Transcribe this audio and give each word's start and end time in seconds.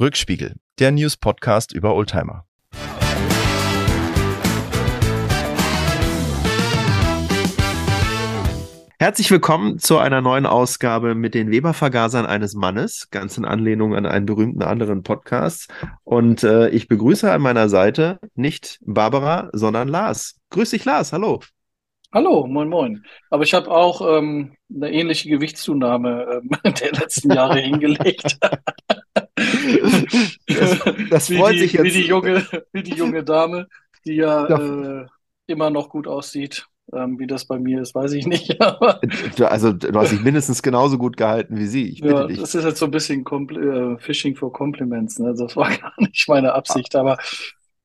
Rückspiegel, 0.00 0.56
der 0.80 0.90
News-Podcast 0.90 1.72
über 1.72 1.94
Oldtimer. 1.94 2.44
Herzlich 8.98 9.30
willkommen 9.30 9.78
zu 9.78 9.98
einer 9.98 10.20
neuen 10.20 10.46
Ausgabe 10.46 11.14
mit 11.14 11.34
den 11.34 11.52
Weber-Vergasern 11.52 12.26
eines 12.26 12.54
Mannes, 12.54 13.08
ganz 13.12 13.38
in 13.38 13.44
Anlehnung 13.44 13.94
an 13.94 14.04
einen 14.04 14.26
berühmten 14.26 14.62
anderen 14.64 15.04
Podcast. 15.04 15.72
Und 16.02 16.42
äh, 16.42 16.70
ich 16.70 16.88
begrüße 16.88 17.30
an 17.30 17.42
meiner 17.42 17.68
Seite 17.68 18.18
nicht 18.34 18.80
Barbara, 18.84 19.48
sondern 19.52 19.86
Lars. 19.86 20.40
Grüß 20.50 20.70
dich, 20.70 20.84
Lars. 20.84 21.12
Hallo. 21.12 21.38
Hallo, 22.12 22.48
moin, 22.48 22.68
moin. 22.68 23.04
Aber 23.30 23.44
ich 23.44 23.54
habe 23.54 23.70
auch 23.70 24.18
ähm, 24.18 24.56
eine 24.74 24.90
ähnliche 24.90 25.28
Gewichtszunahme 25.28 26.42
ähm, 26.42 26.74
der 26.80 26.92
letzten 26.94 27.32
Jahre 27.32 27.60
hingelegt. 27.60 28.38
Das, 30.46 30.80
das 31.10 31.26
freut 31.28 31.54
wie 31.54 31.58
sich 31.60 31.70
die, 31.72 31.76
jetzt. 31.78 31.84
Wie 31.84 31.90
die, 31.90 32.06
junge, 32.06 32.46
wie 32.72 32.82
die 32.82 32.94
junge 32.94 33.24
Dame, 33.24 33.68
die 34.04 34.14
ja 34.14 34.46
äh, 34.46 35.06
immer 35.46 35.70
noch 35.70 35.88
gut 35.88 36.06
aussieht. 36.06 36.66
Ähm, 36.92 37.18
wie 37.18 37.26
das 37.26 37.46
bei 37.46 37.58
mir 37.58 37.80
ist, 37.80 37.94
weiß 37.94 38.12
ich 38.12 38.26
nicht. 38.26 38.58
Also, 39.40 39.72
du 39.72 39.98
hast 39.98 40.12
dich 40.12 40.20
mindestens 40.20 40.62
genauso 40.62 40.98
gut 40.98 41.16
gehalten 41.16 41.56
wie 41.56 41.66
sie. 41.66 41.88
Ich 41.88 42.00
bitte 42.02 42.14
ja, 42.14 42.26
dich. 42.26 42.38
das 42.38 42.54
ist 42.54 42.64
jetzt 42.64 42.78
so 42.78 42.84
ein 42.84 42.90
bisschen 42.90 43.24
Compl 43.24 43.96
äh, 43.96 43.98
Fishing 43.98 44.36
for 44.36 44.52
Compliments. 44.52 45.18
Ne? 45.18 45.34
Das 45.36 45.56
war 45.56 45.68
gar 45.78 45.92
nicht 45.98 46.28
meine 46.28 46.52
Absicht. 46.52 46.94
Aber, 46.94 47.16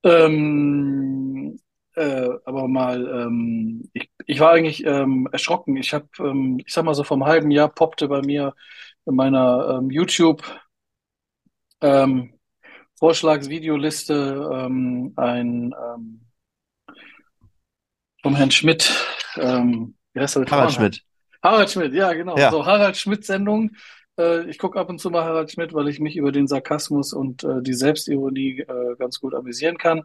ähm, 0.04 1.60
äh, 1.96 2.30
aber 2.44 2.68
mal, 2.68 3.08
ähm, 3.08 3.90
ich, 3.94 4.10
ich 4.26 4.40
war 4.42 4.52
eigentlich 4.52 4.86
ähm, 4.86 5.30
erschrocken. 5.32 5.78
Ich 5.78 5.94
habe, 5.94 6.08
ähm, 6.20 6.58
ich 6.66 6.74
sag 6.74 6.84
mal 6.84 6.94
so, 6.94 7.04
vom 7.04 7.26
halben 7.26 7.52
Jahr 7.52 7.70
poppte 7.70 8.10
bei 8.10 8.22
mir 8.22 8.54
in 9.06 9.16
meiner 9.16 9.80
ähm, 9.80 9.90
YouTube 9.90 10.44
ähm, 11.82 12.34
Vorschlagsvideoliste 12.98 14.50
ähm, 14.54 15.14
ein 15.16 15.74
ähm, 15.74 16.22
vom 18.22 18.36
Herrn 18.36 18.52
Schmidt, 18.52 18.92
ähm, 19.38 19.96
wie 20.14 20.20
heißt 20.20 20.36
er 20.36 20.42
mit 20.42 20.52
Harald? 20.52 20.72
Schmidt. 20.74 21.04
Harald 21.42 21.70
Schmidt, 21.72 21.94
ja, 21.94 22.12
genau. 22.14 22.38
Ja. 22.38 22.52
So 22.52 22.66
Harald 22.66 22.98
Schmidt-Sendung. 22.98 23.72
Äh, 24.20 24.50
ich 24.50 24.58
gucke 24.58 24.80
ab 24.80 24.90
und 24.90 25.00
zu 25.00 25.10
mal 25.10 25.24
Harald 25.24 25.52
Schmidt, 25.52 25.74
weil 25.74 25.88
ich 25.88 26.00
mich 26.00 26.18
über 26.18 26.32
den 26.32 26.48
Sarkasmus 26.48 27.14
und 27.14 27.44
äh, 27.44 27.62
die 27.62 27.74
Selbstironie 27.74 28.60
äh, 28.60 28.96
ganz 28.98 29.20
gut 29.20 29.34
amüsieren 29.34 29.78
kann. 29.78 30.04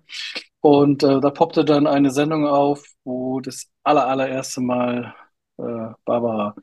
Und 0.61 1.03
äh, 1.03 1.21
da 1.21 1.31
poppte 1.31 1.65
dann 1.65 1.87
eine 1.87 2.11
Sendung 2.11 2.47
auf, 2.47 2.87
wo 3.03 3.41
das 3.41 3.69
aller, 3.83 4.07
allererste 4.07 4.61
Mal 4.61 5.15
äh, 5.59 5.89
Barbara 6.05 6.55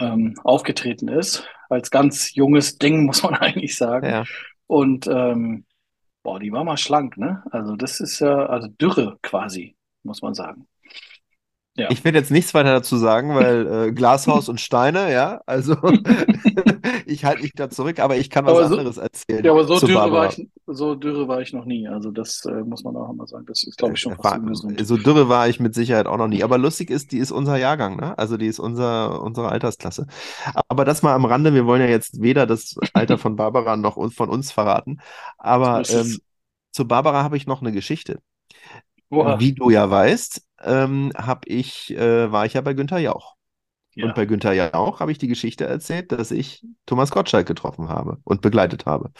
ähm, 0.00 0.34
aufgetreten 0.44 1.08
ist. 1.08 1.46
Als 1.68 1.90
ganz 1.90 2.34
junges 2.34 2.78
Ding, 2.78 3.04
muss 3.06 3.22
man 3.22 3.34
eigentlich 3.34 3.76
sagen. 3.76 4.06
Ja. 4.06 4.24
Und 4.66 5.06
ähm, 5.06 5.66
boah, 6.22 6.38
die 6.38 6.52
war 6.52 6.64
mal 6.64 6.76
schlank, 6.76 7.16
ne? 7.16 7.42
Also 7.50 7.76
das 7.76 8.00
ist 8.00 8.20
ja, 8.20 8.46
also 8.46 8.68
Dürre 8.68 9.18
quasi, 9.22 9.76
muss 10.02 10.22
man 10.22 10.34
sagen. 10.34 10.66
Ja. 11.80 11.90
Ich 11.90 12.04
werde 12.04 12.18
jetzt 12.18 12.30
nichts 12.30 12.52
weiter 12.54 12.72
dazu 12.72 12.96
sagen, 12.96 13.34
weil 13.34 13.88
äh, 13.88 13.92
Glashaus 13.92 14.48
und 14.48 14.60
Steine, 14.60 15.12
ja, 15.12 15.40
also 15.46 15.76
ich 17.06 17.24
halte 17.24 17.42
mich 17.42 17.52
da 17.54 17.70
zurück, 17.70 17.98
aber 17.98 18.16
ich 18.16 18.30
kann 18.30 18.44
was 18.46 18.68
so- 18.68 18.76
anderes 18.76 18.96
erzählen. 18.98 19.44
Ja, 19.44 19.52
aber 19.52 19.64
so 19.64 19.78
dürre 19.80 20.12
war 20.12 20.28
ich, 20.28 20.46
so 20.66 20.94
dürre 20.94 21.26
war 21.28 21.40
ich 21.40 21.52
noch 21.52 21.64
nie. 21.64 21.88
Also 21.88 22.10
das 22.10 22.44
äh, 22.44 22.62
muss 22.62 22.84
man 22.84 22.96
auch 22.96 23.10
immer 23.10 23.26
sagen. 23.26 23.46
Das 23.46 23.64
ist, 23.64 23.78
glaube 23.78 23.94
ich, 23.94 24.00
schon 24.00 24.12
Äh, 24.12 24.18
war, 24.18 24.40
so 24.84 24.96
dürre 24.96 25.28
war 25.28 25.48
ich 25.48 25.60
mit 25.60 25.74
Sicherheit 25.74 26.06
auch 26.06 26.18
noch 26.18 26.28
nie. 26.28 26.42
Aber 26.44 26.58
lustig 26.58 26.90
ist, 26.90 27.12
die 27.12 27.18
ist 27.18 27.30
unser 27.32 27.56
Jahrgang, 27.56 27.96
ne? 27.96 28.16
Also 28.18 28.36
die 28.36 28.46
ist 28.46 28.58
unser, 28.58 29.22
unsere 29.22 29.48
Altersklasse. 29.48 30.06
Aber 30.68 30.84
das 30.84 31.02
mal 31.02 31.14
am 31.14 31.24
Rande, 31.24 31.54
wir 31.54 31.66
wollen 31.66 31.80
ja 31.80 31.88
jetzt 31.88 32.20
weder 32.20 32.46
das 32.46 32.76
Alter 32.92 33.18
von 33.18 33.36
Barbara 33.36 33.76
noch 33.76 33.96
von 34.12 34.28
uns 34.28 34.52
verraten. 34.52 35.00
Aber 35.38 35.82
ähm, 35.90 36.18
zu 36.72 36.86
Barbara 36.86 37.22
habe 37.22 37.36
ich 37.36 37.46
noch 37.46 37.62
eine 37.62 37.72
Geschichte. 37.72 38.20
Oha. 39.10 39.40
Wie 39.40 39.52
du 39.52 39.70
ja 39.70 39.90
weißt, 39.90 40.42
ähm, 40.62 41.12
hab 41.16 41.46
ich, 41.46 41.90
äh, 41.96 42.30
war 42.32 42.46
ich 42.46 42.54
ja 42.54 42.60
bei 42.60 42.74
Günther 42.74 42.98
Jauch. 42.98 43.36
Ja. 43.94 44.06
Und 44.06 44.14
bei 44.14 44.24
Günther 44.24 44.52
Jauch 44.52 45.00
habe 45.00 45.10
ich 45.12 45.18
die 45.18 45.26
Geschichte 45.28 45.66
erzählt, 45.66 46.12
dass 46.12 46.30
ich 46.30 46.64
Thomas 46.86 47.10
Gottschalk 47.10 47.46
getroffen 47.46 47.88
habe 47.88 48.18
und 48.24 48.40
begleitet 48.40 48.86
habe. 48.86 49.10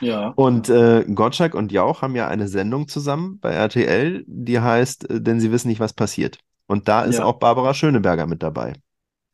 Ja. 0.00 0.28
Und 0.36 0.68
äh, 0.68 1.04
Gottschalk 1.12 1.54
und 1.54 1.72
Jauch 1.72 2.02
haben 2.02 2.14
ja 2.14 2.28
eine 2.28 2.46
Sendung 2.48 2.86
zusammen 2.88 3.40
bei 3.40 3.50
RTL, 3.50 4.24
die 4.26 4.60
heißt, 4.60 5.10
äh, 5.10 5.20
denn 5.20 5.40
sie 5.40 5.50
wissen 5.50 5.68
nicht, 5.68 5.80
was 5.80 5.92
passiert. 5.92 6.38
Und 6.66 6.86
da 6.88 7.02
ist 7.02 7.18
Ja. 7.18 7.24
auch 7.24 7.38
Barbara 7.40 7.74
Schöneberger 7.74 8.26
mit 8.26 8.42
dabei. 8.42 8.74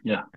Ja. 0.03 0.29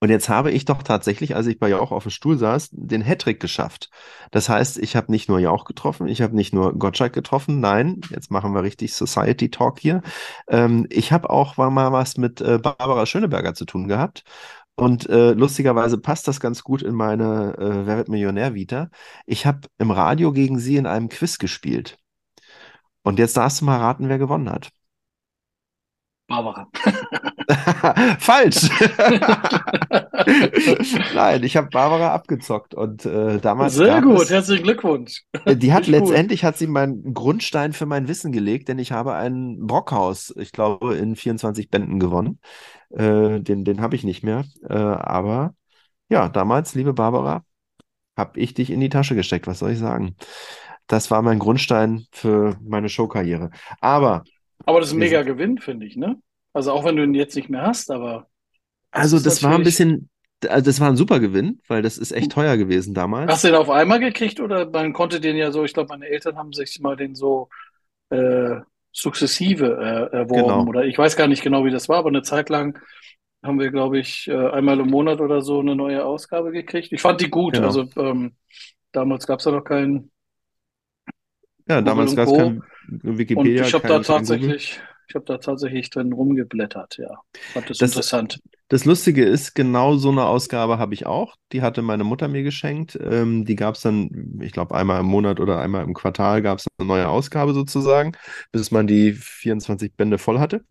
Und 0.00 0.10
jetzt 0.10 0.28
habe 0.28 0.52
ich 0.52 0.64
doch 0.64 0.82
tatsächlich, 0.84 1.34
als 1.34 1.46
ich 1.48 1.58
bei 1.58 1.68
Jauch 1.68 1.90
auf 1.90 2.04
dem 2.04 2.10
Stuhl 2.10 2.38
saß, 2.38 2.68
den 2.70 3.02
Hattrick 3.02 3.40
geschafft. 3.40 3.90
Das 4.30 4.48
heißt, 4.48 4.78
ich 4.78 4.94
habe 4.94 5.10
nicht 5.10 5.28
nur 5.28 5.40
Jauch 5.40 5.64
getroffen, 5.64 6.06
ich 6.06 6.22
habe 6.22 6.36
nicht 6.36 6.54
nur 6.54 6.78
Gottschalk 6.78 7.12
getroffen, 7.12 7.58
nein, 7.60 8.00
jetzt 8.10 8.30
machen 8.30 8.54
wir 8.54 8.62
richtig 8.62 8.94
Society 8.94 9.50
Talk 9.50 9.80
hier. 9.80 10.02
Ähm, 10.48 10.86
ich 10.90 11.10
habe 11.10 11.30
auch 11.30 11.56
mal 11.56 11.92
was 11.92 12.16
mit 12.16 12.40
äh, 12.40 12.58
Barbara 12.58 13.06
Schöneberger 13.06 13.54
zu 13.54 13.64
tun 13.64 13.88
gehabt. 13.88 14.22
Und 14.76 15.08
äh, 15.08 15.32
lustigerweise 15.32 15.98
passt 15.98 16.28
das 16.28 16.38
ganz 16.38 16.62
gut 16.62 16.82
in 16.82 16.94
meine 16.94 17.56
äh, 17.58 17.86
Wer 17.86 17.96
wird 17.96 18.08
Millionär-Vita. 18.08 18.90
Ich 19.26 19.44
habe 19.46 19.62
im 19.78 19.90
Radio 19.90 20.32
gegen 20.32 20.60
sie 20.60 20.76
in 20.76 20.86
einem 20.86 21.08
Quiz 21.08 21.38
gespielt. 21.38 21.98
Und 23.02 23.18
jetzt 23.18 23.36
darfst 23.36 23.60
du 23.60 23.64
mal 23.64 23.78
raten, 23.78 24.08
wer 24.08 24.18
gewonnen 24.18 24.48
hat. 24.50 24.70
Barbara. 26.28 26.68
Falsch. 28.18 28.68
Nein, 31.14 31.42
ich 31.44 31.56
habe 31.56 31.68
Barbara 31.70 32.12
abgezockt 32.14 32.74
und 32.74 33.04
äh, 33.06 33.38
damals 33.40 33.74
Sehr 33.74 34.00
gut. 34.02 34.22
es, 34.22 34.30
Herzlichen 34.30 34.64
Glückwunsch. 34.64 35.22
äh, 35.44 35.56
die 35.56 35.72
hat 35.72 35.82
Richtig 35.84 35.96
gut. 35.96 36.08
letztendlich 36.08 36.44
hat 36.44 36.58
sie 36.58 36.66
meinen 36.66 37.14
Grundstein 37.14 37.72
für 37.72 37.86
mein 37.86 38.06
Wissen 38.08 38.32
gelegt, 38.32 38.68
denn 38.68 38.78
ich 38.78 38.92
habe 38.92 39.14
ein 39.14 39.58
Brockhaus, 39.66 40.34
ich 40.36 40.52
glaube, 40.52 40.96
in 40.96 41.16
24 41.16 41.70
Bänden 41.70 41.98
gewonnen. 42.00 42.38
Äh, 42.90 43.40
den 43.40 43.64
den 43.64 43.80
habe 43.80 43.96
ich 43.96 44.04
nicht 44.04 44.22
mehr. 44.24 44.44
Äh, 44.68 44.74
aber 44.74 45.54
ja, 46.10 46.28
damals, 46.28 46.74
liebe 46.74 46.92
Barbara, 46.94 47.44
habe 48.16 48.38
ich 48.40 48.54
dich 48.54 48.70
in 48.70 48.80
die 48.80 48.88
Tasche 48.90 49.14
gesteckt. 49.16 49.46
Was 49.46 49.60
soll 49.60 49.72
ich 49.72 49.78
sagen? 49.78 50.16
Das 50.88 51.10
war 51.10 51.22
mein 51.22 51.38
Grundstein 51.40 52.06
für 52.12 52.58
meine 52.62 52.88
Showkarriere. 52.90 53.50
Aber 53.80 54.24
Aber 54.66 54.80
das 54.80 54.90
ist 54.90 54.94
ein 54.94 54.98
mega 55.00 55.22
Gewinn, 55.22 55.58
finde 55.58 55.86
ich, 55.86 55.96
ne? 55.96 56.16
Also 56.52 56.72
auch 56.72 56.84
wenn 56.84 56.96
du 56.96 57.04
ihn 57.04 57.14
jetzt 57.14 57.36
nicht 57.36 57.48
mehr 57.48 57.62
hast, 57.62 57.90
aber 57.90 58.28
also 58.90 59.18
ist 59.24 59.26
das 59.26 59.42
war 59.42 59.54
ein 59.54 59.62
bisschen, 59.62 60.08
also 60.46 60.64
das 60.64 60.80
war 60.80 60.88
ein 60.88 60.96
super 60.96 61.20
Gewinn, 61.20 61.60
weil 61.68 61.82
das 61.82 61.98
ist 61.98 62.12
echt 62.12 62.32
teuer 62.32 62.56
gewesen 62.56 62.94
damals. 62.94 63.26
Hast 63.26 63.44
du 63.44 63.48
den 63.48 63.56
auf 63.56 63.68
einmal 63.70 64.00
gekriegt 64.00 64.40
oder 64.40 64.68
man 64.70 64.92
konnte 64.92 65.20
den 65.20 65.36
ja 65.36 65.50
so, 65.52 65.64
ich 65.64 65.74
glaube, 65.74 65.88
meine 65.90 66.06
Eltern 66.08 66.36
haben 66.38 66.52
sich 66.52 66.80
mal 66.80 66.96
den 66.96 67.14
so 67.14 67.48
äh, 68.10 68.56
sukzessive 68.92 70.10
äh, 70.12 70.16
erworben 70.16 70.66
Genau. 70.66 70.68
oder 70.68 70.84
ich 70.86 70.96
weiß 70.98 71.16
gar 71.16 71.28
nicht 71.28 71.42
genau, 71.42 71.64
wie 71.64 71.70
das 71.70 71.88
war, 71.88 71.98
aber 71.98 72.08
eine 72.08 72.22
Zeit 72.22 72.48
lang 72.50 72.78
haben 73.42 73.60
wir, 73.60 73.70
glaube 73.70 73.98
ich, 74.00 74.28
äh, 74.28 74.34
einmal 74.50 74.80
im 74.80 74.88
Monat 74.88 75.20
oder 75.20 75.42
so 75.42 75.60
eine 75.60 75.76
neue 75.76 76.04
Ausgabe 76.04 76.52
gekriegt. 76.52 76.92
Ich 76.92 77.02
fand 77.02 77.20
die 77.20 77.30
gut. 77.30 77.58
Genau. 77.58 77.60
Also 77.60 77.88
ähm, 77.96 78.36
damals 78.92 79.26
gab 79.26 79.40
es 79.40 79.46
ja 79.46 79.52
noch 79.52 79.64
keinen 79.64 80.10
Ja, 81.68 81.82
damals 81.82 82.14
und 82.14 82.16
gab 82.16 82.26
es 82.28 82.32
kein 82.32 82.62
und 83.34 83.58
Wikipedia, 83.58 83.60
ich 83.60 83.74
habe 83.74 83.86
da 83.86 84.00
tatsächlich, 84.00 84.80
ich 85.08 85.14
habe 85.14 85.24
da 85.24 85.38
tatsächlich 85.38 85.90
drin 85.90 86.12
rumgeblättert, 86.12 86.98
ja. 86.98 87.20
Fand 87.52 87.70
das 87.70 87.78
Das- 87.78 87.90
interessant. 87.90 88.38
Das 88.70 88.84
Lustige 88.84 89.24
ist, 89.24 89.54
genau 89.54 89.96
so 89.96 90.10
eine 90.10 90.26
Ausgabe 90.26 90.78
habe 90.78 90.92
ich 90.92 91.06
auch. 91.06 91.36
Die 91.52 91.62
hatte 91.62 91.80
meine 91.80 92.04
Mutter 92.04 92.28
mir 92.28 92.42
geschenkt. 92.42 92.98
Ähm, 93.00 93.46
die 93.46 93.56
gab 93.56 93.76
es 93.76 93.80
dann, 93.80 94.38
ich 94.42 94.52
glaube, 94.52 94.74
einmal 94.74 95.00
im 95.00 95.06
Monat 95.06 95.40
oder 95.40 95.58
einmal 95.58 95.84
im 95.84 95.94
Quartal 95.94 96.42
gab 96.42 96.58
es 96.58 96.66
eine 96.76 96.86
neue 96.86 97.08
Ausgabe 97.08 97.54
sozusagen, 97.54 98.12
bis 98.52 98.70
man 98.70 98.86
die 98.86 99.14
24 99.14 99.94
Bände 99.94 100.18
voll 100.18 100.38
hatte. 100.38 100.64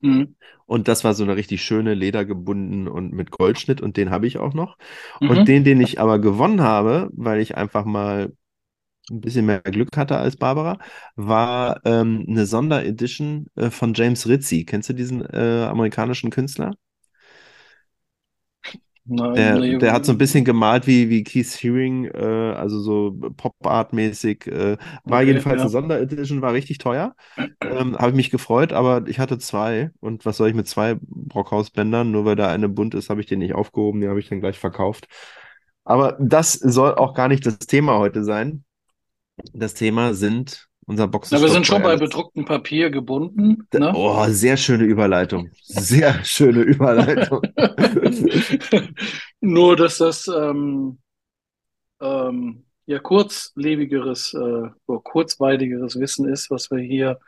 Mhm. 0.00 0.34
Und 0.64 0.88
das 0.88 1.04
war 1.04 1.12
so 1.12 1.24
eine 1.24 1.36
richtig 1.36 1.62
schöne, 1.62 1.92
ledergebunden 1.92 2.88
und 2.88 3.12
mit 3.12 3.30
Goldschnitt 3.30 3.82
und 3.82 3.98
den 3.98 4.10
habe 4.10 4.26
ich 4.26 4.38
auch 4.38 4.54
noch. 4.54 4.78
Mhm. 5.20 5.28
Und 5.30 5.48
den, 5.48 5.64
den 5.64 5.80
ich 5.82 6.00
aber 6.00 6.18
gewonnen 6.18 6.62
habe, 6.62 7.10
weil 7.12 7.40
ich 7.40 7.56
einfach 7.58 7.84
mal 7.84 8.32
ein 9.10 9.20
bisschen 9.20 9.46
mehr 9.46 9.60
Glück 9.62 9.96
hatte 9.96 10.16
als 10.18 10.36
Barbara, 10.36 10.78
war 11.16 11.80
ähm, 11.84 12.24
eine 12.28 12.46
Sonderedition 12.46 13.46
äh, 13.56 13.70
von 13.70 13.94
James 13.94 14.26
Ritchie. 14.28 14.64
Kennst 14.64 14.88
du 14.88 14.92
diesen 14.94 15.22
äh, 15.26 15.64
amerikanischen 15.68 16.30
Künstler? 16.30 16.72
Nein, 19.04 19.34
Der, 19.34 19.60
nee, 19.60 19.78
der 19.80 19.92
hat 19.94 20.04
so 20.04 20.12
ein 20.12 20.18
bisschen 20.18 20.44
gemalt 20.44 20.86
wie, 20.86 21.08
wie 21.08 21.24
Keith 21.24 21.46
Haring, 21.64 22.04
äh, 22.06 22.52
also 22.54 22.80
so 22.80 23.12
Pop-Art-mäßig. 23.36 24.46
Äh, 24.46 24.76
war 25.06 25.22
Okay, 25.22 25.22
jedenfalls 25.22 25.62
ja. 25.62 25.62
eine 25.62 25.70
Sonderedition, 25.70 26.42
war 26.42 26.52
richtig 26.52 26.76
teuer. 26.78 27.14
Ähm, 27.62 27.96
habe 27.98 28.10
ich 28.10 28.16
mich 28.16 28.30
gefreut, 28.30 28.72
aber 28.74 29.06
ich 29.08 29.18
hatte 29.20 29.38
zwei. 29.38 29.90
Und 30.00 30.26
was 30.26 30.36
soll 30.36 30.48
ich 30.50 30.54
mit 30.54 30.68
zwei 30.68 30.96
Brockhaus-Bändern? 31.00 32.10
Nur 32.10 32.26
weil 32.26 32.36
da 32.36 32.50
eine 32.50 32.68
bunt 32.68 32.94
ist, 32.94 33.10
habe 33.10 33.20
ich 33.22 33.26
den 33.26 33.38
nicht 33.40 33.54
aufgehoben, 33.54 34.00
den 34.00 34.10
habe 34.10 34.20
ich 34.20 34.28
dann 34.28 34.40
gleich 34.40 34.58
verkauft. 34.58 35.08
Aber 35.84 36.16
das 36.20 36.52
soll 36.54 36.94
auch 36.96 37.14
gar 37.14 37.28
nicht 37.28 37.46
das 37.46 37.58
Thema 37.60 37.98
heute 37.98 38.24
sein. 38.24 38.64
Das 39.52 39.74
Thema 39.74 40.14
sind 40.14 40.68
unser 40.86 41.04
Ja, 41.30 41.40
wir 41.40 41.48
sind 41.48 41.66
schon 41.66 41.82
bei 41.82 41.96
bedrucktem 41.96 42.44
Papier 42.44 42.90
gebunden. 42.90 43.68
Ne? 43.72 43.92
Oh, 43.94 44.26
sehr 44.28 44.56
schöne 44.56 44.84
Überleitung. 44.84 45.50
Sehr 45.62 46.24
schöne 46.24 46.62
Überleitung. 46.62 47.40
Nur, 49.40 49.76
dass 49.76 49.98
das 49.98 50.26
ähm, 50.26 50.98
ähm, 52.00 52.64
ja 52.86 52.98
kurzlebigeres, 52.98 54.34
äh, 54.34 54.68
kurzweiligeres 54.86 55.98
Wissen 56.00 56.28
ist, 56.28 56.50
was 56.50 56.70
wir 56.70 56.80
hier 56.80 57.20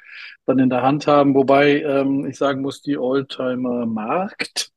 dann 0.47 0.59
in 0.59 0.69
der 0.69 0.83
Hand 0.83 1.07
haben. 1.07 1.35
Wobei 1.35 1.81
ähm, 1.83 2.27
ich 2.27 2.37
sagen 2.37 2.61
muss, 2.61 2.83
die 2.83 2.99
Oldtimer 2.99 3.87
Markt 3.87 4.73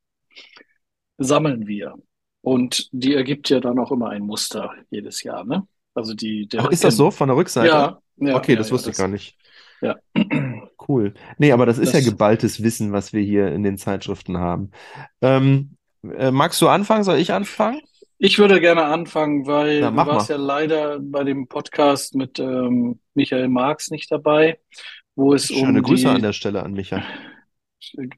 sammeln 1.18 1.66
wir. 1.66 1.94
Und 2.42 2.88
die 2.92 3.14
ergibt 3.14 3.50
ja 3.50 3.58
dann 3.58 3.78
auch 3.80 3.90
immer 3.90 4.10
ein 4.10 4.22
Muster 4.22 4.72
jedes 4.90 5.24
Jahr, 5.24 5.44
ne? 5.44 5.66
Also 5.98 6.14
die, 6.14 6.48
der 6.48 6.64
Ach, 6.64 6.70
ist 6.70 6.84
das 6.84 6.96
so 6.96 7.10
von 7.10 7.28
der 7.28 7.36
Rückseite? 7.36 7.66
Ja, 7.66 8.02
ja, 8.16 8.36
Okay, 8.36 8.54
ja, 8.54 8.56
das 8.56 8.70
ja, 8.70 8.72
wusste 8.72 8.90
ich 8.90 8.96
das, 8.96 8.98
gar 8.98 9.08
nicht. 9.08 9.36
ja. 9.80 9.96
Cool. 10.88 11.14
Nee, 11.38 11.52
aber 11.52 11.66
das 11.66 11.78
ist 11.78 11.92
ja 11.92 12.00
Das, 12.00 12.06
geballtes 12.06 12.62
Wissen, 12.62 12.92
was 12.92 13.12
wir 13.12 13.22
hier 13.22 13.52
in 13.52 13.62
den 13.62 13.76
Zeitschriften 13.78 14.38
haben. 14.38 14.70
Ähm, 15.20 15.76
äh, 16.02 16.30
magst 16.30 16.60
du 16.62 16.68
anfangen? 16.68 17.04
Soll 17.04 17.18
ich 17.18 17.32
anfangen? 17.32 17.80
ich 18.18 18.38
würde 18.38 18.60
gerne 18.60 18.84
anfangen, 18.84 19.44
Na, 19.80 19.82
weil 19.82 19.90
du 19.90 19.90
mach 19.90 20.06
warst 20.06 20.28
mal. 20.30 20.36
ja 20.36 20.36
leider 20.36 20.98
bei 21.00 21.24
dem 21.24 21.46
Podcast 21.48 22.14
mit 22.14 22.38
ähm, 22.38 23.00
Michael 23.14 23.48
Marx 23.48 23.90
nicht 23.90 24.10
dabei, 24.10 24.58
wo 25.14 25.34
es 25.34 25.52
Schöne 25.52 25.82
um 25.82 25.82
Grüße 25.82 26.08
an 26.10 26.16
die 26.16 26.22
der 26.22 26.32
Stelle 26.32 26.62
an 26.62 26.72
Micha. 26.74 27.02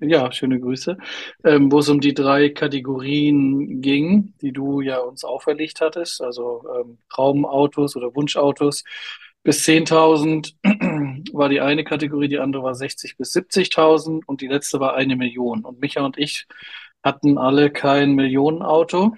Ja, 0.00 0.32
schöne 0.32 0.58
Grüße. 0.58 0.96
Ähm, 1.44 1.70
wo 1.70 1.78
es 1.78 1.88
um 1.88 2.00
die 2.00 2.14
drei 2.14 2.48
Kategorien 2.48 3.80
ging, 3.80 4.34
die 4.40 4.52
du 4.52 4.80
ja 4.80 4.98
uns 4.98 5.24
auferlegt 5.24 5.80
hattest, 5.80 6.22
also 6.22 6.64
ähm, 6.80 6.98
Traumautos 7.10 7.94
oder 7.96 8.14
Wunschautos 8.14 8.84
bis 9.42 9.64
10.000 9.64 10.54
war 11.32 11.48
die 11.48 11.60
eine 11.60 11.84
Kategorie, 11.84 12.28
die 12.28 12.38
andere 12.38 12.62
war 12.62 12.74
60 12.74 13.16
bis 13.16 13.32
70.000 13.32 14.22
und 14.26 14.40
die 14.40 14.48
letzte 14.48 14.80
war 14.80 14.94
eine 14.94 15.16
Million. 15.16 15.64
Und 15.64 15.80
Micha 15.80 16.04
und 16.04 16.18
ich 16.18 16.46
hatten 17.02 17.38
alle 17.38 17.70
kein 17.70 18.14
Millionenauto, 18.14 19.16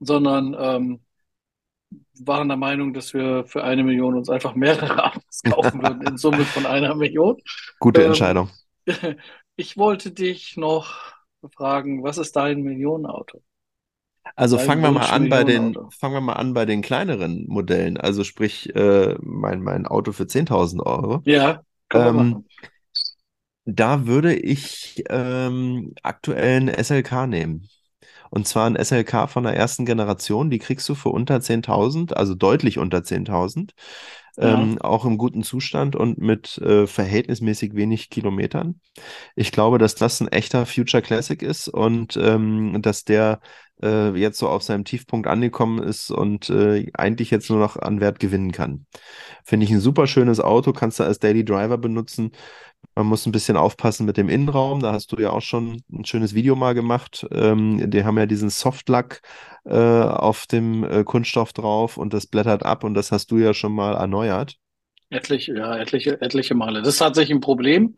sondern 0.00 0.56
ähm, 0.58 1.00
waren 2.20 2.48
der 2.48 2.56
Meinung, 2.56 2.94
dass 2.94 3.12
wir 3.14 3.44
für 3.44 3.64
eine 3.64 3.84
Million 3.84 4.14
uns 4.14 4.28
einfach 4.28 4.54
mehrere 4.54 5.04
Autos 5.12 5.42
kaufen 5.42 5.82
würden 5.82 6.06
in 6.06 6.16
Summe 6.16 6.44
von 6.44 6.66
einer 6.66 6.94
Million. 6.94 7.36
Gute 7.78 8.00
Ähm, 8.00 8.08
Entscheidung. 8.08 8.50
Ich 9.58 9.76
wollte 9.78 10.12
dich 10.12 10.56
noch 10.56 11.14
fragen, 11.54 12.02
was 12.02 12.18
ist 12.18 12.36
dein 12.36 12.62
Millionenauto? 12.62 13.42
Also 14.34 14.58
Dein 14.58 14.58
fangen 14.58 14.82
wir 14.82 14.90
mal 14.90 15.06
an 15.06 15.28
bei 15.28 15.44
den, 15.44 15.78
fangen 15.90 16.14
wir 16.14 16.20
mal 16.20 16.34
an 16.34 16.52
bei 16.54 16.66
den 16.66 16.82
kleineren 16.82 17.46
Modellen. 17.48 17.96
Also 17.96 18.24
sprich, 18.24 18.74
äh, 18.74 19.16
mein, 19.22 19.62
mein 19.62 19.86
Auto 19.86 20.12
für 20.12 20.26
10.000 20.26 20.82
Euro. 20.82 21.24
Ja, 21.24 21.62
Ähm, 21.92 22.46
da 23.64 24.06
würde 24.06 24.34
ich 24.34 25.04
ähm, 25.08 25.94
aktuell 26.02 26.56
einen 26.56 26.68
SLK 26.68 27.26
nehmen. 27.26 27.68
Und 28.36 28.46
zwar 28.46 28.66
ein 28.66 28.76
SLK 28.76 29.28
von 29.28 29.44
der 29.44 29.56
ersten 29.56 29.86
Generation. 29.86 30.50
Die 30.50 30.58
kriegst 30.58 30.86
du 30.90 30.94
für 30.94 31.08
unter 31.08 31.40
10.000, 31.40 32.12
also 32.12 32.34
deutlich 32.34 32.76
unter 32.78 33.02
10.000. 33.02 33.74
Ja, 34.38 34.52
Ähm, 34.52 34.78
auch 34.78 35.06
im 35.06 35.16
guten 35.16 35.42
Zustand 35.42 35.96
und 35.96 36.18
mit 36.18 36.58
äh, 36.58 36.86
verhältnismäßig 36.86 37.74
wenig 37.74 38.10
Kilometern. 38.10 38.78
Ich 39.36 39.52
glaube, 39.52 39.78
dass 39.78 39.94
das 39.94 40.20
ein 40.20 40.28
echter 40.28 40.66
Future 40.66 41.02
Classic 41.02 41.40
ist 41.40 41.68
und 41.68 42.18
ähm, 42.18 42.82
dass 42.82 43.04
der 43.04 43.40
äh, 43.82 44.10
jetzt 44.18 44.36
so 44.38 44.48
auf 44.50 44.62
seinem 44.62 44.84
Tiefpunkt 44.84 45.26
angekommen 45.26 45.82
ist 45.82 46.10
und 46.10 46.50
äh, 46.50 46.90
eigentlich 46.92 47.30
jetzt 47.30 47.48
nur 47.48 47.58
noch 47.58 47.76
an 47.78 48.00
Wert 48.02 48.18
gewinnen 48.20 48.52
kann. 48.52 48.84
Finde 49.44 49.64
ich 49.64 49.70
ein 49.72 49.80
super 49.80 50.06
schönes 50.06 50.40
Auto, 50.40 50.74
kannst 50.74 51.00
du 51.00 51.04
als 51.04 51.18
Daily 51.20 51.42
Driver 51.42 51.78
benutzen. 51.78 52.32
Man 52.96 53.06
muss 53.08 53.26
ein 53.26 53.32
bisschen 53.32 53.58
aufpassen 53.58 54.06
mit 54.06 54.16
dem 54.16 54.28
Innenraum. 54.30 54.80
Da 54.80 54.92
hast 54.92 55.12
du 55.12 55.18
ja 55.20 55.30
auch 55.30 55.42
schon 55.42 55.82
ein 55.92 56.06
schönes 56.06 56.34
Video 56.34 56.56
mal 56.56 56.74
gemacht. 56.74 57.26
Ähm, 57.30 57.90
die 57.90 58.04
haben 58.04 58.16
ja 58.18 58.24
diesen 58.26 58.48
Softlack 58.50 59.20
äh, 59.64 59.76
auf 59.76 60.46
dem 60.46 60.82
äh, 60.82 61.04
Kunststoff 61.04 61.52
drauf 61.52 61.98
und 61.98 62.14
das 62.14 62.26
blättert 62.26 62.64
ab 62.64 62.84
und 62.84 62.94
das 62.94 63.12
hast 63.12 63.30
du 63.30 63.38
ja 63.38 63.52
schon 63.54 63.72
mal 63.72 63.94
erneuert. 63.94 64.56
etliche, 65.10 65.54
ja, 65.56 65.76
etliche, 65.76 66.20
etliche 66.20 66.54
Male. 66.54 66.80
Das 66.82 66.94
ist 66.94 66.98
tatsächlich 66.98 67.36
ein 67.36 67.40
Problem, 67.40 67.94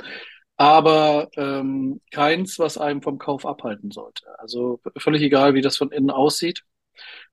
aber 0.56 1.28
ähm, 1.36 2.00
keins, 2.10 2.58
was 2.58 2.78
einem 2.78 3.02
vom 3.02 3.18
Kauf 3.18 3.46
abhalten 3.46 3.90
sollte. 3.90 4.24
Also 4.38 4.80
völlig 4.98 5.22
egal, 5.22 5.54
wie 5.54 5.62
das 5.62 5.76
von 5.76 5.92
innen 5.92 6.10
aussieht, 6.10 6.64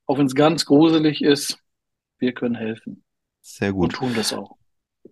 auch 0.07 0.17
wenn 0.17 0.27
es 0.27 0.35
ganz 0.35 0.65
gruselig 0.65 1.23
ist, 1.23 1.59
wir 2.19 2.33
können 2.33 2.55
helfen 2.55 3.03
Sehr 3.41 3.73
und 3.77 3.93
gut. 3.93 3.93
tun 3.93 4.13
das 4.15 4.33
auch. 4.33 4.57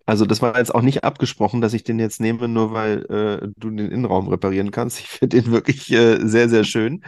Also 0.05 0.25
das 0.25 0.41
war 0.41 0.57
jetzt 0.57 0.73
auch 0.73 0.81
nicht 0.81 1.03
abgesprochen, 1.03 1.61
dass 1.61 1.73
ich 1.73 1.83
den 1.83 1.99
jetzt 1.99 2.19
nehme, 2.19 2.47
nur 2.47 2.73
weil 2.73 3.05
äh, 3.05 3.47
du 3.57 3.69
den 3.69 3.91
Innenraum 3.91 4.27
reparieren 4.27 4.71
kannst. 4.71 4.99
Ich 4.99 5.07
finde 5.07 5.41
den 5.41 5.51
wirklich 5.51 5.91
äh, 5.91 6.19
sehr, 6.25 6.49
sehr 6.49 6.63
schön. 6.63 7.03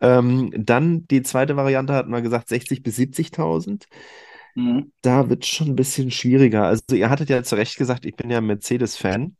Ähm, 0.00 0.52
dann 0.56 1.06
die 1.08 1.22
zweite 1.22 1.56
Variante 1.56 1.94
hatten 1.94 2.12
wir 2.12 2.22
gesagt 2.22 2.48
60 2.48 2.82
bis 2.82 2.96
70.000. 2.96 3.88
Mhm. 4.54 4.92
Da 5.02 5.28
wird 5.28 5.44
es 5.44 5.50
schon 5.50 5.68
ein 5.68 5.76
bisschen 5.76 6.10
schwieriger. 6.10 6.64
Also 6.64 6.94
ihr 6.94 7.10
hattet 7.10 7.28
ja 7.30 7.42
zu 7.42 7.56
Recht 7.56 7.76
gesagt, 7.76 8.06
ich 8.06 8.16
bin 8.16 8.30
ja 8.30 8.40
Mercedes-Fan. 8.40 9.36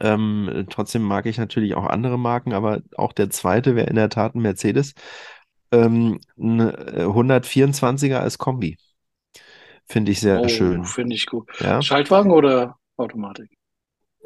Ähm, 0.00 0.66
trotzdem 0.70 1.02
mag 1.02 1.26
ich 1.26 1.38
natürlich 1.38 1.74
auch 1.74 1.86
andere 1.86 2.18
Marken, 2.18 2.52
aber 2.52 2.82
auch 2.96 3.12
der 3.12 3.30
zweite 3.30 3.76
wäre 3.76 3.88
in 3.88 3.96
der 3.96 4.08
Tat 4.08 4.34
ein 4.34 4.42
Mercedes. 4.42 4.94
Ähm, 5.72 6.20
ein 6.38 6.60
äh, 6.60 7.06
124er 7.06 8.16
als 8.18 8.38
Kombi. 8.38 8.76
Finde 9.88 10.12
ich 10.12 10.20
sehr 10.20 10.40
Oh, 10.40 10.48
schön. 10.48 10.84
finde 10.84 11.14
ich 11.16 11.26
gut. 11.26 11.48
Ja. 11.60 11.86
Schaltwagen 11.86 12.30
oder 12.30 12.78
Automatik? 12.96 13.50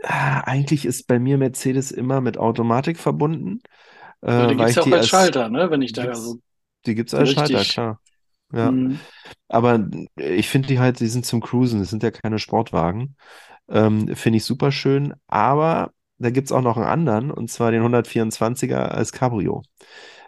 Ah, 0.05 0.41
Eigentlich 0.47 0.85
ist 0.85 1.07
bei 1.09 1.19
mir 1.19 1.39
Mercedes 1.39 1.91
immer 1.91 2.21
mit 2.21 2.39
Automatik 2.39 2.99
verbunden, 2.99 3.61
äh, 4.23 4.29
Ja, 4.37 4.47
die 4.47 4.57
gibt's 4.57 4.75
ich 4.75 4.77
ja 4.77 4.83
auch 4.83 4.93
als 4.93 5.07
Schalter, 5.09 5.49
ne? 5.51 5.71
Wenn 5.71 5.83
ich 5.83 5.93
da 5.93 6.03
gibt's, 6.03 6.13
also 6.13 6.41
die 6.87 6.95
gibt's 6.95 7.15
die 7.17 7.23
als 7.23 7.31
Schalter, 7.31 7.65
richtig. 7.65 7.67
klar. 7.67 8.01
Ja. 8.53 8.79
Mhm. 8.79 9.09
Aber 9.49 9.89
ich 10.17 10.49
finde 10.51 10.69
die 10.69 10.79
halt, 10.81 11.01
die 11.01 11.09
sind 11.09 11.27
zum 11.27 11.41
Cruisen, 11.43 11.81
das 11.81 11.91
sind 11.91 12.03
ja 12.05 12.11
keine 12.13 12.39
Sportwagen. 12.41 13.17
Ähm, 13.69 14.15
finde 14.17 14.39
ich 14.39 14.45
super 14.47 14.73
schön. 14.73 15.15
Aber 15.29 15.93
da 16.19 16.31
gibt's 16.31 16.53
auch 16.53 16.63
noch 16.63 16.77
einen 16.79 16.87
anderen, 16.87 17.31
und 17.33 17.51
zwar 17.51 17.73
den 17.73 17.83
124er 17.85 18.93
als 18.93 19.13
Cabrio. 19.13 19.63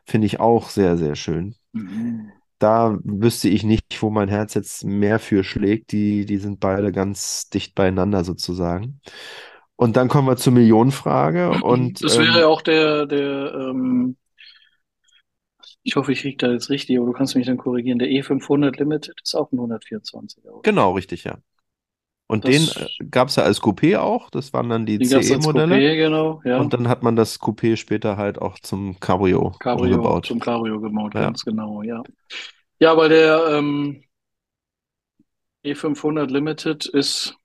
Finde 0.06 0.26
ich 0.28 0.40
auch 0.40 0.70
sehr, 0.70 0.96
sehr 0.98 1.16
schön. 1.16 1.56
Mhm. 1.74 2.39
Da 2.60 2.98
wüsste 3.02 3.48
ich 3.48 3.64
nicht, 3.64 4.00
wo 4.02 4.10
mein 4.10 4.28
Herz 4.28 4.54
jetzt 4.54 4.84
mehr 4.84 5.18
für 5.18 5.44
schlägt. 5.44 5.92
Die, 5.92 6.26
die 6.26 6.36
sind 6.36 6.60
beide 6.60 6.92
ganz 6.92 7.48
dicht 7.50 7.74
beieinander 7.74 8.22
sozusagen. 8.22 9.00
Und 9.76 9.96
dann 9.96 10.08
kommen 10.08 10.28
wir 10.28 10.36
zur 10.36 10.52
Millionenfrage. 10.52 11.50
Und 11.62 12.04
Das 12.04 12.18
wäre 12.18 12.40
ähm, 12.40 12.44
auch 12.44 12.60
der, 12.62 13.06
der, 13.06 13.54
ähm, 13.54 14.16
ich 15.82 15.96
hoffe, 15.96 16.12
ich 16.12 16.20
kriege 16.20 16.36
da 16.36 16.52
jetzt 16.52 16.70
richtig, 16.70 16.98
aber 16.98 17.06
du 17.06 17.12
kannst 17.12 17.34
mich 17.34 17.46
dann 17.46 17.56
korrigieren. 17.56 17.98
Der 17.98 18.08
E500 18.08 18.76
Limited 18.78 19.14
ist 19.22 19.34
auch 19.34 19.50
ein 19.52 19.58
124er, 19.58 20.50
oder? 20.50 20.60
genau, 20.62 20.92
richtig, 20.92 21.24
ja. 21.24 21.38
Und 22.26 22.46
den 22.46 22.66
Das, 22.66 22.76
äh, 22.76 23.04
gab 23.10 23.28
es 23.28 23.36
ja 23.36 23.42
als 23.42 23.60
Coupé 23.60 23.98
auch. 23.98 24.30
Das 24.30 24.52
waren 24.52 24.68
dann 24.68 24.86
die 24.86 24.98
die 24.98 25.06
CE-Modelle. 25.06 25.96
Genau, 25.96 26.40
ja. 26.44 26.60
Und 26.60 26.72
dann 26.72 26.88
hat 26.88 27.02
man 27.02 27.16
das 27.16 27.40
Coupé 27.40 27.76
später 27.76 28.16
halt 28.16 28.40
auch 28.40 28.58
zum 28.60 29.00
Cabrio 29.00 29.52
Cabrio 29.58 29.96
umgebaut. 29.96 30.26
zum 30.26 30.38
Cabrio 30.38 30.80
gebaut, 30.80 31.14
Ja. 31.14 31.22
ganz 31.22 31.44
genau, 31.44 31.82
ja. 31.82 32.02
Ja, 32.80 32.96
weil 32.96 33.08
der 33.10 33.46
ähm, 33.58 34.02
E500 35.64 36.30
Limited 36.30 36.86
ist 36.86 37.36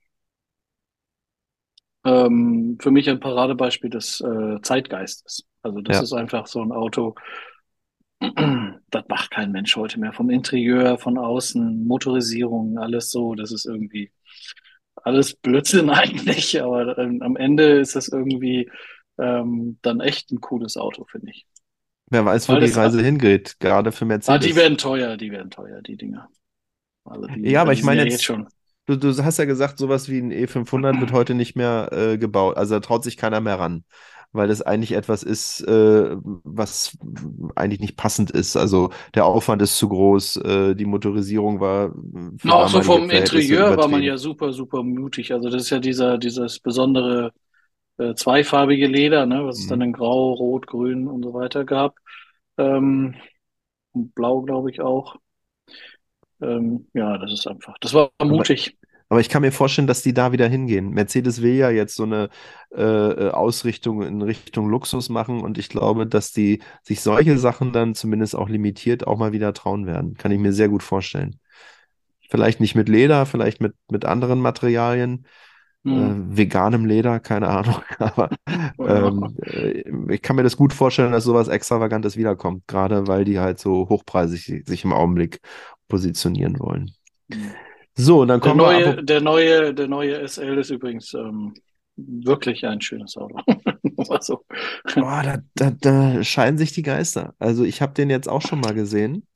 ähm, 2.04 2.78
für 2.80 2.90
mich 2.90 3.08
ein 3.10 3.20
Paradebeispiel 3.20 3.90
des 3.90 4.20
äh, 4.20 4.60
Zeitgeistes. 4.62 5.44
Also 5.62 5.80
das 5.80 5.96
Ja. 5.96 6.02
ist 6.02 6.12
einfach 6.12 6.46
so 6.46 6.62
ein 6.62 6.72
Auto, 6.72 7.14
das 8.90 9.04
macht 9.08 9.30
kein 9.30 9.52
Mensch 9.52 9.76
heute 9.76 10.00
mehr. 10.00 10.12
Vom 10.12 10.30
Interieur, 10.30 10.98
von 10.98 11.18
außen, 11.18 11.86
Motorisierung, 11.86 12.78
alles 12.78 13.10
so. 13.10 13.34
Das 13.34 13.52
ist 13.52 13.66
irgendwie 13.66 14.10
alles 14.96 15.34
Blödsinn 15.36 15.90
eigentlich, 15.92 16.62
aber 16.62 16.98
ähm, 16.98 17.22
am 17.22 17.36
Ende 17.36 17.80
ist 17.80 17.96
das 17.96 18.08
irgendwie 18.08 18.70
ähm, 19.18 19.78
dann 19.82 20.00
echt 20.00 20.30
ein 20.32 20.40
cooles 20.40 20.76
Auto, 20.76 21.04
finde 21.06 21.30
ich. 21.32 21.46
Wer 22.08 22.24
weiß, 22.24 22.48
wo 22.48 22.56
die 22.56 22.70
Reise 22.70 23.02
hingeht, 23.02 23.58
gerade 23.60 23.92
für 23.92 24.06
ah, 24.26 24.38
die 24.38 24.54
Mercedes. 24.54 24.56
werden 24.56 24.78
teuer, 24.78 25.16
die 25.16 25.30
werden 25.30 25.50
teuer, 25.50 25.82
die 25.82 25.96
Dinger. 25.96 26.28
Also 27.04 27.26
die, 27.28 27.42
Ja, 27.50 27.62
aber 27.62 27.72
ich 27.72 27.82
sind 27.82 27.92
ja 27.92 27.96
meine 27.96 28.04
jetzt 28.04 28.22
jetzt, 28.22 28.24
schon. 28.24 28.48
du, 28.86 28.96
du 28.96 29.24
hast 29.24 29.38
ja 29.38 29.44
gesagt, 29.44 29.78
sowas 29.78 30.08
wie 30.08 30.18
ein 30.18 30.32
E500 30.32 31.00
wird 31.00 31.12
heute 31.12 31.34
nicht 31.34 31.56
mehr 31.56 31.90
äh, 31.92 32.18
gebaut. 32.18 32.56
Also 32.56 32.74
da 32.76 32.80
traut 32.80 33.04
sich 33.04 33.16
keiner 33.16 33.40
mehr 33.40 33.58
ran, 33.58 33.84
weil 34.32 34.48
das 34.48 34.62
eigentlich 34.62 34.92
etwas 34.92 35.22
ist, 35.22 35.60
äh, 35.62 36.16
was 36.22 36.96
eigentlich 37.56 37.80
nicht 37.80 37.96
passend 37.96 38.30
ist. 38.30 38.56
Also 38.56 38.90
der 39.14 39.26
Aufwand 39.26 39.62
ist 39.62 39.76
zu 39.76 39.88
groß, 39.88 40.36
äh, 40.38 40.74
die 40.74 40.86
Motorisierung 40.86 41.60
war 41.60 41.94
auch 42.48 42.68
so 42.68 42.82
vom 42.82 43.10
Interieur 43.10 43.76
war 43.76 43.88
man 43.88 44.02
ja 44.02 44.16
super, 44.16 44.52
super 44.52 44.82
mutig. 44.82 45.32
Also 45.32 45.48
das 45.50 45.62
ist 45.64 45.70
ja 45.70 45.78
dieser, 45.78 46.18
dieses 46.18 46.58
besondere 46.60 47.32
äh, 47.98 48.14
zweifarbige 48.14 48.86
Leder, 48.86 49.26
ne, 49.26 49.44
was 49.46 49.58
es 49.60 49.66
dann 49.66 49.80
Mhm. 49.80 49.82
in 49.82 49.92
Grau, 49.92 50.32
Rot, 50.34 50.66
Grün 50.66 51.08
und 51.08 51.22
so 51.22 51.34
weiter 51.34 51.64
gab. 51.64 51.96
Ähm, 52.58 53.16
und 53.92 54.14
Blau, 54.14 54.42
glaube 54.42 54.70
ich, 54.70 54.80
auch. 54.82 55.16
Ähm, 56.40 56.88
ja, 56.94 57.18
das 57.18 57.32
ist 57.32 57.46
einfach, 57.46 57.76
das 57.80 57.92
war 57.94 58.10
mutig. 58.22 58.76
Aber 59.08 59.20
ich 59.20 59.28
kann 59.28 59.42
mir 59.42 59.52
vorstellen, 59.52 59.86
dass 59.86 60.02
die 60.02 60.14
da 60.14 60.32
wieder 60.32 60.48
hingehen. 60.48 60.90
Mercedes 60.90 61.40
will 61.40 61.54
ja 61.54 61.70
jetzt 61.70 61.94
so 61.94 62.02
eine 62.02 62.28
äh, 62.74 62.82
äh, 62.82 63.30
Ausrichtung 63.30 64.02
in 64.02 64.20
Richtung 64.20 64.68
Luxus 64.68 65.08
machen 65.08 65.42
und 65.42 65.58
ich 65.58 65.68
glaube, 65.68 66.06
dass 66.08 66.32
die 66.32 66.60
sich 66.82 67.00
solche 67.02 67.38
Sachen 67.38 67.72
dann 67.72 67.94
zumindest 67.94 68.34
auch 68.34 68.48
limitiert 68.48 69.06
auch 69.06 69.16
mal 69.18 69.32
wieder 69.32 69.52
trauen 69.54 69.86
werden. 69.86 70.14
Kann 70.14 70.32
ich 70.32 70.40
mir 70.40 70.52
sehr 70.52 70.68
gut 70.68 70.82
vorstellen. 70.82 71.38
Vielleicht 72.30 72.60
nicht 72.60 72.74
mit 72.74 72.88
Leder, 72.88 73.26
vielleicht 73.26 73.60
mit, 73.60 73.74
mit 73.90 74.04
anderen 74.04 74.40
Materialien, 74.40 75.26
äh, 75.90 76.14
Hm. 76.16 76.36
veganem 76.36 76.84
Leder, 76.86 77.20
keine 77.20 77.48
Ahnung. 77.48 77.76
Aber 77.98 78.30
ähm, 78.84 79.36
äh, 79.42 79.82
ich 80.14 80.22
kann 80.22 80.36
mir 80.36 80.42
das 80.42 80.56
gut 80.56 80.72
vorstellen, 80.72 81.12
dass 81.12 81.24
sowas 81.24 81.48
Extravagantes 81.48 82.16
wiederkommt, 82.16 82.66
gerade 82.66 83.06
weil 83.06 83.24
die 83.24 83.38
halt 83.38 83.58
so 83.60 83.88
hochpreisig 83.88 84.64
sich 84.66 84.84
im 84.84 84.92
Augenblick 84.92 85.40
positionieren 85.88 86.58
wollen. 86.60 86.92
So, 87.96 88.20
und 88.22 88.28
dann 88.28 88.40
Der 88.42 88.52
kommen 88.52 88.60
wir 88.60 88.72
neue, 88.72 88.74
aber, 88.74 89.02
der 89.02 89.20
neue, 89.20 89.74
der 89.74 89.88
neue 89.88 90.20
SL 90.22 90.58
ist 90.58 90.70
übrigens 90.70 91.14
ähm, 91.14 91.54
wirklich 91.96 92.64
ein 92.66 92.80
schönes 92.80 93.16
Auto. 93.16 93.36
Also, 94.10 94.44
oh, 94.98 95.00
da, 95.22 95.38
da, 95.54 95.70
da 95.70 96.24
scheiden 96.24 96.58
sich 96.58 96.72
die 96.72 96.82
Geister. 96.82 97.34
Also 97.38 97.64
ich 97.64 97.82
habe 97.82 97.94
den 97.94 98.10
jetzt 98.10 98.28
auch 98.28 98.42
schon 98.42 98.60
mal 98.60 98.74
gesehen. 98.74 99.26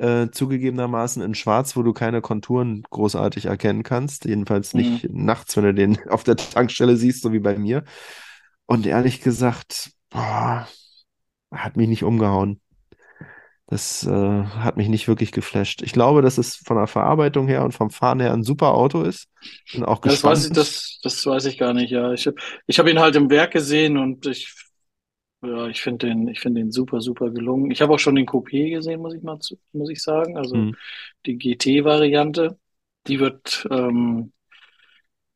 Äh, 0.00 0.30
zugegebenermaßen 0.30 1.22
in 1.22 1.34
Schwarz, 1.34 1.76
wo 1.76 1.82
du 1.82 1.92
keine 1.92 2.22
Konturen 2.22 2.84
großartig 2.88 3.44
erkennen 3.44 3.82
kannst. 3.82 4.24
Jedenfalls 4.24 4.72
nicht 4.72 5.02
hm. 5.02 5.24
nachts, 5.24 5.56
wenn 5.56 5.64
du 5.64 5.74
den 5.74 5.98
auf 6.08 6.24
der 6.24 6.36
Tankstelle 6.36 6.96
siehst, 6.96 7.20
so 7.20 7.34
wie 7.34 7.38
bei 7.38 7.58
mir. 7.58 7.84
Und 8.64 8.86
ehrlich 8.86 9.20
gesagt, 9.20 9.90
boah, 10.08 10.66
hat 11.52 11.76
mich 11.76 11.88
nicht 11.88 12.02
umgehauen. 12.02 12.60
Das 13.66 14.06
äh, 14.06 14.10
hat 14.10 14.78
mich 14.78 14.88
nicht 14.88 15.06
wirklich 15.06 15.32
geflasht. 15.32 15.82
Ich 15.82 15.92
glaube, 15.92 16.22
dass 16.22 16.38
es 16.38 16.56
von 16.56 16.78
der 16.78 16.86
Verarbeitung 16.86 17.46
her 17.46 17.62
und 17.62 17.72
vom 17.72 17.90
Fahren 17.90 18.20
her 18.20 18.32
ein 18.32 18.42
super 18.42 18.72
Auto 18.74 19.02
ist. 19.02 19.28
Bin 19.72 19.84
auch 19.84 20.00
Das 20.00 20.24
weiß 20.24 20.46
ich, 20.46 20.52
das, 20.52 20.98
das 21.02 21.26
weiß 21.26 21.44
ich 21.44 21.58
gar 21.58 21.74
nicht, 21.74 21.90
ja. 21.90 22.12
Ich, 22.12 22.28
ich 22.66 22.78
habe 22.78 22.90
ihn 22.90 22.98
halt 22.98 23.16
im 23.16 23.28
Werk 23.28 23.52
gesehen 23.52 23.98
und 23.98 24.24
ich, 24.24 24.52
ja, 25.42 25.68
ich 25.68 25.80
finde 25.82 26.06
den, 26.08 26.28
ich 26.28 26.40
finde 26.40 26.60
den 26.60 26.70
super, 26.72 27.00
super 27.00 27.30
gelungen. 27.30 27.70
Ich 27.70 27.80
habe 27.82 27.94
auch 27.94 27.98
schon 27.98 28.14
den 28.16 28.26
Coupé 28.26 28.70
gesehen, 28.70 29.00
muss 29.00 29.14
ich 29.14 29.22
mal, 29.22 29.38
zu- 29.40 29.58
muss 29.72 29.90
ich 29.90 30.02
sagen. 30.02 30.36
Also 30.36 30.56
Hm. 30.56 30.72
die 31.26 31.36
GT-Variante. 31.38 32.58
Die 33.06 33.18
wird, 33.20 33.66
ähm, 33.70 34.32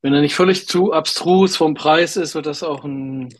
wenn 0.03 0.15
er 0.15 0.21
nicht 0.21 0.35
völlig 0.37 0.69
zu 0.69 0.93
abstrus 0.93 1.57
vom 1.57 1.75
Preis 1.75 2.17
ist, 2.17 2.35
wird 2.37 2.47
das 2.47 2.63
auch 2.63 2.85
ein 2.85 3.31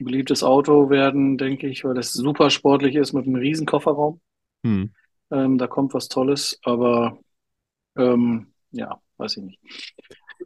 beliebtes 0.00 0.42
Auto 0.42 0.90
werden, 0.90 1.38
denke 1.38 1.68
ich, 1.68 1.84
weil 1.84 1.94
das 1.94 2.12
super 2.12 2.50
sportlich 2.50 2.96
ist 2.96 3.12
mit 3.12 3.26
einem 3.26 3.36
riesen 3.36 3.64
Kofferraum. 3.66 4.20
Hm. 4.64 4.84
Ähm, 5.30 5.58
da 5.58 5.66
kommt 5.66 5.94
was 5.94 6.08
Tolles, 6.08 6.58
aber 6.62 7.18
ähm, 7.96 8.52
ja, 8.72 9.00
weiß 9.18 9.38
ich 9.38 9.44
nicht. 9.44 9.60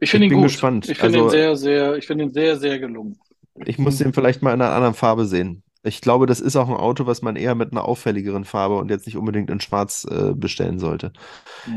Ich 0.01 0.11
finde 0.11 0.27
ihn 0.27 0.31
bin 0.31 0.41
gut. 0.41 0.49
gespannt. 0.49 0.89
Ich 0.89 0.97
finde 0.99 1.19
ihn 1.19 1.23
Also 1.23 1.29
sehr, 1.29 1.55
sehr, 1.55 1.95
ich 1.97 2.07
finde 2.07 2.25
ihn 2.25 2.33
sehr, 2.33 2.57
sehr 2.57 2.79
gelungen. 2.79 3.19
Ich 3.55 3.77
muss 3.79 3.97
den 3.97 4.13
vielleicht 4.13 4.41
mal 4.41 4.53
in 4.53 4.61
einer 4.61 4.73
anderen 4.73 4.93
Farbe 4.95 5.25
sehen. 5.25 5.63
Ich 5.83 6.01
glaube, 6.01 6.25
das 6.27 6.39
ist 6.39 6.55
auch 6.55 6.69
ein 6.69 6.75
Auto, 6.75 7.05
was 7.07 7.21
man 7.21 7.35
eher 7.35 7.55
mit 7.55 7.71
einer 7.71 7.85
auffälligeren 7.85 8.45
Farbe 8.45 8.77
und 8.77 8.89
jetzt 8.89 9.05
nicht 9.05 9.17
unbedingt 9.17 9.49
in 9.49 9.59
Schwarz 9.59 10.05
äh, 10.09 10.33
bestellen 10.33 10.79
sollte. 10.79 11.11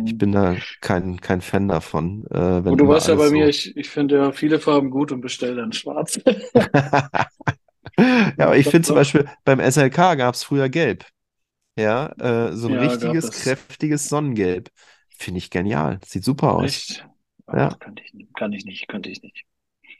Ich 0.05 0.17
Mhm. 0.17 0.19
bin 0.19 0.33
da 0.33 0.59
kein, 0.81 1.21
kein 1.21 1.41
Fan 1.43 1.69
davon, 1.69 2.27
äh, 2.31 2.65
wenn 2.65 2.79
du 2.79 2.89
weißt 2.89 3.09
ja 3.09 3.15
bei 3.17 3.31
alles 3.31 3.31
mir, 3.31 3.49
so. 3.49 3.49
ich, 3.49 3.77
ich 3.77 3.89
finde 3.89 4.17
ja 4.17 4.33
viele 4.33 4.61
Farben 4.61 4.91
gut 4.91 5.13
und 5.13 5.21
bestelle 5.21 5.57
dann 5.57 5.73
schwarz. 5.73 6.19
Ja, 8.39 8.47
aber 8.47 8.57
ich 8.57 8.69
finde 8.69 8.87
zum. 8.87 8.95
Beispiel 8.97 9.29
beim 9.45 9.61
SLK 9.61 10.15
gab 10.17 10.35
es 10.35 10.45
früher 10.45 10.69
Gelb. 10.69 11.07
Ja, 11.79 12.09
äh, 12.21 12.55
so 12.57 12.69
ein 12.69 12.75
Ja, 12.75 12.77
richtiges, 12.77 13.31
es. 13.31 13.33
kräftiges 13.33 14.09
Sonnengelb. 14.09 14.71
Finde 15.19 15.39
ich 15.39 15.51
genial. 15.51 16.01
Sieht 16.07 16.25
super 16.25 16.55
aus. 16.55 16.85
Echt? 16.85 17.07
Ja. 17.53 17.79
Könnte 17.79 18.03
ich, 18.03 18.33
kann 18.35 18.53
ich 18.53 18.65
nicht, 18.67 18.89
könnte 18.89 19.09
ich 19.09 19.23
nicht. 19.23 19.47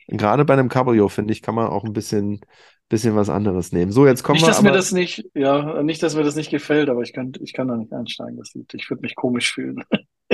Gerade 0.07 0.45
bei 0.45 0.53
einem 0.53 0.69
Cabrio, 0.69 1.09
finde 1.09 1.33
ich, 1.33 1.41
kann 1.41 1.55
man 1.55 1.67
auch 1.67 1.83
ein 1.83 1.93
bisschen, 1.93 2.41
bisschen 2.89 3.15
was 3.15 3.29
anderes 3.29 3.71
nehmen. 3.71 3.91
So, 3.91 4.07
jetzt 4.07 4.23
kommen 4.23 4.35
Nicht, 4.35 4.45
wir 4.47 4.47
dass 4.47 4.61
mir 4.61 4.69
aber. 4.69 4.77
das 4.77 4.91
nicht, 4.91 5.25
ja, 5.33 5.83
nicht, 5.83 6.01
dass 6.03 6.15
mir 6.15 6.23
das 6.23 6.35
nicht 6.35 6.49
gefällt, 6.49 6.89
aber 6.89 7.01
ich 7.01 7.13
kann, 7.13 7.33
ich 7.41 7.53
kann 7.53 7.67
da 7.67 7.75
nicht 7.75 7.93
einsteigen. 7.93 8.37
Das 8.37 8.49
sieht, 8.49 8.73
ich 8.73 8.89
würde 8.89 9.01
mich 9.01 9.15
komisch 9.15 9.53
fühlen. 9.53 9.83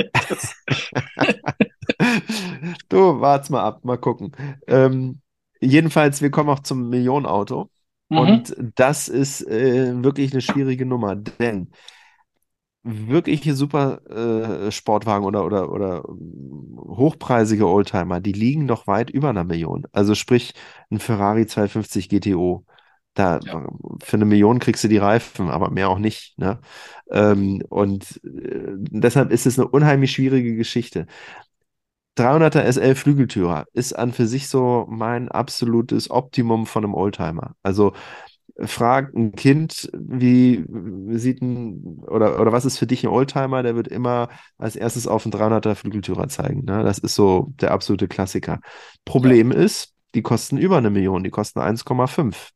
Du, 2.88 3.20
wart's 3.20 3.50
mal 3.50 3.62
ab, 3.62 3.84
mal 3.84 3.98
gucken. 3.98 4.32
Ähm, 4.66 5.20
jedenfalls, 5.60 6.22
wir 6.22 6.30
kommen 6.30 6.50
auch 6.50 6.60
zum 6.60 6.88
Millionenauto. 6.88 7.70
mhm. 8.08 8.18
Und 8.18 8.56
das 8.76 9.08
ist 9.08 9.42
äh, 9.46 10.02
wirklich 10.02 10.32
eine 10.32 10.40
schwierige 10.42 10.86
Nummer, 10.86 11.16
denn 11.16 11.70
wirkliche 12.84 13.54
super 13.54 14.02
äh, 14.66 14.70
Sportwagen 14.70 15.24
oder, 15.26 15.44
oder, 15.46 15.72
oder 15.72 16.04
hochpreisige 16.06 17.66
Oldtimer, 17.68 18.20
die 18.20 18.32
liegen 18.32 18.66
noch 18.66 18.86
weit 18.86 19.10
über 19.10 19.30
einer 19.30 19.44
Million. 19.44 19.86
Also 19.92 20.14
sprich, 20.14 20.54
ein 20.90 20.98
Ferrari 21.00 21.46
250 21.46 22.08
GTO. 22.08 22.64
Da 23.14 23.40
Ja. 23.46 23.54
für 24.02 24.16
eine 24.16 24.24
Million 24.24 24.58
kriegst 24.58 24.82
du 24.84 24.88
die 24.88 24.98
Reifen, 24.98 25.48
aber 25.48 25.70
mehr 25.70 25.88
auch 25.88 25.98
nicht. 25.98 26.36
Ne? 26.38 26.60
Ähm, 27.10 27.62
und 27.68 28.20
äh, 28.24 28.72
deshalb 28.76 29.30
ist 29.30 29.46
es 29.46 29.58
eine 29.58 29.68
unheimlich 29.68 30.12
schwierige 30.12 30.56
Geschichte. 30.56 31.06
300er 32.16 32.64
SL 32.64 32.94
Flügeltürer 32.96 33.66
ist 33.74 33.94
an 33.94 34.12
für 34.12 34.26
sich 34.26 34.48
so 34.48 34.86
mein 34.88 35.30
absolutes 35.30 36.10
Optimum 36.10 36.66
von 36.66 36.84
einem 36.84 36.94
Oldtimer. 36.94 37.56
Also 37.62 37.94
frag 38.60 39.12
ein 39.14 39.32
Kind, 39.32 39.90
wie 39.98 40.64
sieht 41.18 41.42
ein, 41.42 41.98
oder, 42.06 42.40
oder 42.40 42.52
was 42.52 42.64
ist 42.64 42.78
für 42.78 42.86
dich 42.86 43.02
ein 43.04 43.10
Oldtimer, 43.10 43.62
der 43.62 43.74
wird 43.74 43.88
immer 43.88 44.28
als 44.58 44.76
erstes 44.76 45.06
auf 45.06 45.24
einen 45.26 45.32
300er 45.32 45.74
Flügeltürer 45.74 46.28
zeigen. 46.28 46.64
Ne? 46.64 46.84
Das 46.84 46.98
ist 46.98 47.14
so 47.14 47.52
der 47.60 47.72
absolute 47.72 48.06
Klassiker. 48.08 48.60
Problem 49.04 49.50
ist, 49.50 49.92
die 50.14 50.22
kosten 50.22 50.56
über 50.56 50.78
eine 50.78 50.90
Million, 50.90 51.24
die 51.24 51.30
kosten 51.30 51.58
1,5. 51.60 52.50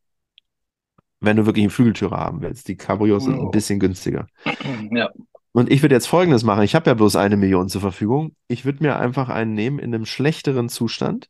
Wenn 1.21 1.37
du 1.37 1.47
wirklich 1.47 1.65
einen 1.65 1.71
Flügeltürer 1.71 2.17
haben 2.17 2.43
willst. 2.43 2.69
Die 2.69 2.77
Cabrios 2.77 3.25
sind 3.25 3.35
ein 3.35 3.47
Oh. 3.47 3.51
bisschen 3.51 3.81
günstiger. 3.81 4.27
Ja. 4.93 5.11
Und 5.53 5.73
ich 5.73 5.83
würde 5.83 5.95
jetzt 5.97 6.07
Folgendes 6.07 6.45
machen. 6.45 6.63
Ich 6.63 6.75
habe 6.77 6.89
ja 6.89 6.95
bloß 6.95 7.17
eine 7.17 7.37
Million 7.37 7.69
zur 7.69 7.81
Verfügung. 7.81 8.37
Ich 8.47 8.65
würde 8.65 8.83
mir 8.85 8.97
einfach 8.99 9.29
einen 9.29 9.55
nehmen 9.55 9.79
in 9.81 9.93
einem 9.93 10.05
schlechteren 10.05 10.69
Zustand 10.69 11.29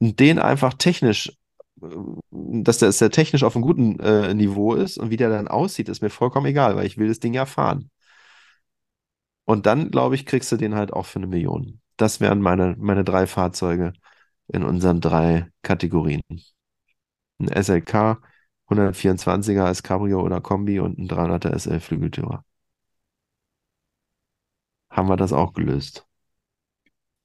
den 0.00 0.38
einfach 0.38 0.74
technisch, 0.74 1.32
dass 2.30 2.78
der, 2.78 2.88
dass 2.88 2.98
der 2.98 3.10
technisch 3.10 3.42
auf 3.44 3.56
einem 3.56 3.64
guten 3.64 3.98
äh, 4.00 4.34
Niveau 4.34 4.74
ist 4.74 4.98
und 4.98 5.10
wie 5.10 5.16
der 5.16 5.30
dann 5.30 5.48
aussieht, 5.48 5.88
ist 5.88 6.02
mir 6.02 6.10
vollkommen 6.10 6.46
egal, 6.46 6.76
weil 6.76 6.86
ich 6.86 6.98
will 6.98 7.08
das 7.08 7.20
Ding 7.20 7.34
ja 7.34 7.46
fahren. 7.46 7.90
Und 9.44 9.66
dann, 9.66 9.90
glaube 9.90 10.14
ich, 10.14 10.26
kriegst 10.26 10.50
du 10.52 10.56
den 10.56 10.74
halt 10.74 10.92
auch 10.92 11.06
für 11.06 11.18
eine 11.18 11.26
Million. 11.26 11.80
Das 11.96 12.20
wären 12.20 12.40
meine, 12.40 12.76
meine 12.78 13.04
drei 13.04 13.26
Fahrzeuge 13.26 13.92
in 14.48 14.64
unseren 14.64 15.00
drei 15.00 15.48
Kategorien. 15.62 16.22
Ein 17.38 17.48
SLK, 17.48 18.20
124er 18.68 19.64
als 19.64 19.82
Cabrio 19.82 20.22
oder 20.22 20.40
Kombi 20.40 20.80
und 20.80 20.98
ein 20.98 21.08
300er 21.08 21.52
SL 21.54 21.80
Flügeltürer. 21.80 22.44
Haben 24.90 25.08
wir 25.08 25.16
das 25.16 25.32
auch 25.32 25.52
gelöst? 25.52 26.06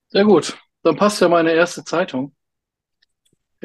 Sehr 0.08 0.24
gut. 0.26 0.58
Dann 0.84 0.96
passt 0.96 1.22
ja 1.22 1.30
meine 1.30 1.52
erste 1.52 1.84
Zeitung. 1.84 2.36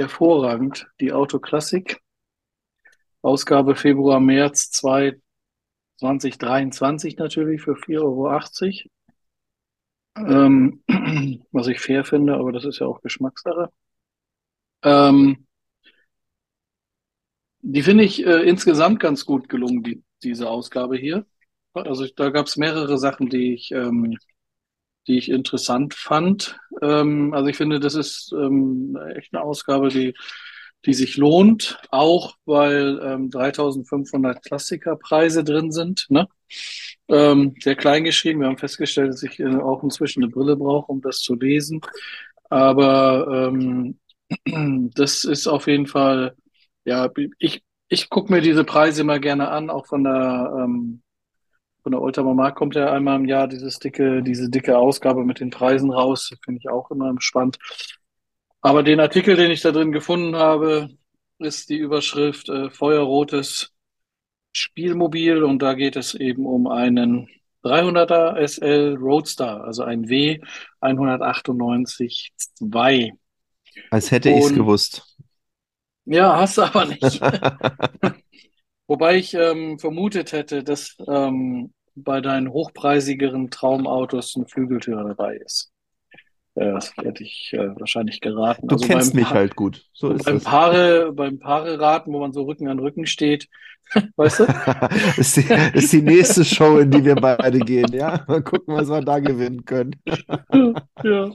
Hervorragend. 0.00 0.88
Die 0.98 1.12
Autoklassik. 1.12 2.00
Ausgabe 3.20 3.76
Februar, 3.76 4.18
März 4.18 4.70
2, 4.70 5.20
2023 5.98 7.18
natürlich 7.18 7.60
für 7.60 7.74
4,80 7.74 8.88
Euro. 10.16 10.32
Ähm, 10.32 10.82
was 11.52 11.66
ich 11.66 11.80
fair 11.80 12.04
finde, 12.06 12.34
aber 12.34 12.50
das 12.50 12.64
ist 12.64 12.78
ja 12.78 12.86
auch 12.86 13.02
Geschmackssache. 13.02 13.70
Ähm, 14.82 15.46
die 17.60 17.82
finde 17.82 18.04
ich 18.04 18.24
äh, 18.24 18.48
insgesamt 18.48 19.00
ganz 19.00 19.26
gut 19.26 19.50
gelungen, 19.50 19.82
die, 19.82 20.02
diese 20.22 20.48
Ausgabe 20.48 20.96
hier. 20.96 21.26
Also 21.74 22.06
da 22.16 22.30
gab 22.30 22.46
es 22.46 22.56
mehrere 22.56 22.96
Sachen, 22.96 23.28
die 23.28 23.52
ich, 23.52 23.70
ähm, 23.72 24.16
die 25.06 25.18
ich 25.18 25.30
interessant 25.30 25.94
fand. 25.94 26.58
Ähm, 26.82 27.32
also 27.34 27.48
ich 27.48 27.56
finde, 27.56 27.80
das 27.80 27.94
ist 27.94 28.32
ähm, 28.32 28.98
echt 29.16 29.34
eine 29.34 29.42
Ausgabe, 29.42 29.88
die, 29.88 30.14
die 30.86 30.94
sich 30.94 31.16
lohnt, 31.16 31.80
auch 31.90 32.36
weil 32.44 33.00
ähm, 33.02 33.30
3500 33.30 34.42
Klassikerpreise 34.42 35.44
drin 35.44 35.72
sind. 35.72 36.06
Ne? 36.08 36.28
Ähm, 37.08 37.54
sehr 37.60 37.76
klein 37.76 38.04
geschrieben. 38.04 38.40
Wir 38.40 38.48
haben 38.48 38.58
festgestellt, 38.58 39.10
dass 39.10 39.22
ich 39.22 39.40
äh, 39.40 39.56
auch 39.56 39.82
inzwischen 39.82 40.22
eine 40.22 40.32
Brille 40.32 40.56
brauche, 40.56 40.90
um 40.92 41.00
das 41.00 41.20
zu 41.20 41.34
lesen. 41.34 41.80
Aber 42.48 43.48
ähm, 43.48 43.98
das 44.94 45.24
ist 45.24 45.46
auf 45.46 45.66
jeden 45.66 45.86
Fall, 45.86 46.34
ja, 46.84 47.10
ich, 47.38 47.62
ich 47.88 48.08
gucke 48.08 48.32
mir 48.32 48.40
diese 48.40 48.64
Preise 48.64 49.02
immer 49.02 49.18
gerne 49.18 49.48
an, 49.48 49.70
auch 49.70 49.86
von 49.86 50.04
der, 50.04 50.54
ähm, 50.58 51.02
von 51.82 51.92
der 51.92 52.00
Oldtimer 52.00 52.34
Markt 52.34 52.58
kommt 52.58 52.74
ja 52.74 52.92
einmal 52.92 53.16
im 53.16 53.26
Jahr 53.26 53.48
dieses 53.48 53.78
dicke, 53.78 54.22
diese 54.22 54.50
dicke 54.50 54.76
Ausgabe 54.76 55.24
mit 55.24 55.40
den 55.40 55.50
Preisen 55.50 55.90
raus. 55.90 56.32
Finde 56.44 56.60
ich 56.60 56.68
auch 56.68 56.90
immer 56.90 57.14
spannend. 57.18 57.58
Aber 58.60 58.82
den 58.82 59.00
Artikel, 59.00 59.36
den 59.36 59.50
ich 59.50 59.62
da 59.62 59.72
drin 59.72 59.92
gefunden 59.92 60.36
habe, 60.36 60.90
ist 61.38 61.70
die 61.70 61.78
Überschrift 61.78 62.48
äh, 62.48 62.70
Feuerrotes 62.70 63.72
Spielmobil 64.52 65.42
und 65.42 65.60
da 65.62 65.74
geht 65.74 65.96
es 65.96 66.14
eben 66.14 66.44
um 66.44 66.66
einen 66.66 67.28
300er 67.64 68.36
SL 68.46 68.96
Roadster, 68.98 69.64
also 69.64 69.82
ein 69.82 70.08
W 70.08 70.40
198 70.80 72.32
2. 72.54 73.12
Als 73.90 74.10
hätte 74.10 74.30
ich 74.30 74.44
es 74.44 74.54
gewusst. 74.54 75.16
ja, 76.04 76.36
hast 76.36 76.58
du 76.58 76.62
aber 76.62 76.86
nicht. 76.86 77.20
Wobei 78.90 79.18
ich 79.18 79.34
ähm, 79.34 79.78
vermutet 79.78 80.32
hätte, 80.32 80.64
dass 80.64 80.96
ähm, 81.06 81.72
bei 81.94 82.20
deinen 82.20 82.52
hochpreisigeren 82.52 83.48
Traumautos 83.48 84.34
ein 84.34 84.48
Flügeltürer 84.48 85.04
dabei 85.04 85.36
ist. 85.36 85.70
Äh, 86.56 86.72
das 86.72 86.92
hätte 86.96 87.22
ich 87.22 87.52
äh, 87.52 87.68
wahrscheinlich 87.78 88.20
geraten. 88.20 88.66
Du 88.66 88.74
also 88.74 88.88
kennst 88.88 89.14
mich 89.14 89.28
pa 89.28 89.34
halt 89.34 89.54
gut. 89.54 89.86
So 89.92 90.10
ist 90.10 90.24
beim 90.24 90.38
das. 90.38 90.42
Paare, 90.42 91.12
beim 91.12 91.38
Paare-Raten, 91.38 92.12
wo 92.12 92.18
man 92.18 92.32
so 92.32 92.42
Rücken 92.42 92.66
an 92.66 92.80
Rücken 92.80 93.06
steht, 93.06 93.46
weißt 94.16 94.40
du? 94.40 94.46
ist, 95.18 95.36
die, 95.36 95.46
ist 95.78 95.92
die 95.92 96.02
nächste 96.02 96.44
Show, 96.44 96.78
in 96.78 96.90
die 96.90 97.04
wir 97.04 97.14
beide 97.14 97.60
gehen, 97.60 97.92
ja? 97.92 98.24
Mal 98.26 98.42
gucken, 98.42 98.74
was 98.74 98.88
wir 98.88 99.02
da 99.02 99.20
gewinnen 99.20 99.64
können. 99.64 99.94
ja. 101.04 101.30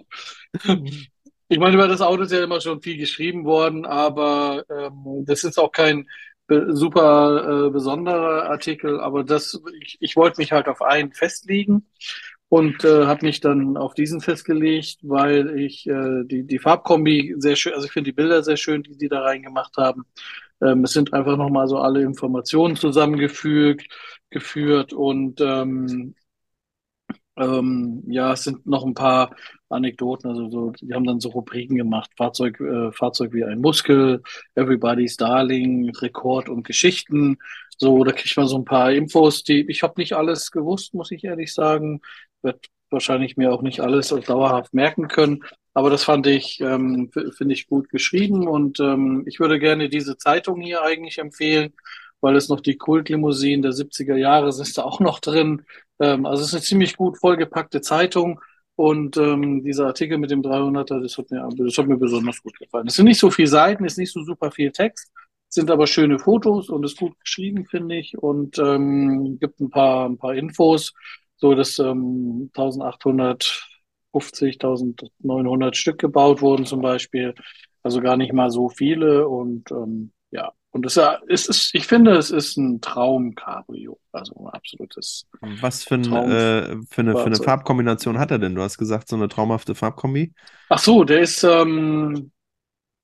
Ich 1.47 1.59
meine, 1.59 1.75
über 1.75 1.87
das 1.87 2.01
Auto 2.01 2.23
ist 2.23 2.33
ja 2.33 2.43
immer 2.43 2.59
schon 2.59 2.81
viel 2.81 2.97
geschrieben 2.97 3.45
worden, 3.45 3.85
aber 3.85 4.65
ähm, 4.69 5.23
das 5.25 5.45
ist 5.45 5.57
auch 5.57 5.71
kein 5.71 6.05
super 6.47 7.67
äh, 7.67 7.69
besonderer 7.71 8.49
Artikel, 8.49 8.99
aber 8.99 9.23
das, 9.23 9.59
ich, 9.81 9.97
ich 9.99 10.15
wollte 10.15 10.39
mich 10.39 10.51
halt 10.51 10.67
auf 10.67 10.81
einen 10.81 11.11
festlegen 11.13 11.85
und 12.49 12.83
äh, 12.85 13.05
habe 13.05 13.25
mich 13.25 13.39
dann 13.41 13.77
auf 13.77 13.93
diesen 13.95 14.21
festgelegt, 14.21 14.99
weil 15.01 15.57
ich 15.59 15.87
äh, 15.87 16.23
die, 16.25 16.43
die 16.43 16.59
Farbkombi 16.59 17.35
sehr 17.37 17.55
schön, 17.55 17.73
also 17.73 17.85
ich 17.87 17.91
finde 17.91 18.11
die 18.11 18.15
Bilder 18.15 18.43
sehr 18.43 18.57
schön, 18.57 18.83
die 18.83 18.97
die 18.97 19.09
da 19.09 19.21
reingemacht 19.21 19.77
haben. 19.77 20.05
Ähm, 20.61 20.83
es 20.83 20.91
sind 20.93 21.13
einfach 21.13 21.37
nochmal 21.37 21.67
so 21.67 21.79
alle 21.79 22.01
Informationen 22.01 22.75
zusammengefügt, 22.75 23.87
geführt 24.29 24.93
und 24.93 25.41
ähm, 25.41 26.15
ähm, 27.37 28.03
ja, 28.07 28.33
es 28.33 28.43
sind 28.43 28.65
noch 28.65 28.85
ein 28.85 28.93
paar 28.93 29.35
Anekdoten, 29.69 30.29
also 30.29 30.49
so, 30.49 30.71
die 30.71 30.93
haben 30.93 31.05
dann 31.05 31.19
so 31.19 31.29
Rubriken 31.29 31.75
gemacht, 31.75 32.11
Fahrzeug, 32.15 32.59
äh, 32.59 32.91
Fahrzeug 32.91 33.33
wie 33.33 33.43
ein 33.43 33.59
Muskel, 33.59 34.21
Everybody's 34.55 35.17
Darling, 35.17 35.89
Rekord 35.95 36.49
und 36.49 36.63
Geschichten. 36.63 37.37
So, 37.77 38.03
da 38.03 38.11
kriegt 38.11 38.37
man 38.37 38.47
so 38.47 38.57
ein 38.57 38.65
paar 38.65 38.91
Infos, 38.93 39.43
die 39.43 39.69
ich 39.69 39.83
habe 39.83 39.95
nicht 39.97 40.13
alles 40.13 40.51
gewusst, 40.51 40.93
muss 40.93 41.11
ich 41.11 41.23
ehrlich 41.23 41.53
sagen. 41.53 42.01
Wird 42.41 42.67
wahrscheinlich 42.89 43.37
mir 43.37 43.51
auch 43.53 43.61
nicht 43.61 43.81
alles 43.81 44.09
dauerhaft 44.09 44.73
merken 44.73 45.07
können. 45.07 45.43
Aber 45.73 45.89
das 45.89 46.03
fand 46.05 46.25
ich, 46.27 46.61
ähm, 46.61 47.11
finde 47.11 47.53
ich 47.53 47.67
gut 47.67 47.89
geschrieben 47.89 48.47
und 48.47 48.79
ähm, 48.79 49.23
ich 49.27 49.41
würde 49.41 49.59
gerne 49.59 49.89
diese 49.89 50.17
Zeitung 50.17 50.61
hier 50.61 50.81
eigentlich 50.83 51.17
empfehlen, 51.17 51.73
weil 52.21 52.37
es 52.37 52.47
noch 52.47 52.61
die 52.61 52.77
Kultlimousinen 52.77 53.61
der 53.61 53.71
70er 53.71 54.15
Jahre 54.15 54.47
ist 54.47 54.77
da 54.77 54.83
auch 54.83 55.01
noch 55.01 55.19
drin. 55.19 55.65
Ähm, 55.99 56.25
also 56.25 56.41
es 56.41 56.49
ist 56.49 56.53
eine 56.55 56.63
ziemlich 56.63 56.97
gut 56.97 57.17
vollgepackte 57.17 57.81
Zeitung 57.81 58.39
und 58.75 59.17
ähm, 59.17 59.63
dieser 59.63 59.87
Artikel 59.87 60.17
mit 60.17 60.31
dem 60.31 60.41
300er, 60.41 61.01
das 61.01 61.17
hat, 61.17 61.31
mir, 61.31 61.47
das 61.57 61.77
hat 61.77 61.87
mir 61.87 61.97
besonders 61.97 62.41
gut 62.43 62.57
gefallen. 62.59 62.87
Es 62.87 62.95
sind 62.95 63.05
nicht 63.05 63.19
so 63.19 63.31
viele 63.31 63.47
Seiten, 63.47 63.85
ist 63.85 63.97
nicht 63.97 64.11
so 64.11 64.23
super 64.23 64.51
viel 64.51 64.71
Text, 64.71 65.11
sind 65.47 65.71
aber 65.71 65.87
schöne 65.87 66.19
Fotos 66.19 66.69
und 66.69 66.83
ist 66.83 66.97
gut 66.97 67.17
geschrieben, 67.19 67.65
finde 67.65 67.95
ich, 67.95 68.17
und 68.17 68.57
ähm, 68.59 69.39
gibt 69.39 69.59
ein 69.61 69.69
paar, 69.69 70.09
ein 70.09 70.17
paar 70.17 70.35
Infos, 70.35 70.93
so 71.37 71.55
dass 71.55 71.79
ähm, 71.79 72.49
1850, 72.53 74.55
1900 74.55 75.77
Stück 75.77 75.99
gebaut 75.99 76.41
wurden 76.41 76.65
zum 76.65 76.81
Beispiel, 76.81 77.33
also 77.83 78.01
gar 78.01 78.17
nicht 78.17 78.33
mal 78.33 78.49
so 78.51 78.69
viele 78.69 79.27
und 79.27 79.71
ähm, 79.71 80.11
ja, 80.31 80.51
und 80.75 80.85
es, 80.85 80.99
es 81.29 81.47
ist, 81.47 81.73
ich 81.73 81.87
finde, 81.87 82.17
es 82.17 82.31
ist 82.31 82.57
ein 82.57 82.81
Traum-Cabrio. 82.81 83.97
Also 84.11 84.35
ein 84.35 84.47
absolutes. 84.47 85.25
Was 85.61 85.85
für, 85.85 85.95
ein, 85.95 86.03
äh, 86.03 86.75
für, 86.89 86.99
eine, 86.99 87.15
für 87.15 87.27
eine 87.27 87.37
Farbkombination 87.37 88.19
hat 88.19 88.31
er 88.31 88.39
denn? 88.39 88.55
Du 88.55 88.61
hast 88.61 88.77
gesagt, 88.77 89.07
so 89.07 89.15
eine 89.15 89.29
traumhafte 89.29 89.73
Farbkombi. 89.73 90.33
Ach 90.67 90.79
so, 90.79 91.05
der 91.05 91.21
ist, 91.21 91.45
ähm, 91.45 92.29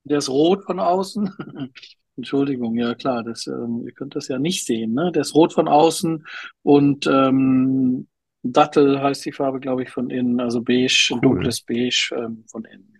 der 0.03 0.17
ist 0.17 0.27
rot 0.27 0.65
von 0.65 0.81
außen. 0.81 1.33
Entschuldigung, 2.17 2.75
ja 2.75 2.93
klar, 2.93 3.23
das, 3.23 3.47
ähm, 3.47 3.83
ihr 3.85 3.93
könnt 3.93 4.17
das 4.17 4.27
ja 4.27 4.37
nicht 4.37 4.65
sehen, 4.65 4.93
ne? 4.93 5.13
Der 5.13 5.21
ist 5.21 5.33
rot 5.33 5.53
von 5.53 5.69
außen 5.69 6.25
und 6.63 7.07
ähm, 7.07 8.09
Dattel 8.43 9.01
heißt 9.01 9.23
die 9.25 9.31
Farbe, 9.31 9.61
glaube 9.61 9.83
ich, 9.83 9.91
von 9.91 10.09
innen, 10.09 10.41
also 10.41 10.61
beige, 10.61 11.11
cool. 11.11 11.21
dunkles 11.21 11.61
Beige 11.61 12.13
ähm, 12.17 12.43
von 12.51 12.65
innen. 12.65 12.90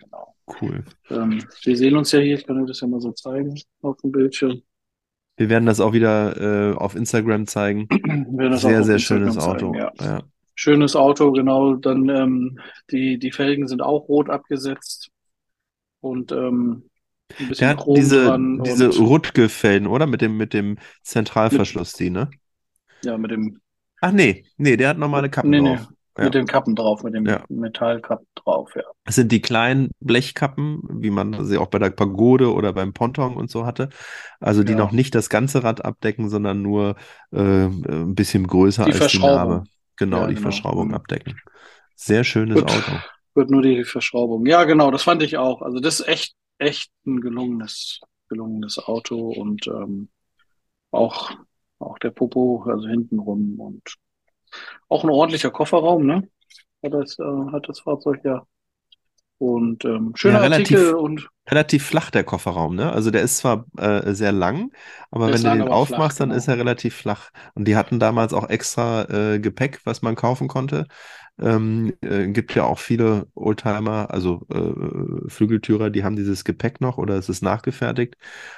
Cool. 0.60 0.84
Ähm, 1.10 1.44
wir 1.64 1.78
sehen 1.78 1.96
uns 1.96 2.12
ja 2.12 2.20
hier, 2.20 2.36
ich 2.36 2.46
kann 2.46 2.60
euch 2.62 2.68
das 2.68 2.82
ja 2.82 2.88
mal 2.88 3.02
so 3.02 3.12
zeigen 3.12 3.60
auf 3.82 3.98
dem 3.98 4.12
Bildschirm. 4.12 4.62
Wir 5.38 5.50
werden 5.50 5.66
das 5.66 5.80
auch 5.80 5.94
wieder 5.94 6.72
äh, 6.72 6.76
auf 6.76 6.96
Instagram 6.96 7.48
zeigen. 7.48 7.88
sehr, 8.58 8.84
sehr 8.84 9.00
schönes 9.00 9.38
Auto. 9.38 9.74
ja. 9.76 9.92
Ja. 10.00 10.22
Schönes 10.54 10.96
Auto, 10.96 11.32
genau. 11.32 11.76
Dann 11.76 12.08
ähm, 12.10 12.60
die, 12.92 13.18
die 13.18 13.32
Felgen 13.32 13.68
sind 13.68 13.82
auch 13.82 14.08
rot 14.08 14.30
abgesetzt. 14.30 15.10
Und 16.02 16.32
ähm, 16.32 16.90
ein 17.40 17.48
bisschen 17.48 17.68
Der 17.68 17.76
Chrom 17.78 17.96
diese, 17.96 18.38
diese 18.64 18.90
Rutge-Felgen, 19.00 19.88
oder? 19.88 20.06
Mit 20.06 20.22
dem, 20.22 20.38
mit 20.38 20.54
dem 20.54 20.78
Zentralverschluss, 21.04 21.94
mit, 21.94 22.00
die, 22.00 22.10
ne? 22.12 22.30
Ja, 23.04 23.18
mit 23.18 23.32
dem. 23.32 23.60
Ach 24.02 24.12
nee, 24.12 24.46
nee, 24.58 24.78
der 24.78 24.90
hat 24.90 24.98
normale 24.98 25.30
Kappen 25.30 25.50
nee, 25.50 25.60
drauf. 25.60 25.88
Nee. 25.90 25.96
Ja. 26.22 26.26
Mit 26.26 26.36
den 26.36 26.46
Kappen 26.46 26.76
drauf, 26.76 27.04
mit 27.04 27.16
dem 27.16 27.26
ja. 27.26 27.44
Metallkappen 27.50 28.28
drauf, 28.36 28.72
ja. 28.76 28.84
Das 29.06 29.16
sind 29.16 29.32
die 29.32 29.42
kleinen 29.42 29.90
Blechkappen, 30.00 30.82
wie 31.02 31.10
man 31.10 31.46
sie 31.46 31.58
auch 31.58 31.68
bei 31.68 31.80
der 31.80 31.90
Pagode 31.90 32.54
oder 32.54 32.74
beim 32.74 32.94
Ponton 32.94 33.36
und 33.36 33.50
so 33.50 33.66
hatte. 33.66 33.90
Also 34.40 34.64
die 34.64 34.74
ja. 34.74 34.78
noch 34.78 34.92
nicht 34.92 35.16
das 35.16 35.30
ganze 35.30 35.64
Rad 35.64 35.84
abdecken, 35.84 36.30
sondern 36.30 36.62
nur 36.62 36.96
äh, 37.32 37.66
ein 37.66 38.14
bisschen 38.14 38.46
größer 38.46 38.86
die 38.86 38.94
als 38.94 39.12
die 39.12 39.20
Narbe. 39.20 39.64
Genau, 39.98 40.28
die 40.28 40.36
genau. 40.36 40.42
Verschraubung 40.44 40.90
mhm. 40.90 40.94
abdecken. 40.94 41.40
Sehr 41.96 42.24
schönes 42.24 42.60
Gut. 42.60 42.72
Auto. 42.72 42.92
Wird 43.34 43.50
nur 43.50 43.62
die 43.62 43.84
Verschraubung. 43.84 44.46
Ja, 44.46 44.64
genau, 44.66 44.92
das 44.92 45.04
fand 45.04 45.24
ich 45.24 45.38
auch. 45.38 45.62
Also 45.62 45.80
das 45.80 46.02
ist 46.02 46.08
echt, 46.08 46.36
echt 46.58 46.92
ein 47.06 47.22
gelungenes, 47.22 48.00
gelungenes 48.30 48.78
Auto 48.78 49.32
und 49.32 49.66
ähm, 49.68 50.10
auch, 50.92 51.32
auch 51.80 51.98
der 52.00 52.12
Popo, 52.12 52.64
also 52.68 52.88
hintenrum 52.88 53.60
und 53.60 53.82
auch 54.90 55.04
ein 55.04 55.10
ordentlicher 55.10 55.52
Kofferraum, 55.52 56.06
ne? 56.06 56.28
Hat 56.84 56.94
das, 56.94 57.18
äh, 57.20 57.52
hat 57.52 57.68
das 57.68 57.80
Fahrzeug 57.80 58.22
ja. 58.24 58.46
Und 59.42 59.86
ähm, 59.86 60.12
schöner 60.14 60.36
ja, 60.36 60.42
relativ, 60.42 60.78
Artikel 60.78 60.94
und. 60.94 61.30
Relativ 61.50 61.84
flach, 61.84 62.12
der 62.12 62.24
Kofferraum, 62.24 62.76
ne? 62.76 62.92
Also 62.94 63.10
der 63.10 63.24
ist 63.24 63.38
zwar 63.38 63.66
äh, 63.78 64.14
sehr 64.14 64.32
lang, 64.32 64.72
aber 65.10 65.34
wenn 65.34 65.42
du 65.42 65.50
den 65.50 65.62
aufmachst, 65.64 66.18
flach, 66.18 66.20
dann 66.20 66.30
genau. 66.30 66.38
ist 66.38 66.48
er 66.48 66.58
relativ 66.60 66.96
flach. 66.96 67.32
Und 67.56 67.68
die 67.68 67.76
hatten 67.76 68.00
damals 68.00 68.34
auch 68.34 68.48
extra 68.50 69.10
äh, 69.10 69.40
Gepäck, 69.40 69.82
was 69.84 70.04
man 70.04 70.16
kaufen 70.16 70.48
konnte. 70.48 70.86
Ähm, 71.40 71.94
äh, 72.02 72.28
gibt 72.28 72.54
ja 72.54 72.66
auch 72.66 72.78
viele 72.78 73.26
Oldtimer, 73.34 74.12
also 74.12 74.46
äh, 74.54 75.28
Flügeltürer, 75.28 75.90
die 75.90 76.04
haben 76.04 76.16
dieses 76.16 76.44
Gepäck 76.44 76.80
noch 76.80 77.00
oder 77.00 77.16
es 77.16 77.28
ist 77.28 77.42
nachgefertigt. 77.42 78.18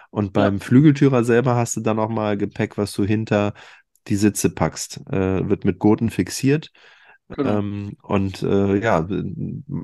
Und 0.10 0.34
beim 0.34 0.58
ja. 0.58 0.66
Flügeltürer 0.66 1.24
selber 1.24 1.56
hast 1.56 1.78
du 1.78 1.80
dann 1.82 1.98
auch 1.98 2.10
mal 2.10 2.38
Gepäck, 2.38 2.78
was 2.78 2.92
du 2.92 3.06
hinter 3.06 3.54
die 4.08 4.16
Sitze 4.16 4.50
packst. 4.50 5.02
Äh, 5.12 5.48
wird 5.48 5.66
mit 5.66 5.80
Gurten 5.80 6.10
fixiert. 6.10 6.72
Genau. 7.30 7.60
Ähm, 7.60 7.98
und 8.04 8.44
äh, 8.44 8.78
ja, 8.80 9.08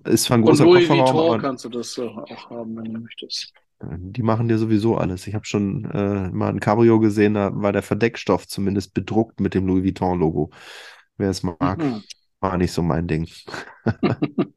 ist 0.06 0.26
zwar 0.26 0.38
ein 0.38 0.44
großer 0.44 0.66
und 0.66 0.74
Louis 0.74 0.88
Kofferraum. 0.88 1.14
Vuitton 1.14 1.34
aber, 1.34 1.42
kannst 1.42 1.66
du 1.66 1.70
das 1.70 1.98
äh, 1.98 2.02
auch 2.02 2.50
haben, 2.50 2.76
wenn 2.78 2.94
du 2.94 3.00
möchtest. 3.00 3.54
Die 3.82 4.24
machen 4.24 4.50
dir 4.50 4.58
sowieso 4.58 4.98
alles. 4.98 5.26
Ich 5.26 5.36
habe 5.36 5.46
schon 5.46 5.86
äh, 5.86 6.30
mal 6.32 6.50
ein 6.50 6.60
Cabrio 6.60 7.00
gesehen, 7.00 7.36
da 7.36 7.52
war 7.54 7.72
der 7.72 7.82
Verdeckstoff 7.82 8.46
zumindest 8.46 8.94
bedruckt 8.94 9.40
mit 9.40 9.54
dem 9.54 9.66
Louis 9.66 9.86
Vuitton-Logo. 9.86 10.52
Wer 11.18 11.30
es 11.30 11.44
mag, 11.44 11.78
mhm. 11.78 12.04
war 12.42 12.58
nicht 12.58 12.74
so 12.74 12.82
mein 12.82 13.08
Ding. 13.08 13.30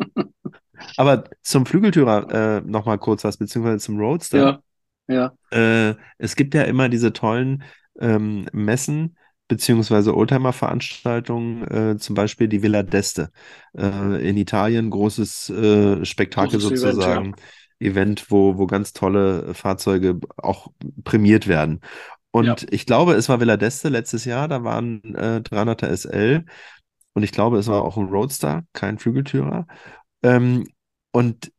aber 0.96 1.24
zum 1.42 1.66
Flügeltürer 1.66 2.58
äh, 2.58 2.60
nochmal 2.62 2.98
kurz 2.98 3.24
was, 3.24 3.36
beziehungsweise 3.36 3.78
zum 3.78 3.98
Roadster. 3.98 4.62
Ja, 5.08 5.32
ja. 5.52 5.90
Äh, 5.90 5.94
es 6.18 6.36
gibt 6.36 6.54
ja 6.54 6.62
immer 6.62 6.88
diese 6.88 7.12
tollen 7.12 7.62
ähm, 8.00 8.46
Messen, 8.52 9.16
beziehungsweise 9.52 10.16
Oldtimer-Veranstaltungen, 10.16 11.68
äh, 11.68 11.98
zum 11.98 12.14
Beispiel 12.14 12.48
die 12.48 12.62
Villa 12.62 12.80
d'Este 12.80 13.28
äh, 13.76 14.26
in 14.26 14.38
Italien, 14.38 14.88
großes 14.88 15.50
äh, 15.50 16.04
Spektakel 16.06 16.58
großes 16.58 16.80
sozusagen, 16.80 17.34
Event, 17.34 17.40
ja. 17.80 17.90
Event, 17.90 18.30
wo, 18.30 18.56
wo 18.56 18.66
ganz 18.66 18.94
tolle 18.94 19.52
Fahrzeuge 19.52 20.20
auch 20.38 20.68
prämiert 21.04 21.48
werden. 21.48 21.82
Und 22.30 22.46
ja. 22.46 22.56
ich 22.70 22.86
glaube, 22.86 23.12
es 23.12 23.28
war 23.28 23.40
Villa 23.40 23.54
d'Este 23.54 23.90
letztes 23.90 24.24
Jahr, 24.24 24.48
da 24.48 24.64
waren 24.64 25.02
äh, 25.14 25.42
300er 25.44 25.94
SL 25.94 26.46
und 27.12 27.22
ich 27.22 27.32
glaube, 27.32 27.58
es 27.58 27.66
war 27.66 27.82
auch 27.82 27.98
ein 27.98 28.08
Roadster, 28.08 28.62
kein 28.72 28.98
Flügeltürer. 28.98 29.66
Ähm, 30.22 30.66
und 31.10 31.52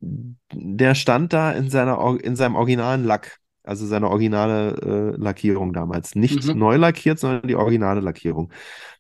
der 0.51 0.95
stand 0.95 1.31
da 1.31 1.51
in, 1.51 1.69
seiner, 1.69 2.17
in 2.23 2.35
seinem 2.35 2.55
originalen 2.55 3.03
Lack. 3.03 3.39
Also 3.63 3.85
seine 3.85 4.09
originale 4.09 5.13
äh, 5.15 5.21
Lackierung 5.21 5.73
damals. 5.73 6.15
Nicht 6.15 6.45
mhm. 6.45 6.59
neu 6.59 6.75
lackiert, 6.75 7.19
sondern 7.19 7.47
die 7.47 7.55
originale 7.55 8.01
Lackierung. 8.01 8.51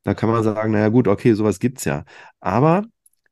Da 0.03 0.13
kann 0.13 0.29
man 0.29 0.43
sagen, 0.43 0.71
naja 0.71 0.89
gut, 0.89 1.07
okay, 1.07 1.33
sowas 1.33 1.59
gibt's 1.59 1.85
ja. 1.85 2.05
Aber 2.39 2.83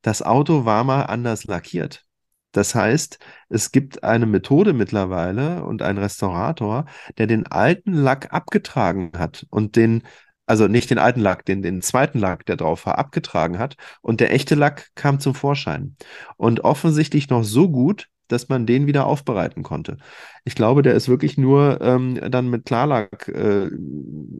das 0.02 0.22
Auto 0.22 0.65
war 0.65 0.84
mal 0.84 1.04
anders 1.04 1.46
lackiert. 1.46 2.06
Das 2.52 2.76
heißt, 2.76 3.20
es 3.50 3.72
gibt 3.72 4.04
eine 4.04 4.26
Methode 4.26 4.74
mittlerweile 4.74 5.63
und 5.63 5.82
einen 5.82 6.00
Restaurator, 6.00 6.86
der 7.17 7.28
den 7.28 7.48
alten 7.48 7.94
Lack 7.94 8.34
abgetragen 8.34 9.12
hat 9.17 9.46
und 9.50 9.76
den, 9.78 10.04
also 10.46 10.67
nicht 10.67 10.89
den 10.89 10.98
alten 10.98 11.22
Lack, 11.22 11.46
den, 11.46 11.62
den 11.62 11.82
zweiten 11.82 12.20
Lack, 12.20 12.46
der 12.46 12.58
drauf 12.58 12.86
war, 12.86 12.98
abgetragen 12.98 13.58
hat 13.58 13.78
und 14.02 14.20
der 14.20 14.34
echte 14.34 14.56
Lack 14.56 14.89
kam 14.96 15.20
zum 15.22 15.34
Vorschein. 15.34 15.96
Und 16.36 16.62
offensichtlich 16.65 17.30
noch 17.30 17.44
so 17.44 17.70
gut, 17.70 18.10
dass 18.32 18.50
man 18.50 18.65
den 18.65 18.88
wieder 18.88 19.06
aufbereiten 19.06 19.63
konnte. 19.63 19.98
Ich 20.44 20.56
glaube, 20.56 20.82
der 20.82 20.94
ist 20.94 21.10
wirklich 21.10 21.38
nur 21.38 21.80
ähm, 21.82 22.20
dann 22.30 22.50
mit 22.50 22.65
Klarlack 22.65 23.28
äh, 23.28 23.65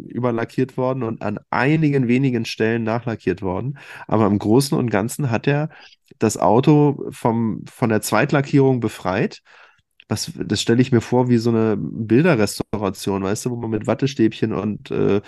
überlackiert 0.08 0.78
worden 0.78 1.04
und 1.04 1.22
an 1.22 1.40
einigen 1.50 2.08
wenigen 2.08 2.46
Stellen 2.46 2.84
nachlackiert 2.84 3.42
worden. 3.42 3.78
Aber 4.08 4.28
im 4.28 4.40
Großen 4.40 4.78
und 4.78 4.90
Ganzen 4.90 5.32
hat 5.32 5.48
er 5.48 5.70
das 6.20 6.38
Auto 6.38 7.06
vom, 7.12 7.64
von 7.70 7.90
der 7.90 8.02
Zweitlackierung 8.02 8.80
befreit. 8.80 9.42
Was, 10.08 10.32
das 10.36 10.62
stelle 10.62 10.82
ich 10.82 10.92
mir 10.92 11.02
vor 11.02 11.30
wie 11.30 11.38
so 11.38 11.52
eine 11.52 11.78
Bilderrestauration, 11.78 13.24
weißt 13.24 13.46
du, 13.46 13.52
wo 13.52 13.56
man 13.56 13.70
mit 13.70 13.88
Wattestäbchen 13.88 14.54
und 14.54 14.92
äh, 14.92 15.22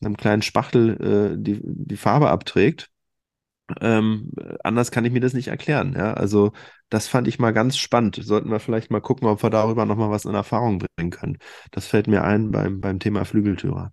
einem 0.00 0.16
kleinen 0.16 0.42
Spachtel 0.42 1.34
äh, 1.34 1.42
die, 1.42 1.60
die 1.62 1.96
Farbe 1.96 2.28
abträgt. 2.28 2.88
Ähm, 3.80 4.30
anders 4.62 4.90
kann 4.90 5.04
ich 5.04 5.12
mir 5.12 5.20
das 5.20 5.32
nicht 5.32 5.48
erklären. 5.48 5.94
Ja? 5.96 6.14
Also 6.14 6.52
das 6.88 7.08
fand 7.08 7.26
ich 7.28 7.38
mal 7.38 7.52
ganz 7.52 7.76
spannend. 7.76 8.18
Sollten 8.22 8.50
wir 8.50 8.60
vielleicht 8.60 8.90
mal 8.90 9.00
gucken, 9.00 9.26
ob 9.28 9.42
wir 9.42 9.50
darüber 9.50 9.84
noch 9.86 9.96
mal 9.96 10.10
was 10.10 10.24
in 10.24 10.34
Erfahrung 10.34 10.78
bringen 10.78 11.10
können. 11.10 11.38
Das 11.72 11.86
fällt 11.86 12.06
mir 12.06 12.22
ein 12.22 12.50
beim, 12.50 12.80
beim 12.80 13.00
Thema 13.00 13.24
Flügeltürer. 13.24 13.92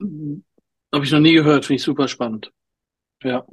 Habe 0.00 1.04
ich 1.04 1.12
noch 1.12 1.20
nie 1.20 1.34
gehört, 1.34 1.64
finde 1.64 1.76
ich 1.76 1.82
super 1.82 2.08
spannend. 2.08 2.52
Ja. 3.22 3.46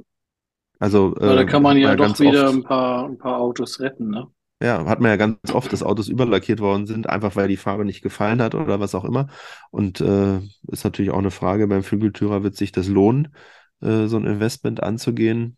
Also 0.78 1.14
Aber 1.16 1.36
da 1.36 1.42
äh, 1.42 1.46
kann 1.46 1.62
man 1.62 1.76
ja 1.76 1.94
doch 1.94 2.18
wieder 2.20 2.48
oft, 2.48 2.54
ein 2.56 2.62
paar, 2.64 3.06
ein 3.06 3.18
paar 3.18 3.38
Autos 3.38 3.80
retten, 3.80 4.10
ne? 4.10 4.26
ja, 4.62 4.86
hat 4.86 5.00
man 5.00 5.10
ja 5.10 5.16
ganz 5.16 5.52
oft, 5.52 5.72
dass 5.72 5.82
Autos 5.82 6.08
überlackiert 6.08 6.60
worden 6.60 6.86
sind, 6.86 7.08
einfach 7.08 7.34
weil 7.34 7.48
die 7.48 7.56
Farbe 7.56 7.84
nicht 7.84 8.00
gefallen 8.00 8.40
hat 8.40 8.54
oder 8.54 8.78
was 8.78 8.94
auch 8.94 9.04
immer. 9.04 9.28
Und 9.70 10.00
äh, 10.00 10.38
ist 10.68 10.84
natürlich 10.84 11.10
auch 11.10 11.18
eine 11.18 11.32
Frage, 11.32 11.66
beim 11.66 11.82
Flügeltürer 11.82 12.44
wird 12.44 12.54
sich 12.56 12.70
das 12.70 12.86
lohnen, 12.86 13.34
äh, 13.82 14.06
so 14.08 14.16
ein 14.18 14.26
Investment 14.26 14.82
anzugehen. 14.82 15.56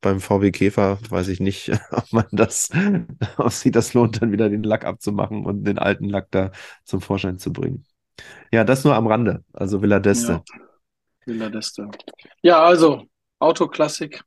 Beim 0.00 0.20
VW 0.20 0.50
Käfer 0.52 0.98
weiß 1.10 1.28
ich 1.28 1.40
nicht, 1.40 1.72
ob 1.92 2.12
man 2.12 2.26
das, 2.32 2.70
ob 3.38 3.52
sich 3.52 3.72
das 3.72 3.94
lohnt, 3.94 4.22
dann 4.22 4.32
wieder 4.32 4.48
den 4.48 4.62
Lack 4.62 4.84
abzumachen 4.84 5.44
und 5.46 5.64
den 5.64 5.78
alten 5.78 6.08
Lack 6.08 6.30
da 6.30 6.52
zum 6.84 7.00
Vorschein 7.00 7.38
zu 7.38 7.52
bringen. 7.52 7.84
Ja, 8.52 8.64
das 8.64 8.84
nur 8.84 8.94
am 8.94 9.06
Rande, 9.06 9.44
also 9.52 9.82
Villa 9.82 9.98
d'Este. 9.98 10.32
Ja, 10.32 10.44
Villa 11.26 11.48
d'Este. 11.48 11.88
Ja, 12.42 12.62
also, 12.62 13.04
Autoklassik 13.38 14.22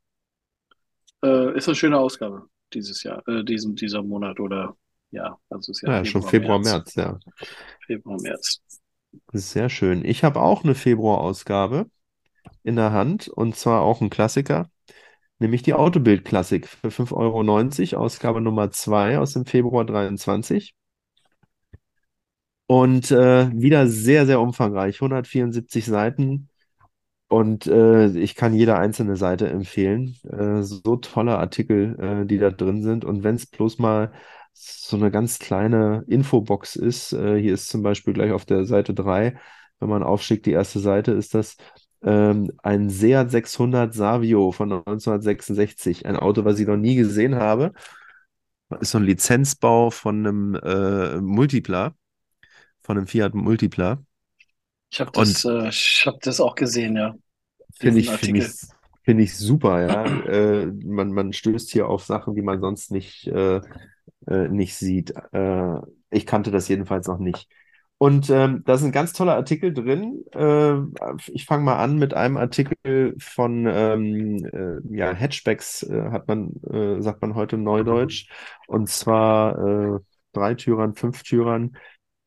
äh, 1.24 1.56
ist 1.56 1.68
eine 1.68 1.74
schöne 1.74 1.98
Ausgabe 1.98 2.48
dieses 2.72 3.02
Jahr, 3.02 3.26
äh, 3.28 3.44
diesen, 3.44 3.76
dieser 3.76 4.02
Monat 4.02 4.40
oder 4.40 4.76
ja, 5.10 5.38
also 5.48 5.72
ist 5.72 5.82
ja 5.82 5.88
Ja, 5.98 6.04
schon 6.04 6.22
Februar, 6.22 6.58
Februar, 6.58 6.58
März. 6.58 6.94
März, 6.94 6.94
ja. 6.96 7.18
Februar, 7.86 8.18
März. 8.20 8.60
Sehr 9.32 9.68
schön. 9.68 10.04
Ich 10.04 10.24
habe 10.24 10.40
auch 10.40 10.64
eine 10.64 10.74
Februarausgabe 10.74 11.90
in 12.62 12.76
der 12.76 12.92
Hand 12.92 13.28
und 13.28 13.56
zwar 13.56 13.82
auch 13.82 14.00
ein 14.00 14.10
Klassiker, 14.10 14.70
nämlich 15.38 15.62
die 15.62 15.74
Autobild-Klassik 15.74 16.68
für 16.68 16.88
5,90 16.90 17.94
Euro, 17.94 18.04
Ausgabe 18.04 18.40
Nummer 18.40 18.70
2 18.70 19.18
aus 19.18 19.34
dem 19.34 19.46
Februar 19.46 19.84
23. 19.84 20.74
Und 22.66 23.10
äh, 23.10 23.50
wieder 23.52 23.86
sehr, 23.88 24.26
sehr 24.26 24.40
umfangreich, 24.40 24.96
174 24.96 25.84
Seiten. 25.84 26.48
Und 27.28 27.66
äh, 27.66 28.08
ich 28.18 28.34
kann 28.36 28.54
jede 28.54 28.76
einzelne 28.78 29.16
Seite 29.16 29.48
empfehlen. 29.48 30.16
Äh, 30.30 30.62
so 30.62 30.96
tolle 30.96 31.38
Artikel, 31.38 31.98
äh, 32.00 32.26
die 32.26 32.38
da 32.38 32.50
drin 32.50 32.82
sind. 32.82 33.04
Und 33.04 33.24
wenn 33.24 33.36
es 33.36 33.46
bloß 33.46 33.78
mal 33.78 34.12
so 34.54 34.96
eine 34.96 35.10
ganz 35.10 35.38
kleine 35.38 36.04
Infobox 36.06 36.76
ist, 36.76 37.12
äh, 37.12 37.40
hier 37.40 37.54
ist 37.54 37.68
zum 37.68 37.82
Beispiel 37.82 38.14
gleich 38.14 38.32
auf 38.32 38.44
der 38.44 38.64
Seite 38.66 38.94
3, 38.94 39.36
wenn 39.80 39.88
man 39.88 40.02
aufschickt, 40.02 40.46
die 40.46 40.52
erste 40.52 40.78
Seite, 40.80 41.12
ist 41.12 41.34
das 41.34 41.56
ähm, 42.04 42.50
ein 42.62 42.90
Seat 42.90 43.30
600 43.30 43.94
Savio 43.94 44.52
von 44.52 44.72
1966. 44.72 46.06
Ein 46.06 46.16
Auto, 46.16 46.44
was 46.44 46.58
ich 46.58 46.66
noch 46.66 46.76
nie 46.76 46.96
gesehen 46.96 47.36
habe. 47.36 47.72
Ist 48.80 48.90
so 48.90 48.98
ein 48.98 49.04
Lizenzbau 49.04 49.90
von 49.90 50.26
einem 50.26 50.54
äh, 50.56 51.20
Multipla, 51.20 51.94
von 52.82 52.98
einem 52.98 53.06
Fiat 53.06 53.34
Multipla. 53.34 54.02
Ich 54.90 55.00
habe 55.00 55.10
das, 55.12 55.44
äh, 55.44 55.68
ich 55.68 56.04
hab 56.06 56.20
das 56.20 56.40
auch 56.40 56.54
gesehen, 56.54 56.96
ja, 56.96 57.14
Finde 57.76 58.00
ich, 58.00 58.10
finde 58.10 58.44
ich, 58.44 58.52
finde 59.02 59.22
ich 59.24 59.36
super, 59.36 59.82
ja. 59.86 60.04
Äh, 60.26 60.66
man, 60.66 61.12
man 61.12 61.32
stößt 61.32 61.70
hier 61.70 61.88
auf 61.88 62.04
Sachen, 62.04 62.34
die 62.34 62.42
man 62.42 62.60
sonst 62.60 62.90
nicht, 62.90 63.26
äh, 63.26 63.60
äh, 64.26 64.48
nicht 64.48 64.76
sieht. 64.76 65.12
Äh, 65.32 65.76
ich 66.10 66.26
kannte 66.26 66.50
das 66.50 66.68
jedenfalls 66.68 67.08
noch 67.08 67.18
nicht. 67.18 67.48
Und 68.04 68.28
ähm, 68.28 68.62
da 68.66 68.76
sind 68.76 68.92
ganz 68.92 69.14
tolle 69.14 69.32
Artikel 69.34 69.72
drin. 69.72 70.26
Äh, 70.34 70.74
ich 71.32 71.46
fange 71.46 71.64
mal 71.64 71.78
an 71.78 71.96
mit 71.96 72.12
einem 72.12 72.36
Artikel 72.36 73.14
von 73.18 73.66
ähm, 73.66 74.44
äh, 74.44 74.94
ja, 74.94 75.14
Hatchbacks, 75.14 75.84
äh, 75.84 76.10
hat 76.10 76.28
man, 76.28 76.52
äh, 76.70 77.00
sagt 77.00 77.22
man 77.22 77.34
heute 77.34 77.56
Neudeutsch. 77.56 78.28
Und 78.66 78.90
zwar 78.90 79.96
äh, 79.96 80.00
Dreitürern, 80.34 80.94
Fünftürern 80.94 81.78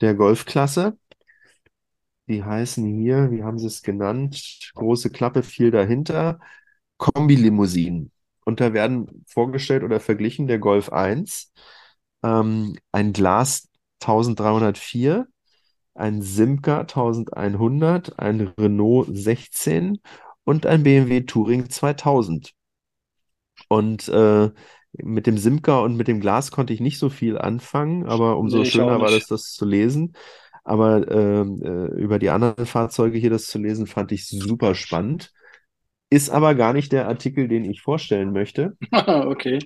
der 0.02 0.16
Golfklasse. 0.16 0.98
Die 2.28 2.44
heißen 2.44 2.84
hier, 2.84 3.30
wie 3.30 3.44
haben 3.44 3.60
sie 3.60 3.68
es 3.68 3.84
genannt? 3.84 4.72
Große 4.74 5.12
Klappe, 5.12 5.44
viel 5.44 5.70
dahinter. 5.70 6.40
Kombilimousinen. 6.98 8.12
Und 8.46 8.62
da 8.62 8.74
werden 8.74 9.24
vorgestellt 9.28 9.84
oder 9.84 10.00
verglichen 10.00 10.48
der 10.48 10.58
Golf 10.58 10.90
1, 10.92 11.54
ähm, 12.24 12.76
ein 12.92 13.14
Glas 13.14 13.70
1304, 14.02 15.28
ein 15.98 16.22
Simca 16.22 16.86
1100, 16.86 18.20
ein 18.20 18.54
Renault 18.60 19.08
16 19.12 20.00
und 20.44 20.66
ein 20.66 20.84
BMW 20.84 21.22
Touring 21.22 21.70
2000. 21.70 22.54
Und 23.70 24.08
äh, 24.10 24.50
mit 24.94 25.28
dem 25.28 25.38
Simca 25.38 25.80
und 25.80 25.96
mit 25.96 26.08
dem 26.08 26.20
Glas 26.20 26.52
konnte 26.52 26.74
ich 26.74 26.80
nicht 26.80 27.00
so 27.00 27.10
viel 27.10 27.38
anfangen, 27.38 28.06
aber 28.06 28.38
umso 28.38 28.60
Nee, 28.60 28.72
schöner 28.72 29.00
war 29.02 29.12
das, 29.12 29.28
das 29.28 29.52
zu 29.54 29.66
lesen. 29.66 30.14
Aber 30.64 31.10
ähm, 31.10 31.62
äh, 31.64 31.86
über 32.02 32.20
die 32.20 32.30
anderen 32.30 32.66
Fahrzeuge 32.66 33.18
hier 33.18 33.30
das 33.30 33.48
zu 33.48 33.58
lesen, 33.60 33.88
fand 33.88 34.12
ich 34.12 34.28
super 34.28 34.76
spannend. 34.76 35.32
Ist 36.10 36.30
aber 36.30 36.56
gar 36.56 36.74
nicht 36.74 36.92
der 36.92 37.08
Artikel, 37.08 37.48
den 37.48 37.66
ich 37.66 37.82
vorstellen 37.82 38.32
möchte, 38.32 38.78
Okay. 39.32 39.60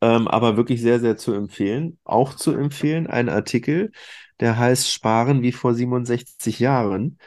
Ähm, 0.00 0.28
aber 0.28 0.56
wirklich 0.56 0.80
sehr, 0.80 1.00
sehr 1.00 1.16
zu 1.16 1.32
empfehlen. 1.32 1.98
Auch 2.04 2.34
zu 2.34 2.52
empfehlen, 2.52 3.06
ein 3.06 3.28
Artikel, 3.28 3.92
der 4.40 4.58
heißt 4.58 4.90
Sparen 4.92 5.42
wie 5.42 5.52
vor 5.52 5.74
67 5.74 6.60
Jahren. 6.60 7.18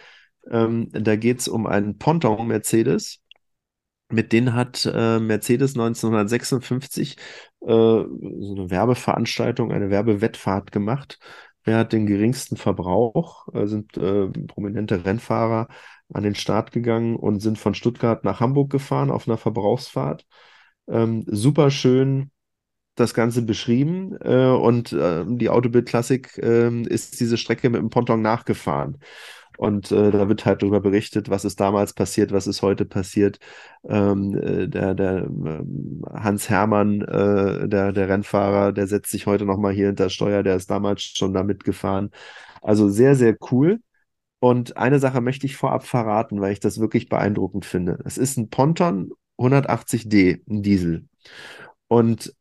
Ähm, 0.50 0.90
da 0.92 1.16
geht 1.16 1.40
es 1.40 1.48
um 1.48 1.68
einen 1.68 1.98
Ponton 1.98 2.48
Mercedes. 2.48 3.20
Mit 4.10 4.34
denen 4.34 4.54
hat 4.54 4.86
äh, 4.94 5.20
Mercedes 5.20 5.76
1956 5.76 7.18
äh, 7.62 7.66
so 7.66 8.56
eine 8.58 8.70
Werbeveranstaltung, 8.70 9.72
eine 9.72 9.90
Werbewettfahrt 9.90 10.72
gemacht. 10.72 11.20
Wer 11.64 11.78
hat 11.78 11.94
den 11.94 12.08
geringsten 12.08 12.58
Verbrauch? 12.58 13.48
Äh, 13.54 13.68
sind 13.68 13.98
äh, 13.98 14.28
prominente 14.48 15.06
Rennfahrer 15.06 15.68
an 16.14 16.24
den 16.24 16.36
Start 16.36 16.72
gegangen 16.72 17.16
und 17.16 17.40
sind 17.40 17.58
von 17.58 17.74
Stuttgart 17.74 18.24
nach 18.26 18.40
Hamburg 18.42 18.70
gefahren 18.70 19.12
auf 19.12 19.28
einer 19.28 19.38
Verbrauchsfahrt. 19.38 20.26
Ähm, 20.88 21.24
super 21.28 21.72
schön 21.72 22.32
das 22.96 23.14
Ganze 23.14 23.42
beschrieben 23.44 24.16
äh, 24.22 24.48
und 24.48 24.92
äh, 24.94 25.24
die 25.28 25.50
Autobild 25.50 25.88
Classic 25.88 26.38
äh, 26.38 26.82
ist 26.84 27.20
diese 27.20 27.38
Strecke 27.38 27.70
mit 27.70 27.82
dem 27.82 27.90
Ponton 27.90 28.22
nachgefahren. 28.22 28.98
Und 29.58 29.92
äh, 29.92 30.12
da 30.12 30.28
wird 30.28 30.46
halt 30.46 30.64
darüber 30.64 30.80
berichtet, 30.80 31.30
was 31.30 31.46
ist 31.46 31.60
damals 31.60 31.94
passiert, 31.94 32.32
was 32.32 32.48
ist 32.48 32.62
heute 32.64 32.86
passiert. 32.86 33.38
Ähm, 33.88 34.36
äh, 34.36 34.68
der 34.68 34.96
der 34.96 35.26
ähm, 35.26 36.02
Hans 36.12 36.50
Hermann, 36.50 37.02
äh, 37.02 37.68
der, 37.68 37.92
der 37.92 38.10
Rennfahrer, 38.10 38.72
der 38.72 38.88
setzt 38.88 39.12
sich 39.12 39.28
heute 39.28 39.46
nochmal 39.46 39.74
hier 39.74 39.88
hinter 39.88 40.10
Steuer, 40.10 40.42
der 40.44 40.56
ist 40.56 40.72
damals 40.72 41.04
schon 41.04 41.34
da 41.34 41.44
mitgefahren. 41.44 42.10
Also 42.62 42.90
sehr, 42.90 43.16
sehr 43.16 43.38
cool. 43.52 43.82
Und 44.40 44.78
eine 44.78 45.00
Sache 45.00 45.22
möchte 45.22 45.46
ich 45.46 45.56
vorab 45.56 45.86
verraten, 45.86 46.42
weil 46.42 46.54
ich 46.54 46.60
das 46.60 46.80
wirklich 46.80 47.08
beeindruckend 47.10 47.66
finde. 47.66 48.00
Es 48.06 48.18
ist 48.18 48.38
ein 48.38 48.50
Ponton 48.50 49.12
180D, 49.38 50.42
ein 50.50 50.64
Diesel. 50.64 51.08
Und 51.88 52.34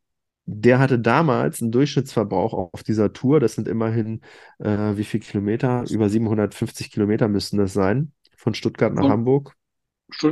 der 0.52 0.78
hatte 0.80 0.98
damals 0.98 1.62
einen 1.62 1.70
Durchschnittsverbrauch 1.70 2.54
auf 2.54 2.82
dieser 2.82 3.12
Tour, 3.12 3.38
das 3.40 3.54
sind 3.54 3.68
immerhin, 3.68 4.20
äh, 4.58 4.96
wie 4.96 5.04
viel 5.04 5.20
Kilometer? 5.20 5.84
Über 5.88 6.08
750 6.08 6.90
Kilometer 6.90 7.28
müssten 7.28 7.56
das 7.56 7.72
sein, 7.72 8.12
von 8.36 8.54
Stuttgart 8.54 8.92
nach 8.92 9.04
Und 9.04 9.10
Hamburg. 9.10 9.54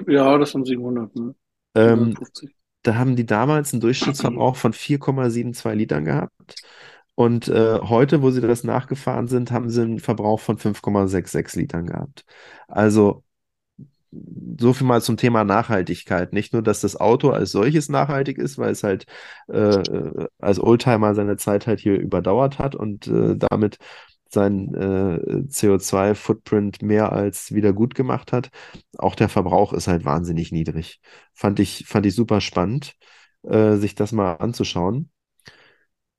Ja, 0.09 0.37
das 0.37 0.51
sind 0.53 0.67
700, 0.67 1.15
ne? 1.15 1.35
Ähm, 1.77 1.99
750. 1.99 2.51
da 2.83 2.97
haben 2.97 3.15
die 3.15 3.27
damals 3.27 3.73
einen 3.73 3.81
Durchschnittsverbrauch 3.81 4.57
von 4.57 4.73
4,72 4.73 5.75
Litern 5.75 6.05
gehabt. 6.05 6.57
Und 7.15 7.49
äh, 7.49 7.79
heute, 7.81 8.23
wo 8.23 8.31
sie 8.31 8.41
das 8.41 8.65
nachgefahren 8.65 9.29
sind, 9.29 9.51
haben 9.53 9.71
sie 9.71 9.83
einen 9.83 9.99
Verbrauch 10.01 10.41
von 10.41 10.57
5,66 10.57 11.59
Litern 11.59 11.87
gehabt. 11.87 12.25
Also 12.67 13.25
so 14.59 14.73
viel 14.73 14.87
mal 14.87 15.03
zum 15.03 15.17
Thema 15.17 15.45
Nachhaltigkeit. 15.45 16.33
Nicht 16.33 16.53
nur, 16.53 16.63
dass 16.63 16.81
das 16.81 16.97
Auto 16.97 17.31
als 17.31 17.53
solches 17.53 17.89
nachhaltig 17.89 18.39
ist, 18.39 18.59
weil 18.59 18.71
es 18.73 18.83
halt 18.83 19.07
äh, 19.49 20.27
als 20.39 20.61
Oldtimer 20.61 21.15
seine 21.15 21.37
Zeit 21.37 21.67
halt 21.67 21.81
hier 21.81 21.99
überdauert 21.99 22.59
hat 22.59 22.75
und 22.75 23.07
äh, 23.09 23.37
damit 23.37 23.79
sein 24.31 24.75
äh, 24.75 25.45
CO2-Footprint 25.49 26.83
mehr 26.83 27.13
als 27.13 27.53
wieder 27.55 27.73
gut 27.73 27.95
gemacht 27.95 28.33
hat. 28.33 28.51
Auch 28.99 29.15
der 29.15 29.29
Verbrauch 29.29 29.73
ist 29.73 29.89
halt 29.89 30.05
wahnsinnig 30.05 30.53
niedrig. 30.53 31.01
Fand 31.35 31.61
ich, 31.61 31.85
fand 31.87 32.05
ich 32.07 32.15
super 32.15 32.41
spannend, 32.41 32.95
äh, 33.43 33.77
sich 33.77 33.95
das 33.95 34.13
mal 34.13 34.35
anzuschauen. 34.35 35.11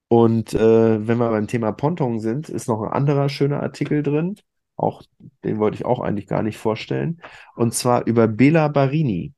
Und 0.08 0.54
äh, 0.54 1.08
wenn 1.08 1.18
wir 1.20 1.30
beim 1.30 1.48
Thema 1.48 1.72
Ponton 1.72 2.20
sind, 2.20 2.50
ist 2.50 2.68
noch 2.68 2.82
ein 2.82 2.92
anderer 2.92 3.30
schöner 3.30 3.62
Artikel 3.62 4.02
drin. 4.04 4.36
Auch 4.80 5.04
den 5.44 5.60
wollte 5.60 5.76
ich 5.76 5.86
auch 5.86 6.00
eigentlich 6.00 6.28
gar 6.28 6.44
nicht 6.44 6.58
vorstellen. 6.58 7.22
Und 7.56 7.74
zwar 7.74 8.06
über 8.08 8.28
Bela 8.28 8.68
Barini. 8.68 9.34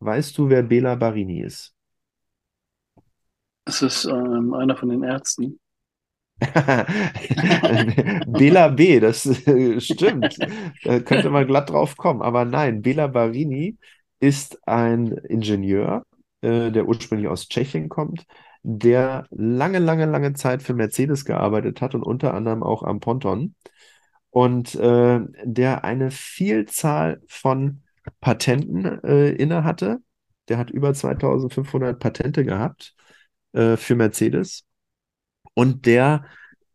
Weißt 0.00 0.36
du, 0.36 0.48
wer 0.48 0.62
Bela 0.62 0.94
Barini 0.96 1.42
ist? 1.42 1.74
Es 3.64 3.82
ist 3.82 4.04
ähm, 4.06 4.54
einer 4.54 4.76
von 4.76 4.88
den 4.88 5.02
Ärzten. 5.04 5.60
Bela 8.26 8.68
B, 8.68 9.00
das 9.00 9.26
äh, 9.46 9.80
stimmt. 9.84 10.36
Da 10.82 11.00
könnte 11.00 11.30
man 11.30 11.46
glatt 11.46 11.70
drauf 11.70 11.96
kommen. 11.96 12.22
Aber 12.22 12.44
nein, 12.44 12.82
Bela 12.82 13.06
Barini 13.06 13.76
ist 14.20 14.66
ein 14.66 15.12
Ingenieur, 15.28 16.04
äh, 16.40 16.70
der 16.70 16.86
ursprünglich 16.88 17.28
aus 17.28 17.48
Tschechien 17.48 17.88
kommt, 17.88 18.24
der 18.62 19.26
lange, 19.30 19.78
lange, 19.78 20.06
lange 20.06 20.32
Zeit 20.34 20.62
für 20.62 20.74
Mercedes 20.74 21.24
gearbeitet 21.24 21.80
hat 21.80 21.94
und 21.94 22.02
unter 22.02 22.34
anderem 22.34 22.62
auch 22.62 22.82
am 22.82 23.00
Ponton. 23.00 23.54
Und 24.32 24.74
äh, 24.74 25.20
der 25.44 25.84
eine 25.84 26.10
Vielzahl 26.10 27.20
von 27.28 27.82
Patenten 28.20 28.84
äh, 29.04 29.30
inne 29.30 29.64
hatte. 29.64 29.98
Der 30.48 30.58
hat 30.58 30.70
über 30.70 30.92
2500 30.92 31.98
Patente 31.98 32.44
gehabt 32.44 32.94
äh, 33.52 33.76
für 33.76 33.94
Mercedes 33.94 34.64
und 35.54 35.86
der 35.86 36.24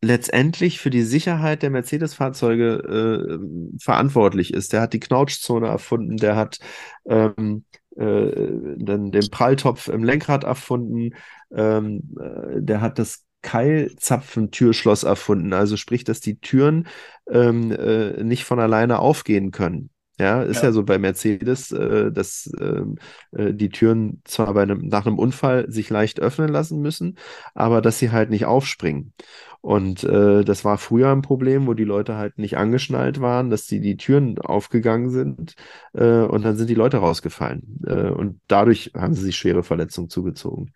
letztendlich 0.02 0.80
für 0.80 0.90
die 0.92 1.02
Sicherheit 1.02 1.64
der 1.64 1.72
Mercedes-Fahrzeuge 1.72 3.40
äh, 3.40 3.80
verantwortlich 3.82 4.54
ist. 4.54 4.72
Der 4.74 4.82
hat 4.82 4.94
die 4.94 5.00
Knautschzone 5.00 5.68
erfunden, 5.68 6.18
der 6.18 6.36
hat 6.36 6.60
ähm, 7.06 7.66
äh, 7.96 8.32
den, 8.76 9.12
den 9.12 9.30
Pralltopf 9.32 9.88
im 9.88 10.04
Lenkrad 10.04 10.44
erfunden, 10.44 11.16
ähm, 11.52 12.16
äh, 12.20 12.62
der 12.62 12.82
hat 12.82 13.00
das 13.00 13.26
Keilzapfentürschloss 13.48 15.04
erfunden, 15.04 15.54
also 15.54 15.78
sprich, 15.78 16.04
dass 16.04 16.20
die 16.20 16.38
Türen 16.42 16.88
ähm, 17.32 17.72
äh, 17.72 18.22
nicht 18.22 18.44
von 18.44 18.60
alleine 18.60 19.00
aufgehen 19.00 19.52
können. 19.52 19.90
Ja, 20.20 20.42
ist 20.42 20.64
ja, 20.64 20.70
ja 20.70 20.72
so 20.74 20.84
bei 20.84 20.98
Mercedes, 20.98 21.72
äh, 21.72 22.12
dass 22.12 22.52
ähm, 22.60 22.98
äh, 23.32 23.54
die 23.54 23.70
Türen 23.70 24.22
zwar 24.26 24.54
bei 24.54 24.64
einem, 24.64 24.88
nach 24.88 25.06
einem 25.06 25.18
Unfall 25.18 25.72
sich 25.72 25.90
leicht 25.90 26.20
öffnen 26.20 26.50
lassen 26.50 26.82
müssen, 26.82 27.18
aber 27.54 27.82
dass 27.82 28.00
sie 28.00 28.12
halt 28.12 28.32
nicht 28.32 28.46
aufspringen. 28.46 29.14
Und 29.62 30.04
äh, 30.04 30.44
das 30.44 30.66
war 30.66 30.78
früher 30.78 31.12
ein 31.12 31.22
Problem, 31.22 31.68
wo 31.68 31.74
die 31.74 31.86
Leute 31.86 32.16
halt 32.16 32.38
nicht 32.38 32.58
angeschnallt 32.58 33.22
waren, 33.22 33.50
dass 33.50 33.66
die, 33.66 33.80
die 33.80 33.96
Türen 33.96 34.40
aufgegangen 34.40 35.10
sind 35.10 35.56
äh, 35.94 36.22
und 36.22 36.44
dann 36.44 36.58
sind 36.58 36.70
die 36.70 36.76
Leute 36.76 36.98
rausgefallen. 36.98 37.80
Äh, 37.86 38.10
und 38.10 38.42
dadurch 38.48 38.92
haben 38.94 39.14
sie 39.14 39.24
sich 39.24 39.38
schwere 39.38 39.64
Verletzungen 39.64 40.10
zugezogen. 40.10 40.74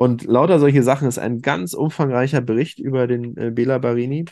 Und 0.00 0.24
lauter 0.24 0.58
solche 0.58 0.82
Sachen 0.82 1.06
ist 1.06 1.18
ein 1.18 1.42
ganz 1.42 1.74
umfangreicher 1.74 2.40
Bericht 2.40 2.78
über 2.78 3.06
den 3.06 3.36
äh, 3.36 3.50
Bela 3.50 3.76
Barini, 3.76 4.24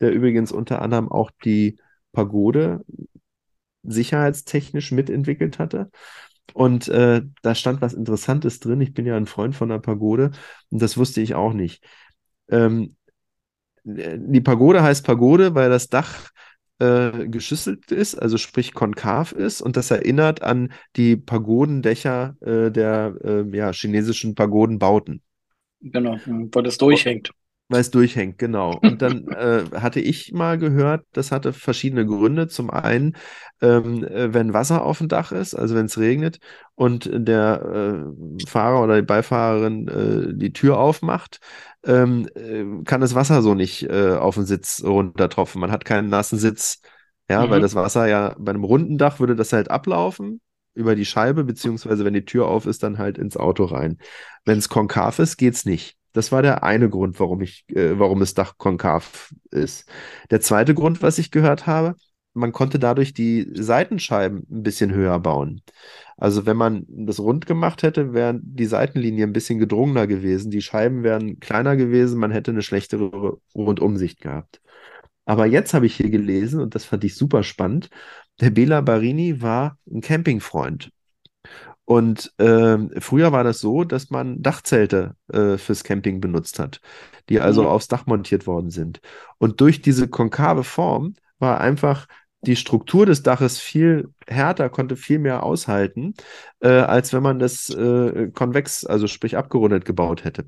der 0.00 0.10
übrigens 0.10 0.50
unter 0.50 0.82
anderem 0.82 1.12
auch 1.12 1.30
die 1.44 1.78
Pagode 2.10 2.84
sicherheitstechnisch 3.84 4.90
mitentwickelt 4.90 5.60
hatte. 5.60 5.92
Und 6.54 6.88
äh, 6.88 7.22
da 7.42 7.54
stand 7.54 7.80
was 7.80 7.94
Interessantes 7.94 8.58
drin. 8.58 8.80
Ich 8.80 8.94
bin 8.94 9.06
ja 9.06 9.16
ein 9.16 9.26
Freund 9.26 9.54
von 9.54 9.68
der 9.68 9.78
Pagode 9.78 10.32
und 10.70 10.82
das 10.82 10.98
wusste 10.98 11.20
ich 11.20 11.36
auch 11.36 11.52
nicht. 11.52 11.84
Ähm, 12.48 12.96
die 13.84 14.40
Pagode 14.40 14.82
heißt 14.82 15.06
Pagode, 15.06 15.54
weil 15.54 15.70
das 15.70 15.88
Dach 15.88 16.30
äh, 16.82 17.28
geschüsselt 17.28 17.92
ist, 17.92 18.16
also 18.16 18.38
sprich 18.38 18.74
konkav 18.74 19.30
ist 19.30 19.60
und 19.60 19.76
das 19.76 19.92
erinnert 19.92 20.42
an 20.42 20.72
die 20.96 21.16
Pagodendächer 21.16 22.36
äh, 22.40 22.70
der 22.72 23.14
äh, 23.22 23.56
ja, 23.56 23.72
chinesischen 23.72 24.34
Pagodenbauten. 24.34 25.22
Genau, 25.80 26.18
weil 26.26 26.62
das 26.64 26.78
durchhängt. 26.78 27.30
Weil 27.68 27.80
es 27.80 27.90
durchhängt, 27.90 28.36
genau. 28.38 28.78
Und 28.82 29.00
dann 29.00 29.28
äh, 29.28 29.64
hatte 29.74 30.00
ich 30.00 30.32
mal 30.32 30.58
gehört, 30.58 31.06
das 31.12 31.30
hatte 31.32 31.52
verschiedene 31.52 32.04
Gründe. 32.04 32.48
Zum 32.48 32.70
einen, 32.70 33.16
ähm, 33.62 34.04
äh, 34.04 34.34
wenn 34.34 34.52
Wasser 34.52 34.84
auf 34.84 34.98
dem 34.98 35.08
Dach 35.08 35.32
ist, 35.32 35.54
also 35.54 35.74
wenn 35.74 35.86
es 35.86 35.98
regnet 35.98 36.38
und 36.74 37.08
der 37.12 38.04
äh, 38.04 38.46
Fahrer 38.46 38.82
oder 38.82 38.96
die 38.96 39.06
Beifahrerin 39.06 40.36
die 40.36 40.52
Tür 40.52 40.78
aufmacht, 40.78 41.38
ähm, 41.84 42.28
äh, 42.34 42.84
kann 42.84 43.00
das 43.00 43.14
Wasser 43.14 43.42
so 43.42 43.54
nicht 43.54 43.84
äh, 43.84 44.16
auf 44.16 44.34
den 44.36 44.46
Sitz 44.46 44.82
runtertropfen. 44.84 45.60
Man 45.60 45.70
hat 45.70 45.84
keinen 45.84 46.08
nassen 46.08 46.38
Sitz. 46.38 46.80
Ja, 47.28 47.46
mhm. 47.46 47.50
weil 47.50 47.60
das 47.60 47.74
Wasser 47.74 48.06
ja 48.06 48.34
bei 48.38 48.50
einem 48.50 48.64
runden 48.64 48.98
Dach 48.98 49.20
würde 49.20 49.36
das 49.36 49.52
halt 49.52 49.70
ablaufen 49.70 50.40
über 50.74 50.94
die 50.94 51.04
Scheibe, 51.04 51.44
beziehungsweise 51.44 52.04
wenn 52.04 52.14
die 52.14 52.24
Tür 52.24 52.48
auf 52.48 52.66
ist, 52.66 52.82
dann 52.82 52.98
halt 52.98 53.18
ins 53.18 53.36
Auto 53.36 53.64
rein. 53.64 53.98
Wenn 54.44 54.58
es 54.58 54.68
konkav 54.68 55.18
ist, 55.18 55.36
geht's 55.36 55.64
nicht. 55.64 55.96
Das 56.12 56.32
war 56.32 56.42
der 56.42 56.62
eine 56.62 56.90
Grund, 56.90 57.18
warum 57.20 57.40
ich, 57.40 57.64
äh, 57.68 57.98
warum 57.98 58.20
das 58.20 58.34
Dach 58.34 58.58
konkav 58.58 59.32
ist. 59.50 59.88
Der 60.30 60.40
zweite 60.40 60.74
Grund, 60.74 61.02
was 61.02 61.18
ich 61.18 61.30
gehört 61.30 61.66
habe, 61.66 61.94
man 62.34 62.52
konnte 62.52 62.78
dadurch 62.78 63.14
die 63.14 63.50
Seitenscheiben 63.54 64.46
ein 64.50 64.62
bisschen 64.62 64.92
höher 64.92 65.18
bauen. 65.20 65.62
Also 66.16 66.46
wenn 66.46 66.56
man 66.56 66.84
das 66.88 67.20
rund 67.20 67.46
gemacht 67.46 67.82
hätte, 67.82 68.12
wären 68.14 68.40
die 68.44 68.66
Seitenlinien 68.66 69.30
ein 69.30 69.32
bisschen 69.32 69.58
gedrungener 69.58 70.06
gewesen, 70.06 70.50
die 70.50 70.62
Scheiben 70.62 71.02
wären 71.02 71.40
kleiner 71.40 71.76
gewesen, 71.76 72.18
man 72.18 72.30
hätte 72.30 72.52
eine 72.52 72.62
schlechtere 72.62 73.38
Rundumsicht 73.54 74.20
gehabt. 74.20 74.60
Aber 75.24 75.46
jetzt 75.46 75.74
habe 75.74 75.86
ich 75.86 75.96
hier 75.96 76.10
gelesen, 76.10 76.60
und 76.60 76.74
das 76.74 76.84
fand 76.84 77.04
ich 77.04 77.16
super 77.16 77.42
spannend, 77.42 77.90
der 78.40 78.50
Bela 78.50 78.80
Barini 78.80 79.42
war 79.42 79.78
ein 79.90 80.00
Campingfreund. 80.00 80.90
Und 81.84 82.32
äh, 82.38 82.78
früher 83.00 83.32
war 83.32 83.44
das 83.44 83.60
so, 83.60 83.84
dass 83.84 84.10
man 84.10 84.40
Dachzelte 84.42 85.16
äh, 85.32 85.58
fürs 85.58 85.84
Camping 85.84 86.20
benutzt 86.20 86.58
hat, 86.58 86.80
die 87.28 87.40
also 87.40 87.62
mhm. 87.62 87.68
aufs 87.68 87.88
Dach 87.88 88.06
montiert 88.06 88.46
worden 88.46 88.70
sind. 88.70 89.00
Und 89.38 89.60
durch 89.60 89.82
diese 89.82 90.08
konkave 90.08 90.64
Form 90.64 91.14
war 91.38 91.60
einfach 91.60 92.06
die 92.42 92.56
Struktur 92.56 93.06
des 93.06 93.22
Daches 93.22 93.60
viel 93.60 94.12
härter, 94.26 94.68
konnte 94.68 94.96
viel 94.96 95.18
mehr 95.18 95.42
aushalten, 95.42 96.14
äh, 96.60 96.68
als 96.68 97.12
wenn 97.12 97.22
man 97.22 97.38
das 97.38 97.70
äh, 97.70 98.30
konvex, 98.32 98.84
also 98.84 99.06
sprich 99.06 99.36
abgerundet 99.36 99.84
gebaut 99.84 100.24
hätte. 100.24 100.46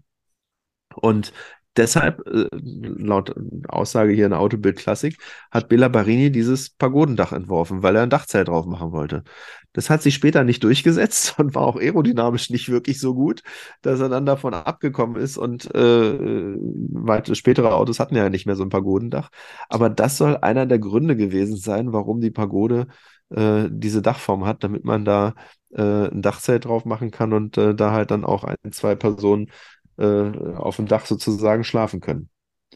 Und 0.95 1.33
deshalb, 1.77 2.27
äh, 2.27 2.49
laut 2.53 3.35
Aussage 3.69 4.13
hier 4.13 4.27
in 4.27 4.33
Autobild 4.33 4.77
Klassik, 4.77 5.19
hat 5.51 5.69
Bela 5.69 5.89
Barini 5.89 6.31
dieses 6.31 6.71
Pagodendach 6.71 7.33
entworfen, 7.33 7.83
weil 7.83 7.97
er 7.97 8.03
ein 8.03 8.11
Dachzelt 8.11 8.49
drauf 8.49 8.67
machen 8.67 8.93
wollte. 8.93 9.25
Das 9.73 9.91
hat 9.91 10.03
sich 10.03 10.15
später 10.15 10.45
nicht 10.45 10.63
durchgesetzt 10.65 11.35
und 11.39 11.55
war 11.55 11.63
auch 11.63 11.77
aerodynamisch 11.77 12.51
nicht 12.51 12.69
wirklich 12.71 13.01
so 13.01 13.15
gut, 13.15 13.43
dass 13.83 14.01
er 14.01 14.09
dann 14.09 14.27
davon 14.27 14.55
abgekommen 14.55 15.17
ist 15.21 15.37
und 15.37 15.75
äh, 15.75 16.59
weite 16.93 17.35
spätere 17.35 17.75
Autos 17.75 18.01
hatten 18.01 18.17
ja 18.17 18.29
nicht 18.31 18.47
mehr 18.47 18.57
so 18.57 18.63
ein 18.63 18.69
Pagodendach. 18.71 19.31
Aber 19.69 19.91
das 19.91 20.17
soll 20.17 20.37
einer 20.39 20.67
der 20.67 20.79
Gründe 20.79 21.17
gewesen 21.17 21.57
sein, 21.57 21.93
warum 21.93 22.21
die 22.21 22.31
Pagode 22.31 22.87
äh, 23.31 23.69
diese 23.71 24.03
Dachform 24.03 24.45
hat, 24.47 24.65
damit 24.65 24.85
man 24.85 25.05
da 25.05 25.35
äh, 25.71 26.09
ein 26.09 26.23
Dachzelt 26.23 26.65
drauf 26.67 26.85
machen 26.85 27.11
kann 27.11 27.33
und 27.33 27.59
äh, 27.59 27.75
da 27.75 27.93
halt 27.93 28.11
dann 28.11 28.25
auch 28.25 28.45
ein, 28.45 28.57
zwei 28.73 28.95
Personen 28.95 29.51
äh, 29.99 30.55
auf 30.57 30.77
dem 30.77 30.87
Dach 30.87 31.07
sozusagen 31.07 31.65
schlafen 31.65 32.01
können. 32.01 32.29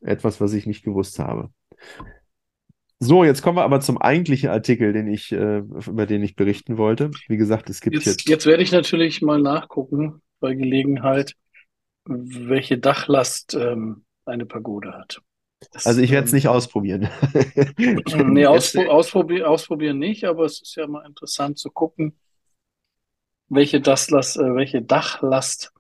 Etwas, 0.02 0.40
was 0.40 0.52
ich 0.52 0.66
nicht 0.66 0.84
gewusst 0.84 1.18
habe. 1.18 1.50
So, 3.00 3.22
jetzt 3.22 3.42
kommen 3.42 3.58
wir 3.58 3.62
aber 3.62 3.80
zum 3.80 3.98
eigentlichen 3.98 4.50
Artikel, 4.50 4.92
den 4.92 5.06
ich, 5.06 5.30
äh, 5.30 5.58
über 5.58 6.06
den 6.06 6.22
ich 6.22 6.34
berichten 6.34 6.78
wollte. 6.78 7.10
Wie 7.28 7.36
gesagt, 7.36 7.70
es 7.70 7.80
gibt 7.80 7.94
jetzt. 7.94 8.06
Jetzt, 8.06 8.28
jetzt 8.28 8.46
werde 8.46 8.62
ich 8.62 8.72
natürlich 8.72 9.22
mal 9.22 9.40
nachgucken, 9.40 10.20
bei 10.40 10.54
Gelegenheit, 10.54 11.34
welche 12.04 12.78
Dachlast 12.78 13.54
ähm, 13.54 14.04
eine 14.24 14.46
Pagode 14.46 14.92
hat. 14.94 15.20
Das, 15.72 15.86
also 15.86 16.00
ich 16.00 16.10
werde 16.10 16.26
es 16.26 16.32
ähm, 16.32 16.36
nicht 16.36 16.48
ausprobieren. 16.48 17.08
nee, 17.78 18.46
auspro 18.46 18.82
ausprobieren, 18.82 19.46
ausprobieren 19.46 19.98
nicht, 19.98 20.24
aber 20.24 20.44
es 20.44 20.60
ist 20.60 20.76
ja 20.76 20.86
mal 20.86 21.06
interessant 21.06 21.58
zu 21.58 21.70
gucken, 21.70 22.18
welche, 23.48 23.80
Dachlast, 23.80 24.38
äh, 24.38 24.54
welche 24.54 24.82
Dachlast 24.82 25.72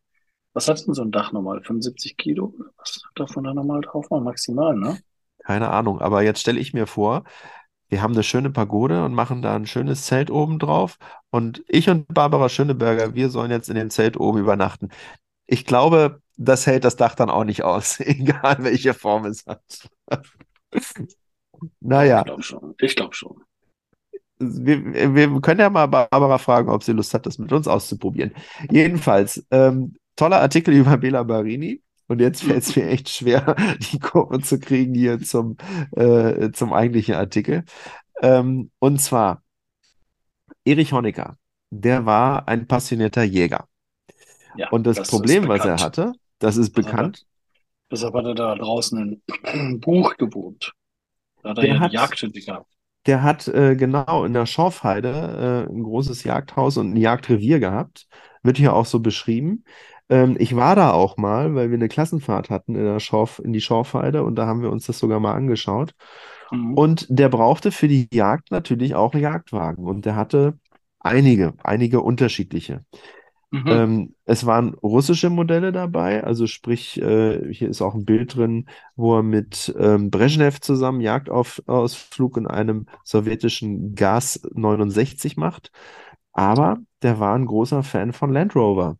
was 0.52 0.68
hat 0.68 0.84
denn 0.86 0.94
so 0.94 1.02
ein 1.02 1.12
Dach 1.12 1.32
normal? 1.32 1.62
75 1.62 2.16
Kilo? 2.16 2.54
Was 2.76 3.00
darf 3.14 3.34
man 3.36 3.44
da 3.44 3.54
normal 3.54 3.80
drauf? 3.82 4.10
Maximal, 4.10 4.74
ne? 4.74 4.98
Keine 5.44 5.70
Ahnung, 5.70 6.00
aber 6.00 6.22
jetzt 6.22 6.40
stelle 6.40 6.60
ich 6.60 6.74
mir 6.74 6.86
vor, 6.86 7.24
wir 7.88 8.02
haben 8.02 8.12
eine 8.12 8.22
schöne 8.22 8.50
Pagode 8.50 9.04
und 9.04 9.14
machen 9.14 9.40
da 9.40 9.56
ein 9.56 9.66
schönes 9.66 10.04
Zelt 10.04 10.30
oben 10.30 10.58
drauf. 10.58 10.98
Und 11.30 11.64
ich 11.68 11.88
und 11.88 12.06
Barbara 12.12 12.48
Schöneberger, 12.48 13.14
wir 13.14 13.30
sollen 13.30 13.50
jetzt 13.50 13.70
in 13.70 13.76
dem 13.76 13.90
Zelt 13.90 14.18
oben 14.18 14.38
übernachten. 14.38 14.90
Ich 15.46 15.64
glaube, 15.64 16.20
das 16.36 16.66
hält 16.66 16.84
das 16.84 16.96
Dach 16.96 17.14
dann 17.14 17.30
auch 17.30 17.44
nicht 17.44 17.64
aus, 17.64 18.00
egal 18.00 18.56
welche 18.60 18.94
Form 18.94 19.24
es 19.24 19.46
hat. 19.46 19.88
naja. 21.80 22.18
Ich 22.20 22.24
glaube 22.26 22.42
schon. 22.42 22.74
Ich 22.78 22.96
glaube 22.96 23.14
schon. 23.14 23.42
Wir, 24.40 25.14
wir, 25.14 25.40
können 25.40 25.60
ja 25.60 25.68
mal 25.68 25.86
Barbara 25.86 26.38
fragen, 26.38 26.68
ob 26.68 26.84
sie 26.84 26.92
Lust 26.92 27.12
hat, 27.12 27.26
das 27.26 27.38
mit 27.38 27.52
uns 27.52 27.66
auszuprobieren. 27.66 28.32
Jedenfalls, 28.70 29.44
ähm, 29.50 29.96
toller 30.18 30.40
Artikel 30.42 30.74
über 30.74 30.98
Bela 30.98 31.24
Barini. 31.24 31.82
Und 32.08 32.20
jetzt 32.22 32.44
fällt 32.44 32.64
es 32.64 32.76
mir 32.76 32.88
echt 32.88 33.10
schwer, 33.10 33.56
die 33.92 34.00
Kurve 34.00 34.40
zu 34.42 34.60
kriegen 34.60 34.94
hier 34.94 35.20
zum, 35.20 35.58
äh, 35.96 36.52
zum 36.52 36.74
eigentlichen 36.74 37.16
Artikel. 37.16 37.64
Ähm, 38.22 38.70
und 38.80 39.00
zwar, 39.00 39.42
Erich 40.64 40.92
Honecker, 40.92 41.36
der 41.70 42.06
war 42.06 42.46
ein 42.48 42.66
passionierter 42.68 43.24
Jäger. 43.24 43.68
Ja, 44.54 44.68
und 44.70 44.86
das, 44.86 44.96
das 44.98 45.08
Problem, 45.08 45.48
was 45.48 45.64
er 45.64 45.80
hatte, 45.80 46.12
das 46.38 46.56
ist 46.56 46.72
bekannt. 46.72 47.26
Deshalb 47.90 48.14
hat 48.14 48.26
er 48.26 48.34
da 48.34 48.54
draußen 48.54 49.22
ein 49.44 49.80
Buch 49.80 50.16
gewohnt. 50.16 50.72
Da 51.42 51.50
hat 51.50 51.58
er 51.58 51.66
Der 51.66 51.80
hat, 51.80 51.92
Jagdhütte 51.92 52.40
gehabt. 52.40 52.72
der 53.06 53.22
hat 53.22 53.48
äh, 53.48 53.74
genau 53.76 54.24
in 54.24 54.34
der 54.34 54.46
Schorfheide 54.46 55.66
äh, 55.68 55.72
ein 55.72 55.82
großes 55.82 56.24
Jagdhaus 56.24 56.76
und 56.76 56.92
ein 56.92 56.96
Jagdrevier 56.96 57.58
gehabt. 57.60 58.06
Wird 58.42 58.58
hier 58.58 58.74
auch 58.74 58.86
so 58.86 59.00
beschrieben. 59.00 59.64
Ähm, 60.08 60.36
ich 60.38 60.56
war 60.56 60.76
da 60.76 60.92
auch 60.92 61.16
mal, 61.16 61.54
weil 61.54 61.70
wir 61.70 61.76
eine 61.76 61.88
Klassenfahrt 61.88 62.50
hatten 62.50 62.74
in 62.74 62.84
der 62.84 63.00
Schorf, 63.00 63.40
in 63.42 63.52
die 63.52 63.60
Schorfheide 63.60 64.24
und 64.24 64.36
da 64.36 64.46
haben 64.46 64.62
wir 64.62 64.70
uns 64.70 64.86
das 64.86 64.98
sogar 64.98 65.20
mal 65.20 65.34
angeschaut. 65.34 65.94
Mhm. 66.50 66.74
Und 66.74 67.06
der 67.08 67.28
brauchte 67.28 67.72
für 67.72 67.88
die 67.88 68.08
Jagd 68.12 68.50
natürlich 68.50 68.94
auch 68.94 69.12
einen 69.12 69.22
Jagdwagen 69.22 69.84
und 69.84 70.06
der 70.06 70.16
hatte 70.16 70.58
einige, 71.00 71.54
einige 71.62 72.00
unterschiedliche. 72.00 72.84
Mhm. 73.50 73.66
Ähm, 73.66 74.14
es 74.26 74.44
waren 74.44 74.74
russische 74.74 75.30
Modelle 75.30 75.72
dabei, 75.72 76.22
also 76.22 76.46
sprich, 76.46 77.00
äh, 77.00 77.52
hier 77.52 77.70
ist 77.70 77.80
auch 77.80 77.94
ein 77.94 78.04
Bild 78.04 78.36
drin, 78.36 78.66
wo 78.94 79.16
er 79.16 79.22
mit 79.22 79.74
ähm, 79.78 80.10
Brezhnev 80.10 80.60
zusammen 80.60 81.00
Jagdausflug 81.00 82.36
in 82.36 82.46
einem 82.46 82.86
sowjetischen 83.04 83.94
Gas 83.94 84.42
69 84.52 85.38
macht. 85.38 85.72
Aber 86.32 86.78
der 87.02 87.20
war 87.20 87.34
ein 87.34 87.46
großer 87.46 87.82
Fan 87.82 88.12
von 88.12 88.32
Land 88.32 88.54
Rover. 88.54 88.98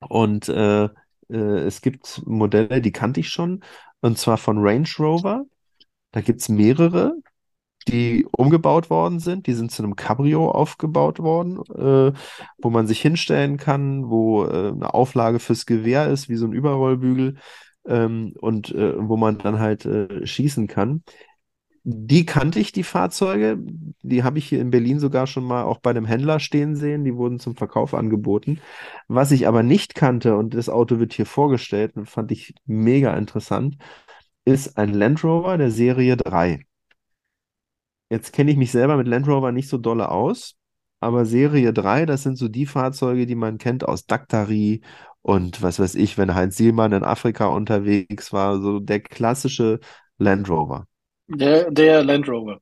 Und 0.00 0.48
äh, 0.48 0.84
äh, 0.84 1.36
es 1.36 1.80
gibt 1.80 2.22
Modelle, 2.26 2.80
die 2.80 2.92
kannte 2.92 3.20
ich 3.20 3.28
schon, 3.28 3.62
und 4.00 4.18
zwar 4.18 4.36
von 4.38 4.58
Range 4.58 4.88
Rover. 4.98 5.44
Da 6.12 6.20
gibt 6.20 6.40
es 6.40 6.48
mehrere 6.48 7.14
die 7.88 8.26
umgebaut 8.32 8.90
worden 8.90 9.20
sind. 9.20 9.46
Die 9.46 9.54
sind 9.54 9.70
zu 9.70 9.82
einem 9.82 9.96
Cabrio 9.96 10.50
aufgebaut 10.50 11.20
worden, 11.20 11.58
äh, 11.74 12.12
wo 12.58 12.70
man 12.70 12.86
sich 12.86 13.00
hinstellen 13.00 13.56
kann, 13.58 14.10
wo 14.10 14.44
äh, 14.44 14.68
eine 14.68 14.94
Auflage 14.94 15.38
fürs 15.38 15.66
Gewehr 15.66 16.08
ist, 16.08 16.28
wie 16.28 16.36
so 16.36 16.46
ein 16.46 16.52
Überrollbügel, 16.52 17.36
ähm, 17.86 18.34
und 18.40 18.74
äh, 18.74 18.94
wo 18.98 19.16
man 19.16 19.38
dann 19.38 19.60
halt 19.60 19.84
äh, 19.86 20.26
schießen 20.26 20.66
kann. 20.66 21.04
Die 21.88 22.26
kannte 22.26 22.58
ich, 22.58 22.72
die 22.72 22.82
Fahrzeuge. 22.82 23.58
Die 24.02 24.24
habe 24.24 24.38
ich 24.38 24.48
hier 24.48 24.60
in 24.60 24.70
Berlin 24.70 24.98
sogar 24.98 25.28
schon 25.28 25.44
mal 25.44 25.62
auch 25.62 25.78
bei 25.78 25.90
einem 25.90 26.04
Händler 26.04 26.40
stehen 26.40 26.74
sehen. 26.74 27.04
Die 27.04 27.14
wurden 27.14 27.38
zum 27.38 27.54
Verkauf 27.54 27.94
angeboten. 27.94 28.60
Was 29.06 29.30
ich 29.30 29.46
aber 29.46 29.62
nicht 29.62 29.94
kannte, 29.94 30.36
und 30.36 30.54
das 30.54 30.68
Auto 30.68 30.98
wird 30.98 31.12
hier 31.12 31.26
vorgestellt, 31.26 31.94
und 31.96 32.10
fand 32.10 32.32
ich 32.32 32.54
mega 32.66 33.16
interessant, 33.16 33.76
ist 34.44 34.78
ein 34.78 34.94
Land 34.94 35.22
Rover 35.24 35.58
der 35.58 35.70
Serie 35.70 36.16
3. 36.16 36.64
Jetzt 38.10 38.32
kenne 38.32 38.50
ich 38.50 38.56
mich 38.56 38.72
selber 38.72 38.96
mit 38.96 39.06
Land 39.06 39.28
Rover 39.28 39.52
nicht 39.52 39.68
so 39.68 39.78
dolle 39.78 40.10
aus, 40.10 40.56
aber 41.00 41.24
Serie 41.24 41.72
3, 41.72 42.06
das 42.06 42.22
sind 42.24 42.36
so 42.36 42.48
die 42.48 42.66
Fahrzeuge, 42.66 43.26
die 43.26 43.34
man 43.36 43.58
kennt 43.58 43.84
aus 43.86 44.06
Daktari 44.06 44.82
und 45.22 45.62
was 45.62 45.78
weiß 45.78 45.94
ich, 45.96 46.18
wenn 46.18 46.34
Heinz 46.34 46.56
Sielmann 46.56 46.92
in 46.92 47.04
Afrika 47.04 47.46
unterwegs 47.46 48.32
war, 48.32 48.60
so 48.60 48.80
der 48.80 49.00
klassische 49.00 49.80
Land 50.18 50.48
Rover. 50.48 50.86
Der, 51.28 51.70
der 51.70 52.04
Land 52.04 52.28
Rover, 52.28 52.60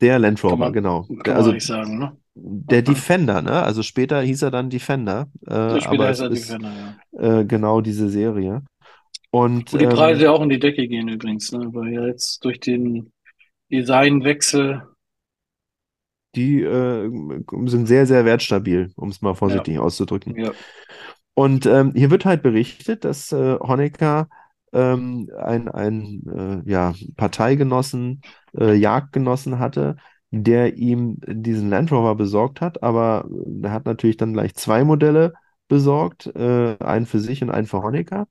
Der 0.00 0.18
Land 0.18 0.42
Rover, 0.44 0.56
man, 0.56 0.72
genau. 0.72 1.06
Der, 1.08 1.16
kann 1.18 1.32
man 1.32 1.36
also 1.36 1.50
eigentlich 1.50 1.66
sagen, 1.66 1.98
ne? 1.98 2.16
der 2.40 2.82
Defender, 2.82 3.42
ne? 3.42 3.62
Also 3.62 3.82
später 3.82 4.20
hieß 4.20 4.42
er 4.42 4.50
dann 4.50 4.70
Defender, 4.70 5.28
äh, 5.46 5.78
es 5.78 5.84
ja 5.84 6.28
ist 6.30 6.48
Defender, 6.48 6.96
ja. 7.12 7.40
äh, 7.40 7.44
genau 7.44 7.80
diese 7.80 8.08
Serie. 8.08 8.62
Und 9.30 9.72
Wo 9.72 9.76
die 9.78 9.86
Preise 9.86 10.20
ähm, 10.20 10.24
ja 10.26 10.30
auch 10.32 10.42
in 10.42 10.48
die 10.48 10.58
Decke 10.58 10.86
gehen 10.88 11.08
übrigens, 11.08 11.52
ne? 11.52 11.68
Weil 11.72 11.92
ja 11.92 12.06
jetzt 12.06 12.44
durch 12.44 12.60
den 12.60 13.12
Designwechsel, 13.70 14.82
die 16.34 16.62
äh, 16.62 17.10
sind 17.66 17.86
sehr, 17.86 18.06
sehr 18.06 18.24
wertstabil, 18.24 18.92
um 18.96 19.08
es 19.08 19.20
mal 19.20 19.30
ja, 19.30 19.34
vorsichtig 19.34 19.78
auszudrücken. 19.78 20.36
ja. 20.36 20.52
Und 21.34 21.66
ähm, 21.66 21.92
hier 21.94 22.10
wird 22.10 22.24
halt 22.24 22.42
berichtet, 22.42 23.04
dass 23.04 23.30
äh, 23.30 23.58
Honecker 23.60 24.28
ähm, 24.72 25.30
ein, 25.38 25.68
ein 25.68 26.22
äh, 26.64 26.70
ja, 26.70 26.94
Parteigenossen, 27.16 28.22
äh, 28.58 28.74
Jagdgenossen 28.74 29.58
hatte, 29.58 29.96
der 30.30 30.76
ihm 30.76 31.18
diesen 31.26 31.70
Land 31.70 31.90
Rover 31.90 32.14
besorgt 32.14 32.60
hat, 32.60 32.82
aber 32.82 33.26
er 33.62 33.72
hat 33.72 33.86
natürlich 33.86 34.18
dann 34.18 34.34
gleich 34.34 34.54
zwei 34.54 34.84
Modelle 34.84 35.32
besorgt, 35.68 36.26
äh, 36.34 36.76
einen 36.80 37.06
für 37.06 37.20
sich 37.20 37.42
und 37.42 37.50
einen 37.50 37.66
für 37.66 37.82
Honecker. 37.82 38.28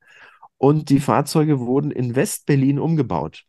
Und 0.57 0.89
die 0.89 0.99
Fahrzeuge 0.99 1.59
wurden 1.59 1.91
in 1.91 2.15
West-Berlin 2.15 2.79
umgebaut. 2.79 3.45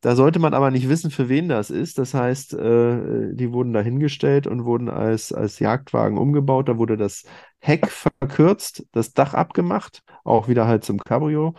Da 0.00 0.14
sollte 0.14 0.38
man 0.38 0.54
aber 0.54 0.70
nicht 0.70 0.88
wissen, 0.88 1.10
für 1.10 1.28
wen 1.28 1.48
das 1.48 1.70
ist. 1.70 1.98
Das 1.98 2.14
heißt, 2.14 2.54
äh, 2.54 3.34
die 3.34 3.52
wurden 3.52 3.72
da 3.72 3.80
hingestellt 3.80 4.46
und 4.46 4.64
wurden 4.64 4.88
als, 4.88 5.32
als 5.32 5.58
Jagdwagen 5.58 6.18
umgebaut. 6.18 6.68
Da 6.68 6.78
wurde 6.78 6.96
das 6.96 7.24
Heck 7.58 7.88
verkürzt, 7.90 8.86
das 8.92 9.12
Dach 9.12 9.34
abgemacht, 9.34 10.02
auch 10.22 10.46
wieder 10.46 10.68
halt 10.68 10.84
zum 10.84 10.98
Cabrio. 10.98 11.54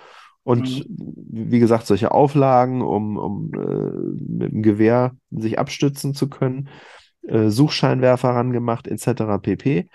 Und 0.50 0.84
Mhm. 0.88 0.96
wie 1.32 1.60
gesagt, 1.60 1.86
solche 1.86 2.12
Auflagen, 2.12 2.82
um, 2.82 3.18
um 3.18 3.54
äh, 3.54 3.92
mit 4.34 4.52
dem 4.52 4.64
Gewehr 4.64 5.16
sich 5.30 5.60
abstützen 5.60 6.16
zu 6.16 6.28
können, 6.28 6.70
äh, 7.28 7.50
Suchscheinwerfer 7.50 8.30
rangemacht, 8.30 8.88
etc. 8.88 9.38
pp. 9.38 9.90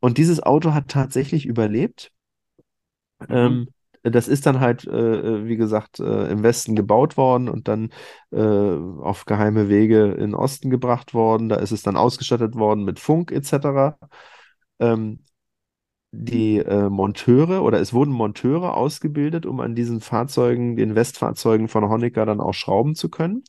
Und 0.00 0.18
dieses 0.18 0.42
Auto 0.42 0.74
hat 0.74 0.88
tatsächlich 0.88 1.44
überlebt. 1.44 2.12
Mhm. 3.28 3.34
Ähm, 3.34 3.68
das 4.02 4.28
ist 4.28 4.46
dann 4.46 4.60
halt, 4.60 4.86
äh, 4.86 5.46
wie 5.46 5.56
gesagt, 5.56 6.00
äh, 6.00 6.30
im 6.30 6.42
Westen 6.42 6.74
gebaut 6.74 7.16
worden 7.16 7.48
und 7.48 7.68
dann 7.68 7.90
äh, 8.30 8.38
auf 8.40 9.26
geheime 9.26 9.68
Wege 9.68 10.12
in 10.12 10.20
den 10.20 10.34
Osten 10.34 10.70
gebracht 10.70 11.12
worden. 11.14 11.48
Da 11.48 11.56
ist 11.56 11.72
es 11.72 11.82
dann 11.82 11.96
ausgestattet 11.96 12.54
worden 12.54 12.84
mit 12.84 12.98
Funk 12.98 13.30
etc. 13.32 13.98
Ähm, 14.80 15.24
die 16.12 16.58
äh, 16.58 16.88
Monteure 16.88 17.62
oder 17.62 17.80
es 17.80 17.92
wurden 17.92 18.12
Monteure 18.12 18.76
ausgebildet, 18.76 19.46
um 19.46 19.60
an 19.60 19.74
diesen 19.74 20.00
Fahrzeugen, 20.00 20.76
den 20.76 20.94
Westfahrzeugen 20.94 21.68
von 21.68 21.88
Honecker 21.88 22.26
dann 22.26 22.40
auch 22.40 22.54
schrauben 22.54 22.94
zu 22.94 23.08
können. 23.08 23.44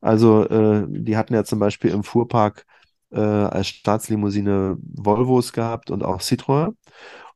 Also 0.00 0.48
äh, 0.48 0.86
die 0.88 1.16
hatten 1.16 1.34
ja 1.34 1.44
zum 1.44 1.58
Beispiel 1.58 1.90
im 1.90 2.02
Fuhrpark 2.02 2.64
äh, 3.10 3.20
als 3.20 3.68
Staatslimousine 3.68 4.78
Volvos 4.80 5.52
gehabt 5.52 5.90
und 5.90 6.02
auch 6.02 6.20
Citroën. 6.20 6.74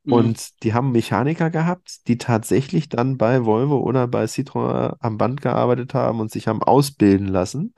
Mhm. 0.05 0.13
Und 0.13 0.63
die 0.63 0.73
haben 0.73 0.93
Mechaniker 0.93 1.51
gehabt, 1.51 2.09
die 2.09 2.19
tatsächlich 2.19 2.89
dann 2.89 3.19
bei 3.19 3.45
Volvo 3.45 3.79
oder 3.79 4.09
bei 4.09 4.25
Citroën 4.25 4.97
am 5.01 5.19
Band 5.19 5.43
gearbeitet 5.43 5.95
haben 5.95 6.21
und 6.21 6.31
sich 6.31 6.49
haben 6.49 6.63
ausbilden 6.63 7.29
lassen, 7.29 7.75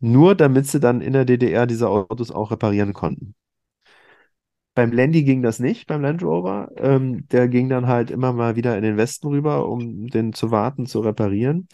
nur 0.00 0.34
damit 0.34 0.66
sie 0.66 0.80
dann 0.80 1.00
in 1.00 1.12
der 1.12 1.24
DDR 1.24 1.66
diese 1.66 1.88
Autos 1.88 2.30
auch 2.30 2.50
reparieren 2.50 2.92
konnten. 2.92 3.34
Beim 4.76 4.92
Landy 4.92 5.24
ging 5.24 5.42
das 5.42 5.58
nicht, 5.58 5.86
beim 5.86 6.02
Land 6.02 6.22
Rover. 6.22 6.70
Ähm, 6.76 7.26
der 7.30 7.48
ging 7.48 7.70
dann 7.70 7.86
halt 7.86 8.10
immer 8.10 8.34
mal 8.34 8.56
wieder 8.56 8.76
in 8.76 8.82
den 8.82 8.98
Westen 8.98 9.26
rüber, 9.28 9.68
um 9.68 10.06
den 10.08 10.34
zu 10.34 10.50
warten, 10.50 10.84
zu 10.84 11.00
reparieren. 11.00 11.66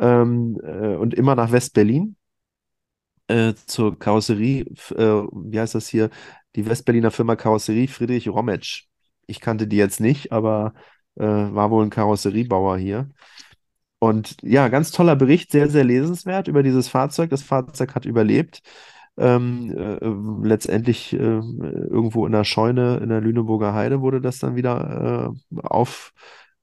Ähm, 0.00 0.56
äh, 0.62 0.94
und 0.94 1.14
immer 1.14 1.34
nach 1.34 1.50
West-Berlin 1.50 2.14
äh, 3.26 3.54
zur 3.66 3.98
Karosserie, 3.98 4.66
äh, 4.94 5.26
wie 5.32 5.58
heißt 5.58 5.74
das 5.74 5.88
hier? 5.88 6.10
Die 6.54 6.64
Westberliner 6.64 7.10
Firma 7.10 7.34
Karosserie 7.34 7.88
Friedrich 7.88 8.28
Rometsch. 8.28 8.84
Ich 9.26 9.40
kannte 9.40 9.66
die 9.66 9.76
jetzt 9.76 10.00
nicht, 10.00 10.30
aber 10.30 10.74
äh, 11.16 11.24
war 11.24 11.70
wohl 11.72 11.84
ein 11.84 11.90
Karosseriebauer 11.90 12.78
hier. 12.78 13.10
Und 13.98 14.36
ja, 14.42 14.68
ganz 14.68 14.92
toller 14.92 15.16
Bericht, 15.16 15.50
sehr, 15.50 15.68
sehr 15.68 15.82
lesenswert 15.82 16.46
über 16.46 16.62
dieses 16.62 16.88
Fahrzeug. 16.88 17.30
Das 17.30 17.42
Fahrzeug 17.42 17.96
hat 17.96 18.04
überlebt. 18.06 18.62
Ähm, 19.18 19.74
äh, 19.76 20.46
letztendlich 20.46 21.12
äh, 21.12 21.16
irgendwo 21.16 22.24
in 22.24 22.32
der 22.32 22.44
Scheune 22.44 22.98
in 22.98 23.08
der 23.08 23.20
Lüneburger 23.20 23.74
Heide 23.74 24.00
wurde 24.00 24.20
das 24.20 24.38
dann 24.38 24.54
wieder 24.54 25.34
äh, 25.52 25.60
auf, 25.62 26.12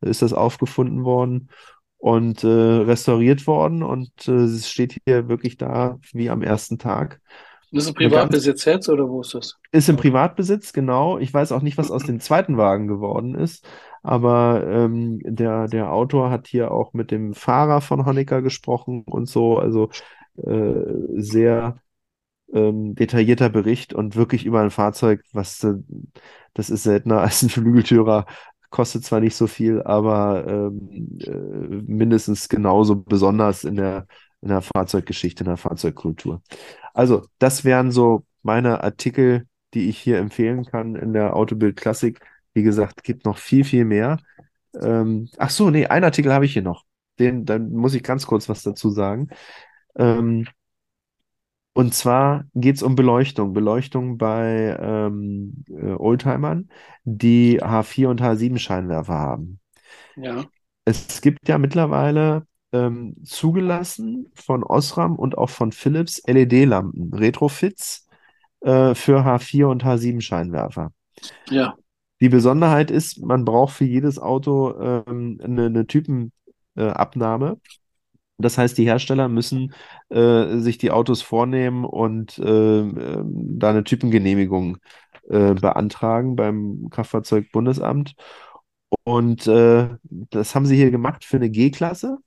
ist 0.02 0.22
das 0.22 0.32
aufgefunden 0.32 1.04
worden 1.04 1.50
und 1.98 2.44
äh, 2.44 2.48
restauriert 2.48 3.46
worden. 3.48 3.84
Und 3.84 4.10
äh, 4.28 4.32
es 4.32 4.70
steht 4.70 5.02
hier 5.06 5.28
wirklich 5.28 5.58
da 5.58 6.00
wie 6.14 6.30
am 6.30 6.42
ersten 6.42 6.78
Tag. 6.78 7.20
Das 7.72 7.88
ist 7.88 7.96
ganz 7.96 8.12
Privatbesitz 8.12 8.66
jetzt 8.66 8.90
oder 8.90 9.10
wo 9.10 9.22
ist 9.22 9.34
das 9.34 9.58
ist 9.72 9.90
im? 9.90 9.98
Privatbesitz, 9.98 10.72
genau. 10.72 11.18
Ich 11.18 11.34
weiß 11.34 11.52
auch 11.52 11.62
nicht, 11.62 11.78
was 11.78 11.92
aus 11.92 12.04
dem 12.04 12.20
zweiten 12.22 12.58
Wagen 12.58 12.88
geworden 12.88 13.36
ist, 13.36 13.68
aber 14.02 14.64
ähm, 14.66 15.20
der, 15.24 15.68
der 15.68 15.92
Autor 15.92 16.30
hat 16.30 16.48
hier 16.48 16.72
auch 16.72 16.94
mit 16.94 17.12
dem 17.12 17.34
Fahrer 17.34 17.82
von 17.82 18.06
Honecker 18.06 18.42
gesprochen 18.42 19.04
und 19.06 19.28
so. 19.28 19.58
Also 19.58 19.90
äh, 20.38 20.84
sehr 21.16 21.78
ähm, 22.54 22.96
detaillierter 22.96 23.50
Bericht 23.50 23.94
und 23.94 24.16
wirklich 24.16 24.46
über 24.46 24.62
ein 24.62 24.72
Fahrzeug, 24.72 25.22
was 25.34 25.64
äh, 25.64 25.76
das 26.54 26.70
ist 26.70 26.84
seltener 26.84 27.22
als 27.22 27.44
ein 27.44 27.50
Flügeltürer. 27.50 28.26
Kostet 28.70 29.06
zwar 29.06 29.22
nicht 29.22 29.36
so 29.36 29.48
viel, 29.48 29.82
aber 29.84 30.46
ähm, 30.48 31.18
äh, 31.22 31.32
mindestens 31.32 32.50
genauso 32.50 32.96
besonders 32.98 33.64
in 33.64 33.76
der, 33.76 34.08
in 34.42 34.50
der 34.50 34.62
Fahrzeuggeschichte, 34.62 35.44
in 35.44 35.50
der 35.50 35.58
Fahrzeugkultur. 35.58 36.42
Also, 36.94 37.26
das 37.40 37.64
wären 37.64 37.92
so 37.92 38.26
meine 38.42 38.84
Artikel, 38.84 39.48
die 39.74 39.90
ich 39.90 39.98
hier 39.98 40.18
empfehlen 40.18 40.66
kann 40.66 40.96
in 40.96 41.14
der 41.14 41.36
Autobild 41.36 41.76
Klassik. 41.78 42.20
Wie 42.54 42.64
gesagt, 42.64 43.04
gibt 43.04 43.26
noch 43.26 43.38
viel, 43.38 43.64
viel 43.64 43.86
mehr. 43.86 44.18
Ähm, 44.82 45.30
ach 45.38 45.50
so, 45.50 45.70
nee, 45.70 45.88
einen 45.88 46.06
Artikel 46.06 46.34
habe 46.34 46.46
ich 46.46 46.54
hier 46.54 46.62
noch. 46.62 46.84
Den, 47.20 47.46
dann 47.46 47.72
muss 47.72 47.94
ich 47.94 48.04
ganz 48.04 48.26
kurz 48.26 48.50
was 48.50 48.64
dazu 48.64 48.90
sagen. 48.90 49.30
Ähm, 49.98 50.48
und 51.76 51.94
zwar 51.94 52.46
geht 52.54 52.78
es 52.78 52.84
um 52.84 52.96
Beleuchtung. 52.96 53.52
Beleuchtung 53.52 54.18
bei 54.18 54.78
ähm, 54.80 55.66
äh, 55.68 55.92
Oldtimern, 55.92 56.70
die 57.04 57.62
H4 57.62 58.08
und 58.08 58.22
H7 58.22 58.58
Scheinwerfer 58.58 59.14
haben. 59.14 59.60
Ja. 60.16 60.46
Es 60.86 61.20
gibt 61.20 61.50
ja 61.50 61.58
mittlerweile 61.58 62.48
ähm, 62.72 63.18
zugelassen 63.26 64.32
von 64.36 64.64
Osram 64.64 65.18
und 65.18 65.38
auch 65.38 65.50
von 65.50 65.74
Philips 65.74 66.24
LED-Lampen, 66.26 67.14
Retrofits 67.14 68.08
äh, 68.62 68.96
für 68.96 69.26
H4 69.26 69.66
und 69.66 69.84
H7 69.84 70.22
Scheinwerfer. 70.22 70.94
Ja. 71.50 71.76
Die 72.22 72.30
Besonderheit 72.30 72.90
ist, 72.90 73.22
man 73.22 73.44
braucht 73.44 73.74
für 73.74 73.84
jedes 73.84 74.18
Auto 74.18 74.80
ähm, 74.80 75.42
eine, 75.44 75.66
eine 75.66 75.88
Typenabnahme. 75.88 77.60
Das 78.38 78.58
heißt, 78.58 78.78
die 78.78 78.86
Hersteller 78.86 79.30
müssen 79.30 79.74
äh, 80.10 80.58
sich 80.58 80.78
die 80.78 80.92
Autos 80.92 81.22
vornehmen 81.22 81.86
und 81.86 82.38
äh, 82.40 82.80
äh, 82.82 83.24
da 83.26 83.70
eine 83.70 83.84
Typengenehmigung 83.84 84.78
äh, 85.30 85.54
beantragen 85.54 86.36
beim 86.36 86.90
Kraftfahrzeugbundesamt. 86.90 88.16
Und 89.04 89.48
äh, 89.48 89.90
das 90.04 90.56
haben 90.56 90.66
sie 90.66 90.76
hier 90.76 90.92
gemacht 90.92 91.24
für 91.26 91.38
eine 91.38 91.50
G-Klasse 91.50 92.18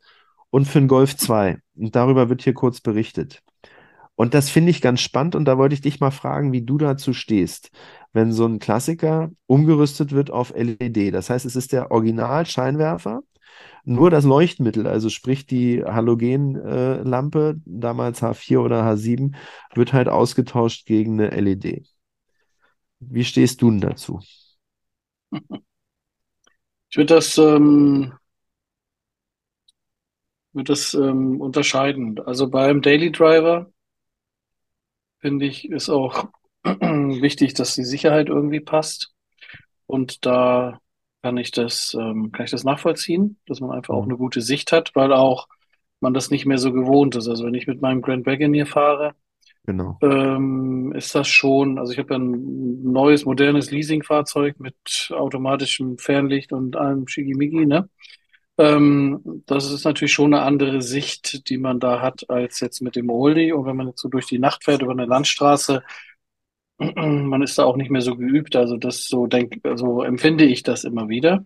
und 0.51 0.67
für 0.67 0.79
einen 0.79 0.89
Golf 0.89 1.17
2. 1.17 1.59
Und 1.77 1.95
darüber 1.95 2.29
wird 2.29 2.43
hier 2.43 2.55
kurz 2.55 2.81
berichtet. 2.81 3.43
Und 4.17 4.35
das 4.35 4.51
finde 4.51 4.71
ich 4.71 4.81
ganz 4.83 5.01
spannend 5.01 5.37
und 5.37 5.45
da 5.45 5.59
wollte 5.59 5.75
ich 5.75 5.81
dich 5.81 6.01
mal 6.01 6.11
fragen, 6.11 6.53
wie 6.53 6.63
du 6.63 6.77
dazu 6.77 7.13
stehst, 7.13 7.71
wenn 8.13 8.33
so 8.33 8.47
ein 8.47 8.59
Klassiker 8.59 9.31
umgerüstet 9.47 10.11
wird 10.11 10.31
auf 10.33 10.53
LED. 10.57 11.13
Das 11.13 11.31
heißt, 11.31 11.47
es 11.47 11.55
ist 11.55 11.73
der 11.73 11.93
Original-Scheinwerfer, 11.93 13.21
nur 13.85 14.11
das 14.11 14.25
Leuchtmittel, 14.25 14.87
also 14.87 15.09
sprich 15.09 15.47
die 15.47 15.83
Halogenlampe, 15.83 17.61
damals 17.65 18.23
H4 18.23 18.61
oder 18.61 18.85
H7, 18.85 19.35
wird 19.75 19.93
halt 19.93 20.09
ausgetauscht 20.09 20.87
gegen 20.87 21.21
eine 21.21 21.31
LED. 21.31 21.89
Wie 23.01 23.25
stehst 23.25 23.63
du 23.63 23.71
denn 23.71 23.81
dazu? 23.81 24.21
Ich 26.91 26.97
würde 26.97 27.15
das, 27.15 27.39
ähm, 27.39 28.13
würde 30.53 30.73
das 30.73 30.95
ähm, 30.95 31.41
unterscheiden. 31.41 32.21
Also 32.21 32.49
beim 32.49 32.83
Daily 32.83 33.13
Driver 33.13 33.71
finde 35.21 35.47
ich, 35.47 35.71
ist 35.71 35.89
auch 35.89 36.29
wichtig, 36.65 37.55
dass 37.55 37.75
die 37.75 37.85
Sicherheit 37.85 38.29
irgendwie 38.29 38.61
passt. 38.61 39.15
Und 39.87 40.27
da 40.27 40.81
kann 41.23 41.37
ich 41.37 41.51
das, 41.51 41.97
ähm, 41.99 42.33
kann 42.33 42.45
ich 42.45 42.51
das 42.51 42.64
nachvollziehen, 42.64 43.39
dass 43.47 43.61
man 43.61 43.71
einfach 43.73 43.95
auch 43.95 44.05
Mhm. 44.05 44.11
eine 44.11 44.16
gute 44.16 44.41
Sicht 44.41 44.73
hat, 44.73 44.93
weil 44.95 45.12
auch 45.12 45.49
man 46.01 46.14
das 46.14 46.31
nicht 46.31 46.47
mehr 46.47 46.59
so 46.59 46.73
gewohnt 46.73 47.16
ist. 47.16 47.29
Also 47.29 47.45
wenn 47.47 47.55
ich 47.55 47.66
mit 47.66 47.83
meinem 47.83 48.03
Grand 48.03 48.27
Wagoneer 48.27 48.66
fahre, 48.66 49.14
Genau. 49.66 50.03
ähm, 50.03 50.93
ist 50.97 51.14
das 51.14 51.29
schon, 51.29 51.79
also 51.79 51.93
ich 51.93 51.99
habe 51.99 52.14
ja 52.14 52.21
ein 52.21 52.83
neues, 52.85 53.25
modernes 53.25 53.71
Leasingfahrzeug 53.71 54.61
mit 54.61 54.77
automatischem 55.12 55.99
Fernlicht 55.99 56.53
und 56.53 56.77
allem 56.77 57.09
Schickimicki, 57.09 57.66
ne? 57.66 57.89
Ähm, 58.59 59.45
das 59.47 59.71
ist 59.71 59.85
natürlich 59.85 60.12
schon 60.12 60.35
eine 60.35 60.43
andere 60.43 60.83
Sicht, 60.83 61.49
die 61.49 61.59
man 61.59 61.81
da 61.81 62.01
hat, 62.01 62.29
als 62.29 62.61
jetzt 62.61 62.81
mit 62.83 62.97
dem 62.97 63.11
Oldie. 63.11 63.53
Und 63.53 63.66
wenn 63.66 63.77
man 63.77 63.89
jetzt 63.89 64.01
so 64.01 64.09
durch 64.09 64.27
die 64.27 64.39
Nacht 64.41 64.64
fährt, 64.64 64.83
über 64.83 64.93
eine 64.93 65.07
Landstraße, 65.07 65.83
man 66.97 67.43
ist 67.43 67.59
da 67.59 67.64
auch 67.64 67.76
nicht 67.76 67.91
mehr 67.91 68.03
so 68.03 68.16
geübt. 68.16 68.57
Also 68.57 68.76
das 68.76 69.05
so 69.05 69.26
denk, 69.26 69.61
also 69.64 70.03
empfinde 70.03 70.45
ich 70.45 70.62
das 70.62 70.85
immer 70.85 71.09
wieder. 71.09 71.45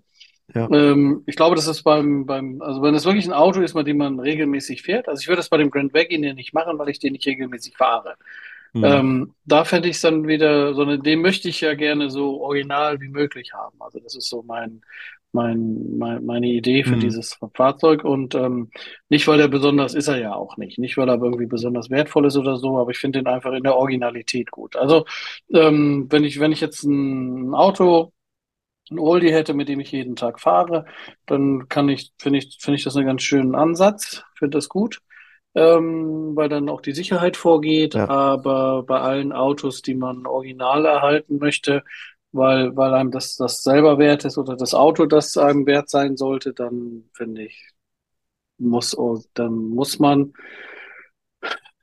Ja. 0.55 0.69
Ähm, 0.71 1.23
ich 1.27 1.37
glaube, 1.37 1.57
das 1.57 1.67
ist 1.67 1.83
beim, 1.83 2.27
beim, 2.27 2.61
also 2.61 2.83
wenn 2.83 2.95
es 2.95 3.05
wirklich 3.05 3.27
ein 3.27 3.33
Auto 3.33 3.61
ist, 3.61 3.75
mit 3.75 3.87
dem 3.87 3.97
man 3.97 4.21
regelmäßig 4.21 4.83
fährt, 4.83 5.09
also 5.09 5.21
ich 5.21 5.29
würde 5.29 5.39
das 5.39 5.49
bei 5.49 5.57
dem 5.57 5.71
Grand 5.71 5.95
Wagoneer 5.95 6.35
nicht 6.35 6.53
machen, 6.53 6.79
weil 6.79 6.91
ich 6.91 6.99
den 6.99 7.13
nicht 7.13 7.27
regelmäßig 7.27 7.77
fahre. 7.77 8.17
Mhm. 8.75 8.85
Ähm, 8.85 9.35
da 9.45 9.65
fände 9.65 9.89
ich 9.89 9.97
es 9.97 10.03
dann 10.03 10.27
wieder, 10.27 10.75
so 10.75 10.83
eine, 10.83 10.99
den 10.99 11.21
möchte 11.21 11.49
ich 11.49 11.61
ja 11.61 11.75
gerne 11.75 12.11
so 12.11 12.41
original 12.41 13.01
wie 13.01 13.09
möglich 13.09 13.53
haben. 13.53 13.77
Also 13.81 13.99
das 14.01 14.15
ist 14.15 14.29
so 14.29 14.43
mein, 14.43 14.83
mein, 15.33 15.97
mein 15.99 16.25
meine 16.25 16.47
Idee 16.49 16.85
für 16.85 16.97
Mhm. 16.97 16.99
dieses 16.99 17.39
Fahrzeug 17.55 18.05
und 18.05 18.35
ähm, 18.35 18.71
nicht, 19.09 19.27
weil 19.29 19.41
er 19.41 19.49
besonders 19.49 19.95
ist 19.95 20.09
er 20.09 20.19
ja 20.19 20.35
auch 20.35 20.57
nicht, 20.57 20.79
nicht 20.79 20.97
weil 20.97 21.09
er 21.09 21.23
irgendwie 21.23 21.47
besonders 21.47 21.91
wertvoll 21.91 22.27
ist 22.27 22.37
oder 22.37 22.57
so, 22.57 22.79
aber 22.79 22.91
ich 22.91 22.99
finde 22.99 23.21
den 23.21 23.27
einfach 23.29 23.53
in 23.53 23.63
der 23.65 23.77
Originalität 23.77 24.51
gut. 24.51 24.77
Also 24.77 25.05
ähm, 25.55 26.07
wenn 26.11 26.25
ich 26.25 26.41
wenn 26.41 26.53
ich 26.53 26.61
jetzt 26.61 26.85
ein 26.85 27.55
Auto 27.55 28.13
ein 28.91 28.99
Oldie 28.99 29.33
hätte, 29.33 29.55
mit 29.55 29.69
dem 29.69 29.81
ich 29.81 29.93
jeden 29.93 30.17
Tag 30.17 30.41
fahre, 30.41 30.85
dann 31.27 31.69
kann 31.69 31.89
ich, 31.89 32.13
finde 32.19 32.39
ich, 32.41 32.59
finde 32.61 32.77
ich 32.79 32.85
das 32.85 32.97
einen 32.97 33.07
ganz 33.07 33.23
schönen 33.23 33.55
Ansatz, 33.55 34.25
finde 34.37 34.59
das 34.59 34.69
gut, 34.69 35.01
ähm, 35.55 36.33
weil 36.35 36.49
dann 36.49 36.69
auch 36.69 36.81
die 36.81 36.93
Sicherheit 36.93 37.37
vorgeht. 37.37 37.95
Ja. 37.95 38.07
Aber 38.07 38.83
bei 38.85 39.01
allen 39.01 39.33
Autos, 39.33 39.83
die 39.83 39.95
man 39.95 40.27
original 40.27 40.85
erhalten 40.87 41.39
möchte, 41.39 41.85
weil, 42.33 42.77
weil 42.77 42.95
einem 42.95 43.11
das, 43.11 43.37
das 43.37 43.63
selber 43.63 43.99
wert 43.99 44.25
ist 44.25 44.39
oder 44.39 44.57
das 44.57 44.75
Auto 44.75 45.07
das 45.07 45.37
einem 45.37 45.67
wert 45.67 45.91
sein 45.91 46.17
sollte, 46.17 46.53
dann 46.55 47.05
finde 47.15 47.45
ich, 47.45 47.69
muss, 48.59 48.97
dann 49.35 49.55
muss 49.55 49.99
man 49.99 50.33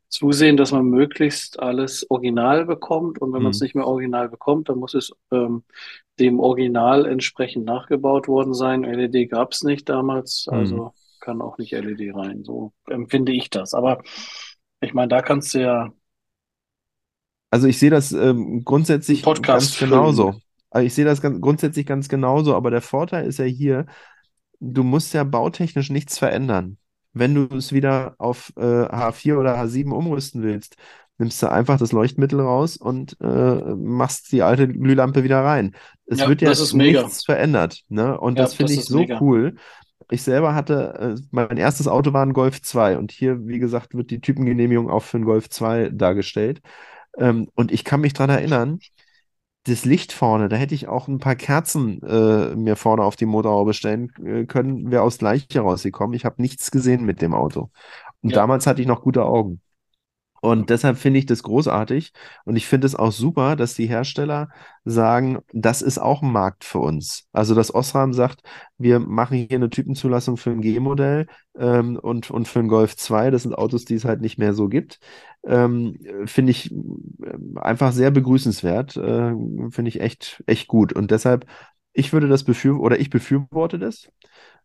zusehen, 0.08 0.58
dass 0.58 0.72
man 0.72 0.86
möglichst 0.86 1.60
alles 1.60 2.06
original 2.10 2.66
bekommt. 2.66 3.20
Und 3.22 3.32
wenn 3.34 3.43
man 3.43 3.52
es 3.52 3.60
Mhm. 3.60 3.62
nicht 3.62 3.76
mehr 3.76 3.86
original 3.88 4.30
bekommt, 4.30 4.70
dann 4.70 4.80
muss 4.80 4.93
es 4.95 5.12
ähm, 5.32 5.64
dem 6.20 6.39
Original 6.39 7.06
entsprechend 7.06 7.66
nachgebaut 7.66 8.28
worden 8.28 8.54
sein. 8.54 8.84
LED 8.84 9.28
gab 9.28 9.52
es 9.54 9.64
nicht 9.64 9.88
damals, 9.89 10.47
Mhm. 10.50 10.50
also 10.50 10.93
kann 11.20 11.41
auch 11.41 11.58
nicht 11.58 11.74
LED 11.74 12.12
rein. 12.12 12.43
So 12.43 12.74
empfinde 12.88 13.34
ich 13.34 13.50
das. 13.52 13.74
Aber 13.74 14.02
ich 14.82 14.93
meine, 14.93 15.10
da 15.10 15.22
kannst 15.22 15.54
du 15.54 15.62
ja 15.62 15.93
Also 17.52 17.68
ich 17.68 17.80
sehe 17.80 17.89
das 17.89 18.12
ähm, 18.12 18.64
grundsätzlich 18.64 19.24
Podcast 19.24 19.50
ganz 19.50 19.78
genauso. 19.78 20.41
Also 20.70 20.86
ich 20.86 20.93
sehe 20.93 21.06
das 21.06 21.22
ganz, 21.22 21.41
grundsätzlich 21.41 21.86
ganz 21.86 22.08
genauso, 22.10 22.56
aber 22.56 22.72
der 22.72 22.82
Vorteil 22.82 23.26
ist 23.28 23.39
ja 23.39 23.45
hier, 23.45 23.86
du 24.60 24.84
musst 24.84 25.14
ja 25.14 25.24
bautechnisch 25.24 25.89
nichts 25.89 26.18
verändern. 26.18 26.78
Wenn 27.14 27.36
du 27.36 27.56
es 27.58 27.74
wieder 27.74 28.16
auf 28.20 28.54
äh, 28.58 28.62
H4 28.62 29.39
oder 29.39 29.58
H7 29.58 29.91
umrüsten 29.93 30.43
willst, 30.43 30.78
nimmst 31.18 31.41
du 31.43 31.52
einfach 31.52 31.80
das 31.80 31.91
Leuchtmittel 31.91 32.39
raus 32.41 32.78
und 32.78 33.18
äh, 33.22 33.76
machst 33.76 34.32
die 34.32 34.43
alte 34.43 34.68
Glühlampe 34.68 35.24
wieder 35.24 35.43
rein. 35.43 35.76
Es 36.06 36.20
Ja, 36.20 36.26
wird 36.26 36.41
ja 36.41 36.56
ist 36.62 36.74
mega. 36.74 37.02
nichts 37.02 37.26
verändert, 37.26 37.84
ne? 37.89 38.20
Und 38.20 38.38
Ja, 38.38 38.39
das 38.39 38.54
finde 38.54 38.74
ich 38.74 38.86
so 38.86 39.08
mega. 39.08 39.20
cool. 39.20 39.56
Ich 40.12 40.24
selber 40.24 40.56
hatte, 40.56 41.16
äh, 41.18 41.22
mein 41.32 41.58
erstes 41.58 41.88
Auto 41.88 42.14
war 42.14 42.26
ein 42.26 42.34
Golf 42.34 42.62
2 42.62 42.97
und 42.97 43.12
hier, 43.12 43.45
wie 43.47 43.60
gesagt, 43.60 43.93
wird 43.95 44.12
die 44.12 44.22
Typengenehmigung 44.22 44.89
auch 44.89 45.04
für 45.04 45.18
einen 45.18 45.26
Golf 45.26 45.50
2 45.50 45.89
dargestellt. 45.89 46.62
Ähm, 47.20 47.50
und 47.56 47.72
ich 47.72 47.84
kann 47.86 48.02
mich 48.02 48.14
dran 48.14 48.30
erinnern, 48.32 48.80
das 49.66 49.86
Licht 49.86 50.14
vorne, 50.14 50.50
da 50.50 50.56
hätte 50.58 50.76
ich 50.76 50.88
auch 50.88 51.08
ein 51.08 51.20
paar 51.20 51.36
Kerzen 51.36 52.02
äh, 52.04 52.56
mir 52.56 52.76
vorne 52.78 53.04
auf 53.04 53.16
die 53.18 53.26
Motorhaube 53.28 53.74
stellen 53.74 54.12
äh, 54.26 54.46
können, 54.46 54.92
wäre 54.92 55.04
aus 55.04 55.20
Gleiche 55.20 55.62
rausgekommen. 55.62 56.16
Ich 56.16 56.26
habe 56.26 56.42
nichts 56.42 56.72
gesehen 56.72 57.06
mit 57.06 57.22
dem 57.22 57.34
Auto. 57.36 57.72
Und 58.22 58.36
Ja, 58.36 58.38
damals 58.38 58.68
hatte 58.68 58.82
ich 58.82 58.88
noch 58.88 59.02
gute 59.04 59.26
Augen. 59.26 59.62
Und 60.42 60.70
deshalb 60.70 60.98
finde 60.98 61.20
ich 61.20 61.26
das 61.26 61.44
großartig 61.44 62.12
und 62.46 62.56
ich 62.56 62.68
finde 62.68 62.88
es 62.88 62.96
auch 62.96 63.12
super, 63.12 63.56
dass 63.56 63.74
die 63.74 63.88
Hersteller 63.88 64.50
sagen, 64.86 65.40
das 65.54 65.82
ist 65.82 65.98
auch 66.00 66.22
ein 66.22 66.32
Markt 66.32 66.64
für 66.64 66.80
uns. 66.80 67.28
Also 67.32 67.56
dass 67.56 67.74
Osram 67.74 68.14
sagt, 68.14 68.42
wir 68.78 69.00
machen 69.00 69.38
hier 69.38 69.58
eine 69.58 69.70
Typenzulassung 69.70 70.38
für 70.38 70.52
ein 70.52 70.62
G-Modell 70.62 71.28
ähm, 71.58 71.98
und, 71.98 72.32
und 72.32 72.48
für 72.48 72.60
ein 72.60 72.68
Golf 72.68 72.96
2, 72.96 73.32
das 73.32 73.44
sind 73.44 73.54
Autos, 73.56 73.86
die 73.86 73.96
es 73.96 74.06
halt 74.06 74.22
nicht 74.22 74.38
mehr 74.38 74.54
so 74.54 74.68
gibt, 74.70 75.00
ähm, 75.46 75.98
finde 76.26 76.52
ich 76.52 76.72
äh, 76.72 77.60
einfach 77.60 77.92
sehr 77.92 78.12
begrüßenswert, 78.12 78.98
äh, 78.98 79.34
finde 79.72 79.90
ich 79.90 80.02
echt, 80.02 80.44
echt 80.48 80.68
gut. 80.68 80.94
Und 80.94 81.12
deshalb, 81.12 81.46
ich 81.94 82.14
würde 82.14 82.28
das 82.28 82.44
befürworten, 82.44 82.86
oder 82.86 83.00
ich 83.00 83.10
befürworte 83.10 83.80
das, 83.80 84.10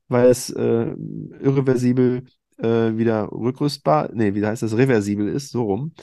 weil 0.08 0.26
es 0.28 0.50
äh, 0.50 0.94
irreversibel 1.40 2.24
äh, 2.64 2.96
wieder 2.96 3.30
rückrüstbar, 3.30 4.10
nee, 4.12 4.34
wie 4.34 4.44
heißt 4.44 4.62
das, 4.62 4.76
reversibel 4.76 5.28
ist, 5.28 5.50
so 5.50 5.64
rum. 5.64 5.94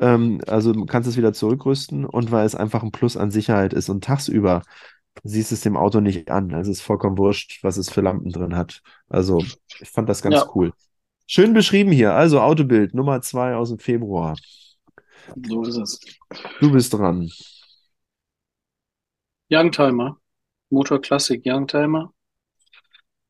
Ähm, 0.00 0.40
also 0.46 0.72
du 0.72 0.86
kannst 0.86 1.08
es 1.08 1.16
wieder 1.16 1.32
zurückrüsten 1.32 2.04
und 2.04 2.30
weil 2.30 2.46
es 2.46 2.54
einfach 2.54 2.82
ein 2.82 2.92
Plus 2.92 3.16
an 3.16 3.30
Sicherheit 3.30 3.72
ist 3.72 3.88
und 3.88 4.04
tagsüber 4.04 4.62
siehst 5.24 5.52
es 5.52 5.62
dem 5.62 5.76
Auto 5.76 6.00
nicht 6.00 6.30
an. 6.30 6.54
Also 6.54 6.70
es 6.70 6.78
ist 6.78 6.84
vollkommen 6.84 7.18
wurscht, 7.18 7.62
was 7.62 7.76
es 7.76 7.90
für 7.90 8.02
Lampen 8.02 8.30
drin 8.30 8.56
hat. 8.56 8.82
Also 9.08 9.38
ich 9.80 9.90
fand 9.90 10.08
das 10.08 10.22
ganz 10.22 10.36
ja, 10.36 10.50
cool. 10.54 10.72
Schön 11.26 11.54
beschrieben 11.54 11.90
hier. 11.90 12.12
Also 12.12 12.40
Autobild 12.40 12.94
Nummer 12.94 13.20
zwei 13.22 13.54
aus 13.54 13.70
dem 13.70 13.78
Februar. 13.78 14.36
so 15.48 15.62
ist 15.64 15.76
es. 15.76 16.00
Du 16.60 16.70
bist 16.70 16.92
dran. 16.92 17.28
Youngtimer, 19.50 20.18
Motor 20.70 21.00
Classic 21.00 21.40
Youngtimer. 21.44 22.12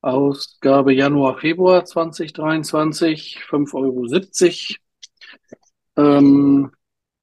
Ausgabe 0.07 0.95
Januar, 0.95 1.37
Februar 1.39 1.85
2023, 1.85 3.41
5,70 3.51 4.77
Euro. 5.97 6.19
Ähm, 6.19 6.71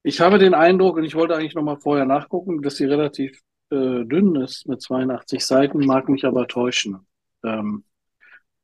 ich 0.02 0.20
habe 0.20 0.38
den 0.38 0.52
Eindruck, 0.52 0.98
und 0.98 1.04
ich 1.04 1.14
wollte 1.14 1.34
eigentlich 1.34 1.54
nochmal 1.54 1.78
vorher 1.78 2.04
nachgucken, 2.04 2.60
dass 2.60 2.76
sie 2.76 2.84
relativ 2.84 3.40
äh, 3.70 4.04
dünn 4.04 4.36
ist 4.36 4.68
mit 4.68 4.82
82 4.82 5.42
Seiten, 5.44 5.78
mag 5.86 6.10
mich 6.10 6.26
aber 6.26 6.46
täuschen. 6.46 7.06
Ähm, 7.42 7.84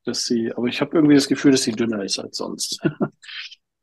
dass 0.05 0.25
sie, 0.25 0.53
aber 0.55 0.67
ich 0.67 0.83
habe 0.83 0.95
irgendwie 0.97 1.15
das 1.15 1.29
Gefühl, 1.29 1.53
dass 1.53 1.63
sie 1.63 1.73
dünner 1.73 2.05
ist 2.05 2.19
als 2.19 2.37
sonst. 2.37 2.81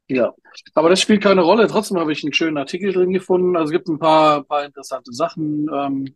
Ja, 0.10 0.34
aber 0.74 0.90
das 0.90 1.02
spielt 1.02 1.22
keine 1.22 1.42
Rolle. 1.42 1.68
Trotzdem 1.68 2.00
habe 2.00 2.14
ich 2.14 2.24
einen 2.24 2.32
schönen 2.32 2.58
Artikel 2.58 2.94
drin 2.94 3.12
gefunden. 3.12 3.58
Also 3.58 3.66
es 3.66 3.72
gibt 3.78 3.90
ein 3.90 4.00
paar, 4.00 4.42
paar 4.46 4.64
interessante 4.64 5.12
Sachen. 5.12 5.68
Ähm, 5.70 6.16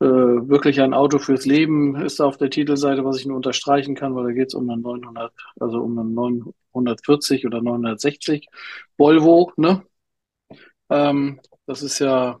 äh, 0.00 0.04
wirklich 0.06 0.80
ein 0.80 0.94
Auto 0.94 1.18
fürs 1.18 1.46
Leben 1.46 1.96
ist 1.96 2.20
auf 2.20 2.36
der 2.36 2.50
Titelseite, 2.50 3.04
was 3.04 3.18
ich 3.18 3.26
nur 3.26 3.36
unterstreichen 3.36 3.94
kann, 3.94 4.14
weil 4.14 4.24
da 4.24 4.32
geht 4.32 4.48
es 4.48 4.54
um 4.54 4.68
einen 4.70 4.82
900, 4.82 5.32
also 5.60 5.80
um 5.80 5.98
einen 5.98 6.14
940 6.14 7.46
oder 7.46 7.60
960 7.62 8.48
Volvo, 8.96 9.52
ne? 9.56 9.82
Ähm, 10.90 11.40
das 11.66 11.82
ist 11.82 11.98
ja 11.98 12.40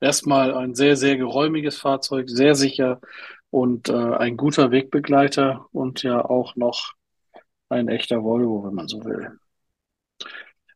erstmal 0.00 0.54
ein 0.54 0.74
sehr, 0.74 0.96
sehr 0.96 1.16
geräumiges 1.16 1.78
Fahrzeug, 1.78 2.28
sehr 2.30 2.54
sicher 2.54 3.00
und 3.50 3.88
äh, 3.88 3.92
ein 3.94 4.36
guter 4.36 4.70
Wegbegleiter 4.70 5.66
und 5.72 6.02
ja 6.02 6.24
auch 6.24 6.56
noch 6.56 6.94
ein 7.68 7.88
echter 7.88 8.22
Volvo, 8.22 8.64
wenn 8.64 8.74
man 8.74 8.88
so 8.88 9.04
will. 9.04 9.38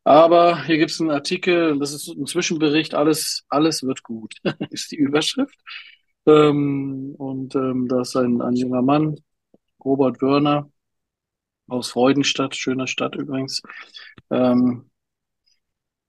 Aber 0.05 0.65
hier 0.65 0.79
gibt 0.79 0.91
es 0.91 1.01
einen 1.01 1.11
Artikel, 1.11 1.79
das 1.79 1.93
ist 1.93 2.09
ein 2.09 2.27
Zwischenbericht, 2.27 2.95
alles, 2.95 3.45
alles 3.49 3.83
wird 3.83 4.03
gut, 4.03 4.37
ist 4.71 4.91
die 4.93 4.97
Überschrift. 4.97 5.59
Ähm, 6.29 7.14
und 7.18 7.55
ähm, 7.57 7.89
da 7.89 8.03
ist 8.03 8.16
ein, 8.16 8.41
ein 8.43 8.55
junger 8.57 8.83
Mann, 8.83 9.16
Robert 9.85 10.20
Wörner 10.22 10.70
aus 11.68 11.91
Freudenstadt, 11.91 12.57
schöner 12.57 12.87
Stadt 12.87 13.16
übrigens. 13.16 13.62
Ähm, 14.31 14.91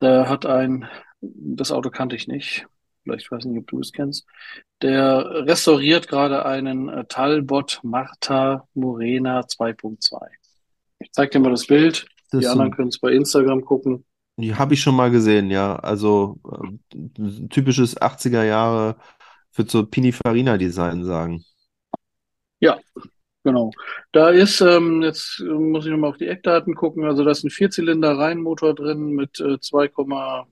der 0.02 0.30
hat 0.30 0.46
ein, 0.46 0.88
das 1.22 1.72
Auto 1.72 1.90
kannte 1.90 2.16
ich 2.16 2.28
nicht, 2.28 2.66
vielleicht 3.04 3.32
weiß 3.32 3.46
nicht, 3.46 3.60
ob 3.60 3.68
du 3.68 3.80
es 3.80 3.92
kennst. 3.92 4.26
Der 4.82 5.46
restauriert 5.48 6.08
gerade 6.08 6.46
einen 6.46 6.90
äh, 6.90 7.06
Talbot 7.06 7.80
Marta 7.84 8.68
Morena 8.74 9.42
2.2. 9.42 10.18
Ich 11.00 11.12
zeig 11.12 11.32
dir 11.32 11.40
mal 11.40 11.52
das 11.52 11.68
Bild. 11.68 12.08
Das 12.32 12.42
Die 12.42 12.48
anderen 12.48 12.72
können 12.72 12.90
es 12.90 13.00
bei 13.00 13.12
Instagram 13.12 13.62
gucken. 13.66 14.06
die 14.38 14.56
habe 14.56 14.74
ich 14.74 14.82
schon 14.82 14.96
mal 14.96 15.12
gesehen, 15.12 15.52
ja. 15.52 15.76
Also 15.78 16.40
äh, 16.98 17.48
typisches 17.50 17.98
80er 18.00 18.44
Jahre, 18.44 18.96
würde 19.58 19.72
so 19.72 19.86
Pininfarina-Design 19.86 21.04
sagen. 21.04 21.44
Ja, 22.60 22.80
genau. 23.44 23.72
Da 24.12 24.30
ist, 24.30 24.62
ähm, 24.62 25.02
jetzt 25.02 25.40
muss 25.40 25.86
ich 25.86 25.92
nochmal 25.92 26.12
auf 26.12 26.18
die 26.18 26.28
Eckdaten 26.28 26.76
gucken. 26.76 27.06
Also 27.06 27.24
da 27.24 27.32
ist 27.32 27.44
ein 27.44 27.50
Vierzylinder-Reihenmotor 27.50 28.76
drin 28.76 29.12
mit 29.12 29.40
äh, 29.40 29.60
2, 29.60 29.92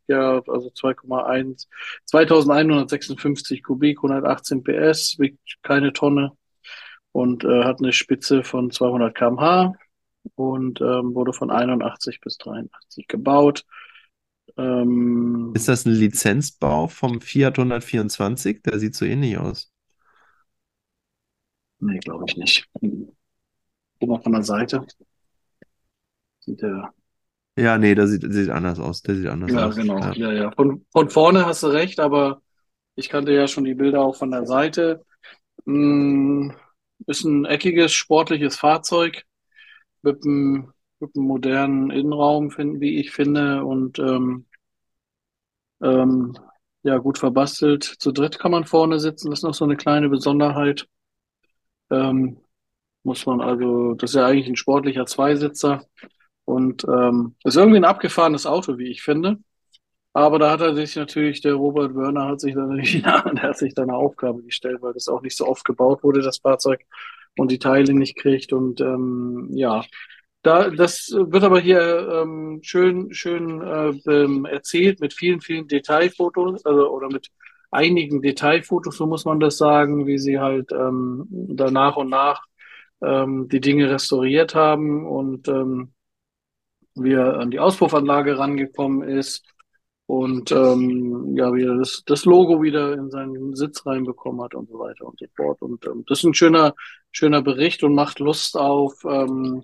ja, 0.08 0.42
also 0.48 0.70
2,1, 0.70 1.68
2156 2.06 3.64
Kubik, 3.64 4.00
118 4.00 4.64
PS, 4.64 5.20
wiegt 5.20 5.40
keine 5.64 5.94
Tonne 5.94 6.32
und 7.12 7.44
äh, 7.44 7.64
hat 7.64 7.80
eine 7.80 7.94
Spitze 7.94 8.44
von 8.44 8.72
200 8.72 9.16
km/h 9.16 9.74
und 10.36 10.82
ähm, 10.82 11.16
wurde 11.16 11.34
von 11.34 11.52
81 11.52 12.22
bis 12.22 12.38
83 12.38 13.08
gebaut. 13.08 13.66
Ähm, 14.58 15.58
Ist 15.58 15.68
das 15.68 15.86
ein 15.86 15.92
Lizenzbau 15.92 16.88
vom 16.88 17.20
Fiat 17.20 17.58
124? 17.60 18.62
Der 18.62 18.80
sieht 18.80 18.96
so 18.96 19.04
ähnlich 19.04 19.38
aus. 19.38 19.74
nee, 21.80 22.00
glaube 22.00 22.26
ich 22.28 22.38
nicht. 22.38 22.70
Guck 24.00 24.10
mal 24.10 24.22
von 24.24 24.32
der 24.34 24.44
Seite. 24.44 24.86
Sieht 26.40 26.62
der. 26.64 26.94
Ja, 27.58 27.78
nee, 27.78 27.96
der 27.96 28.08
sieht, 28.08 28.24
sieht 28.32 28.50
anders 28.50 28.80
aus. 28.80 29.02
Der 29.02 29.16
sieht 29.16 29.28
anders 29.28 29.54
Ja, 29.54 29.68
aus. 29.68 29.76
genau. 29.76 30.00
Ja. 30.00 30.14
Ja, 30.14 30.32
ja. 30.34 30.52
Von, 30.52 30.86
von 30.92 31.10
vorne 31.10 31.46
hast 31.46 31.64
du 31.64 31.68
recht, 31.68 32.00
aber 32.00 32.42
ich 32.96 33.10
kannte 33.10 33.34
ja 33.34 33.48
schon 33.48 33.66
die 33.66 33.76
Bilder 33.76 34.02
auch 34.02 34.16
von 34.18 34.32
der 34.32 34.46
Seite. 34.46 35.06
Mm, 35.66 36.52
ist 37.08 37.26
ein 37.26 37.46
eckiges, 37.46 37.94
sportliches 37.94 38.58
Fahrzeug 38.58 39.24
mit 40.04 40.26
einem, 40.26 40.74
mit 41.00 41.16
einem 41.16 41.26
modernen 41.28 41.92
Innenraum, 41.92 42.52
find, 42.52 42.80
wie 42.82 43.00
ich 43.00 43.12
finde, 43.12 43.64
und 43.66 44.00
ähm, 44.00 44.46
ähm, 45.82 46.38
ja, 46.84 46.98
gut 46.98 47.18
verbastelt. 47.18 47.84
Zu 47.84 48.12
dritt 48.12 48.40
kann 48.40 48.52
man 48.52 48.66
vorne 48.66 49.00
sitzen. 49.00 49.30
Das 49.30 49.40
ist 49.40 49.44
noch 49.44 49.54
so 49.54 49.66
eine 49.66 49.78
kleine 49.78 50.10
Besonderheit. 50.10 50.88
Ähm, 51.92 52.40
muss 53.04 53.26
man 53.26 53.42
also, 53.42 53.94
das 53.96 54.12
ist 54.12 54.16
ja 54.16 54.26
eigentlich 54.28 54.48
ein 54.48 54.56
sportlicher 54.58 55.06
Zweisitzer 55.06 55.86
und 56.46 56.84
ähm, 56.86 57.36
ist 57.44 57.56
irgendwie 57.58 57.78
ein 57.78 57.86
abgefahrenes 57.86 58.46
Auto, 58.46 58.78
wie 58.78 58.90
ich 58.90 59.02
finde. 59.04 59.38
Aber 60.14 60.40
da 60.40 60.52
hat 60.52 60.62
er 60.62 60.76
sich 60.76 60.96
natürlich, 60.96 61.42
der 61.42 61.54
Robert 61.54 61.96
Wörner 61.96 62.28
hat 62.28 62.42
sich 62.42 62.56
dann, 62.56 62.80
ja, 62.84 63.22
der 63.22 63.44
hat 63.44 63.58
sich 63.58 63.74
da 63.76 63.84
eine 63.84 63.96
Aufgabe 63.96 64.44
gestellt, 64.44 64.82
weil 64.82 64.94
das 64.94 65.08
auch 65.08 65.22
nicht 65.22 65.38
so 65.38 65.48
oft 65.48 65.64
gebaut 65.66 66.04
wurde, 66.04 66.22
das 66.22 66.40
Fahrzeug, 66.40 66.82
und 67.38 67.52
die 67.52 67.60
Teile 67.60 67.94
nicht 67.94 68.18
kriegt. 68.18 68.52
Und 68.54 68.82
ähm, 68.82 69.50
ja, 69.54 69.84
da, 70.48 70.70
das 70.70 71.12
wird 71.12 71.44
aber 71.44 71.60
hier 71.60 72.10
ähm, 72.10 72.60
schön, 72.64 73.14
schön 73.14 73.62
äh, 73.62 73.90
ähm, 74.10 74.46
erzählt 74.46 75.02
mit 75.02 75.14
vielen, 75.14 75.42
vielen 75.42 75.68
Detailfotos, 75.68 76.66
also 76.66 76.90
oder 76.90 77.08
mit 77.08 77.28
einigen 77.70 78.22
Detailfotos, 78.22 78.98
so 78.98 79.06
muss 79.08 79.26
man 79.26 79.40
das 79.42 79.58
sagen, 79.58 80.08
wie 80.08 80.18
sie 80.18 80.40
halt 80.40 80.72
ähm, 80.72 81.28
da 81.30 81.70
nach 81.70 81.98
und 81.98 82.10
nach 82.10 82.46
ähm, 83.02 83.50
die 83.50 83.60
Dinge 83.60 83.90
restauriert 83.90 84.56
haben 84.56 85.06
und 85.06 85.48
ähm, 85.50 85.94
wie 86.96 87.14
er 87.14 87.40
an 87.40 87.52
die 87.52 87.60
Auspuffanlage 87.60 88.38
rangekommen 88.40 89.08
ist 89.08 89.46
und 90.06 90.52
ähm, 90.54 91.36
ja, 91.36 91.54
wie 91.54 91.64
er 91.64 91.76
das, 91.78 92.04
das 92.06 92.24
Logo 92.24 92.62
wieder 92.62 92.94
in 92.94 93.12
seinen 93.12 93.56
Sitz 93.56 93.86
reinbekommen 93.86 94.42
hat 94.42 94.56
und 94.56 94.70
so 94.70 94.80
weiter 94.80 95.06
und 95.06 95.20
so 95.20 95.26
fort. 95.36 95.62
Und 95.62 95.86
ähm, 95.86 96.06
das 96.08 96.20
ist 96.20 96.24
ein 96.24 96.34
schöner, 96.34 96.74
schöner 97.12 97.42
Bericht 97.42 97.84
und 97.84 97.94
macht 97.94 98.20
Lust 98.20 98.56
auf, 98.56 99.04
ähm, 99.04 99.64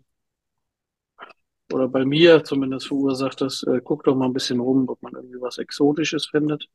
oder 1.71 1.87
bei 1.87 2.05
mir 2.05 2.43
zumindest 2.43 2.87
verursacht 2.87 3.41
das, 3.41 3.63
äh, 3.63 3.81
guckt 3.83 4.07
doch 4.07 4.15
mal 4.15 4.25
ein 4.25 4.33
bisschen 4.33 4.59
rum, 4.59 4.87
ob 4.89 5.01
man 5.01 5.13
irgendwie 5.15 5.41
was 5.41 5.57
Exotisches 5.57 6.27
findet. 6.27 6.67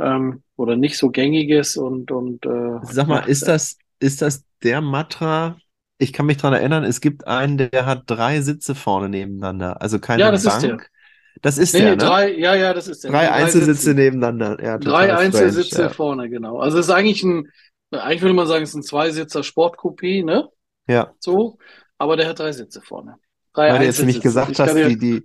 Ähm, 0.00 0.42
oder 0.56 0.76
nicht 0.76 0.98
so 0.98 1.10
gängiges 1.10 1.76
und, 1.76 2.10
und 2.10 2.46
äh, 2.46 2.80
Sag 2.80 3.08
mal, 3.08 3.20
ist 3.20 3.48
das, 3.48 3.78
ist 3.98 4.22
das 4.22 4.44
der 4.62 4.80
Matra? 4.80 5.58
Ich 5.98 6.12
kann 6.12 6.26
mich 6.26 6.36
daran 6.36 6.54
erinnern, 6.54 6.84
es 6.84 7.00
gibt 7.00 7.26
einen, 7.26 7.58
der 7.58 7.86
hat 7.86 8.04
drei 8.06 8.40
Sitze 8.40 8.74
vorne 8.74 9.08
nebeneinander. 9.08 9.80
Also 9.82 9.98
keine 9.98 10.22
ja, 10.22 10.30
das 10.30 10.44
ist 10.44 10.62
der. 10.62 10.78
Bank. 10.78 10.90
Das 11.42 11.58
ist 11.58 11.78
Nee, 11.78 11.80
der, 11.80 11.96
ne? 11.96 11.96
drei, 11.96 12.32
ja, 12.38 12.54
ja, 12.54 12.74
das 12.74 12.88
ist 12.88 13.04
der. 13.04 13.12
Drei 13.12 13.20
drei 13.20 13.32
Einzelsitze 13.32 13.94
Sitzen. 13.94 13.94
nebeneinander. 13.94 14.62
Ja, 14.64 14.78
Drei 14.78 15.14
strange. 15.16 15.16
Einzelsitze 15.16 15.88
Ja. 15.88 15.90
vorne, 15.90 16.28
genau. 16.30 16.58
Also 16.60 16.78
es 16.78 16.86
ist 16.88 16.92
eigentlich 16.92 17.22
ein, 17.24 17.52
eigentlich 17.92 18.22
würde 18.22 18.34
man 18.34 18.46
sagen, 18.48 18.64
es 18.64 18.70
ist 18.70 18.76
ein 18.76 18.82
Zweisitzer 18.84 19.42
Sportcoupé, 19.44 20.24
ne? 20.24 20.50
Ja, 20.86 21.14
So, 21.20 21.58
aber 21.98 22.16
der 22.16 22.28
hat 22.28 22.38
drei 22.40 22.52
Sitze 22.52 22.82
vorne. 22.82 23.16
Drei 23.58 23.72
weil 23.72 23.78
du 23.80 23.84
jetzt 23.86 23.98
nämlich 23.98 24.20
gesagt 24.20 24.52
Ich 24.52 24.60
hast, 24.60 24.74
die, 24.74 24.96
die, 24.96 25.24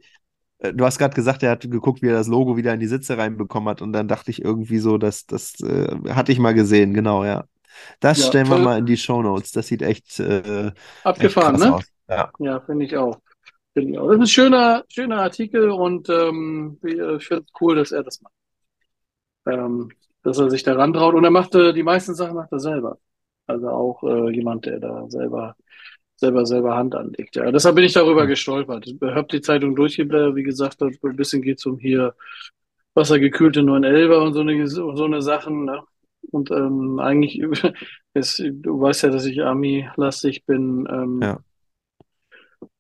äh, 0.58 0.74
du 0.74 0.86
hast 0.86 0.98
gerade 0.98 1.14
gesagt, 1.14 1.44
er 1.44 1.52
hat 1.52 1.70
geguckt, 1.70 2.02
wie 2.02 2.08
er 2.08 2.16
das 2.16 2.28
Logo 2.28 2.58
wieder 2.58 2.74
in 2.74 2.80
die 2.80 2.88
Sitze 2.88 3.16
reinbekommen 3.16 3.70
hat 3.70 3.84
und 3.84 3.94
dann 3.94 4.08
dachte 4.08 4.32
ich 4.32 4.44
irgendwie 4.44 4.80
so, 4.80 4.98
dass 4.98 5.28
das 5.28 5.60
äh, 5.62 5.96
hatte 6.10 6.32
ich 6.32 6.40
mal 6.40 6.56
gesehen, 6.56 6.96
genau, 6.96 7.24
ja. 7.24 7.46
Das 8.00 8.20
ja, 8.20 8.28
stellen 8.28 8.48
wir 8.48 8.56
voll 8.56 8.66
mal 8.66 8.80
in 8.80 8.86
die 8.88 8.98
Shownotes. 8.98 9.52
Das 9.52 9.68
sieht 9.68 9.84
echt, 9.84 10.20
äh, 10.20 10.68
echt 10.68 10.76
abgefahren, 11.04 11.58
krass 11.58 11.66
ne? 11.66 11.76
aus. 11.76 11.84
Ja. 12.10 12.32
Ja, 12.40 12.60
finde 12.62 12.86
ich 12.86 12.98
auch. 12.98 13.20
Ich 13.76 13.98
auch. 14.00 14.08
Das 14.08 14.16
ist 14.16 14.22
ein 14.22 14.28
schöner, 14.28 14.84
schöner 14.88 15.22
Artikel 15.22 15.70
und 15.70 16.10
ähm, 16.10 16.80
ich 16.84 17.28
finde 17.28 17.44
es 17.44 17.62
cool, 17.62 17.76
dass 17.76 17.92
er 17.92 18.04
das 18.04 18.22
macht. 18.22 18.34
Ähm, 19.48 19.90
dass 20.24 20.38
er 20.38 20.50
sich 20.50 20.64
da 20.64 20.74
rantraut. 20.74 21.14
Und 21.14 21.24
er 21.24 21.32
macht 21.32 21.54
äh, 21.56 21.74
die 21.74 21.84
meisten 21.84 22.16
Sachen 22.16 22.36
macht 22.36 22.52
er 22.52 22.60
selber. 22.60 22.98
Also 23.46 23.70
auch 23.70 24.04
äh, 24.04 24.32
jemand, 24.32 24.66
der 24.66 24.80
da 24.80 25.06
selber, 25.10 25.56
selber, 26.24 26.46
selber 26.46 26.76
Hand 26.76 26.96
anlegt. 26.96 27.36
Ja, 27.36 27.52
deshalb 27.52 27.76
bin 27.76 27.84
ich 27.84 27.94
darüber 27.94 28.26
gestolpert. 28.28 28.88
Ich 28.88 29.02
habe 29.02 29.28
die 29.30 29.42
Zeitung 29.42 29.76
durchgeblättert, 29.76 30.36
wie 30.36 30.44
gesagt, 30.44 30.82
ein 30.82 31.16
bisschen 31.18 31.42
geht 31.42 31.60
es 31.60 31.66
um 31.66 31.78
hier 31.78 32.16
wassergekühlte 32.94 33.62
911er 33.62 34.18
und 34.24 34.34
so 34.34 34.40
eine, 34.42 34.68
so 34.68 35.04
eine 35.04 35.22
Sachen. 35.22 35.66
Ne? 35.66 35.84
Und 36.32 36.50
ähm, 36.52 37.00
eigentlich, 37.00 37.42
ist, 38.14 38.42
du 38.42 38.80
weißt 38.80 39.04
ja, 39.04 39.10
dass 39.10 39.26
ich 39.26 39.42
Army-lastig 39.44 40.46
bin. 40.46 40.88
Ähm, 40.90 41.20
Ja. 41.22 41.40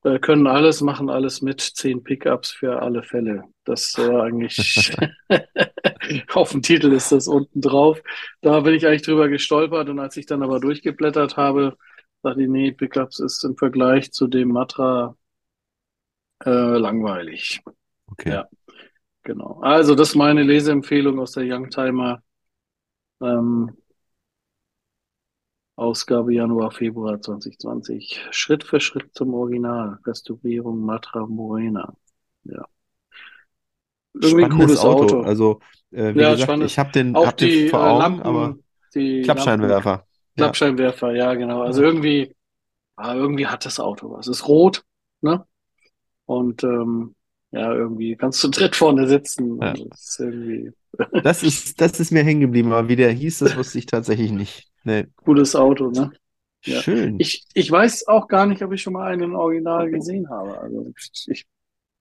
äh, 0.03 0.19
können 0.19 0.47
alles, 0.47 0.81
machen 0.81 1.09
alles 1.09 1.41
mit, 1.41 1.59
zehn 1.59 2.03
Pickups 2.03 2.51
für 2.51 2.81
alle 2.81 3.03
Fälle. 3.03 3.43
Das 3.65 3.95
äh, 3.97 4.15
eigentlich 4.21 4.95
auf 6.33 6.51
dem 6.51 6.61
Titel 6.61 6.93
ist 6.93 7.11
das 7.11 7.27
unten 7.27 7.61
drauf. 7.61 8.01
Da 8.41 8.59
bin 8.61 8.73
ich 8.73 8.85
eigentlich 8.87 9.01
drüber 9.01 9.27
gestolpert 9.27 9.89
und 9.89 9.99
als 9.99 10.15
ich 10.17 10.25
dann 10.25 10.43
aber 10.43 10.59
durchgeblättert 10.59 11.37
habe, 11.37 11.77
dachte 12.23 12.41
ich, 12.43 12.49
nee, 12.49 12.71
Pickups 12.71 13.19
ist 13.19 13.43
im 13.43 13.55
Vergleich 13.57 14.11
zu 14.13 14.27
dem 14.27 14.49
Matra 14.49 15.15
äh, 16.45 16.77
langweilig. 16.77 17.61
Okay. 18.11 18.35
Ja, 18.35 18.47
genau. 19.23 19.59
Also 19.61 19.95
das 19.95 20.11
ist 20.11 20.15
meine 20.15 20.43
Leseempfehlung 20.43 21.19
aus 21.19 21.33
der 21.33 21.45
Youngtimer 21.45 22.23
ähm, 23.21 23.75
Ausgabe 25.75 26.33
Januar, 26.33 26.71
Februar 26.71 27.21
2020. 27.21 28.19
Schritt 28.31 28.63
für 28.63 28.79
Schritt 28.79 29.13
zum 29.13 29.35
Original. 29.35 29.99
Restaurierung 30.03 30.79
Matra 30.81 31.27
Morena. 31.27 31.95
Ja. 32.43 32.65
Irgendwie 34.19 34.43
ein 34.43 34.49
Spannendes 34.49 34.49
cooles 34.49 34.85
Auto. 34.85 35.17
Auto. 35.17 35.21
Also, 35.21 35.59
äh, 35.91 36.15
wie 36.15 36.19
Ja, 36.19 36.27
gesagt, 36.27 36.39
spannend. 36.41 36.61
ich 36.61 36.79
habe 36.79 36.91
den, 36.91 37.17
Auch 37.17 37.25
hab 37.25 37.37
den 37.37 37.49
die 37.49 37.67
vor 37.67 37.81
äh, 37.81 37.93
Augen, 37.93 38.21
aber 38.21 38.57
Lampen, 38.57 38.63
die 38.95 39.33
Lampen, 39.33 39.83
Klappscheinwerfer. 40.35 41.11
Ja. 41.11 41.31
Ja, 41.31 41.33
genau. 41.35 41.61
Also 41.61 41.83
irgendwie, 41.83 42.35
ah, 42.95 43.15
irgendwie 43.15 43.47
hat 43.47 43.65
das 43.65 43.79
Auto 43.79 44.11
was. 44.11 44.27
Es 44.27 44.39
ist 44.39 44.47
rot, 44.47 44.83
ne? 45.21 45.45
Und 46.25 46.63
ähm, 46.63 47.15
Ja, 47.51 47.73
irgendwie 47.73 48.15
kannst 48.15 48.43
du 48.43 48.47
dritt 48.49 48.75
vorne 48.75 49.07
sitzen. 49.07 49.61
Ja. 49.61 49.71
Und 49.73 49.91
das 49.91 50.19
ist 50.19 50.73
Das 51.23 51.43
ist, 51.43 51.81
das 51.81 51.99
ist 51.99 52.11
mir 52.11 52.23
hängen 52.23 52.41
geblieben, 52.41 52.71
aber 52.71 52.87
wie 52.87 52.95
der 52.95 53.11
hieß, 53.11 53.39
das 53.39 53.55
wusste 53.57 53.79
ich 53.79 53.85
tatsächlich 53.85 54.31
nicht. 54.31 54.67
Nee. 54.83 55.05
cooles 55.23 55.55
Auto, 55.55 55.89
ne? 55.89 56.11
Ja. 56.65 56.81
Schön. 56.81 57.19
Ich, 57.19 57.45
ich 57.53 57.69
weiß 57.69 58.07
auch 58.07 58.27
gar 58.27 58.45
nicht, 58.45 58.61
ob 58.63 58.71
ich 58.71 58.81
schon 58.81 58.93
mal 58.93 59.11
einen 59.11 59.35
Original 59.35 59.89
gesehen 59.89 60.29
habe. 60.29 60.57
Also 60.59 60.93
ich 61.27 61.45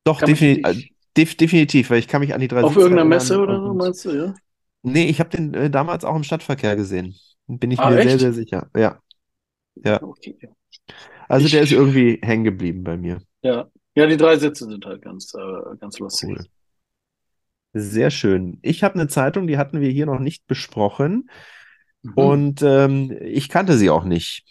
Doch, 0.04 0.20
defini 0.20 0.62
äh, 0.62 0.74
nicht- 0.74 0.94
def 1.16 1.36
definitiv, 1.36 1.90
weil 1.90 1.98
ich 1.98 2.08
kann 2.08 2.20
mich 2.20 2.32
an 2.32 2.40
die 2.40 2.48
drei 2.48 2.62
auf 2.62 2.76
irgendeiner 2.76 3.04
Messe 3.04 3.38
oder 3.40 3.60
so, 3.60 3.74
meinst 3.74 4.04
du, 4.04 4.10
ja? 4.10 4.34
Nee, 4.82 5.06
ich 5.06 5.20
habe 5.20 5.30
den 5.30 5.54
äh, 5.54 5.70
damals 5.70 6.04
auch 6.04 6.16
im 6.16 6.24
Stadtverkehr 6.24 6.76
gesehen. 6.76 7.14
Bin 7.46 7.70
ich 7.70 7.78
Ah, 7.80 7.90
mir 7.90 7.96
sehr, 8.02 8.06
echt? 8.06 8.20
sehr 8.20 8.32
sicher. 8.32 8.70
Ja. 8.76 9.00
Ja. 9.76 10.02
Okay. 10.02 10.36
Also 11.28 11.46
Ich- 11.46 11.52
der 11.52 11.62
ist 11.62 11.72
irgendwie 11.72 12.18
hängen 12.22 12.44
geblieben 12.44 12.84
bei 12.84 12.96
mir. 12.96 13.20
Ja. 13.42 13.68
Ja, 13.94 14.06
die 14.06 14.16
drei 14.16 14.36
Sitze 14.38 14.66
sind 14.66 14.86
halt 14.86 15.02
ganz, 15.02 15.34
äh, 15.34 15.76
ganz 15.78 15.98
lustig. 15.98 16.30
Cool. 16.30 16.46
Sehr 17.74 18.10
schön. 18.10 18.58
Ich 18.62 18.82
habe 18.84 18.94
eine 18.94 19.08
Zeitung, 19.08 19.46
die 19.46 19.56
hatten 19.58 19.80
wir 19.80 19.90
hier 19.90 20.06
noch 20.06 20.18
nicht 20.18 20.46
besprochen 20.46 21.30
Mhm. 22.02 22.12
und 22.14 22.62
ähm, 22.62 23.16
ich 23.22 23.48
kannte 23.48 23.76
sie 23.76 23.90
auch 23.90 24.04
nicht. 24.04 24.44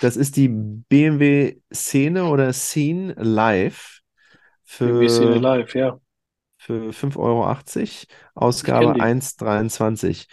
Das 0.00 0.16
ist 0.16 0.36
die 0.36 0.48
BMW 0.48 1.60
Szene 1.72 2.24
oder 2.26 2.52
Scene 2.52 3.14
Live 3.14 4.00
Irgendwie 4.80 5.08
Szene 5.08 5.34
für, 5.34 5.38
live, 5.38 5.74
ja. 5.74 6.00
für 6.58 6.92
5,80 6.92 7.16
Euro, 7.18 8.16
Ausgabe 8.34 8.94
die. 8.94 9.00
1,23. 9.00 10.28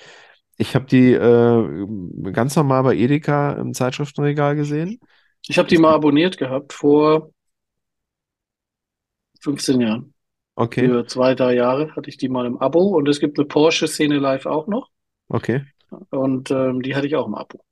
Ich 0.60 0.76
habe 0.76 0.86
die 0.86 1.14
äh, 1.14 1.88
ganz 2.34 2.56
normal 2.58 2.84
bei 2.84 2.96
Edeka 2.96 3.54
im 3.54 3.74
Zeitschriftenregal 3.74 4.58
gesehen. 4.58 5.00
Ich 5.48 5.58
habe 5.58 5.70
die 5.70 5.78
mal 5.78 5.94
abonniert 5.94 6.38
gehabt 6.38 6.74
vor 6.74 7.32
15 9.40 9.80
Jahren. 9.80 10.14
Okay, 10.56 10.86
Für 10.86 11.08
zwei, 11.08 11.34
drei 11.34 11.56
Jahre 11.56 11.96
hatte 11.96 12.10
ich 12.10 12.18
die 12.18 12.28
mal 12.28 12.46
im 12.46 12.58
Abo 12.58 12.90
und 12.98 13.08
es 13.08 13.22
gibt 13.22 13.40
eine 13.40 13.48
Porsche-Szene 13.48 14.18
live 14.20 14.46
auch 14.46 14.68
noch. 14.68 14.90
okay. 15.30 15.62
Und 16.10 16.52
ähm, 16.52 16.82
die 16.82 16.94
hatte 16.94 17.08
ich 17.08 17.16
auch 17.16 17.28
im 17.28 17.36
Abo. 17.36 17.64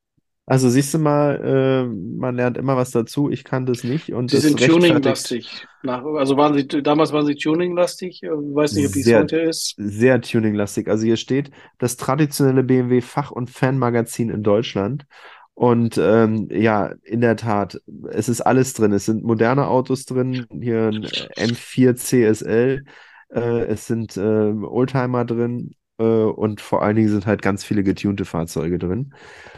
Also 0.49 0.69
siehst 0.69 0.93
du 0.93 0.99
mal, 0.99 1.41
äh, 1.43 1.93
man 2.17 2.35
lernt 2.35 2.57
immer 2.57 2.77
was 2.77 2.91
dazu. 2.91 3.29
Ich 3.29 3.43
kannte 3.43 3.73
es 3.73 3.83
nicht 3.83 4.13
und 4.13 4.31
das 4.31 4.43
sind 4.43 4.57
tuning-lastig. 4.57 5.67
Also 5.85 6.37
waren 6.37 6.53
sie, 6.53 6.65
damals 6.65 7.11
waren 7.11 7.25
sie 7.25 7.35
tuning-lastig. 7.35 8.23
äh, 8.23 8.29
Weiß 8.29 8.71
nicht, 8.71 8.87
ob 8.87 8.93
die 8.93 8.99
es 9.01 9.05
Sehr. 9.05 9.19
heute 9.19 9.39
ist. 9.41 9.75
sehr 9.77 10.21
tuninglastig. 10.21 10.87
Also 10.87 11.03
hier 11.05 11.17
steht 11.17 11.51
das 11.79 11.97
traditionelle 11.97 12.63
BMW 12.63 13.01
Fach- 13.01 13.31
und 13.31 13.49
Fanmagazin 13.49 14.29
in 14.29 14.41
Deutschland. 14.41 15.05
Und 15.53 15.97
ähm, 15.97 16.47
ja, 16.49 16.93
in 17.03 17.19
der 17.19 17.35
Tat, 17.35 17.81
es 18.09 18.29
ist 18.29 18.39
alles 18.39 18.73
drin. 18.73 18.93
Es 18.93 19.05
sind 19.05 19.25
moderne 19.25 19.67
Autos 19.67 20.05
drin, 20.05 20.45
hier 20.61 20.89
ein 20.89 21.03
M4 21.51 21.95
CSL, 21.95 22.85
äh, 23.33 23.65
es 23.65 23.85
sind 23.87 24.15
äh, 24.15 24.21
Oldtimer 24.21 25.25
drin 25.25 25.71
äh, 25.71 25.86
und 26.03 26.61
vor 26.61 26.83
allen 26.83 26.95
Dingen 26.95 27.09
sind 27.09 27.25
halt 27.25 27.41
ganz 27.41 27.63
viele 27.63 27.83
getunte 27.83 28.25
Fahrzeuge 28.25 28.77
drin. 28.77 29.13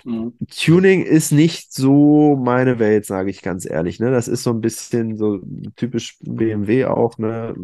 Mhm. 0.06 0.34
Tuning 0.50 1.04
ist 1.04 1.32
nicht 1.32 1.74
so 1.74 2.36
meine 2.38 2.80
Welt, 2.80 3.06
sage 3.06 3.30
ich 3.30 3.42
ganz 3.42 3.70
ehrlich. 3.70 4.00
Ne? 4.00 4.12
Das 4.12 4.28
ist 4.28 4.44
so 4.44 4.52
ein 4.52 4.62
bisschen 4.62 5.18
so 5.18 5.40
typisch 5.76 6.18
BMW 6.22 6.86
auch. 6.86 7.18
Ne? 7.18 7.56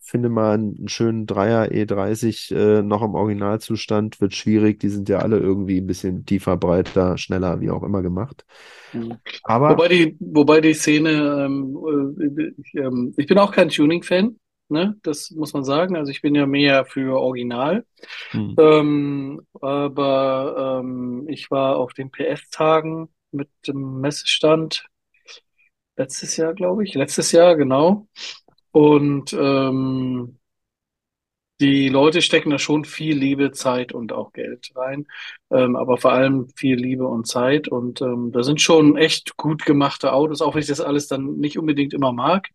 Finde 0.00 0.28
mal 0.28 0.54
einen 0.54 0.88
schönen 0.88 1.26
Dreier 1.26 1.70
E30 1.70 2.52
äh, 2.52 2.82
noch 2.82 3.02
im 3.02 3.14
Originalzustand, 3.14 4.20
wird 4.20 4.34
schwierig. 4.34 4.80
Die 4.80 4.88
sind 4.88 5.08
ja 5.08 5.18
alle 5.18 5.38
irgendwie 5.38 5.80
ein 5.80 5.86
bisschen 5.86 6.26
tiefer, 6.26 6.56
breiter, 6.56 7.16
schneller, 7.16 7.60
wie 7.60 7.70
auch 7.70 7.84
immer 7.84 8.02
gemacht. 8.02 8.44
Mhm. 8.92 9.18
Aber 9.44 9.70
Wobei 9.70 9.88
die, 9.88 10.16
wobei 10.18 10.60
die 10.60 10.74
Szene, 10.74 11.46
ähm, 11.46 11.78
äh, 12.18 12.52
ich, 12.60 12.74
ähm, 12.74 13.14
ich 13.16 13.26
bin 13.28 13.38
auch 13.38 13.52
kein 13.52 13.68
Tuning-Fan, 13.68 14.36
ne? 14.70 14.96
Das 15.02 15.30
muss 15.30 15.52
man 15.52 15.64
sagen. 15.64 15.96
Also 15.96 16.10
ich 16.10 16.22
bin 16.22 16.34
ja 16.34 16.46
mehr 16.46 16.84
für 16.84 17.18
Original. 17.20 17.84
hm, 18.32 18.54
Ähm, 18.58 19.42
aber 19.60 20.80
ähm, 20.82 21.26
ich 21.28 21.50
war 21.50 21.76
auf 21.78 21.94
den 21.94 22.10
PS-Tagen 22.10 23.10
mit 23.32 23.48
dem 23.68 24.00
Messestand 24.00 24.86
letztes 25.96 26.36
Jahr, 26.36 26.54
glaube 26.54 26.84
ich. 26.84 26.94
Letztes 26.94 27.32
Jahr, 27.32 27.56
genau. 27.56 28.08
Und 28.72 29.32
ähm, 29.32 30.38
die 31.60 31.88
Leute 31.90 32.22
stecken 32.22 32.50
da 32.50 32.58
schon 32.58 32.84
viel 32.86 33.16
Liebe, 33.16 33.52
Zeit 33.52 33.92
und 33.92 34.12
auch 34.12 34.32
Geld 34.32 34.70
rein, 34.74 35.06
ähm, 35.50 35.76
aber 35.76 35.98
vor 35.98 36.12
allem 36.12 36.48
viel 36.56 36.76
Liebe 36.76 37.06
und 37.06 37.26
Zeit. 37.26 37.68
Und 37.68 38.00
ähm, 38.00 38.32
da 38.32 38.42
sind 38.42 38.62
schon 38.62 38.96
echt 38.96 39.36
gut 39.36 39.66
gemachte 39.66 40.12
Autos, 40.14 40.40
auch 40.40 40.54
wenn 40.54 40.62
ich 40.62 40.68
das 40.68 40.80
alles 40.80 41.06
dann 41.06 41.36
nicht 41.36 41.58
unbedingt 41.58 41.92
immer 41.92 42.12
mag. 42.12 42.48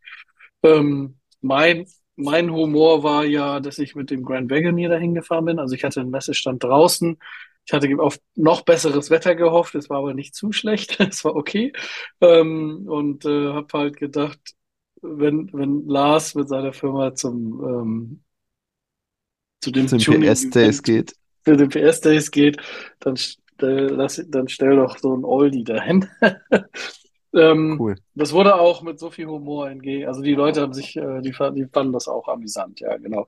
Ähm, 0.63 1.19
mein, 1.41 1.87
mein 2.15 2.51
Humor 2.51 3.03
war 3.03 3.25
ja, 3.25 3.59
dass 3.59 3.79
ich 3.79 3.95
mit 3.95 4.09
dem 4.09 4.23
Grand 4.23 4.49
Wagoneer 4.49 4.89
dahin 4.89 5.13
gefahren 5.13 5.45
bin. 5.45 5.59
Also 5.59 5.75
ich 5.75 5.83
hatte 5.83 6.01
einen 6.01 6.11
Messestand 6.11 6.63
draußen. 6.63 7.17
Ich 7.65 7.73
hatte 7.73 7.89
auf 7.99 8.19
noch 8.35 8.61
besseres 8.61 9.09
Wetter 9.09 9.35
gehofft. 9.35 9.75
Es 9.75 9.89
war 9.89 9.99
aber 9.99 10.13
nicht 10.13 10.35
zu 10.35 10.51
schlecht. 10.51 10.99
Es 11.09 11.25
war 11.25 11.35
okay. 11.35 11.73
Ähm, 12.21 12.85
und 12.87 13.25
äh, 13.25 13.53
habe 13.53 13.67
halt 13.77 13.97
gedacht, 13.97 14.39
wenn, 15.01 15.51
wenn 15.53 15.87
Lars 15.87 16.35
mit 16.35 16.47
seiner 16.47 16.73
Firma 16.73 17.13
zum, 17.15 17.63
ähm, 17.63 18.23
zu 19.61 19.71
dem 19.71 19.87
zum 19.87 19.99
PS-Days 19.99 20.83
geht. 20.83 21.15
für 21.43 21.57
den 21.57 21.69
PS-Days 21.69 22.31
geht, 22.31 22.57
dann, 22.99 23.17
stell, 23.17 23.87
lass, 23.89 24.23
dann 24.27 24.47
stell 24.47 24.75
doch 24.77 24.97
so 24.97 25.15
ein 25.15 25.23
Oldie 25.23 25.63
dahin. 25.63 26.07
ähm, 27.35 27.77
Cool. 27.79 27.95
das 28.15 28.33
wurde 28.33 28.55
auch 28.55 28.81
mit 28.81 28.99
so 28.99 29.11
viel 29.11 29.27
Humor 29.27 29.69
entgegen. 29.69 30.07
Also 30.07 30.21
die 30.21 30.33
Leute 30.33 30.61
haben 30.61 30.73
sich, 30.73 30.95
äh, 30.95 31.21
die, 31.21 31.31
die 31.31 31.67
fanden 31.71 31.93
das 31.93 32.07
auch 32.07 32.27
amüsant, 32.27 32.79
ja, 32.79 32.97
genau. 32.97 33.27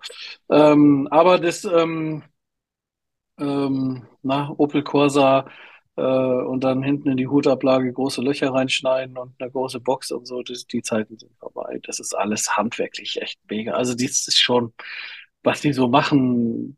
Ähm, 0.50 1.08
aber 1.12 1.40
das, 1.40 1.66
ähm, 1.66 2.24
ähm, 3.40 4.08
na, 4.24 4.54
Opel 4.58 4.84
Corsa 4.84 5.48
äh, 5.96 6.02
und 6.02 6.64
dann 6.64 6.84
hinten 6.84 7.10
in 7.10 7.18
die 7.18 7.28
Hutablage 7.28 7.92
große 7.94 8.22
Löcher 8.22 8.54
reinschneiden 8.54 9.18
und 9.18 9.34
eine 9.40 9.52
große 9.52 9.80
Box 9.80 10.12
und 10.12 10.26
so, 10.28 10.42
das, 10.44 10.66
die 10.68 10.82
Zeiten 10.82 11.18
sind 11.18 11.36
vorbei. 11.40 11.80
Das 11.84 12.00
ist 12.00 12.14
alles 12.16 12.56
handwerklich 12.58 13.22
echt 13.22 13.40
mega. 13.50 13.74
Also 13.74 13.96
dies 13.96 14.28
ist 14.28 14.40
schon, 14.40 14.74
was 15.44 15.62
die 15.62 15.74
so 15.74 15.88
machen, 15.88 16.78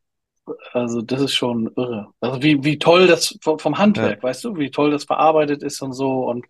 also 0.74 1.02
das 1.02 1.22
ist 1.22 1.36
schon 1.36 1.72
irre. 1.76 2.14
Also 2.20 2.42
wie, 2.42 2.64
wie 2.64 2.80
toll 2.80 3.08
das 3.08 3.38
vom, 3.42 3.60
vom 3.60 3.78
Handwerk, 3.78 4.24
weißt 4.24 4.44
du, 4.46 4.58
wie 4.58 4.72
toll 4.72 4.92
das 4.92 5.06
verarbeitet 5.06 5.64
ist 5.64 5.82
und 5.82 5.94
so. 5.94 6.28
Und 6.30 6.46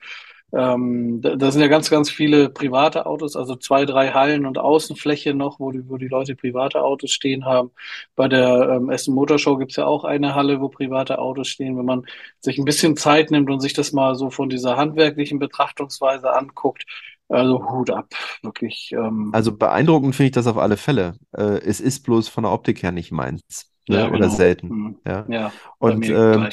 ähm, 0.51 1.21
da, 1.21 1.35
da 1.35 1.51
sind 1.51 1.61
ja 1.61 1.67
ganz, 1.67 1.89
ganz 1.89 2.09
viele 2.09 2.49
private 2.49 3.05
Autos, 3.05 3.35
also 3.35 3.55
zwei, 3.55 3.85
drei 3.85 4.11
Hallen 4.11 4.45
und 4.45 4.57
Außenfläche 4.57 5.33
noch, 5.33 5.59
wo 5.59 5.71
die, 5.71 5.87
wo 5.87 5.97
die 5.97 6.07
Leute 6.07 6.35
private 6.35 6.81
Autos 6.81 7.11
stehen 7.11 7.45
haben. 7.45 7.71
Bei 8.15 8.27
der 8.27 8.69
ähm, 8.69 8.89
Essen 8.89 9.13
Motorshow 9.13 9.57
gibt's 9.57 9.75
ja 9.75 9.85
auch 9.85 10.03
eine 10.03 10.35
Halle, 10.35 10.59
wo 10.61 10.69
private 10.69 11.19
Autos 11.19 11.47
stehen. 11.49 11.77
Wenn 11.77 11.85
man 11.85 12.05
sich 12.39 12.57
ein 12.57 12.65
bisschen 12.65 12.97
Zeit 12.97 13.31
nimmt 13.31 13.49
und 13.49 13.59
sich 13.59 13.73
das 13.73 13.91
mal 13.93 14.15
so 14.15 14.29
von 14.29 14.49
dieser 14.49 14.77
handwerklichen 14.77 15.39
Betrachtungsweise 15.39 16.33
anguckt, 16.33 16.85
also 17.27 17.63
Hut 17.71 17.91
ab, 17.91 18.07
wirklich. 18.41 18.91
Ähm, 18.91 19.29
Also 19.33 19.55
beeindruckend 19.55 20.15
finde 20.15 20.27
ich 20.27 20.33
das 20.33 20.47
auf 20.47 20.57
alle 20.57 20.77
Fälle. 20.77 21.13
Äh, 21.31 21.59
es 21.59 21.79
ist 21.79 22.03
bloß 22.03 22.27
von 22.27 22.43
der 22.43 22.51
Optik 22.51 22.81
her 22.81 22.91
nicht 22.91 23.11
meins. 23.11 23.71
Ne? 23.87 23.97
ja, 23.97 24.07
Oder 24.07 24.17
genau. 24.17 24.29
selten. 24.29 24.67
Mhm. 24.67 24.99
Ja. 25.05 25.25
Ja, 25.29 25.51
Und 25.77 26.09
ähm. 26.09 26.49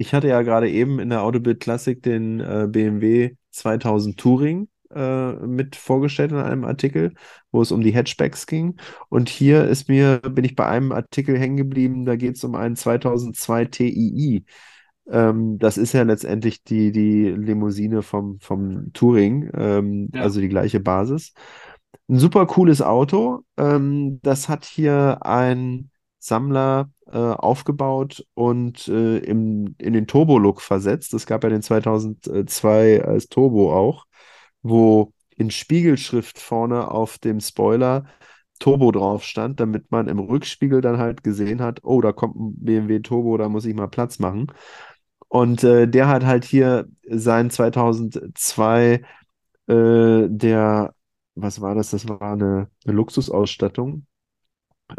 Ich 0.00 0.14
hatte 0.14 0.28
ja 0.28 0.40
gerade 0.40 0.70
eben 0.70 0.98
in 0.98 1.10
der 1.10 1.22
Autobild 1.22 1.60
Classic 1.60 2.02
den 2.02 2.40
äh, 2.40 2.66
BMW 2.70 3.34
2000 3.50 4.18
Touring 4.18 4.68
äh, 4.94 5.32
mit 5.34 5.76
vorgestellt 5.76 6.30
in 6.32 6.38
einem 6.38 6.64
Artikel, 6.64 7.12
wo 7.52 7.60
es 7.60 7.70
um 7.70 7.82
die 7.82 7.94
Hatchbacks 7.94 8.46
ging. 8.46 8.76
Und 9.10 9.28
hier 9.28 9.66
ist 9.66 9.88
mir, 9.90 10.18
bin 10.20 10.44
ich 10.44 10.56
bei 10.56 10.66
einem 10.66 10.92
Artikel 10.92 11.38
hängen 11.38 11.58
geblieben, 11.58 12.06
da 12.06 12.16
geht 12.16 12.36
es 12.36 12.44
um 12.44 12.54
einen 12.54 12.76
2002 12.76 13.66
Tii. 13.66 14.44
Ähm, 15.10 15.58
das 15.58 15.76
ist 15.76 15.92
ja 15.92 16.02
letztendlich 16.02 16.64
die, 16.64 16.92
die 16.92 17.26
Limousine 17.32 18.00
vom, 18.02 18.40
vom 18.40 18.92
Touring, 18.94 19.50
ähm, 19.54 20.08
Ja. 20.14 20.22
also 20.22 20.40
die 20.40 20.48
gleiche 20.48 20.80
Basis. 20.80 21.34
Ein 22.08 22.18
super 22.18 22.46
cooles 22.46 22.82
Auto. 22.82 23.40
Ähm, 23.56 24.20
das 24.22 24.48
hat 24.48 24.64
hier 24.64 25.18
ein 25.26 25.90
Sammler 26.18 26.90
äh, 27.12 27.16
aufgebaut 27.16 28.24
und 28.34 28.88
äh, 28.88 29.18
im, 29.18 29.74
in 29.78 29.92
den 29.92 30.06
Turbo-Look 30.06 30.60
versetzt. 30.62 31.14
Es 31.14 31.26
gab 31.26 31.44
ja 31.44 31.50
den 31.50 31.62
2002 31.62 33.04
als 33.04 33.28
Turbo 33.28 33.74
auch, 33.74 34.06
wo 34.62 35.12
in 35.36 35.50
Spiegelschrift 35.50 36.38
vorne 36.38 36.90
auf 36.90 37.18
dem 37.18 37.40
Spoiler 37.40 38.04
Turbo 38.58 38.92
drauf 38.92 39.24
stand, 39.24 39.58
damit 39.58 39.90
man 39.90 40.08
im 40.08 40.18
Rückspiegel 40.18 40.80
dann 40.82 40.98
halt 40.98 41.24
gesehen 41.24 41.62
hat, 41.62 41.80
oh, 41.82 42.00
da 42.00 42.12
kommt 42.12 42.36
ein 42.36 42.54
BMW 42.64 43.00
Turbo, 43.00 43.36
da 43.38 43.48
muss 43.48 43.64
ich 43.64 43.74
mal 43.74 43.88
Platz 43.88 44.18
machen. 44.18 44.52
Und 45.28 45.64
äh, 45.64 45.88
der 45.88 46.08
hat 46.08 46.24
halt 46.26 46.44
hier 46.44 46.88
sein 47.08 47.50
2002 47.50 49.02
äh, 49.68 50.28
der, 50.28 50.94
was 51.34 51.60
war 51.60 51.74
das? 51.74 51.90
Das 51.90 52.08
war 52.08 52.20
eine, 52.22 52.70
eine 52.84 52.94
Luxusausstattung. 52.94 54.06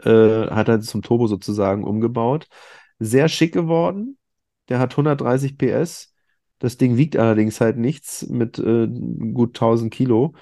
Äh, 0.04 0.48
hat 0.50 0.68
er 0.70 0.82
zum 0.82 1.02
Turbo 1.02 1.28
sozusagen 1.28 1.84
umgebaut. 1.84 2.48
Sehr 3.00 3.28
schick 3.30 3.54
geworden. 3.54 4.18
Der 4.70 4.80
hat 4.80 4.96
130 4.98 5.58
PS. 5.58 6.14
Das 6.60 6.78
Ding 6.78 6.98
wiegt 6.98 7.18
allerdings 7.18 7.60
halt 7.62 7.78
nichts 7.78 8.28
mit 8.30 8.60
äh, 8.60 8.88
gut 9.34 9.56
1000 9.56 9.94
Kilo. 9.94 10.34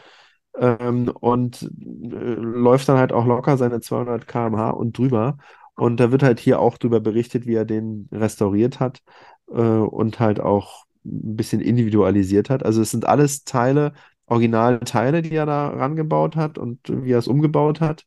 ähm, 0.58 1.10
und 1.20 1.64
äh, 1.64 1.68
läuft 2.08 2.90
dann 2.90 2.98
halt 2.98 3.12
auch 3.14 3.26
locker 3.26 3.58
seine 3.58 3.82
200 3.82 4.28
km/h 4.28 4.72
und 4.72 4.98
drüber. 4.98 5.38
Und 5.76 6.00
da 6.00 6.12
wird 6.12 6.24
halt 6.24 6.40
hier 6.40 6.60
auch 6.60 6.78
drüber 6.78 7.00
berichtet, 7.00 7.46
wie 7.46 7.56
er 7.56 7.66
den 7.66 8.10
restauriert 8.12 8.80
hat 8.80 9.02
äh, 9.50 9.54
und 9.62 10.20
halt 10.20 10.40
auch 10.40 10.86
ein 11.06 11.36
bisschen 11.38 11.62
individualisiert 11.62 12.50
hat. 12.50 12.66
Also 12.66 12.82
es 12.82 12.92
sind 12.92 13.06
alles 13.06 13.44
Teile, 13.46 13.94
Originalteile, 14.26 15.22
die 15.22 15.34
er 15.36 15.46
da 15.46 15.70
rangebaut 15.70 16.36
hat 16.36 16.58
und 16.58 16.80
wie 16.90 17.12
er 17.14 17.20
es 17.20 17.28
umgebaut 17.28 17.80
hat. 17.82 18.06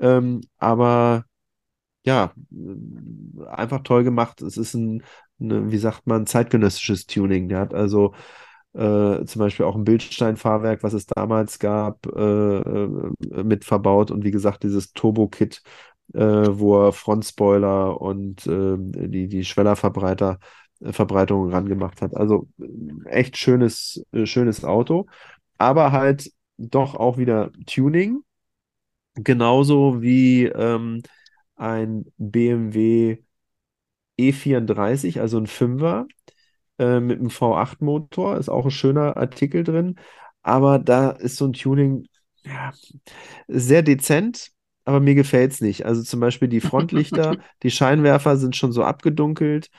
Ähm, 0.00 0.40
aber 0.58 1.24
ja, 2.04 2.32
einfach 3.48 3.82
toll 3.82 4.04
gemacht. 4.04 4.42
Es 4.42 4.56
ist 4.56 4.74
ein, 4.74 5.02
eine, 5.40 5.70
wie 5.70 5.78
sagt 5.78 6.06
man, 6.06 6.26
zeitgenössisches 6.26 7.06
Tuning. 7.06 7.48
Der 7.48 7.60
hat 7.60 7.74
also 7.74 8.14
äh, 8.74 9.24
zum 9.24 9.38
Beispiel 9.40 9.66
auch 9.66 9.76
ein 9.76 9.84
Bildsteinfahrwerk, 9.84 10.82
was 10.82 10.92
es 10.92 11.06
damals 11.06 11.58
gab, 11.58 12.06
äh, 12.06 12.58
äh, 12.58 13.12
mit 13.44 13.64
verbaut 13.64 14.10
und 14.10 14.24
wie 14.24 14.30
gesagt, 14.30 14.62
dieses 14.62 14.92
Turbo-Kit, 14.92 15.62
äh, 16.14 16.20
wo 16.20 16.86
er 16.86 16.92
Frontspoiler 16.92 18.00
und 18.00 18.46
äh, 18.46 18.76
die, 18.78 19.28
die 19.28 19.44
Schwellerverbreiter, 19.44 20.38
äh, 20.80 20.92
Verbreitung 20.92 21.50
rangemacht 21.50 22.00
hat. 22.02 22.16
Also 22.16 22.48
echt 23.06 23.36
schönes, 23.36 24.04
schönes 24.24 24.64
Auto, 24.64 25.06
aber 25.58 25.92
halt 25.92 26.30
doch 26.58 26.94
auch 26.94 27.18
wieder 27.18 27.50
Tuning, 27.66 28.22
genauso 29.14 30.02
wie 30.02 30.44
ähm, 30.46 31.02
ein 31.56 32.06
BMW 32.18 33.18
E34, 34.18 35.20
also 35.20 35.38
ein 35.38 35.46
Fünfer 35.46 36.06
äh, 36.78 37.00
mit 37.00 37.18
einem 37.20 37.30
V8-Motor, 37.30 38.38
ist 38.38 38.48
auch 38.48 38.66
ein 38.66 38.70
schöner 38.70 39.16
Artikel 39.16 39.64
drin, 39.64 39.96
aber 40.42 40.78
da 40.78 41.10
ist 41.10 41.36
so 41.36 41.46
ein 41.46 41.52
Tuning 41.52 42.06
ja, 42.44 42.72
sehr 43.48 43.82
dezent, 43.82 44.50
aber 44.84 45.00
mir 45.00 45.14
gefällt 45.14 45.52
es 45.52 45.60
nicht. 45.60 45.84
Also 45.86 46.02
zum 46.02 46.20
Beispiel 46.20 46.48
die 46.48 46.60
Frontlichter, 46.60 47.36
die 47.62 47.70
Scheinwerfer 47.70 48.36
sind 48.36 48.56
schon 48.56 48.72
so 48.72 48.82
abgedunkelt, 48.84 49.70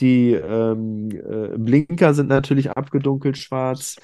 die 0.00 0.32
ähm, 0.32 1.10
äh, 1.10 1.56
Blinker 1.58 2.14
sind 2.14 2.28
natürlich 2.28 2.70
abgedunkelt 2.70 3.38
schwarz. 3.38 3.96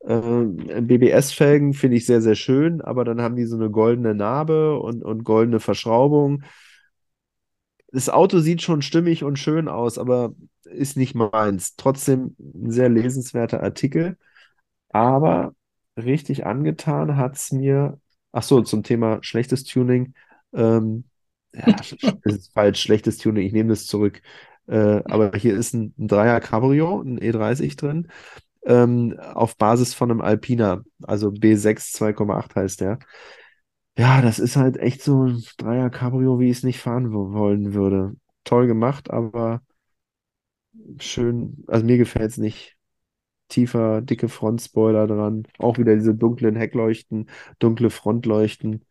Äh, 0.00 0.80
BBS-Felgen 0.80 1.74
finde 1.74 1.96
ich 1.98 2.06
sehr, 2.06 2.22
sehr 2.22 2.34
schön, 2.34 2.80
aber 2.80 3.04
dann 3.04 3.20
haben 3.20 3.36
die 3.36 3.44
so 3.46 3.56
eine 3.56 3.70
goldene 3.70 4.14
Narbe 4.14 4.78
und, 4.80 5.02
und 5.04 5.24
goldene 5.24 5.60
Verschraubung 5.60 6.42
das 7.92 8.08
Auto 8.08 8.38
sieht 8.38 8.62
schon 8.62 8.82
stimmig 8.82 9.24
und 9.24 9.38
schön 9.38 9.68
aus, 9.68 9.98
aber 9.98 10.34
ist 10.64 10.96
nicht 10.96 11.14
meins. 11.14 11.74
Trotzdem 11.76 12.36
ein 12.38 12.70
sehr 12.70 12.88
lesenswerter 12.88 13.62
Artikel. 13.62 14.16
Aber 14.90 15.54
richtig 15.96 16.46
angetan 16.46 17.16
hat 17.16 17.36
es 17.36 17.52
mir, 17.52 18.00
ach 18.32 18.42
so, 18.44 18.62
zum 18.62 18.82
Thema 18.84 19.18
schlechtes 19.22 19.64
Tuning. 19.64 20.14
Ähm, 20.54 21.04
ja, 21.54 21.72
das 22.24 22.34
ist 22.36 22.52
falsch, 22.54 22.80
schlechtes 22.82 23.18
Tuning, 23.18 23.46
ich 23.46 23.52
nehme 23.52 23.70
das 23.70 23.86
zurück. 23.86 24.22
Äh, 24.68 25.02
aber 25.06 25.32
hier 25.38 25.56
ist 25.56 25.74
ein, 25.74 25.94
ein 25.98 26.08
Dreier 26.08 26.40
Cabrio, 26.40 27.00
ein 27.02 27.18
E30 27.20 27.76
drin, 27.76 28.08
ähm, 28.64 29.18
auf 29.20 29.56
Basis 29.56 29.94
von 29.94 30.10
einem 30.10 30.20
Alpina, 30.20 30.82
also 31.02 31.30
B6 31.32 31.92
2,8 31.92 32.54
heißt 32.56 32.80
der. 32.80 32.98
Ja, 33.98 34.22
das 34.22 34.38
ist 34.38 34.56
halt 34.56 34.78
echt 34.78 35.02
so 35.02 35.24
ein 35.26 35.44
Dreier 35.58 35.90
Cabrio, 35.90 36.40
wie 36.40 36.50
ich 36.50 36.58
es 36.58 36.62
nicht 36.64 36.80
fahren 36.80 37.12
wo- 37.12 37.32
wollen 37.32 37.74
würde. 37.74 38.14
Toll 38.44 38.66
gemacht, 38.66 39.10
aber 39.10 39.62
schön, 41.00 41.64
also 41.66 41.84
mir 41.84 41.98
gefällt 41.98 42.30
es 42.32 42.38
nicht. 42.38 42.76
Tiefer, 43.48 44.02
dicke 44.02 44.28
Frontspoiler 44.28 45.06
dran. 45.08 45.44
Auch 45.58 45.78
wieder 45.78 45.94
diese 45.96 46.14
dunklen 46.14 46.56
Heckleuchten, 46.56 47.30
dunkle 47.60 47.90
Frontleuchten. 47.90 48.84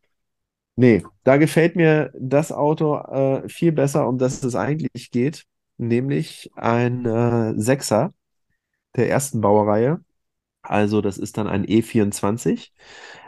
Nee, 0.76 1.04
da 1.24 1.38
gefällt 1.38 1.76
mir 1.76 2.12
das 2.20 2.52
Auto 2.52 2.98
äh, 2.98 3.50
viel 3.50 3.72
besser, 3.74 4.08
um 4.08 4.18
das 4.20 4.44
es 4.44 4.56
eigentlich 4.56 5.12
geht. 5.12 5.46
Nämlich 5.78 6.52
ein 6.56 7.06
äh, 7.06 7.54
Sechser 7.62 8.14
der 8.96 9.10
ersten 9.10 9.42
Baureihe. 9.42 10.04
Also 10.64 11.02
das 11.02 11.18
ist 11.18 11.38
dann 11.38 11.48
ein 11.48 11.66
E24 11.66 12.74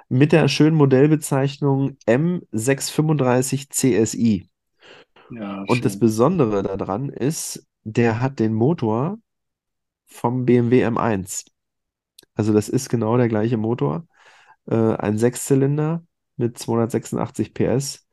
mit 0.10 0.32
der 0.34 0.48
schönen 0.50 0.76
Modellbezeichnung 0.78 1.98
M635 2.08 3.70
CSI. 3.72 4.50
Ja, 5.30 5.64
Und 5.66 5.86
das. 5.86 5.98
Besondere 6.00 6.64
daran 6.64 7.10
ist, 7.10 7.66
der 7.84 8.22
hat 8.22 8.40
den 8.40 8.54
Motor 8.54 9.20
vom 10.08 10.46
BMW 10.46 10.86
M1. 10.86 11.46
Also 12.36 12.54
das 12.54 12.70
ist 12.70 12.90
genau 12.90 13.18
der 13.18 13.28
gleiche 13.30 13.58
Motor. 13.58 14.08
Äh, 14.68 14.76
ein 14.76 15.18
Sechszylinder 15.18 16.06
mit 16.38 16.58
286 16.58 17.54
PS, 17.54 18.08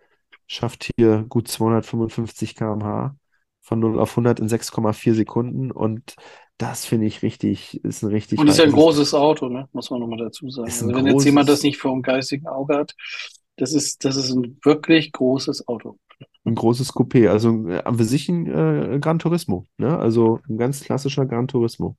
schafft 0.47 0.91
hier 0.97 1.25
gut 1.29 1.49
255 1.49 2.55
km/h 2.57 3.17
von 3.63 3.81
0 3.81 4.01
auf 4.01 4.13
100 4.13 4.41
in 4.41 4.49
6,4 4.49 5.15
Sekunden. 5.15 5.71
Und 5.73 6.17
das 6.59 6.85
finde 6.85 7.07
ich 7.07 7.23
richtig, 7.23 7.83
ist 7.85 8.03
ein 8.03 8.11
richtig 8.11 8.39
Und 8.39 8.49
ist 8.49 8.59
ja 8.59 8.65
ein 8.65 8.73
großes 8.73 9.15
Auto, 9.15 9.49
ne? 9.49 9.69
Muss 9.73 9.91
man 9.91 10.01
nochmal 10.01 10.19
dazu 10.19 10.51
sagen. 10.51 10.67
Also 10.67 10.89
wenn 10.89 11.07
jetzt 11.07 11.25
jemand 11.25 11.49
das 11.49 11.63
nicht 11.63 11.79
vor 11.79 11.93
dem 11.93 12.03
geistigen 12.03 12.49
Auge 12.49 12.77
hat, 12.77 12.95
das 13.57 13.73
ist, 13.73 14.05
das 14.05 14.17
ist 14.17 14.31
ein 14.33 14.59
wirklich 14.65 15.13
großes 15.13 15.69
Auto. 15.69 15.99
ein 16.45 16.55
großes 16.57 16.93
Coupé. 16.95 17.29
Also 17.29 17.69
äh, 17.69 17.83
an 17.83 17.97
für 17.97 18.05
sich 18.05 18.29
ein 18.29 18.47
äh, 18.47 18.99
Gran 19.01 19.19
Turismo, 19.21 19.67
ne? 19.79 19.99
Also 19.99 20.41
ein 20.49 20.59
ganz 20.59 20.83
klassischer 20.83 21.27
Gran 21.27 21.47
Turismo. 21.49 21.97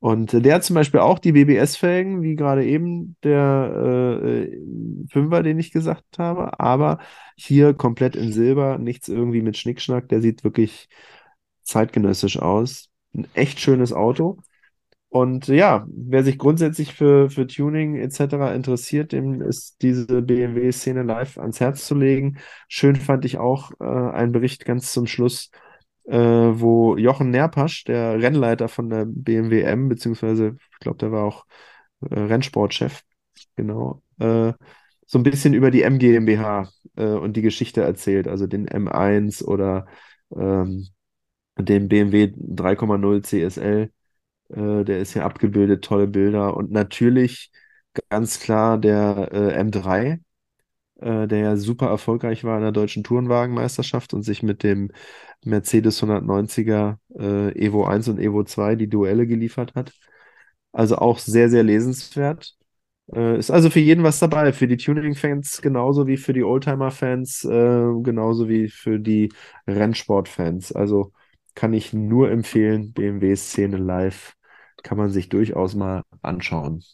Und 0.00 0.32
äh, 0.32 0.40
der 0.40 0.56
hat 0.56 0.64
zum 0.64 0.74
Beispiel 0.74 1.00
auch 1.00 1.18
die 1.18 1.32
BBS-Felgen, 1.32 2.22
wie 2.22 2.36
gerade 2.36 2.64
eben 2.64 3.16
der 3.22 4.20
äh, 4.22 4.58
Fünfer, 5.10 5.42
den 5.42 5.58
ich 5.58 5.72
gesagt 5.72 6.18
habe, 6.18 6.58
aber 6.60 6.98
hier 7.36 7.74
komplett 7.74 8.16
in 8.16 8.32
Silber, 8.32 8.78
nichts 8.78 9.08
irgendwie 9.08 9.42
mit 9.42 9.56
Schnickschnack. 9.56 10.08
Der 10.08 10.20
sieht 10.20 10.44
wirklich 10.44 10.88
zeitgenössisch 11.64 12.38
aus. 12.38 12.88
Ein 13.18 13.26
echt 13.34 13.58
schönes 13.58 13.92
Auto. 13.92 14.38
Und 15.08 15.48
ja, 15.48 15.86
wer 15.90 16.22
sich 16.22 16.38
grundsätzlich 16.38 16.94
für, 16.94 17.30
für 17.30 17.46
Tuning 17.46 17.96
etc. 17.96 18.54
interessiert, 18.54 19.12
dem 19.12 19.40
ist 19.42 19.82
diese 19.82 20.22
BMW-Szene 20.22 21.02
live 21.02 21.38
ans 21.38 21.60
Herz 21.60 21.86
zu 21.86 21.94
legen. 21.94 22.38
Schön 22.68 22.94
fand 22.94 23.24
ich 23.24 23.38
auch 23.38 23.72
äh, 23.80 23.84
einen 23.84 24.32
Bericht 24.32 24.64
ganz 24.66 24.92
zum 24.92 25.06
Schluss, 25.06 25.50
äh, 26.04 26.16
wo 26.18 26.96
Jochen 26.96 27.30
Nerpasch, 27.30 27.84
der 27.84 28.20
Rennleiter 28.22 28.68
von 28.68 28.90
der 28.90 29.06
BMW 29.06 29.62
M, 29.62 29.88
beziehungsweise 29.88 30.56
ich 30.72 30.78
glaube, 30.78 30.98
der 30.98 31.10
war 31.10 31.24
auch 31.24 31.46
äh, 32.02 32.14
Rennsportchef, 32.14 33.02
genau, 33.56 34.02
äh, 34.20 34.52
so 35.06 35.18
ein 35.18 35.22
bisschen 35.22 35.54
über 35.54 35.70
die 35.70 35.82
M 35.82 35.98
GmbH 35.98 36.68
äh, 36.96 37.06
und 37.06 37.36
die 37.36 37.42
Geschichte 37.42 37.80
erzählt, 37.80 38.28
also 38.28 38.46
den 38.46 38.68
M1 38.68 39.42
oder 39.42 39.86
ähm, 40.36 40.86
den 41.58 41.88
BMW 41.88 42.32
3,0 42.36 43.22
CSL. 43.22 43.90
Äh, 44.50 44.84
der 44.84 45.00
ist 45.00 45.12
hier 45.12 45.24
abgebildet, 45.24 45.84
tolle 45.84 46.06
Bilder. 46.06 46.56
Und 46.56 46.70
natürlich 46.72 47.50
ganz 48.10 48.40
klar 48.40 48.78
der 48.78 49.28
äh, 49.32 49.58
M3, 49.58 50.20
äh, 51.00 51.26
der 51.28 51.38
ja 51.38 51.56
super 51.56 51.88
erfolgreich 51.88 52.44
war 52.44 52.56
in 52.58 52.62
der 52.62 52.72
deutschen 52.72 53.04
Tourenwagenmeisterschaft 53.04 54.14
und 54.14 54.22
sich 54.22 54.42
mit 54.42 54.62
dem 54.62 54.90
Mercedes 55.44 56.02
190er 56.02 56.98
äh, 57.18 57.52
Evo 57.58 57.84
1 57.86 58.08
und 58.08 58.18
Evo 58.20 58.44
2 58.44 58.76
die 58.76 58.88
Duelle 58.88 59.26
geliefert 59.26 59.74
hat. 59.74 59.92
Also 60.72 60.96
auch 60.98 61.18
sehr, 61.18 61.50
sehr 61.50 61.62
lesenswert. 61.62 62.56
Äh, 63.12 63.38
ist 63.38 63.50
also 63.50 63.70
für 63.70 63.80
jeden 63.80 64.04
was 64.04 64.18
dabei, 64.18 64.52
für 64.52 64.68
die 64.68 64.76
Tuning-Fans 64.76 65.62
genauso 65.62 66.06
wie 66.06 66.16
für 66.16 66.32
die 66.32 66.44
Oldtimer-Fans, 66.44 67.44
äh, 67.44 67.92
genauso 68.02 68.48
wie 68.48 68.68
für 68.68 68.98
die 68.98 69.30
Rennsport-Fans. 69.66 70.72
Also 70.72 71.12
kann 71.58 71.72
ich 71.72 71.92
nur 71.92 72.30
empfehlen, 72.30 72.92
BMW-Szene 72.92 73.78
live 73.78 74.36
kann 74.84 74.96
man 74.96 75.10
sich 75.10 75.28
durchaus 75.28 75.74
mal 75.74 76.02
anschauen. 76.22 76.84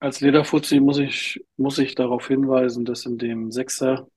Als 0.00 0.20
Lederfuzzi 0.20 0.80
muss 0.80 0.98
ich, 0.98 1.40
muss 1.56 1.78
ich 1.78 1.94
darauf 1.94 2.26
hinweisen, 2.26 2.84
dass 2.84 3.06
in 3.06 3.16
dem 3.16 3.52
Sechser 3.52 4.08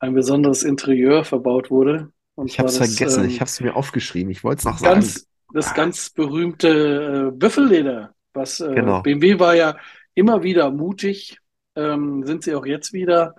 ein 0.00 0.12
besonderes 0.12 0.64
Interieur 0.64 1.24
verbaut 1.24 1.70
wurde. 1.70 2.12
Und 2.34 2.50
Ich 2.50 2.58
habe 2.58 2.68
es 2.68 2.76
vergessen, 2.76 3.24
ich 3.24 3.36
ähm, 3.36 3.40
habe 3.40 3.48
es 3.48 3.60
mir 3.60 3.74
aufgeschrieben, 3.74 4.30
ich 4.30 4.44
wollte 4.44 4.58
es 4.58 4.64
noch 4.66 4.76
sagen. 4.76 5.06
das 5.54 5.72
ganz 5.72 6.10
berühmte 6.10 7.28
äh, 7.28 7.34
Büffelleder, 7.34 8.14
was 8.34 8.60
äh, 8.60 8.74
genau. 8.74 9.00
BMW 9.00 9.38
war 9.38 9.54
ja 9.54 9.78
immer 10.12 10.42
wieder 10.42 10.70
mutig, 10.70 11.38
ähm, 11.74 12.26
sind 12.26 12.44
sie 12.44 12.54
auch 12.54 12.66
jetzt 12.66 12.92
wieder. 12.92 13.34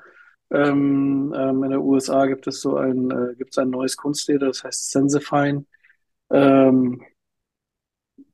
Ähm, 0.52 1.34
ähm, 1.38 1.64
in 1.64 1.70
der 1.72 1.82
USA 1.82 2.26
gibt 2.26 2.47
es 2.47 2.62
so 2.62 2.78
ein, 2.78 3.10
äh, 3.12 3.36
gibt 3.36 3.52
es 3.52 3.58
ein 3.58 3.70
neues 3.70 3.97
Kunstleder, 3.97 4.47
das 4.47 4.64
heißt 4.64 4.91
Sensifine. 4.91 5.66
Ähm, 6.32 7.04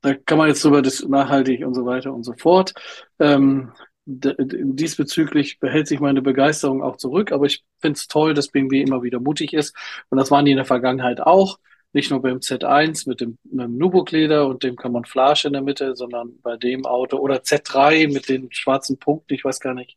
da 0.00 0.14
kann 0.14 0.38
man 0.38 0.48
jetzt 0.48 0.64
drüber 0.64 0.82
dis 0.82 1.04
nachhaltig 1.06 1.64
und 1.66 1.74
so 1.74 1.84
weiter 1.86 2.12
und 2.14 2.24
so 2.24 2.32
fort. 2.34 2.74
Ähm, 3.18 3.72
diesbezüglich 4.06 5.58
behält 5.60 5.86
sich 5.88 6.00
meine 6.00 6.22
Begeisterung 6.22 6.82
auch 6.82 6.96
zurück, 6.96 7.30
aber 7.32 7.46
ich 7.46 7.64
finde 7.78 7.98
es 7.98 8.08
toll, 8.08 8.32
dass 8.34 8.48
BMW 8.48 8.80
immer 8.80 9.02
wieder 9.02 9.20
mutig 9.20 9.52
ist. 9.52 9.76
Und 10.08 10.18
das 10.18 10.30
waren 10.30 10.44
die 10.46 10.52
in 10.52 10.56
der 10.56 10.64
Vergangenheit 10.66 11.20
auch. 11.20 11.58
nicht 11.92 12.10
nur 12.10 12.20
beim 12.22 12.38
Z1 12.38 13.08
mit 13.08 13.20
dem, 13.20 13.38
mit 13.44 13.64
dem 13.64 13.76
Nubuck-Leder 13.78 14.46
und 14.46 14.62
dem 14.62 14.76
Camouflage 14.76 15.46
in 15.46 15.54
der 15.54 15.62
Mitte, 15.62 15.96
sondern 15.96 16.38
bei 16.42 16.56
dem 16.56 16.84
Auto 16.86 17.16
oder 17.18 17.36
Z3 17.42 18.12
mit 18.12 18.28
den 18.28 18.52
schwarzen 18.52 18.98
Punkten, 18.98 19.34
ich 19.34 19.44
weiß 19.44 19.60
gar 19.60 19.74
nicht, 19.74 19.96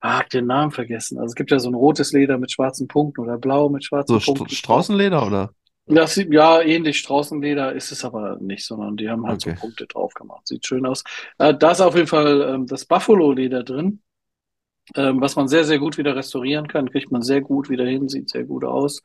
ah, 0.00 0.18
hab 0.20 0.30
den 0.30 0.46
Namen 0.46 0.72
vergessen. 0.72 1.18
Also 1.18 1.30
es 1.32 1.34
gibt 1.34 1.50
ja 1.50 1.58
so 1.58 1.70
ein 1.70 1.74
rotes 1.74 2.12
Leder 2.12 2.38
mit 2.38 2.52
schwarzen 2.52 2.88
Punkten 2.88 3.20
oder 3.22 3.38
blau 3.38 3.68
mit 3.68 3.84
schwarzen 3.84 4.18
So 4.18 4.20
Punkten. 4.20 4.48
St 4.48 4.50
Straußenleder 4.50 5.26
oder? 5.26 5.54
Das 5.86 6.14
sieht, 6.14 6.32
ja, 6.32 6.60
ähnlich 6.62 6.98
Straußenleder 6.98 7.72
ist 7.72 7.90
es 7.90 8.04
aber 8.04 8.36
nicht, 8.40 8.64
sondern 8.64 8.96
die 8.96 9.08
haben 9.10 9.26
halt 9.26 9.40
so 9.40 9.50
Okay. 9.50 9.54
Punkte 9.54 9.86
drauf 9.86 10.14
gemacht. 10.14 10.46
Sieht 10.46 10.64
schön 10.64 10.86
aus. 10.86 11.02
Äh, 11.38 11.54
da 11.56 11.72
ist 11.72 11.80
auf 11.80 11.96
jeden 11.96 12.06
Fall 12.06 12.42
ähm, 12.42 12.66
das 12.68 12.84
Buffalo-Leder 12.84 13.64
drin, 13.64 14.00
ähm, 14.96 15.20
was 15.20 15.36
man 15.36 15.48
sehr, 15.48 15.64
sehr 15.64 15.78
gut 15.78 15.98
wieder 15.98 16.16
restaurieren 16.16 16.68
kann. 16.68 16.90
Kriegt 16.90 17.12
man 17.12 17.22
sehr 17.22 17.42
gut 17.42 17.70
wieder 17.70 17.86
hin, 17.86 18.08
sieht 18.08 18.30
sehr 18.30 18.44
gut 18.44 18.64
aus 18.64 19.02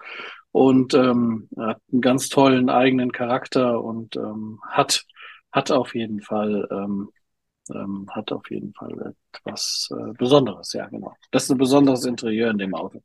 und 0.52 0.94
ähm, 0.96 1.50
hat 1.58 1.82
einen 1.92 2.02
ganz 2.02 2.30
tollen 2.30 2.70
eigenen 2.70 3.12
Charakter 3.12 3.84
und 3.84 4.16
ähm, 4.18 4.60
hat, 4.70 5.06
hat 5.52 5.72
auf 5.72 5.96
jeden 5.96 6.22
Fall, 6.22 6.68
ähm, 6.72 7.10
ähm, 7.74 8.08
hat 8.12 8.32
auf 8.32 8.50
jeden 8.52 8.74
Fall 8.74 9.14
etwas 9.34 9.90
äh, 9.92 10.14
Besonderes, 10.18 10.74
ja, 10.74 10.88
genau. 10.88 11.14
Das 11.32 11.44
ist 11.46 11.52
ein 11.52 11.58
besonderes 11.58 12.06
Interieur 12.06 12.52
in 12.52 12.58
dem 12.58 12.76
Auto. 12.76 13.02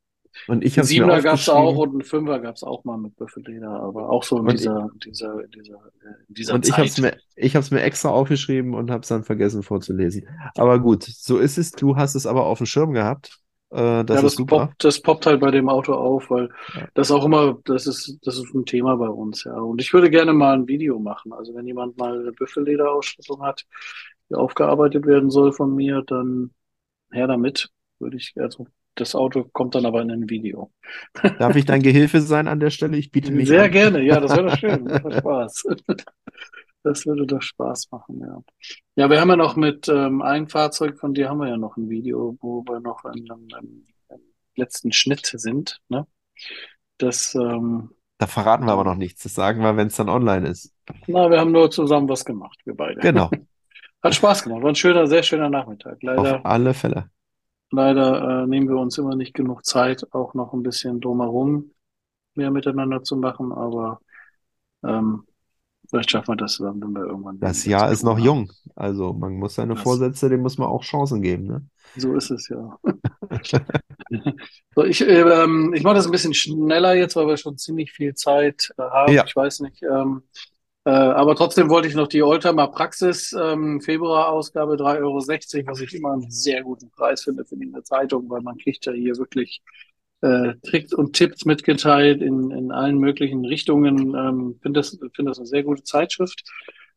Und 0.46 0.64
ich 0.64 0.74
habe 0.78 0.82
es 0.84 0.90
mir 0.90 0.94
Siebener 0.94 1.22
gab's 1.22 1.48
auch 1.48 1.76
aufgeschrieben. 1.76 1.94
und 1.94 2.00
ein 2.02 2.04
Fünfer 2.04 2.38
gab's 2.38 2.62
auch 2.62 2.84
mal 2.84 2.96
mit 2.96 3.16
Büffelleder, 3.16 3.68
aber 3.68 4.08
auch 4.10 4.22
so 4.22 4.38
in 4.38 4.42
Und 4.46 4.54
ich- 4.54 4.58
dieser, 4.60 4.88
dieser, 5.04 5.44
in 5.44 5.50
dieser, 5.50 5.74
äh, 5.74 6.14
in 6.28 6.34
dieser 6.34 6.54
Und 6.54 6.68
ich 6.68 6.72
habe 6.76 6.86
es 6.86 6.94
Zeit. 6.94 7.02
mir, 7.02 7.20
ich 7.34 7.56
habe 7.56 7.64
es 7.64 7.70
mir 7.72 7.82
extra 7.82 8.10
aufgeschrieben 8.10 8.74
und 8.74 8.90
habe 8.92 9.02
es 9.02 9.08
dann 9.08 9.24
vergessen 9.24 9.62
vorzulesen. 9.64 10.28
Aber 10.56 10.78
gut, 10.78 11.02
so 11.02 11.38
ist 11.38 11.58
es. 11.58 11.72
Du 11.72 11.96
hast 11.96 12.14
es 12.14 12.26
aber 12.26 12.46
auf 12.46 12.58
dem 12.58 12.66
Schirm 12.66 12.92
gehabt. 12.92 13.38
Äh, 13.72 14.04
das 14.04 14.08
ja, 14.08 14.14
ist 14.16 14.22
das 14.22 14.34
super. 14.34 14.66
poppt, 14.66 14.84
das 14.84 15.00
poppt 15.02 15.26
halt 15.26 15.40
bei 15.40 15.50
dem 15.50 15.68
Auto 15.68 15.94
auf, 15.94 16.30
weil 16.30 16.48
Ja. 16.74 16.86
das 16.94 17.10
auch 17.10 17.24
immer, 17.24 17.58
das 17.64 17.86
ist, 17.88 18.18
das 18.22 18.36
ist 18.36 18.54
ein 18.54 18.64
Thema 18.66 18.96
bei 18.96 19.08
uns, 19.08 19.44
ja. 19.44 19.54
Und 19.58 19.80
ich 19.80 19.92
würde 19.92 20.10
gerne 20.10 20.32
mal 20.32 20.54
ein 20.54 20.68
Video 20.68 20.98
machen. 21.00 21.32
Also 21.32 21.54
wenn 21.54 21.66
jemand 21.66 21.98
mal 21.98 22.18
eine 22.20 22.32
Büffellederausstattung 22.32 23.42
hat, 23.42 23.64
die 24.30 24.34
aufgearbeitet 24.34 25.06
werden 25.06 25.30
soll 25.30 25.52
von 25.52 25.74
mir, 25.74 26.02
dann 26.06 26.50
her 27.10 27.26
damit. 27.26 27.70
Würde 27.98 28.16
ich, 28.16 28.32
also 28.36 28.66
das 28.94 29.14
Auto 29.14 29.44
kommt 29.44 29.74
dann 29.74 29.86
aber 29.86 30.00
in 30.02 30.10
ein 30.10 30.30
Video. 30.30 30.72
Darf 31.38 31.56
ich 31.56 31.64
dein 31.64 31.82
Gehilfe 31.82 32.20
sein 32.20 32.48
an 32.48 32.60
der 32.60 32.70
Stelle? 32.70 32.96
Ich 32.96 33.10
biete 33.10 33.32
mich 33.32 33.48
Sehr 33.48 33.64
an. 33.64 33.70
gerne, 33.70 34.02
ja, 34.02 34.20
das 34.20 34.32
wäre 34.36 34.46
doch 34.48 34.56
schön. 34.56 34.84
Das 34.88 35.04
wäre 35.04 35.18
Spaß. 35.18 35.64
Das 36.82 37.04
würde 37.04 37.26
doch 37.26 37.42
Spaß 37.42 37.88
machen, 37.90 38.20
ja. 38.20 38.42
Ja, 38.96 39.10
wir 39.10 39.20
haben 39.20 39.28
ja 39.28 39.36
noch 39.36 39.54
mit 39.56 39.88
ähm, 39.88 40.22
einem 40.22 40.48
Fahrzeug 40.48 40.98
von 40.98 41.12
dir 41.12 41.28
haben 41.28 41.38
wir 41.38 41.48
ja 41.48 41.58
noch 41.58 41.76
ein 41.76 41.90
Video, 41.90 42.38
wo 42.40 42.62
wir 42.64 42.80
noch 42.80 43.04
im 43.04 43.84
letzten 44.56 44.92
Schnitt 44.92 45.26
sind, 45.26 45.80
ne? 45.88 46.06
Das, 46.96 47.34
ähm, 47.34 47.90
Da 48.18 48.26
verraten 48.26 48.64
wir 48.64 48.72
aber 48.72 48.84
noch 48.84 48.94
nichts. 48.94 49.22
Das 49.22 49.34
sagen 49.34 49.60
wir, 49.62 49.76
wenn 49.76 49.88
es 49.88 49.96
dann 49.96 50.08
online 50.08 50.48
ist. 50.48 50.72
na, 51.06 51.30
wir 51.30 51.38
haben 51.38 51.52
nur 51.52 51.70
zusammen 51.70 52.08
was 52.08 52.24
gemacht, 52.24 52.58
wir 52.64 52.74
beide. 52.74 53.00
Genau, 53.00 53.30
Hat 54.02 54.14
Spaß 54.14 54.42
gemacht, 54.44 54.62
war 54.62 54.70
ein 54.70 54.74
schöner, 54.74 55.06
sehr 55.06 55.22
schöner 55.22 55.50
Nachmittag. 55.50 55.94
auf 55.94 56.02
Leider, 56.02 56.46
alle 56.46 56.74
Fälle. 56.74 57.10
leider 57.70 58.42
äh, 58.42 58.46
nehmen 58.46 58.68
wir 58.68 58.76
uns 58.78 58.98
immer 58.98 59.14
nicht 59.16 59.34
genug 59.34 59.64
Zeit, 59.64 60.06
auch 60.12 60.34
noch 60.34 60.52
ein 60.52 60.62
bisschen 60.62 61.00
drumherum 61.00 61.70
mehr 62.34 62.50
miteinander 62.50 63.02
zu 63.02 63.16
machen, 63.16 63.52
aber 63.52 64.00
ähm, 64.84 65.24
vielleicht 65.88 66.10
schaffen 66.10 66.28
wir 66.28 66.36
das 66.36 66.58
dann, 66.58 66.80
wenn 66.80 66.92
wir 66.92 67.04
irgendwann 67.06 67.40
Das 67.40 67.64
Jahr 67.66 67.90
ist 67.90 68.02
noch 68.04 68.18
jung. 68.18 68.50
Also 68.76 69.12
man 69.12 69.34
muss 69.34 69.56
seine 69.56 69.74
Das- 69.74 69.82
Vorsätze, 69.82 70.28
dem 70.28 70.40
muss 70.42 70.56
man 70.58 70.68
auch 70.68 70.82
Chancen 70.82 71.20
geben. 71.22 71.46
Ne? 71.46 71.66
So 71.96 72.14
ist 72.14 72.30
es 72.30 72.48
ja. 72.48 72.78
So, 74.74 74.84
ich, 74.84 75.00
äh, 75.02 75.20
ähm, 75.20 75.72
ich 75.74 75.82
mache 75.82 75.94
das 75.96 76.06
ein 76.06 76.12
bisschen 76.12 76.34
schneller 76.34 76.94
jetzt, 76.94 77.16
weil 77.16 77.26
wir 77.26 77.36
schon 77.36 77.58
ziemlich 77.58 77.92
viel 77.92 78.14
Zeit 78.14 78.72
äh, 78.78 78.82
haben. 78.82 79.12
Ja. 79.12 79.24
Ich 79.24 79.34
weiß 79.36 79.60
nicht. 79.60 79.82
Ähm, 79.82 80.22
äh, 80.90 80.92
aber 80.92 81.36
trotzdem 81.36 81.70
wollte 81.70 81.86
ich 81.86 81.94
noch 81.94 82.08
die 82.08 82.24
Oldtimer 82.24 82.66
Praxis 82.66 83.32
ähm, 83.40 83.80
Februar-Ausgabe 83.80 84.74
3,60 84.74 85.58
Euro, 85.58 85.70
was 85.70 85.80
ich 85.80 85.94
immer 85.94 86.14
einen 86.14 86.28
sehr 86.32 86.64
guten 86.64 86.90
Preis 86.90 87.22
finde 87.22 87.44
für 87.44 87.56
die 87.56 87.70
Zeitung, 87.84 88.28
weil 88.28 88.40
man 88.40 88.58
kriegt 88.58 88.86
ja 88.86 88.92
hier 88.92 89.16
wirklich 89.16 89.62
äh, 90.20 90.54
Tricks 90.64 90.92
und 90.92 91.12
Tipps 91.12 91.44
mitgeteilt 91.44 92.22
in, 92.22 92.50
in 92.50 92.72
allen 92.72 92.98
möglichen 92.98 93.44
Richtungen. 93.44 94.16
Ähm, 94.16 94.58
finde 94.60 94.80
das, 94.80 94.98
finde 95.14 95.30
das 95.30 95.38
eine 95.38 95.46
sehr 95.46 95.62
gute 95.62 95.84
Zeitschrift. 95.84 96.42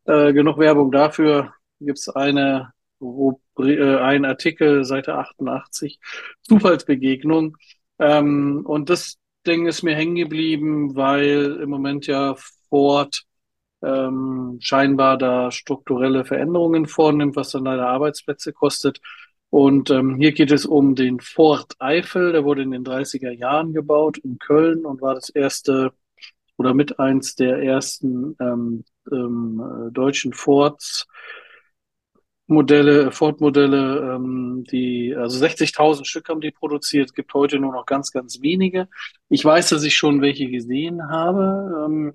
Äh, 0.06 0.34
genug 0.34 0.58
Werbung 0.58 0.92
dafür. 0.92 1.54
Gibt's 1.80 2.10
eine, 2.10 2.74
Rubri 3.00 3.76
äh, 3.76 4.00
ein 4.00 4.26
Artikel, 4.26 4.86
Seite 4.86 5.14
88, 5.14 6.00
Zufallsbegegnung. 6.42 7.58
Ähm, 8.00 8.64
und 8.66 8.90
das 8.90 9.18
Ding 9.46 9.68
ist 9.68 9.84
mir 9.84 9.94
hängen 9.94 10.16
geblieben, 10.16 10.96
weil 10.96 11.60
im 11.62 11.70
Moment 11.70 12.08
ja 12.08 12.36
Ford 12.70 13.28
ähm, 13.84 14.58
scheinbar 14.60 15.18
da 15.18 15.52
strukturelle 15.52 16.26
Veränderungen 16.26 16.86
vornimmt, 16.86 17.36
was 17.36 17.52
dann 17.52 17.66
leider 17.66 17.88
Arbeitsplätze 17.88 18.54
kostet. 18.54 19.00
Und 19.50 19.92
ähm, 19.92 20.16
hier 20.16 20.32
geht 20.32 20.52
es 20.52 20.66
um 20.66 20.96
den 20.96 21.20
Ford 21.20 21.74
Eifel, 21.80 22.32
der 22.32 22.44
wurde 22.44 22.64
in 22.64 22.72
den 22.72 22.84
30er 22.84 23.32
Jahren 23.32 23.74
gebaut 23.74 24.18
in 24.18 24.40
Köln 24.40 24.86
und 24.86 25.02
war 25.02 25.14
das 25.16 25.30
erste 25.30 25.94
oder 26.58 26.74
mit 26.74 27.00
eins 27.00 27.36
der 27.36 27.62
ersten 27.62 28.36
ähm, 28.40 28.84
ähm, 29.12 29.62
äh, 29.90 29.92
deutschen 29.92 30.34
Fords 30.34 31.08
Modelle, 32.48 33.12
Ford-Modelle, 33.12 34.16
ähm, 34.16 34.64
die, 34.70 35.16
also 35.16 35.44
60.000 35.44 36.06
Stück 36.06 36.30
haben 36.30 36.42
die 36.42 36.52
produziert. 36.52 37.10
Es 37.10 37.14
gibt 37.14 37.34
heute 37.34 37.60
nur 37.60 37.72
noch 37.72 37.86
ganz, 37.86 38.12
ganz 38.12 38.42
wenige. 38.42 38.90
Ich 39.30 39.44
weiß, 39.44 39.70
dass 39.70 39.84
ich 39.84 39.96
schon 39.96 40.22
welche 40.22 40.50
gesehen 40.50 41.10
habe. 41.10 41.86
Ähm, 41.86 42.14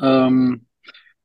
ähm, 0.00 0.66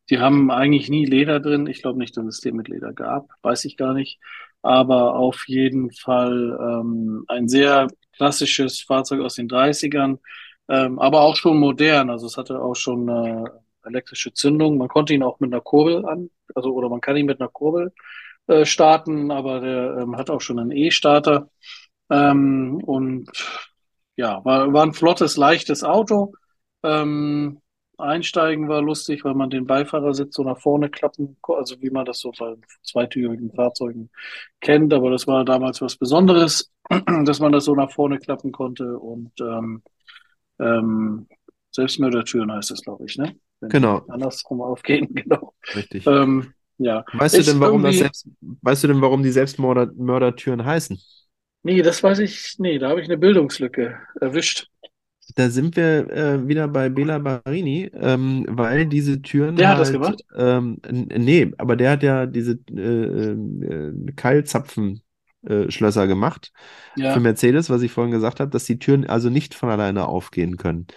die 0.09 0.19
haben 0.19 0.51
eigentlich 0.51 0.89
nie 0.89 1.05
Leder 1.05 1.39
drin. 1.39 1.67
Ich 1.67 1.81
glaube 1.81 1.99
nicht, 1.99 2.17
dass 2.17 2.25
es 2.25 2.41
den 2.41 2.55
mit 2.55 2.67
Leder 2.67 2.93
gab. 2.93 3.29
Weiß 3.43 3.65
ich 3.65 3.77
gar 3.77 3.93
nicht. 3.93 4.19
Aber 4.61 5.15
auf 5.15 5.47
jeden 5.47 5.91
Fall 5.91 6.57
ähm, 6.61 7.23
ein 7.27 7.47
sehr 7.47 7.87
klassisches 8.15 8.81
Fahrzeug 8.81 9.21
aus 9.21 9.35
den 9.35 9.49
30ern, 9.49 10.19
ähm, 10.69 10.99
aber 10.99 11.21
auch 11.21 11.35
schon 11.35 11.57
modern. 11.57 12.09
Also 12.09 12.27
es 12.27 12.37
hatte 12.37 12.61
auch 12.61 12.75
schon 12.75 13.07
äh, 13.09 13.43
elektrische 13.87 14.33
Zündung. 14.33 14.77
Man 14.77 14.89
konnte 14.89 15.13
ihn 15.13 15.23
auch 15.23 15.39
mit 15.39 15.51
einer 15.51 15.61
Kurbel 15.61 16.05
an, 16.05 16.29
also 16.55 16.73
oder 16.73 16.89
man 16.89 17.01
kann 17.01 17.17
ihn 17.17 17.25
mit 17.25 17.39
einer 17.41 17.49
Kurbel 17.49 17.93
äh, 18.47 18.65
starten, 18.65 19.31
aber 19.31 19.59
der 19.61 19.97
ähm, 20.01 20.17
hat 20.17 20.29
auch 20.29 20.41
schon 20.41 20.59
einen 20.59 20.71
E-Starter. 20.71 21.49
Ähm, 22.09 22.81
und 22.85 23.31
ja, 24.17 24.43
war, 24.45 24.71
war 24.73 24.83
ein 24.83 24.93
flottes, 24.93 25.37
leichtes 25.37 25.83
Auto. 25.83 26.33
Ähm, 26.83 27.61
Einsteigen 28.01 28.67
war 28.67 28.81
lustig, 28.81 29.23
weil 29.23 29.33
man 29.35 29.49
den 29.49 29.65
Beifahrersitz 29.65 30.35
so 30.35 30.43
nach 30.43 30.59
vorne 30.59 30.89
klappen, 30.89 31.37
also 31.47 31.81
wie 31.81 31.89
man 31.89 32.05
das 32.05 32.19
so 32.19 32.31
bei 32.37 32.55
zweitürigen 32.83 33.51
Fahrzeugen 33.53 34.09
kennt, 34.59 34.93
aber 34.93 35.09
das 35.11 35.27
war 35.27 35.45
damals 35.45 35.81
was 35.81 35.95
Besonderes, 35.97 36.71
dass 37.25 37.39
man 37.39 37.51
das 37.51 37.65
so 37.65 37.75
nach 37.75 37.91
vorne 37.91 38.19
klappen 38.19 38.51
konnte 38.51 38.97
und 38.99 39.31
ähm, 39.41 39.83
ähm, 40.59 41.27
Selbstmördertüren 41.71 42.51
heißt 42.51 42.71
das, 42.71 42.81
glaube 42.81 43.05
ich, 43.05 43.17
ne? 43.17 43.35
Wenn 43.59 43.69
Genau. 43.69 44.03
andersrum 44.07 44.61
aufgehen, 44.61 45.07
genau. 45.13 45.53
Richtig. 45.75 46.05
Ähm, 46.07 46.53
ja. 46.77 47.05
Weißt 47.13 47.37
du 47.37 47.43
denn, 47.43 47.59
warum 47.59 47.83
das 47.83 47.97
selbst, 47.97 48.27
weißt 48.41 48.83
du 48.83 48.87
denn, 48.89 49.01
warum 49.01 49.23
die 49.23 49.31
Selbstmördertüren 49.31 50.65
heißen? 50.65 50.99
Nee, 51.63 51.81
das 51.83 52.01
weiß 52.01 52.19
ich, 52.19 52.55
nee, 52.57 52.79
da 52.79 52.89
habe 52.89 53.01
ich 53.01 53.07
eine 53.07 53.17
Bildungslücke 53.17 53.99
erwischt. 54.19 54.67
Da 55.35 55.49
sind 55.49 55.75
wir 55.75 56.09
äh, 56.11 56.47
wieder 56.47 56.67
bei 56.67 56.89
Bela 56.89 57.19
Barini, 57.19 57.89
ähm, 57.93 58.45
weil 58.49 58.87
diese 58.87 59.21
Türen 59.21 59.61
Der 59.61 59.69
hat 59.69 59.79
das 59.79 59.91
halt, 59.91 59.91
gemacht? 59.91 60.25
ähm, 60.35 60.79
nee, 60.89 61.51
aber 61.57 61.75
der 61.75 61.91
hat 61.91 62.03
ja 62.03 62.25
diese 62.25 62.59
äh, 62.71 63.31
äh, 63.31 64.11
Keilzapfen 64.15 65.01
äh, 65.43 65.69
Schlösser 65.71 66.07
gemacht 66.07 66.51
Ja, 66.95 67.11
für 67.11 67.19
Mercedes, 67.19 67.69
was 67.69 67.81
ich 67.81 67.91
vorhin 67.91 68.11
gesagt 68.11 68.39
habe, 68.39 68.51
dass 68.51 68.65
die 68.65 68.79
Türen 68.79 69.05
also 69.07 69.29
nicht 69.29 69.53
von 69.55 69.69
alleine 69.69 70.07
aufgehen 70.07 70.57
können. 70.57 70.87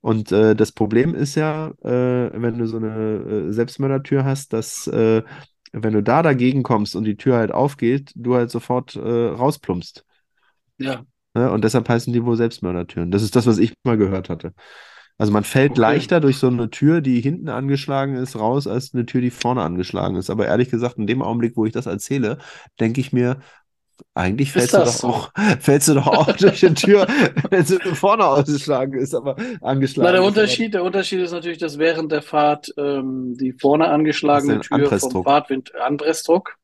Und 0.00 0.32
äh, 0.32 0.56
das 0.56 0.72
Problem 0.72 1.14
ist 1.14 1.36
ja, 1.36 1.68
äh, 1.82 2.30
wenn 2.34 2.58
du 2.58 2.66
so 2.66 2.78
eine 2.78 3.52
Selbstmördertür 3.52 4.24
hast, 4.24 4.52
dass 4.52 4.88
wenn 5.74 5.92
du 5.94 6.02
da 6.02 6.22
dagegen 6.22 6.62
kommst 6.62 6.96
und 6.96 7.04
die 7.04 7.16
Tür 7.16 7.36
halt 7.36 7.52
aufgeht, 7.52 8.12
du 8.16 8.34
halt 8.36 8.50
sofort 8.50 8.96
äh, 8.96 9.00
rausplumpst. 9.00 10.04
ja, 10.78 11.04
Ne? 11.34 11.50
Und 11.50 11.64
deshalb 11.64 11.88
heißen 11.88 12.12
die 12.12 12.24
wohl 12.24 12.36
Selbstmördertüren. 12.36 13.10
Das 13.10 13.22
ist 13.22 13.36
das, 13.36 13.46
was 13.46 13.58
ich 13.58 13.74
mal 13.84 13.96
gehört 13.96 14.28
hatte. 14.28 14.52
Also 15.18 15.32
man 15.32 15.44
fällt 15.44 15.78
Okay. 15.78 15.80
leichter 15.80 16.20
durch 16.20 16.38
so 16.38 16.48
eine 16.48 16.70
Tür, 16.70 17.00
die 17.00 17.20
hinten 17.20 17.48
angeschlagen 17.48 18.16
ist, 18.16 18.36
raus, 18.36 18.66
als 18.66 18.94
eine 18.94 19.06
Tür, 19.06 19.20
die 19.20 19.30
vorne 19.30 19.62
angeschlagen 19.62 20.16
ist. 20.16 20.30
Aber 20.30 20.46
ehrlich 20.46 20.70
gesagt, 20.70 20.98
in 20.98 21.06
dem 21.06 21.22
Augenblick, 21.22 21.56
wo 21.56 21.66
ich 21.66 21.72
das 21.72 21.86
erzähle, 21.86 22.38
denke 22.80 23.00
ich 23.00 23.12
mir, 23.12 23.38
eigentlich 24.14 24.52
fällst 24.52 24.78
du 24.78 24.82
doch 24.82 24.86
so? 24.92 25.08
auch, 25.08 25.30
fällst 25.60 25.88
du 25.88 25.94
doch 25.94 26.06
auch 26.06 26.32
durch 26.36 26.60
die 26.60 26.74
Tür, 26.74 27.06
wenn 27.50 27.64
sie 27.64 27.78
vorne 27.94 28.24
ausgeschlagen 28.24 28.98
ist, 28.98 29.14
aber 29.14 29.36
angeschlagen 29.60 30.06
Na, 30.06 30.12
der 30.12 30.22
ist. 30.22 30.26
Unterschied, 30.28 30.74
der 30.74 30.84
Unterschied 30.84 31.20
ist 31.20 31.32
natürlich, 31.32 31.58
dass 31.58 31.78
während 31.78 32.12
der 32.12 32.22
Fahrt 32.22 32.72
ähm, 32.76 33.36
die 33.38 33.52
vorne 33.52 33.88
angeschlagene 33.88 34.60
Tür 34.60 34.92
vom. 34.92 35.22
Fahrtwind 35.22 35.74
Anpressdruck 35.76 36.56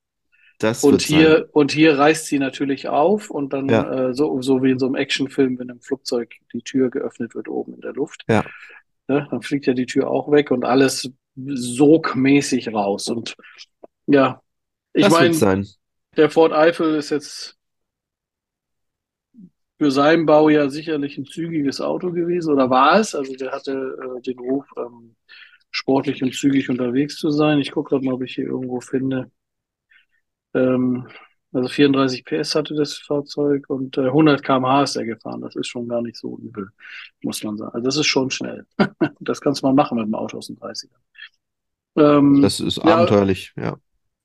Das 0.58 0.82
und 0.82 0.92
wird 0.92 1.02
sein. 1.02 1.18
hier 1.18 1.48
und 1.52 1.72
hier 1.72 1.98
reißt 1.98 2.26
sie 2.26 2.38
natürlich 2.38 2.88
auf 2.88 3.30
und 3.30 3.52
dann 3.52 3.68
Ja. 3.68 4.08
äh, 4.08 4.14
so 4.14 4.40
so 4.42 4.62
wie 4.62 4.72
in 4.72 4.78
so 4.78 4.86
einem 4.86 4.96
Actionfilm, 4.96 5.58
wenn 5.58 5.68
im 5.68 5.80
Flugzeug 5.80 6.34
die 6.52 6.62
Tür 6.62 6.90
geöffnet 6.90 7.34
wird 7.34 7.48
oben 7.48 7.74
in 7.74 7.80
der 7.80 7.92
Luft. 7.92 8.24
Ja. 8.28 8.44
ne, 9.06 9.26
dann 9.30 9.42
fliegt 9.42 9.66
ja 9.66 9.72
die 9.74 9.86
Tür 9.86 10.10
auch 10.10 10.30
weg 10.30 10.50
und 10.50 10.64
alles 10.64 11.10
sogmäßig 11.36 12.72
raus. 12.72 13.08
Und 13.08 13.36
ja, 14.06 14.42
ich 14.92 15.08
meine, 15.08 15.64
der 16.16 16.30
Ford 16.30 16.52
Eifel 16.52 16.96
ist 16.96 17.10
jetzt 17.10 17.56
für 19.78 19.90
seinen 19.92 20.26
Bau 20.26 20.48
ja 20.48 20.68
sicherlich 20.68 21.16
ein 21.18 21.24
zügiges 21.24 21.80
Auto 21.80 22.10
gewesen 22.10 22.52
oder 22.52 22.68
war 22.68 22.98
es. 22.98 23.14
Also 23.14 23.34
der 23.36 23.52
hatte 23.52 23.96
äh, 24.18 24.20
den 24.22 24.38
Ruf, 24.40 24.66
ähm, 24.76 25.14
sportlich 25.70 26.22
und 26.22 26.34
zügig 26.34 26.68
unterwegs 26.68 27.16
zu 27.16 27.30
sein. 27.30 27.60
Ich 27.60 27.70
gucke 27.70 27.90
gerade 27.90 28.04
mal, 28.04 28.14
ob 28.14 28.22
ich 28.22 28.34
hier 28.34 28.46
irgendwo 28.46 28.80
finde. 28.80 29.30
Ähm, 30.54 31.06
also 31.52 31.68
34 31.68 32.24
PS 32.24 32.54
hatte 32.54 32.74
das 32.74 32.98
Fahrzeug 32.98 33.64
und 33.68 33.96
äh, 33.96 34.02
100 34.06 34.42
km/h 34.42 34.82
ist 34.84 34.96
er 34.96 35.04
gefahren. 35.06 35.40
Das 35.40 35.56
ist 35.56 35.68
schon 35.68 35.88
gar 35.88 36.02
nicht 36.02 36.16
so 36.16 36.38
übel, 36.38 36.70
muss 37.22 37.42
man 37.42 37.56
sagen. 37.56 37.72
Also 37.74 37.84
das 37.84 37.96
ist 37.96 38.06
schon 38.06 38.30
schnell. 38.30 38.66
Das 39.20 39.40
kannst 39.40 39.62
du 39.62 39.66
mal 39.66 39.74
machen 39.74 39.98
mit 39.98 40.06
dem 40.06 40.14
Auto 40.14 40.38
aus 40.38 40.46
den 40.48 40.56
30ern. 40.58 41.00
Ähm, 41.96 42.42
Das 42.42 42.60
ist 42.60 42.78
ja, 42.82 42.96
abenteuerlich, 42.96 43.52
ja. 43.56 43.78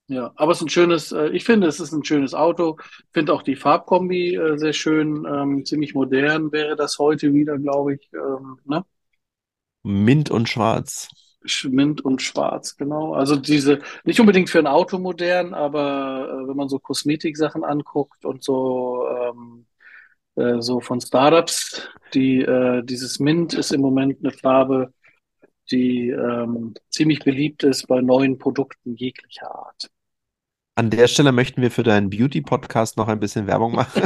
ja, 0.08 0.32
aber 0.36 0.52
es 0.52 0.60
ist 0.60 0.64
ein 0.64 0.70
schönes, 0.70 1.12
äh, 1.12 1.30
ich 1.30 1.44
finde, 1.46 1.68
es 1.68 1.80
ist 1.80 1.92
ein 1.94 2.04
schönes 2.04 2.34
Auto. 2.34 2.78
Finde 3.12 3.34
auch 3.34 3.42
die 3.42 3.56
Farbkombi 3.56 4.36
äh, 4.36 4.58
sehr 4.58 4.74
schön, 4.74 5.26
ähm, 5.26 5.66
ziemlich 5.66 5.94
modern 5.94 6.52
wäre 6.52 6.76
das 6.76 7.00
heute 7.00 7.34
wieder, 7.34 7.58
glaube 7.58 7.96
ich. 7.96 8.10
Ähm, 8.14 8.60
ne? 8.66 8.86
Mint 9.84 10.30
und 10.30 10.50
schwarz. 10.50 11.08
Mint 11.70 12.04
und 12.04 12.22
Schwarz, 12.22 12.76
genau. 12.78 13.14
Also 13.14 13.36
diese, 13.36 13.80
nicht 14.04 14.20
unbedingt 14.20 14.50
für 14.50 14.60
ein 14.60 14.68
Auto 14.68 15.00
modern, 15.00 15.54
aber 15.54 16.30
äh, 16.30 16.48
wenn 16.48 16.58
man 16.58 16.70
so 16.70 16.80
Kosmetiksachen 16.80 17.64
anguckt 17.64 18.26
und 18.26 18.44
so, 18.44 19.08
ähm, 19.10 19.66
äh, 20.36 20.62
so 20.62 20.80
von 20.80 21.02
Startups, 21.02 21.88
die, 22.14 22.42
äh, 22.42 22.84
dieses 22.84 23.20
Mint 23.20 23.54
ist 23.54 23.72
im 23.72 23.82
Moment 23.82 24.20
eine 24.20 24.32
Farbe, 24.32 24.94
die 25.72 26.10
ähm, 26.10 26.74
ziemlich 26.90 27.20
beliebt 27.20 27.64
ist 27.64 27.88
bei 27.88 28.02
neuen 28.02 28.38
Produkten 28.38 28.96
jeglicher 28.96 29.54
Art. 29.54 29.90
An 30.76 30.90
der 30.90 31.08
Stelle 31.08 31.32
möchten 31.32 31.62
wir 31.62 31.70
für 31.70 31.84
deinen 31.84 32.10
Beauty-Podcast 32.10 32.98
noch 32.98 33.08
ein 33.08 33.20
bisschen 33.20 33.46
Werbung 33.46 33.76
machen. 33.76 34.02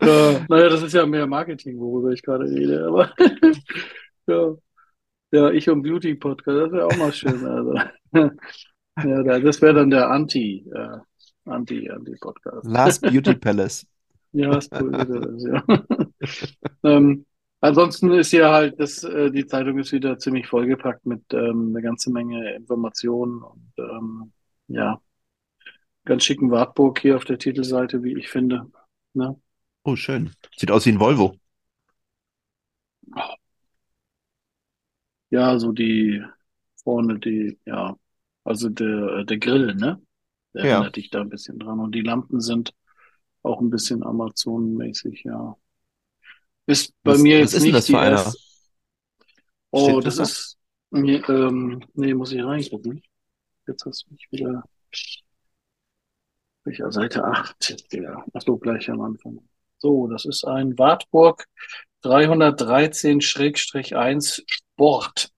Ja, 0.00 0.40
naja, 0.48 0.68
das 0.68 0.82
ist 0.82 0.94
ja 0.94 1.04
mehr 1.04 1.26
Marketing, 1.26 1.78
worüber 1.80 2.10
ich 2.10 2.22
gerade 2.22 2.44
rede, 2.44 2.86
aber 2.86 3.12
ja, 4.26 4.54
ja, 5.32 5.50
ich 5.50 5.68
und 5.70 5.82
Beauty 5.82 6.14
Podcast, 6.14 6.56
das 6.58 6.72
wäre 6.72 6.86
auch 6.86 6.96
mal 6.96 7.12
schön. 7.12 7.44
Also. 7.46 7.74
Ja, 9.02 9.22
da- 9.22 9.38
das 9.38 9.62
wäre 9.62 9.72
dann 9.74 9.88
der 9.88 10.10
Anti, 10.10 10.66
äh, 10.74 10.98
Anti, 11.46 11.88
Anti-Podcast. 11.88 12.66
Last 12.68 13.00
Beauty 13.00 13.34
Palace. 13.34 13.86
Ja, 14.32 14.50
das 14.50 14.66
ist, 14.66 15.46
ja. 15.46 15.64
Ähm, 16.84 17.24
ansonsten 17.60 18.12
ist 18.12 18.30
hier 18.30 18.50
halt, 18.50 18.78
das, 18.78 19.02
äh, 19.04 19.30
die 19.30 19.46
Zeitung 19.46 19.78
ist 19.78 19.92
wieder 19.92 20.18
ziemlich 20.18 20.46
vollgepackt 20.48 21.06
mit 21.06 21.22
ähm, 21.32 21.70
eine 21.70 21.82
ganze 21.82 22.10
Menge 22.10 22.54
Informationen 22.54 23.42
und 23.42 23.72
ähm, 23.78 24.32
ja, 24.68 25.00
ganz 26.04 26.24
schicken 26.24 26.50
Wartburg 26.50 27.00
hier 27.00 27.16
auf 27.16 27.24
der 27.24 27.38
Titelseite, 27.38 28.02
wie 28.02 28.18
ich 28.18 28.28
finde. 28.28 28.66
Ne? 29.14 29.40
Oh, 29.84 29.96
schön. 29.96 30.30
Sieht 30.56 30.70
aus 30.70 30.84
wie 30.84 30.90
ein 30.90 31.00
Volvo. 31.00 31.36
Ja, 35.30 35.58
so 35.58 35.72
die 35.72 36.22
vorne, 36.84 37.18
die, 37.18 37.58
ja, 37.66 37.96
also 38.44 38.68
der, 38.68 39.24
der 39.24 39.38
Grill, 39.38 39.74
ne? 39.74 40.00
Der 40.54 40.62
Ja. 40.62 40.66
erinnert 40.66 40.96
dich 40.96 41.10
da 41.10 41.20
ein 41.20 41.28
bisschen 41.30 41.58
dran. 41.58 41.78
Und 41.80 41.94
die 41.94 42.00
Lampen 42.02 42.40
sind 42.40 42.72
auch 43.42 43.60
ein 43.60 43.70
bisschen 43.70 44.02
Amazon-mäßig, 44.04 45.24
ja. 45.24 45.56
Ist 46.66 46.94
bei 47.04 47.18
Was- 47.18 47.18
mir 47.18 47.38
was 47.38 47.52
jetzt 47.52 47.54
ist 47.54 47.66
denn 47.66 47.72
nicht 47.72 47.74
das 47.74 47.88
für 47.88 47.98
die 47.98 47.98
einer? 47.98 48.34
erste. 48.38 48.38
Oh, 49.72 50.00
Steht 50.00 50.04
das 50.04 50.14
das 50.14 50.18
da? 50.18 50.30
ist, 50.30 50.58
nee, 50.90 51.16
ähm, 51.28 51.80
nee, 51.94 52.14
muss 52.14 52.32
ich 52.32 52.42
reingucken. 52.42 53.02
Jetzt 53.66 53.86
hast 53.86 54.06
du 54.06 54.12
mich 54.14 54.28
wieder, 54.32 54.64
welcher 56.64 56.90
Seite 56.92 57.24
8, 57.24 57.76
ja, 57.92 58.24
ach 58.32 58.42
so, 58.42 58.56
gleich 58.56 58.88
am 58.90 59.00
Anfang. 59.00 59.40
So, 59.78 60.06
das 60.08 60.24
ist 60.24 60.44
ein 60.46 60.78
Wartburg 60.78 61.46
313-1 62.02 64.42
Sport. 64.46 65.30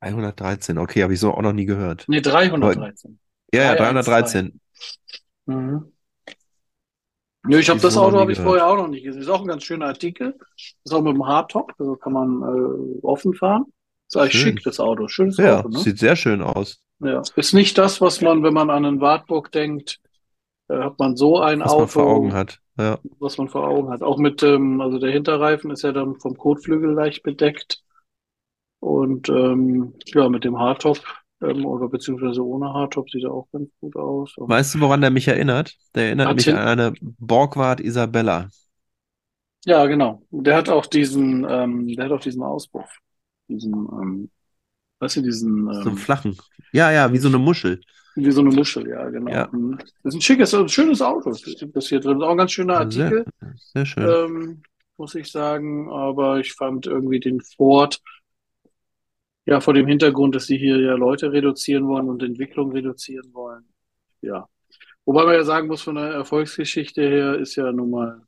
113, 0.00 0.78
okay, 0.78 1.02
habe 1.02 1.14
ich 1.14 1.20
so 1.20 1.34
auch 1.34 1.42
noch 1.42 1.52
nie 1.52 1.66
gehört. 1.66 2.04
Nee, 2.08 2.20
313. 2.20 3.18
Ja, 3.52 3.62
ja, 3.62 3.74
313. 3.74 4.60
313. 5.44 5.46
Mhm. 5.46 5.92
Nö, 7.44 7.58
ich 7.58 7.70
habe 7.70 7.80
das 7.80 7.96
Auto 7.96 8.18
habe 8.18 8.32
ich 8.32 8.38
vorher 8.38 8.66
auch 8.66 8.76
noch 8.76 8.88
nicht 8.88 9.04
gesehen. 9.04 9.22
Ist 9.22 9.28
auch 9.28 9.40
ein 9.40 9.46
ganz 9.46 9.64
schöner 9.64 9.86
Artikel. 9.86 10.38
Ist 10.84 10.92
auch 10.92 11.00
mit 11.00 11.14
dem 11.14 11.26
Hardtop, 11.26 11.72
also 11.78 11.96
kann 11.96 12.12
man 12.12 12.42
äh, 12.42 12.98
offen 13.02 13.32
fahren. 13.32 13.64
Ist 14.06 14.16
eigentlich 14.16 14.32
Schön. 14.32 14.56
schick, 14.56 14.64
das 14.64 14.80
Auto. 14.80 15.08
Schönes 15.08 15.38
Ja, 15.38 15.60
Auto, 15.60 15.68
ne? 15.68 15.78
sieht 15.78 15.98
sehr 15.98 16.16
schön 16.16 16.42
aus. 16.42 16.80
Ja. 17.00 17.22
Ist 17.36 17.54
nicht 17.54 17.78
das, 17.78 18.00
was 18.00 18.20
man, 18.20 18.42
wenn 18.42 18.54
man 18.54 18.70
an 18.70 18.84
einen 18.84 19.00
Wartburg 19.00 19.52
denkt, 19.52 20.00
äh, 20.68 20.78
hat 20.78 20.98
man 20.98 21.16
so 21.16 21.40
ein 21.40 21.60
Was 21.60 21.70
Auto, 21.70 21.80
man 21.80 21.88
vor 21.88 22.06
Augen 22.06 22.32
hat. 22.32 22.60
Ja. 22.78 22.98
was 23.20 23.38
man 23.38 23.48
vor 23.48 23.66
Augen 23.68 23.90
hat. 23.90 24.02
Auch 24.02 24.18
mit, 24.18 24.42
ähm, 24.42 24.80
also 24.80 24.98
der 24.98 25.10
Hinterreifen 25.12 25.70
ist 25.70 25.82
ja 25.82 25.92
dann 25.92 26.16
vom 26.20 26.36
Kotflügel 26.36 26.92
leicht 26.92 27.22
bedeckt. 27.22 27.82
Und 28.80 29.28
ähm, 29.28 29.94
ja, 30.06 30.28
mit 30.28 30.44
dem 30.44 30.58
Hardtop 30.58 30.98
ähm, 31.42 31.64
oder 31.66 31.88
beziehungsweise 31.88 32.44
ohne 32.44 32.72
Hardtop 32.72 33.10
sieht 33.10 33.24
er 33.24 33.32
auch 33.32 33.48
ganz 33.52 33.68
gut 33.80 33.96
aus. 33.96 34.36
Und 34.36 34.48
Weißt 34.48 34.74
du, 34.74 34.80
woran 34.80 35.00
der 35.00 35.10
mich 35.10 35.26
erinnert? 35.28 35.74
Der 35.94 36.06
erinnert 36.06 36.34
mich 36.36 36.44
hin- 36.44 36.56
an 36.56 36.68
eine 36.80 36.92
Borgward 37.00 37.80
Isabella. 37.80 38.48
Ja, 39.64 39.86
genau. 39.86 40.22
Der 40.30 40.56
hat 40.56 40.68
auch 40.68 40.86
diesen, 40.86 41.46
ähm, 41.48 41.88
der 41.88 42.06
hat 42.06 42.12
auch 42.12 42.20
diesen 42.20 42.42
Auspuff. 42.42 42.88
Diesen, 43.48 43.72
ähm, 43.74 44.30
weißt 45.00 45.16
du, 45.16 45.22
diesen, 45.22 45.68
So 45.70 45.88
einen 45.90 45.90
ähm, 45.90 45.96
flachen. 45.96 46.36
Ja, 46.72 46.90
ja, 46.90 47.12
wie 47.12 47.18
so 47.18 47.28
eine 47.28 47.38
Muschel. 47.38 47.80
Wie 48.24 48.30
so 48.30 48.40
eine 48.40 48.50
Muschel, 48.50 48.88
ja, 48.88 49.08
genau. 49.08 49.30
Ja. 49.30 49.48
Mhm. 49.52 49.78
Das 49.78 49.88
ist 50.02 50.14
ein 50.14 50.20
schickes, 50.20 50.54
ein 50.54 50.68
schönes 50.68 51.02
Auto. 51.02 51.30
Das 51.30 51.88
hier 51.88 52.00
drin. 52.00 52.18
Ist 52.18 52.24
auch 52.24 52.30
ein 52.30 52.36
ganz 52.36 52.52
schöner 52.52 52.90
Sehr, 52.90 53.04
Artikel, 53.06 53.24
sehr 53.56 53.86
schön. 53.86 54.08
ähm, 54.08 54.62
muss 54.96 55.14
ich 55.14 55.30
sagen. 55.30 55.90
Aber 55.90 56.38
ich 56.38 56.52
fand 56.54 56.86
irgendwie 56.86 57.20
den 57.20 57.40
Ford, 57.40 58.00
ja, 59.46 59.60
vor 59.60 59.74
dem 59.74 59.86
Hintergrund, 59.86 60.34
dass 60.34 60.46
sie 60.46 60.58
hier 60.58 60.78
ja 60.80 60.94
Leute 60.94 61.32
reduzieren 61.32 61.86
wollen 61.86 62.08
und 62.08 62.22
Entwicklung 62.22 62.72
reduzieren 62.72 63.32
wollen. 63.32 63.64
Ja. 64.20 64.48
Wobei 65.04 65.24
man 65.24 65.34
ja 65.34 65.44
sagen 65.44 65.68
muss, 65.68 65.82
von 65.82 65.94
der 65.94 66.10
Erfolgsgeschichte 66.10 67.00
her 67.02 67.38
ist 67.38 67.56
ja 67.56 67.72
nun 67.72 67.90
mal 67.90 68.22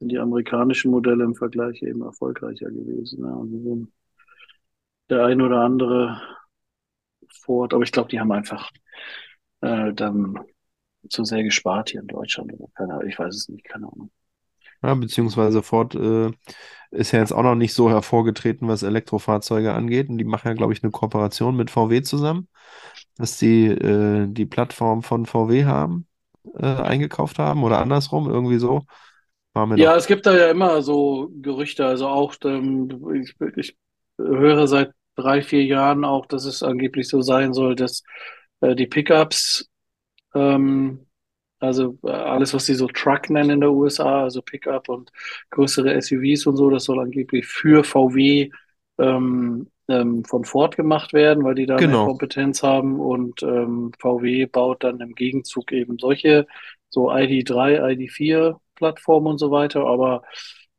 die 0.00 0.18
amerikanischen 0.18 0.90
Modelle 0.90 1.24
im 1.24 1.34
Vergleich 1.34 1.82
eben 1.82 2.02
erfolgreicher 2.02 2.70
gewesen. 2.70 3.24
Ja. 3.24 3.34
So 3.34 3.86
der 5.10 5.24
ein 5.26 5.40
oder 5.40 5.60
andere 5.60 6.20
Ford, 7.40 7.74
aber 7.74 7.82
ich 7.82 7.92
glaube, 7.92 8.08
die 8.08 8.20
haben 8.20 8.32
einfach 8.32 8.70
äh, 9.60 9.92
dann 9.92 10.38
zu 11.08 11.24
sehr 11.24 11.42
gespart 11.42 11.90
hier 11.90 12.00
in 12.00 12.06
Deutschland 12.06 12.52
keine 12.74 13.04
ich 13.06 13.18
weiß 13.18 13.34
es 13.34 13.48
nicht, 13.48 13.64
keine 13.64 13.86
Ahnung. 13.86 14.10
Ja, 14.82 14.94
beziehungsweise 14.94 15.62
Ford 15.62 15.94
äh, 15.94 16.30
ist 16.90 17.12
ja 17.12 17.18
jetzt 17.20 17.32
auch 17.32 17.42
noch 17.42 17.54
nicht 17.54 17.72
so 17.72 17.88
hervorgetreten, 17.88 18.68
was 18.68 18.82
Elektrofahrzeuge 18.82 19.72
angeht. 19.72 20.10
Und 20.10 20.18
die 20.18 20.24
machen 20.24 20.48
ja, 20.48 20.54
glaube 20.54 20.74
ich, 20.74 20.82
eine 20.82 20.92
Kooperation 20.92 21.56
mit 21.56 21.70
VW 21.70 22.02
zusammen, 22.02 22.48
dass 23.16 23.38
die 23.38 23.66
äh, 23.66 24.26
die 24.28 24.46
Plattform 24.46 25.02
von 25.02 25.24
VW 25.24 25.64
haben, 25.64 26.06
äh, 26.58 26.66
eingekauft 26.66 27.38
haben 27.38 27.64
oder 27.64 27.78
andersrum, 27.78 28.28
irgendwie 28.28 28.58
so. 28.58 28.82
Ja, 29.76 29.94
es 29.96 30.06
gibt 30.06 30.26
da 30.26 30.36
ja 30.36 30.50
immer 30.50 30.82
so 30.82 31.30
Gerüchte, 31.40 31.86
also 31.86 32.08
auch, 32.08 32.34
ähm, 32.44 32.88
ich, 33.14 33.34
ich 33.56 33.76
höre 34.18 34.66
seit 34.66 34.92
drei, 35.16 35.42
vier 35.42 35.64
Jahren 35.64 36.04
auch, 36.04 36.26
dass 36.26 36.44
es 36.44 36.62
angeblich 36.62 37.08
so 37.08 37.22
sein 37.22 37.54
soll, 37.54 37.76
dass 37.76 38.02
äh, 38.60 38.74
die 38.74 38.86
Pickups, 38.86 39.68
ähm, 40.34 41.06
also 41.60 41.98
äh, 42.04 42.10
alles, 42.10 42.54
was 42.54 42.66
sie 42.66 42.74
so 42.74 42.86
Truck 42.88 43.30
nennen 43.30 43.50
in 43.50 43.60
der 43.60 43.72
USA, 43.72 44.24
also 44.24 44.42
Pickup 44.42 44.88
und 44.88 45.10
größere 45.50 45.94
SUVs 45.94 46.46
und 46.46 46.56
so, 46.56 46.70
das 46.70 46.84
soll 46.84 47.00
angeblich 47.00 47.46
für 47.46 47.84
VW 47.84 48.50
ähm, 48.98 49.70
ähm, 49.88 50.24
von 50.24 50.44
Ford 50.44 50.76
gemacht 50.76 51.12
werden, 51.12 51.44
weil 51.44 51.54
die 51.54 51.66
da 51.66 51.80
Genau. 51.80 51.96
Kompetenz 51.98 52.62
haben 52.62 53.00
und 53.00 53.42
ähm, 53.42 53.92
VW 53.98 54.46
baut 54.46 54.84
dann 54.84 55.00
im 55.00 55.14
Gegenzug 55.14 55.72
eben 55.72 55.98
solche, 55.98 56.46
so 56.90 57.10
ID3, 57.10 57.78
ID4 57.80 58.60
Plattformen 58.76 59.26
und 59.28 59.38
so 59.38 59.50
weiter, 59.50 59.86
aber 59.86 60.22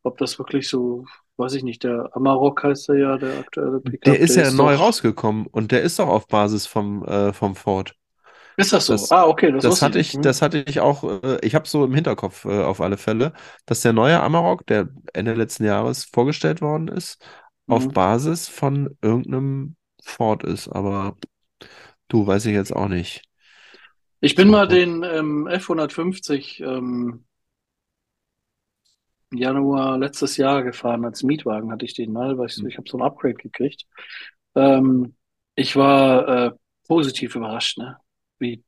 ob 0.04 0.18
das 0.18 0.38
wirklich 0.40 0.68
so, 0.70 1.06
weiß 1.38 1.54
ich 1.56 1.64
nicht, 1.64 1.84
der 1.84 2.10
Amarok 2.16 2.64
heißt 2.64 2.90
er 2.90 2.96
ja, 2.98 3.18
der 3.18 3.38
aktuelle 3.38 3.80
Pickup, 3.82 4.04
Der 4.06 4.20
ist 4.20 4.36
ja 4.36 4.52
neu 4.52 4.76
doch, 4.76 4.76
rausgekommen 4.76 5.48
und 5.48 5.72
der 5.72 5.82
ist 5.82 6.00
doch 6.00 6.08
auf 6.08 6.28
Basis 6.28 6.66
vom, 6.68 7.04
äh, 7.06 7.34
vom 7.34 7.56
Ford. 7.56 7.96
Ist 8.58 8.74
das 8.74 8.86
so? 8.88 8.96
Das- 8.96 9.12
ah, 9.12 9.26
okay, 9.28 9.52
das 9.52 9.66
Das 9.66 9.82
hatte 9.82 10.00
ich 10.00 10.00
ich, 10.00 10.14
nicht. 10.14 10.14
das 10.22 10.42
hatte 10.42 10.60
ich 10.68 10.80
auch, 10.82 11.04
äh, 11.24 11.40
ich 11.46 11.56
habe 11.56 11.68
so 11.68 11.86
im 11.86 11.94
Hinterkopf 11.96 12.46
äh, 12.46 12.64
auf 12.64 12.82
alle 12.82 12.98
Fälle, 12.98 13.34
dass 13.66 13.82
der 13.82 13.94
neue 13.94 14.22
Amarok, 14.22 14.66
der 14.68 14.90
Ende 15.14 15.34
letzten 15.36 15.66
Jahres 15.66 16.06
vorgestellt 16.06 16.62
worden 16.62 16.88
ist, 16.90 17.24
auf 17.68 17.88
Mhm. 17.88 17.94
Basis 17.94 18.48
von 18.50 18.98
irgendeinem 19.02 19.78
Ford 20.04 20.44
ist. 20.44 20.70
Aber 20.70 21.18
du, 22.10 22.28
weiß 22.28 22.46
ich 22.48 22.54
jetzt 22.54 22.76
auch 22.76 22.90
nicht. 22.90 23.24
Ich 24.22 24.36
bin 24.36 24.50
So 24.50 24.50
mal 24.50 24.68
den 24.68 25.04
ähm, 25.04 25.48
F150 25.48 26.60
ähm, 26.62 27.26
Januar 29.38 29.98
letztes 29.98 30.38
Jahr 30.38 30.64
gefahren. 30.64 31.06
Als 31.06 31.24
Mietwagen 31.24 31.72
hatte 31.72 31.86
ich 31.86 31.94
den 31.94 32.14
mal, 32.14 32.38
weil 32.38 32.48
ich, 32.48 32.56
so, 32.56 32.66
ich 32.68 32.78
habe 32.78 32.90
so 32.90 32.98
ein 32.98 33.04
Upgrade 33.04 33.36
gekriegt. 33.36 33.86
Ähm, 34.56 35.16
ich 35.56 35.76
war 35.76 36.28
äh, 36.28 36.52
positiv 36.88 37.36
überrascht, 37.36 37.78
ne? 37.78 37.98
Wie 38.40 38.64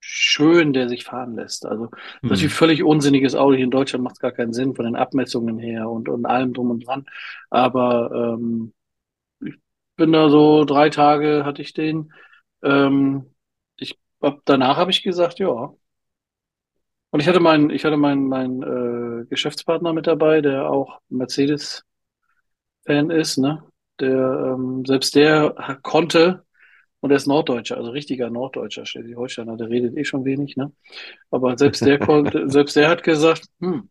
schön 0.00 0.72
der 0.72 0.88
sich 0.88 1.04
fahren 1.04 1.34
lässt. 1.34 1.66
Also 1.66 1.90
natürlich 2.28 2.52
Hm. 2.52 2.58
völlig 2.58 2.82
unsinniges 2.84 3.34
Auto. 3.34 3.54
Hier 3.56 3.64
in 3.64 3.70
Deutschland 3.70 4.04
macht 4.04 4.14
es 4.14 4.20
gar 4.20 4.32
keinen 4.32 4.52
Sinn 4.52 4.74
von 4.74 4.84
den 4.84 4.96
Abmessungen 4.96 5.58
her 5.58 5.90
und, 5.90 6.08
und 6.08 6.26
allem 6.26 6.54
drum 6.54 6.70
und 6.70 6.86
dran. 6.86 7.06
Aber 7.50 8.36
ähm, 8.38 8.74
ich 9.40 9.54
bin 9.96 10.12
da 10.12 10.30
so 10.30 10.64
drei 10.64 10.90
Tage 10.90 11.44
hatte 11.44 11.62
ich 11.62 11.72
den. 11.74 12.12
Ähm, 12.62 13.26
ich 13.76 13.98
danach 14.44 14.76
habe 14.76 14.90
ich 14.90 15.02
gesagt, 15.02 15.38
ja. 15.38 15.74
Und 17.10 17.20
ich 17.20 17.28
hatte 17.28 17.40
meinen, 17.40 17.70
ich 17.70 17.84
hatte 17.84 17.96
meinen, 17.96 18.28
meinen 18.28 18.62
äh, 18.62 19.24
Geschäftspartner 19.26 19.92
mit 19.92 20.06
dabei, 20.06 20.40
der 20.40 20.70
auch 20.70 21.00
Mercedes-Fan 21.08 23.10
ist, 23.10 23.38
ne? 23.38 23.64
Der 24.00 24.54
ähm, 24.54 24.84
selbst 24.86 25.14
der 25.16 25.78
konnte 25.82 26.44
und 27.00 27.10
er 27.10 27.16
ist 27.16 27.26
Norddeutscher, 27.26 27.76
also 27.76 27.90
richtiger 27.90 28.30
Norddeutscher, 28.30 28.86
Schleswig-Holsteiner, 28.86 29.56
der 29.56 29.68
redet 29.70 29.96
eh 29.96 30.04
schon 30.04 30.24
wenig, 30.24 30.56
ne? 30.56 30.72
Aber 31.30 31.56
selbst 31.58 31.84
der 31.84 31.98
konnte, 31.98 32.48
selbst 32.50 32.76
der 32.76 32.88
hat 32.88 33.02
gesagt, 33.02 33.46
hm, 33.60 33.88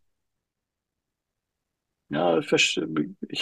ja, 2.10 2.38
ich, 2.40 2.52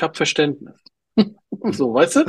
habe 0.03 0.15
Verständnis. 0.15 0.79
So, 1.71 1.93
weißt 1.93 2.17
du? 2.17 2.25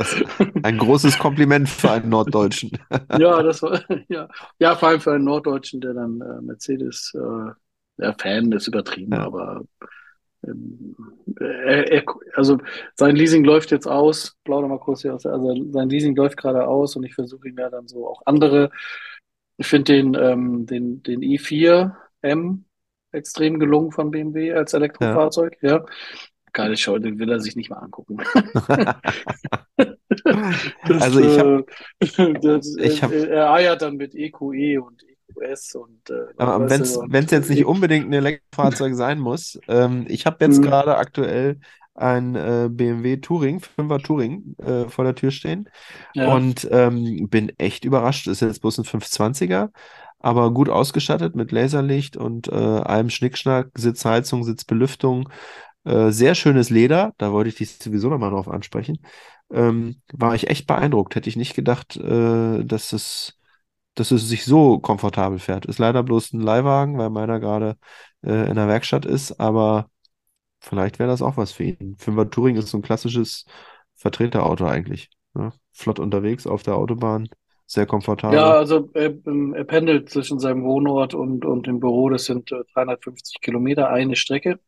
Ein 0.63 0.79
großes 0.79 1.19
Kompliment 1.19 1.69
für 1.69 1.91
einen 1.91 2.09
Norddeutschen. 2.09 2.71
Ja, 3.19 3.43
das 3.43 3.63
war, 3.63 3.81
ja, 4.09 4.29
ja, 4.59 4.77
vor 4.77 4.89
allem 4.89 5.01
für 5.01 5.13
einen 5.13 5.25
Norddeutschen, 5.25 5.81
der 5.81 5.95
dann 5.95 6.21
äh, 6.21 6.41
Mercedes, 6.43 7.13
äh, 7.15 7.53
ja, 8.03 8.15
Fan 8.19 8.53
ist 8.53 8.69
übertrieben, 8.69 9.13
Ja. 9.13 9.25
aber 9.25 9.65
ähm, 10.47 10.97
er, 11.41 11.91
er, 11.93 12.05
also 12.35 12.59
sein 12.95 13.17
Leasing 13.17 13.45
läuft 13.45 13.71
jetzt 13.71 13.87
aus, 13.87 14.37
plaudere 14.45 14.71
mal 14.71 14.79
kurz 14.81 15.03
hier 15.03 15.15
aus, 15.15 15.27
also 15.27 15.55
sein 15.73 15.89
Leasing 15.89 16.15
läuft 16.17 16.37
gerade 16.37 16.67
aus 16.67 16.97
und 16.97 17.05
ich 17.05 17.15
versuche 17.15 17.49
ihm 17.49 17.59
ja 17.59 17.71
dann 17.71 17.89
so 17.89 18.09
auch 18.09 18.23
andere, 18.27 18.71
ich 19.57 19.67
finde 19.67 19.93
den, 19.95 20.15
ähm, 20.15 20.67
den, 20.67 21.03
den 21.03 21.23
i4 21.23 21.97
M 22.23 22.65
extrem 23.13 23.59
gelungen 23.59 23.93
von 23.93 24.11
BMW 24.11 24.53
als 24.55 24.73
Ja. 24.73 24.79
Elektrofahrzeug, 24.79 25.57
ja. 25.63 25.85
Geile 26.57 26.77
Show, 26.77 26.99
den 26.99 27.19
will 27.19 27.31
er 27.31 27.39
sich 27.39 27.55
nicht 27.55 27.71
mal 27.71 27.77
angucken. 27.77 28.17
Das, 30.89 31.03
Also 31.03 31.21
ich 31.21 31.39
habe 31.39 31.67
äh, 32.01 32.89
hab, 33.03 33.13
äh, 33.13 33.27
er 33.27 33.53
eiert 33.53 33.83
dann 33.83 33.97
mit 33.97 34.15
EQE 34.15 34.81
und 34.81 35.03
EQS 35.03 35.75
und 35.75 36.09
äh, 36.09 36.33
aber 36.39 36.71
wenn 36.71 36.81
es 36.81 37.31
jetzt 37.31 37.51
nicht 37.51 37.61
äh, 37.61 37.65
unbedingt 37.65 38.07
ein 38.07 38.13
Elektrofahrzeug 38.15 38.95
sein 38.95 39.19
muss, 39.19 39.61
ähm, 39.69 40.07
ich 40.09 40.25
habe 40.25 40.43
jetzt 40.45 40.57
hm, 40.57 40.65
gerade 40.65 40.97
aktuell 40.97 41.61
ein 41.95 42.35
äh, 42.35 42.69
BMW 42.71 43.19
Touring, 43.19 43.61
5er 43.61 44.03
Touring 44.03 44.55
äh, 44.59 44.89
vor 44.89 45.05
der 45.05 45.15
Tür 45.15 45.31
stehen 45.31 45.69
ja, 46.15 46.33
und 46.35 46.67
ähm, 46.71 47.29
bin 47.29 47.53
echt 47.59 47.85
überrascht. 47.85 48.27
Ist 48.27 48.41
jetzt 48.41 48.61
bloß 48.61 48.79
ein 48.79 48.85
520er, 48.85 49.71
aber 50.19 50.53
gut 50.53 50.69
ausgestattet 50.69 51.37
mit 51.37 51.53
Laserlicht 51.53 52.17
und 52.17 52.49
äh, 52.49 52.55
allem 52.55 53.11
Schnickschnack, 53.11 53.71
Sitzheizung, 53.77 54.45
Sitzbelüftung, 54.45 55.29
äh, 55.87 56.11
sehr 56.11 56.35
schönes 56.35 56.69
Leder. 56.69 57.15
Da 57.19 57.33
wollte 57.33 57.49
ich 57.49 57.57
dich 57.57 57.71
sowieso 57.79 58.11
nochmal 58.11 58.31
drauf 58.31 58.49
ansprechen. 58.49 58.99
Ähm, 59.53 60.03
war 60.13 60.35
ich 60.35 60.51
echt 60.51 60.67
beeindruckt. 60.67 61.15
Hätte 61.15 61.29
ich 61.29 61.37
nicht 61.37 61.55
gedacht, 61.55 61.97
äh, 61.97 62.65
dass 62.65 62.93
es, 62.93 63.39
dass 63.95 64.11
es 64.11 64.29
sich 64.29 64.45
so 64.45 64.81
komfortabel 64.81 65.39
fährt. 65.39 65.65
Ist 65.67 65.79
leider 65.79 66.03
bloß 66.03 66.33
ein 66.33 66.41
Leihwagen, 66.41 66.99
weil 66.99 67.11
meiner 67.11 67.39
gerade 67.39 67.77
äh, 68.23 68.51
in 68.51 68.57
der 68.57 68.67
Werkstatt 68.67 69.07
ist, 69.07 69.39
aber 69.39 69.89
vielleicht 70.59 70.99
wäre 70.99 71.09
das 71.09 71.23
auch 71.23 71.37
was 71.37 71.53
für 71.53 71.65
ihn. 71.65 71.97
Fünfer 71.99 72.29
Touring 72.31 72.57
ist 72.57 72.71
so 72.71 72.79
ein 72.79 72.83
klassisches 72.83 73.45
Vertreterauto 73.95 74.67
eigentlich. 74.67 75.11
Ne? 75.35 75.53
Flott 75.73 76.01
unterwegs 76.01 76.49
auf 76.49 76.65
der 76.65 76.75
Autobahn, 76.75 77.29
sehr 77.67 77.85
ja, 77.85 77.87
komfortabel. 77.87 78.39
also 78.39 78.91
er, 78.95 79.15
ähm, 79.27 79.55
er 79.55 79.65
pendelt 79.65 80.11
zwischen 80.11 80.41
seinem 80.41 80.65
Wohnort 80.65 81.15
und, 81.15 81.45
und 81.45 81.69
dem 81.69 81.79
Büro, 81.79 82.09
das 82.09 82.25
sind 82.25 82.51
äh, 82.51 82.65
350 82.75 83.41
Kilometer, 83.41 83.89
eine 83.89 84.17
Strecke. 84.17 84.59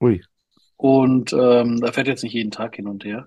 Ui. 0.00 0.20
Und 0.78 1.32
ähm, 1.32 1.80
er 1.82 1.92
fährt 1.92 2.06
jetzt 2.06 2.22
nicht 2.22 2.34
jeden 2.34 2.52
Tag 2.52 2.76
hin 2.76 2.86
und 2.86 3.04
her. 3.04 3.26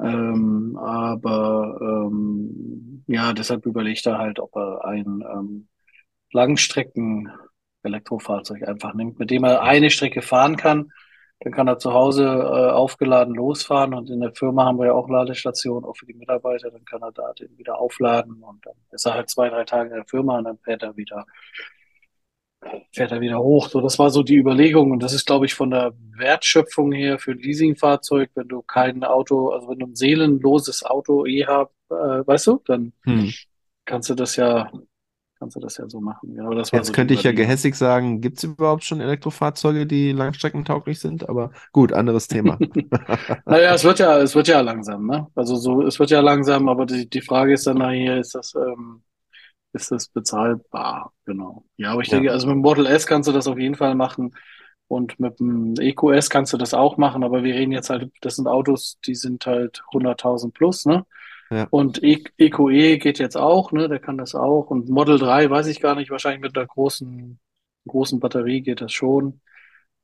Ähm, 0.00 0.78
aber 0.78 1.78
ähm, 1.80 3.02
ja, 3.08 3.32
deshalb 3.32 3.66
überlegt 3.66 4.06
er 4.06 4.18
halt, 4.18 4.38
ob 4.38 4.54
er 4.56 4.84
ein 4.84 5.24
ähm, 5.32 5.68
Langstrecken-Elektrofahrzeug 6.32 8.62
einfach 8.68 8.94
nimmt, 8.94 9.18
mit 9.18 9.30
dem 9.30 9.44
er 9.44 9.62
eine 9.62 9.90
Strecke 9.90 10.22
fahren 10.22 10.56
kann. 10.56 10.92
Dann 11.40 11.52
kann 11.52 11.68
er 11.68 11.78
zu 11.78 11.92
Hause 11.92 12.24
äh, 12.24 12.70
aufgeladen 12.70 13.34
losfahren 13.34 13.92
und 13.94 14.08
in 14.08 14.20
der 14.20 14.32
Firma 14.34 14.64
haben 14.64 14.78
wir 14.78 14.86
ja 14.86 14.92
auch 14.92 15.08
Ladestationen, 15.08 15.84
auch 15.84 15.96
für 15.96 16.06
die 16.06 16.14
Mitarbeiter. 16.14 16.70
Dann 16.70 16.84
kann 16.84 17.02
er 17.02 17.12
da 17.12 17.32
den 17.32 17.58
wieder 17.58 17.78
aufladen 17.78 18.42
und 18.42 18.64
dann 18.64 18.74
ist 18.92 19.06
er 19.06 19.14
halt 19.14 19.28
zwei, 19.28 19.48
drei 19.50 19.64
Tage 19.64 19.90
in 19.90 19.96
der 19.96 20.06
Firma 20.06 20.38
und 20.38 20.44
dann 20.44 20.58
fährt 20.58 20.82
er 20.82 20.96
wieder, 20.96 21.26
fährt 22.92 23.12
er 23.12 23.20
wieder 23.20 23.38
hoch. 23.40 23.68
So, 23.68 23.80
das 23.80 23.98
war 23.98 24.10
so 24.10 24.22
die 24.22 24.36
Überlegung 24.36 24.90
und 24.92 25.02
das 25.02 25.12
ist, 25.12 25.26
glaube 25.26 25.46
ich, 25.46 25.54
von 25.54 25.70
der 25.70 25.92
Wertschöpfung 26.16 26.92
her 26.92 27.18
für 27.18 27.32
ein 27.32 27.38
Leasingfahrzeug, 27.38 28.30
wenn 28.34 28.48
du 28.48 28.62
kein 28.62 29.04
Auto, 29.04 29.50
also 29.50 29.68
wenn 29.68 29.78
du 29.78 29.86
ein 29.86 29.96
seelenloses 29.96 30.84
Auto 30.84 31.26
eh 31.26 31.46
hast, 31.46 31.70
äh, 31.90 32.26
weißt 32.26 32.46
du, 32.48 32.62
dann 32.66 32.92
Hm. 33.04 33.30
kannst 33.84 34.10
du 34.10 34.14
das 34.14 34.36
ja, 34.36 34.70
kannst 35.38 35.56
du 35.56 35.60
das 35.60 35.76
ja 35.78 35.88
so 35.88 36.00
machen. 36.00 36.38
Aber 36.40 36.54
das 36.56 36.72
Jetzt 36.72 36.88
so 36.88 36.92
könnte 36.92 37.14
ich 37.14 37.22
ja 37.22 37.32
gehässig 37.32 37.74
sagen, 37.76 38.20
gibt 38.20 38.38
es 38.38 38.44
überhaupt 38.44 38.84
schon 38.84 39.00
Elektrofahrzeuge, 39.00 39.86
die 39.86 40.12
langstreckentauglich 40.12 40.98
sind? 40.98 41.28
Aber 41.28 41.52
gut, 41.72 41.92
anderes 41.92 42.28
Thema. 42.28 42.60
Naja, 43.48 43.74
es 43.74 43.84
wird 43.84 43.98
ja, 44.00 44.18
es 44.18 44.34
wird 44.34 44.48
ja 44.48 44.60
langsam, 44.60 45.06
ne? 45.06 45.28
Also 45.34 45.56
so, 45.56 45.82
es 45.82 45.98
wird 45.98 46.10
ja 46.10 46.20
langsam, 46.20 46.68
aber 46.68 46.86
die, 46.86 47.08
die 47.08 47.20
Frage 47.20 47.54
ist 47.54 47.66
dann 47.66 47.78
nachher, 47.78 48.18
ist 48.18 48.34
das, 48.34 48.54
ähm, 48.56 49.02
ist 49.72 49.90
das 49.90 50.08
bezahlbar? 50.08 51.12
Genau. 51.24 51.64
Ja, 51.76 51.92
aber 51.92 52.02
ich 52.02 52.08
Ja. 52.08 52.18
denke, 52.18 52.32
also 52.32 52.46
mit 52.46 52.54
dem 52.56 52.62
Model 52.62 52.86
S 52.86 53.06
kannst 53.06 53.28
du 53.28 53.32
das 53.32 53.46
auf 53.46 53.58
jeden 53.58 53.74
Fall 53.76 53.94
machen 53.94 54.34
und 54.88 55.18
mit 55.20 55.40
dem 55.40 55.74
EQS 55.80 56.30
kannst 56.30 56.52
du 56.52 56.56
das 56.58 56.74
auch 56.74 56.96
machen, 56.96 57.24
aber 57.24 57.42
wir 57.44 57.54
reden 57.54 57.72
jetzt 57.72 57.90
halt, 57.90 58.10
das 58.20 58.36
sind 58.36 58.46
Autos, 58.48 58.98
die 59.06 59.14
sind 59.14 59.46
halt 59.46 59.82
100.000 59.92 60.54
plus, 60.54 60.86
ne? 60.86 61.04
Ja. 61.50 61.70
Und 61.70 62.02
E- 62.02 62.24
EQE 62.38 62.98
geht 62.98 63.18
jetzt 63.18 63.36
auch, 63.36 63.72
ne? 63.72 63.88
Der 63.88 63.98
kann 64.00 64.18
das 64.18 64.34
auch. 64.34 64.70
Und 64.70 64.88
Model 64.88 65.18
3 65.18 65.50
weiß 65.50 65.66
ich 65.68 65.80
gar 65.80 65.94
nicht, 65.96 66.10
wahrscheinlich 66.10 66.40
mit 66.42 66.56
einer 66.56 66.66
großen, 66.66 67.38
großen 67.88 68.20
Batterie 68.20 68.62
geht 68.62 68.80
das 68.80 68.92
schon. 68.92 69.40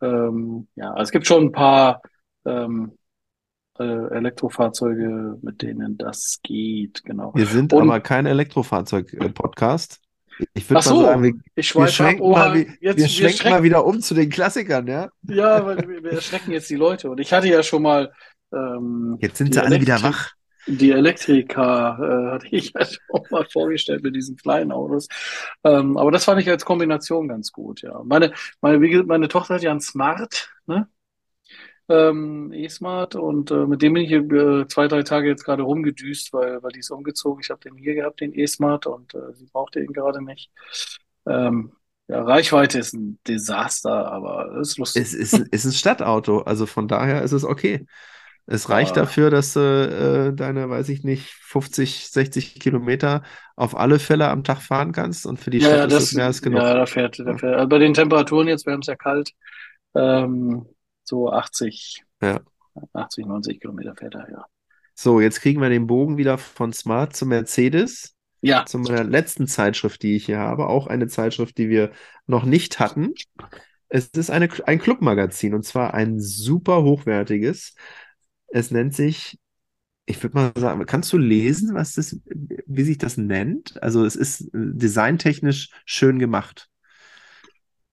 Ähm, 0.00 0.68
ja, 0.76 0.90
also 0.92 1.02
es 1.04 1.10
gibt 1.12 1.26
schon 1.26 1.44
ein 1.46 1.52
paar 1.52 2.02
ähm, 2.44 2.92
äh, 2.92 3.01
Elektrofahrzeuge, 3.78 5.38
mit 5.42 5.62
denen 5.62 5.96
das 5.98 6.40
geht, 6.42 7.04
genau. 7.04 7.32
Wir 7.34 7.46
sind 7.46 7.72
Und 7.72 7.82
aber 7.82 8.00
kein 8.00 8.26
Elektrofahrzeug-Podcast. 8.26 10.00
Ich 10.54 10.68
würde 10.70 10.82
mal 10.84 10.96
sagen, 10.96 11.22
so, 11.22 11.22
wir, 11.22 11.34
ich 11.54 11.74
wir 11.76 11.86
schweife 11.86 12.04
ab. 12.04 12.16
schwenken 12.16 12.32
mal, 12.32 12.50
Oha, 12.50 12.54
wie, 12.54 12.70
jetzt 12.80 12.96
wir 12.96 13.08
wir 13.16 13.28
schwenken 13.30 13.48
mal 13.48 13.62
schrecken, 13.62 13.62
wieder 13.62 13.84
um 13.86 14.00
zu 14.00 14.14
den 14.14 14.30
Klassikern, 14.30 14.86
ja? 14.86 15.10
ja, 15.28 15.64
weil 15.64 15.86
wir, 15.88 16.02
wir 16.02 16.12
erschrecken 16.12 16.52
jetzt 16.52 16.70
die 16.70 16.76
Leute. 16.76 17.10
Und 17.10 17.20
ich 17.20 17.32
hatte 17.32 17.48
ja 17.48 17.62
schon 17.62 17.82
mal 17.82 18.12
ähm, 18.52 19.20
Jetzt 19.20 19.38
sind 19.38 19.54
sie 19.54 19.62
alle 19.62 19.80
wieder 19.80 20.00
Elektrik, 20.00 20.02
wach. 20.02 20.32
die 20.66 20.90
Elektrika 20.92 21.98
äh, 21.98 22.32
hatte 22.34 22.48
ich 22.50 22.72
ja 22.74 22.84
schon 22.86 23.26
mal 23.30 23.46
vorgestellt 23.50 24.02
mit 24.02 24.14
diesen 24.16 24.36
kleinen 24.36 24.72
Autos. 24.72 25.08
Ähm, 25.64 25.96
aber 25.96 26.10
das 26.10 26.24
fand 26.24 26.40
ich 26.40 26.48
als 26.50 26.64
Kombination 26.64 27.28
ganz 27.28 27.52
gut, 27.52 27.82
ja. 27.82 28.02
Meine, 28.04 28.32
meine, 28.60 29.04
meine 29.04 29.28
Tochter 29.28 29.54
hat 29.54 29.62
ja 29.62 29.70
einen 29.70 29.80
Smart, 29.80 30.50
ne? 30.66 30.88
Ähm, 31.88 32.52
E-Smart 32.52 33.14
und 33.16 33.50
äh, 33.50 33.66
mit 33.66 33.82
dem 33.82 33.94
bin 33.94 34.04
ich 34.04 34.12
äh, 34.12 34.66
zwei, 34.68 34.88
drei 34.88 35.02
Tage 35.02 35.28
jetzt 35.28 35.44
gerade 35.44 35.62
rumgedüst, 35.62 36.32
weil, 36.32 36.62
weil 36.62 36.72
die 36.72 36.80
ist 36.80 36.90
umgezogen. 36.90 37.42
Ich 37.42 37.50
habe 37.50 37.60
den 37.60 37.76
hier 37.76 37.94
gehabt, 37.94 38.20
den 38.20 38.34
E-Smart, 38.34 38.86
und 38.86 39.14
äh, 39.14 39.34
sie 39.34 39.46
brauchte 39.46 39.80
ihn 39.80 39.92
gerade 39.92 40.22
nicht. 40.24 40.50
Ähm, 41.26 41.72
ja, 42.08 42.22
Reichweite 42.22 42.78
ist 42.78 42.94
ein 42.94 43.18
Desaster, 43.26 44.10
aber 44.12 44.56
es 44.60 44.70
ist 44.70 44.78
lustig. 44.78 45.04
Es 45.04 45.14
ist, 45.14 45.34
ist 45.38 45.64
ein 45.64 45.72
Stadtauto, 45.72 46.40
also 46.42 46.66
von 46.66 46.86
daher 46.88 47.22
ist 47.22 47.32
es 47.32 47.44
okay. 47.44 47.86
Es 48.46 48.68
reicht 48.70 48.96
Ja, 48.96 48.98
dafür, 48.98 49.30
dass 49.30 49.54
du 49.54 49.60
äh, 50.32 50.36
deine, 50.36 50.70
weiß 50.70 50.88
ich 50.90 51.04
nicht, 51.04 51.26
50, 51.42 52.10
60 52.10 52.60
Kilometer 52.60 53.22
auf 53.56 53.76
alle 53.76 53.98
Fälle 54.00 54.28
am 54.28 54.44
Tag 54.44 54.62
fahren 54.62 54.92
kannst 54.92 55.26
und 55.26 55.38
für 55.40 55.50
die 55.50 55.60
ja, 55.60 55.68
Stadt 55.68 55.84
ja, 55.84 55.86
ist 55.86 55.98
es 56.00 56.12
das, 56.12 56.12
mehr 56.12 56.26
als 56.26 56.42
genug. 56.42 56.64
ja, 56.64 56.74
da 56.74 56.86
fährt, 56.86 57.18
da 57.18 57.36
fährt. 57.36 57.54
Also 57.56 57.68
bei 57.68 57.78
den 57.78 57.94
Temperaturen 57.94 58.48
jetzt, 58.48 58.66
wir 58.66 58.72
haben 58.72 58.80
es 58.80 58.86
ja 58.86 58.96
kalt, 58.96 59.32
ähm, 59.94 60.66
so 61.12 61.30
80, 61.30 62.04
Ja. 62.22 62.40
80, 62.94 63.26
90 63.26 63.60
Kilometer 63.60 63.94
fährt 63.94 64.14
er, 64.14 64.30
ja. 64.30 64.46
So, 64.94 65.20
jetzt 65.20 65.40
kriegen 65.40 65.60
wir 65.60 65.68
den 65.68 65.86
Bogen 65.86 66.16
wieder 66.16 66.38
von 66.38 66.72
Smart 66.72 67.14
zu 67.14 67.26
Mercedes, 67.26 68.14
Ja, 68.40 68.64
zu 68.64 68.78
meiner 68.78 69.04
letzten 69.04 69.46
Zeitschrift, 69.46 70.02
die 70.02 70.16
ich 70.16 70.26
hier 70.26 70.38
habe, 70.38 70.68
auch 70.68 70.86
eine 70.86 71.06
Zeitschrift, 71.08 71.58
die 71.58 71.68
wir 71.68 71.92
noch 72.26 72.44
nicht 72.44 72.78
hatten. 72.80 73.12
Es 73.88 74.06
ist 74.08 74.30
eine, 74.30 74.48
ein 74.66 74.78
Clubmagazin 74.78 75.54
und 75.54 75.64
zwar 75.64 75.92
ein 75.94 76.18
super 76.18 76.82
hochwertiges. 76.82 77.74
Es 78.48 78.70
nennt 78.70 78.94
sich, 78.94 79.38
ich 80.06 80.22
würde 80.22 80.36
mal 80.36 80.52
sagen, 80.56 80.86
kannst 80.86 81.12
du 81.12 81.18
lesen, 81.18 81.74
was 81.74 81.94
das, 81.94 82.18
wie 82.26 82.84
sich 82.84 82.98
das 82.98 83.18
nennt? 83.18 83.82
Also 83.82 84.04
es 84.06 84.16
ist 84.16 84.42
äh, 84.42 84.48
designtechnisch 84.54 85.70
schön 85.86 86.18
gemacht. 86.18 86.70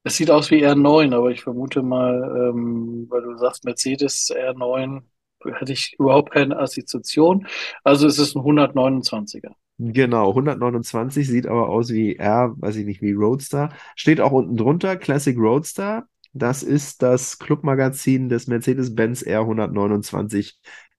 Es 0.04 0.16
sieht 0.16 0.32
aus 0.32 0.50
wie 0.50 0.66
R9, 0.66 1.14
aber 1.14 1.30
ich 1.32 1.42
vermute 1.42 1.82
mal, 1.84 2.50
ähm, 2.54 3.08
weil 3.10 3.22
du 3.22 3.38
sagst 3.38 3.66
Mercedes 3.66 4.32
R9, 4.32 5.04
hätte 5.44 5.74
ich 5.74 5.96
überhaupt 6.00 6.32
keine 6.32 6.58
Assoziation. 6.58 7.48
Also 7.84 8.08
es 8.08 8.18
ist 8.18 8.36
ein 8.36 8.44
129er. 8.44 9.52
Genau, 9.78 10.30
129 10.30 11.28
sieht 11.28 11.48
aber 11.48 11.70
aus 11.70 11.90
wie 11.90 12.18
R, 12.18 12.54
weiß 12.58 12.76
ich 12.78 12.86
nicht, 12.86 13.02
wie 13.02 13.14
Roadster. 13.14 13.70
Steht 13.96 14.20
auch 14.20 14.32
unten 14.32 14.58
drunter, 14.58 14.98
Classic 14.98 15.38
Roadster. 15.38 16.06
Das 16.34 16.64
ist 16.64 17.02
das 17.02 17.40
Clubmagazin 17.40 18.30
des 18.30 18.48
Mercedes-Benz 18.48 19.24
R129 19.24 20.56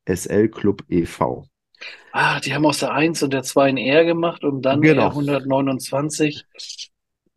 SL 0.07 0.49
Club 0.49 0.83
e.V. 0.89 1.45
Ah, 2.13 2.41
die 2.41 2.55
haben 2.55 2.67
aus 2.67 2.81
der 2.81 2.93
1 2.93 3.23
und 3.23 3.33
der 3.33 3.43
2 3.43 3.69
ein 3.69 3.77
R 3.77 4.05
gemacht 4.05 4.45
und 4.45 4.63
dann 4.63 4.81
Genau. 4.81 5.09
R129. 5.11 6.45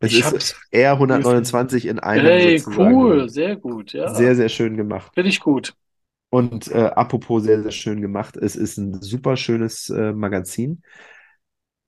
Es 0.04 0.12
Ich 0.12 0.20
ist 0.20 0.26
hab's. 0.26 0.54
R129 0.72 1.86
in 1.86 1.98
einem 1.98 2.26
Hey, 2.26 2.58
sozusagen 2.58 2.96
cool, 2.96 3.28
sehr 3.28 3.56
gut, 3.56 3.92
ja. 3.92 4.14
Sehr, 4.14 4.34
sehr 4.36 4.48
schön 4.48 4.76
gemacht. 4.76 5.12
Finde 5.14 5.30
ich 5.30 5.40
gut. 5.40 5.74
Und 6.30 6.68
äh, 6.68 6.86
apropos 6.94 7.44
sehr, 7.44 7.62
sehr 7.62 7.70
schön 7.70 8.00
gemacht, 8.00 8.36
es 8.36 8.56
ist 8.56 8.76
ein 8.76 9.00
super 9.00 9.36
schönes 9.36 9.88
äh, 9.90 10.12
Magazin. 10.12 10.82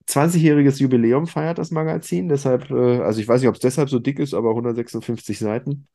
20-jähriges 0.07 0.81
Jubiläum 0.81 1.27
feiert 1.27 1.59
das 1.59 1.71
Magazin, 1.73 2.29
deshalb, 2.29 2.71
äh, 2.71 3.01
also 3.03 3.21
ich 3.21 3.29
weiß 3.29 3.41
nicht, 3.41 3.49
ob 3.49 3.57
es 3.57 3.61
deshalb 3.61 3.89
so 3.91 3.99
dick 3.99 4.19
ist, 4.21 4.35
aber 4.35 4.55
156 4.55 5.39
Seiten. 5.41 5.89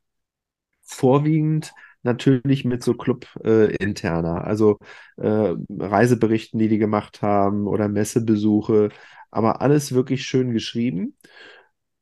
Vorwiegend 0.83 1.73
natürlich 2.03 2.65
mit 2.65 2.83
so 2.83 2.95
Club-interner, 2.95 4.43
also 4.45 4.79
äh, 5.17 5.53
Reiseberichten, 5.79 6.59
die 6.59 6.69
die 6.69 6.77
gemacht 6.79 7.21
haben 7.21 7.67
oder 7.67 7.87
Messebesuche, 7.89 8.89
aber 9.31 9.61
alles 9.61 9.93
wirklich 9.93 10.23
schön 10.25 10.51
geschrieben. 10.53 11.15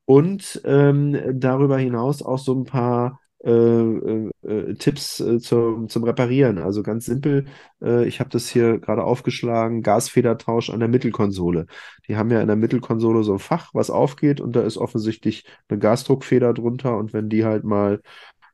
Und 0.10 0.61
ähm, 0.65 1.40
darüber 1.40 1.77
hinaus 1.77 2.23
auch 2.23 2.40
so 2.40 2.56
ein 2.56 2.64
paar 2.64 3.19
äh, 3.44 3.52
äh, 3.52 4.31
äh, 4.41 4.73
Tipps 4.73 5.19
äh, 5.19 5.38
zum, 5.40 5.88
zum 5.88 6.03
Reparieren. 6.03 6.57
Also 6.57 6.81
ganz 6.81 7.06
simpel, 7.06 7.45
äh, 7.81 8.07
ich 8.07 8.19
habe 8.19 8.30
das 8.31 8.49
hier 8.49 8.80
gerade 8.80 9.03
aufgeschlagen, 9.03 9.84
Gasfedertausch 9.84 10.72
an 10.72 10.80
der 10.80 10.90
Mittelkonsole. 10.90 11.68
Die 12.07 12.18
haben 12.18 12.31
ja 12.31 12.41
in 12.41 12.48
der 12.48 12.56
Mittelkonsole 12.56 13.23
so 13.23 13.34
ein 13.34 13.40
Fach, 13.40 13.69
was 13.73 13.91
aufgeht 13.91 14.41
und 14.41 14.56
da 14.56 14.61
ist 14.64 14.77
offensichtlich 14.77 15.45
eine 15.69 15.77
Gasdruckfeder 15.80 16.53
drunter 16.53 16.98
und 16.98 17.14
wenn 17.14 17.30
die 17.30 17.45
halt 17.45 17.64
mal 17.64 18.02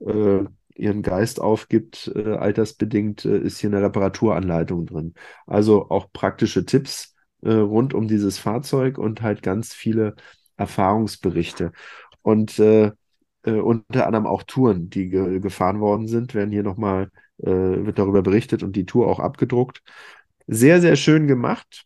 äh, 0.05 0.39
ihren 0.75 1.01
Geist 1.03 1.39
aufgibt, 1.39 2.11
äh, 2.15 2.33
altersbedingt, 2.33 3.25
äh, 3.25 3.37
ist 3.39 3.59
hier 3.59 3.69
eine 3.69 3.81
Reparaturanleitung 3.81 4.85
drin. 4.87 5.13
Also 5.47 5.89
auch 5.89 6.11
praktische 6.11 6.65
Tipps 6.65 7.15
äh, 7.43 7.53
rund 7.53 7.93
um 7.93 8.07
dieses 8.07 8.37
Fahrzeug 8.39 8.97
und 8.97 9.21
halt 9.21 9.41
ganz 9.41 9.73
viele 9.73 10.15
Erfahrungsberichte. 10.57 11.71
Und 12.21 12.59
äh, 12.59 12.91
äh, 13.43 13.51
unter 13.51 14.07
anderem 14.07 14.25
auch 14.27 14.43
Touren, 14.43 14.89
die 14.89 15.09
ge 15.09 15.39
gefahren 15.39 15.79
worden 15.79 16.07
sind, 16.07 16.33
werden 16.33 16.51
hier 16.51 16.63
nochmal, 16.63 17.11
äh, 17.37 17.45
wird 17.47 17.99
darüber 17.99 18.21
berichtet 18.21 18.63
und 18.63 18.75
die 18.75 18.85
Tour 18.85 19.07
auch 19.07 19.19
abgedruckt. 19.19 19.81
Sehr, 20.47 20.81
sehr 20.81 20.95
schön 20.95 21.27
gemacht. 21.27 21.85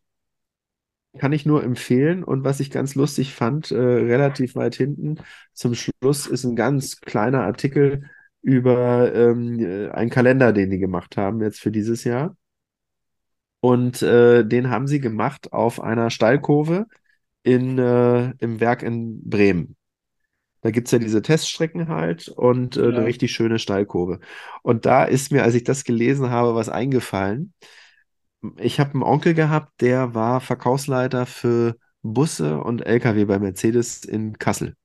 Kann 1.18 1.34
ich 1.34 1.46
nur 1.46 1.64
empfehlen. 1.64 2.24
Und 2.24 2.44
was 2.44 2.60
ich 2.60 2.72
ganz 2.72 2.96
lustig 2.96 3.34
fand, 3.34 3.72
äh, 3.72 3.76
relativ 3.78 4.56
weit 4.56 4.76
hinten 4.76 5.18
zum 5.54 5.74
Schluss 5.74 6.28
ist 6.28 6.44
ein 6.44 6.56
ganz 6.56 7.02
kleiner 7.02 7.44
Artikel 7.44 8.10
über 8.42 9.14
ähm, 9.14 9.60
äh, 9.60 9.90
einen 9.90 10.10
Kalender, 10.10 10.54
den 10.54 10.70
die 10.70 10.80
gemacht 10.80 11.18
haben 11.18 11.42
jetzt 11.42 11.60
für 11.60 11.72
dieses 11.72 12.04
Jahr. 12.04 12.36
Und 13.62 14.02
äh, 14.02 14.46
den 14.46 14.70
haben 14.70 14.88
sie 14.88 15.02
gemacht 15.02 15.52
auf 15.52 15.82
einer 15.82 16.10
Steilkurve 16.10 16.88
in, 17.44 17.78
äh, 17.80 18.32
im 18.40 18.60
Werk 18.60 18.84
in 18.84 19.28
Bremen. 19.30 19.76
Da 20.62 20.72
gibt 20.72 20.88
es 20.90 20.92
ja 20.94 21.00
diese 21.00 21.22
Teststrecken 21.22 21.90
halt 21.90 22.30
und 22.30 22.78
äh, 22.78 22.90
eine 22.90 23.04
Ja, 23.04 23.06
richtig 23.06 23.32
schöne 23.34 23.60
Steilkurve. 23.60 24.20
Und 24.64 24.86
da 24.86 25.06
ist 25.06 25.32
mir, 25.32 25.44
als 25.44 25.56
ich 25.56 25.64
das 25.66 25.84
gelesen 25.86 26.32
habe, 26.32 26.56
was 26.56 26.70
eingefallen. 26.70 27.54
Ich 28.58 28.80
habe 28.80 28.92
einen 28.94 29.04
Onkel 29.04 29.34
gehabt, 29.34 29.82
der 29.82 30.14
war 30.16 30.40
Verkaufsleiter 30.42 31.26
für 31.26 31.76
Busse 32.02 32.60
und 32.60 32.86
LKW 32.86 33.26
bei 33.26 33.38
Mercedes 33.40 34.06
in 34.06 34.38
Kassel, 34.38 34.76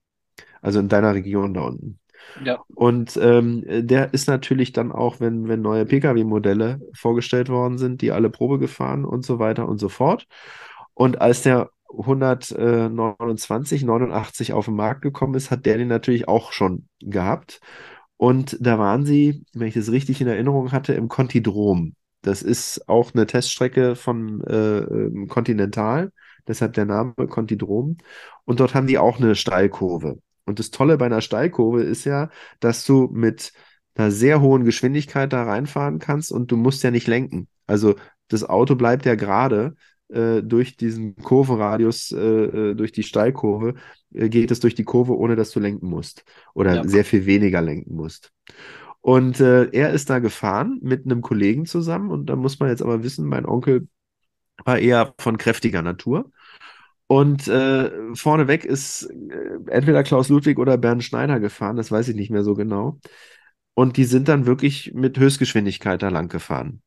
also 0.62 0.80
in 0.80 0.88
deiner 0.88 1.14
Region 1.14 1.54
da 1.54 1.62
unten. 1.62 2.00
ja, 2.36 2.64
Und 2.74 3.16
ähm, 3.18 3.64
der 3.68 4.14
ist 4.14 4.28
natürlich 4.28 4.72
dann 4.72 4.92
auch, 4.92 5.20
wenn, 5.20 5.48
wenn 5.48 5.62
neue 5.62 5.86
Pkw-Modelle 5.86 6.80
vorgestellt 6.94 7.48
worden 7.50 7.78
sind, 7.78 8.02
die 8.02 8.12
alle 8.12 8.30
Probe 8.30 8.58
gefahren 8.58 9.04
und 9.04 9.26
so 9.26 9.38
weiter 9.38 9.68
und 9.68 9.78
so 9.78 9.88
fort. 9.90 10.26
Und 10.94 11.20
als 11.20 11.42
der 11.42 11.70
129, 11.90 13.84
89 13.84 14.52
auf 14.52 14.66
den 14.66 14.74
Markt 14.74 15.02
gekommen 15.02 15.34
ist, 15.34 15.50
hat 15.50 15.66
der 15.66 15.78
den 15.78 15.88
natürlich 15.88 16.28
auch 16.28 16.52
schon 16.52 16.88
gehabt. 17.00 17.60
Und 18.16 18.56
da 18.60 18.78
waren 18.78 19.04
sie, 19.04 19.44
wenn 19.52 19.68
ich 19.68 19.74
das 19.74 19.90
richtig 19.90 20.20
in 20.20 20.28
Erinnerung 20.28 20.72
hatte, 20.72 20.94
im 20.94 21.08
Contidrom. 21.08 21.94
Das 22.22 22.42
ist 22.42 22.88
auch 22.88 23.12
eine 23.14 23.26
Teststrecke 23.26 23.96
von 23.96 24.40
äh, 24.44 24.78
ähm, 24.78 25.28
Continental, 25.28 26.10
deshalb 26.48 26.72
der 26.72 26.86
Name 26.86 27.14
Contidrom. 27.14 27.98
Und 28.44 28.60
dort 28.60 28.74
haben 28.74 28.86
die 28.86 28.98
auch 28.98 29.18
eine 29.18 29.34
Steilkurve. 29.34 30.18
Und 30.46 30.58
das 30.58 30.70
Tolle 30.70 30.96
bei 30.96 31.06
einer 31.06 31.20
Steilkurve 31.20 31.82
ist 31.82 32.04
ja, 32.04 32.30
dass 32.60 32.84
du 32.84 33.08
mit 33.12 33.52
einer 33.94 34.10
sehr 34.10 34.40
hohen 34.40 34.64
Geschwindigkeit 34.64 35.32
da 35.32 35.44
reinfahren 35.44 35.98
kannst 35.98 36.32
und 36.32 36.50
du 36.50 36.56
musst 36.56 36.82
ja 36.82 36.90
nicht 36.90 37.06
lenken. 37.06 37.48
Also 37.66 37.94
das 38.28 38.44
Auto 38.44 38.74
bleibt 38.74 39.06
ja 39.06 39.14
gerade 39.14 39.74
äh, 40.08 40.42
durch 40.42 40.76
diesen 40.76 41.16
Kurvenradius, 41.16 42.12
äh, 42.12 42.18
äh, 42.18 42.74
durch 42.74 42.92
die 42.92 43.02
Steilkurve, 43.02 43.74
äh, 44.12 44.28
geht 44.28 44.50
es 44.50 44.60
durch 44.60 44.74
die 44.74 44.84
Kurve, 44.84 45.16
ohne 45.16 45.36
dass 45.36 45.50
du 45.50 45.60
lenken 45.60 45.88
musst 45.88 46.24
oder 46.54 46.76
ja. 46.76 46.84
sehr 46.88 47.04
viel 47.04 47.26
weniger 47.26 47.62
lenken 47.62 47.94
musst. 47.94 48.32
Und 49.00 49.40
äh, 49.40 49.68
er 49.70 49.90
ist 49.90 50.08
da 50.08 50.18
gefahren 50.18 50.78
mit 50.82 51.04
einem 51.04 51.20
Kollegen 51.20 51.66
zusammen 51.66 52.10
und 52.10 52.26
da 52.26 52.36
muss 52.36 52.58
man 52.58 52.70
jetzt 52.70 52.82
aber 52.82 53.02
wissen, 53.02 53.26
mein 53.26 53.44
Onkel 53.44 53.88
war 54.64 54.78
eher 54.78 55.14
von 55.18 55.36
kräftiger 55.36 55.82
Natur. 55.82 56.30
Und 57.06 57.48
äh, 57.48 57.90
vorneweg 58.14 58.64
ist 58.64 59.02
äh, 59.02 59.70
entweder 59.70 60.02
Klaus 60.02 60.30
Ludwig 60.30 60.58
oder 60.58 60.78
Bernd 60.78 61.04
Schneider 61.04 61.38
gefahren, 61.38 61.76
das 61.76 61.92
weiß 61.92 62.08
ich 62.08 62.16
nicht 62.16 62.30
mehr 62.30 62.44
so 62.44 62.54
genau. 62.54 62.98
Und 63.74 63.96
die 63.96 64.04
sind 64.04 64.28
dann 64.28 64.46
wirklich 64.46 64.92
mit 64.94 65.18
Höchstgeschwindigkeit 65.18 66.02
da 66.02 66.08
lang 66.08 66.28
gefahren. 66.28 66.80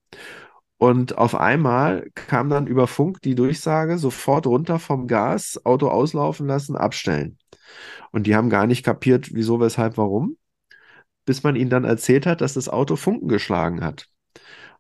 Und 0.78 1.18
auf 1.18 1.34
einmal 1.36 2.10
kam 2.14 2.50
dann 2.50 2.68
über 2.68 2.88
Funk 2.88 3.22
die 3.24 3.36
Durchsage, 3.36 3.98
sofort 3.98 4.46
runter 4.46 4.78
vom 4.78 5.08
Gas, 5.08 5.60
Auto 5.66 5.90
auslaufen 5.90 6.48
lassen, 6.48 6.76
abstellen. 6.76 7.38
Und 8.12 8.28
die 8.28 8.36
haben 8.36 8.50
gar 8.50 8.68
nicht 8.68 8.84
kapiert, 8.84 9.34
wieso, 9.34 9.60
weshalb, 9.60 9.98
warum, 9.98 10.38
bis 11.26 11.44
man 11.44 11.56
ihnen 11.56 11.70
dann 11.70 11.84
erzählt 11.84 12.26
hat, 12.26 12.42
dass 12.42 12.54
das 12.54 12.70
Auto 12.70 12.96
Funken 12.96 13.28
geschlagen 13.28 13.84
hat. 13.84 14.08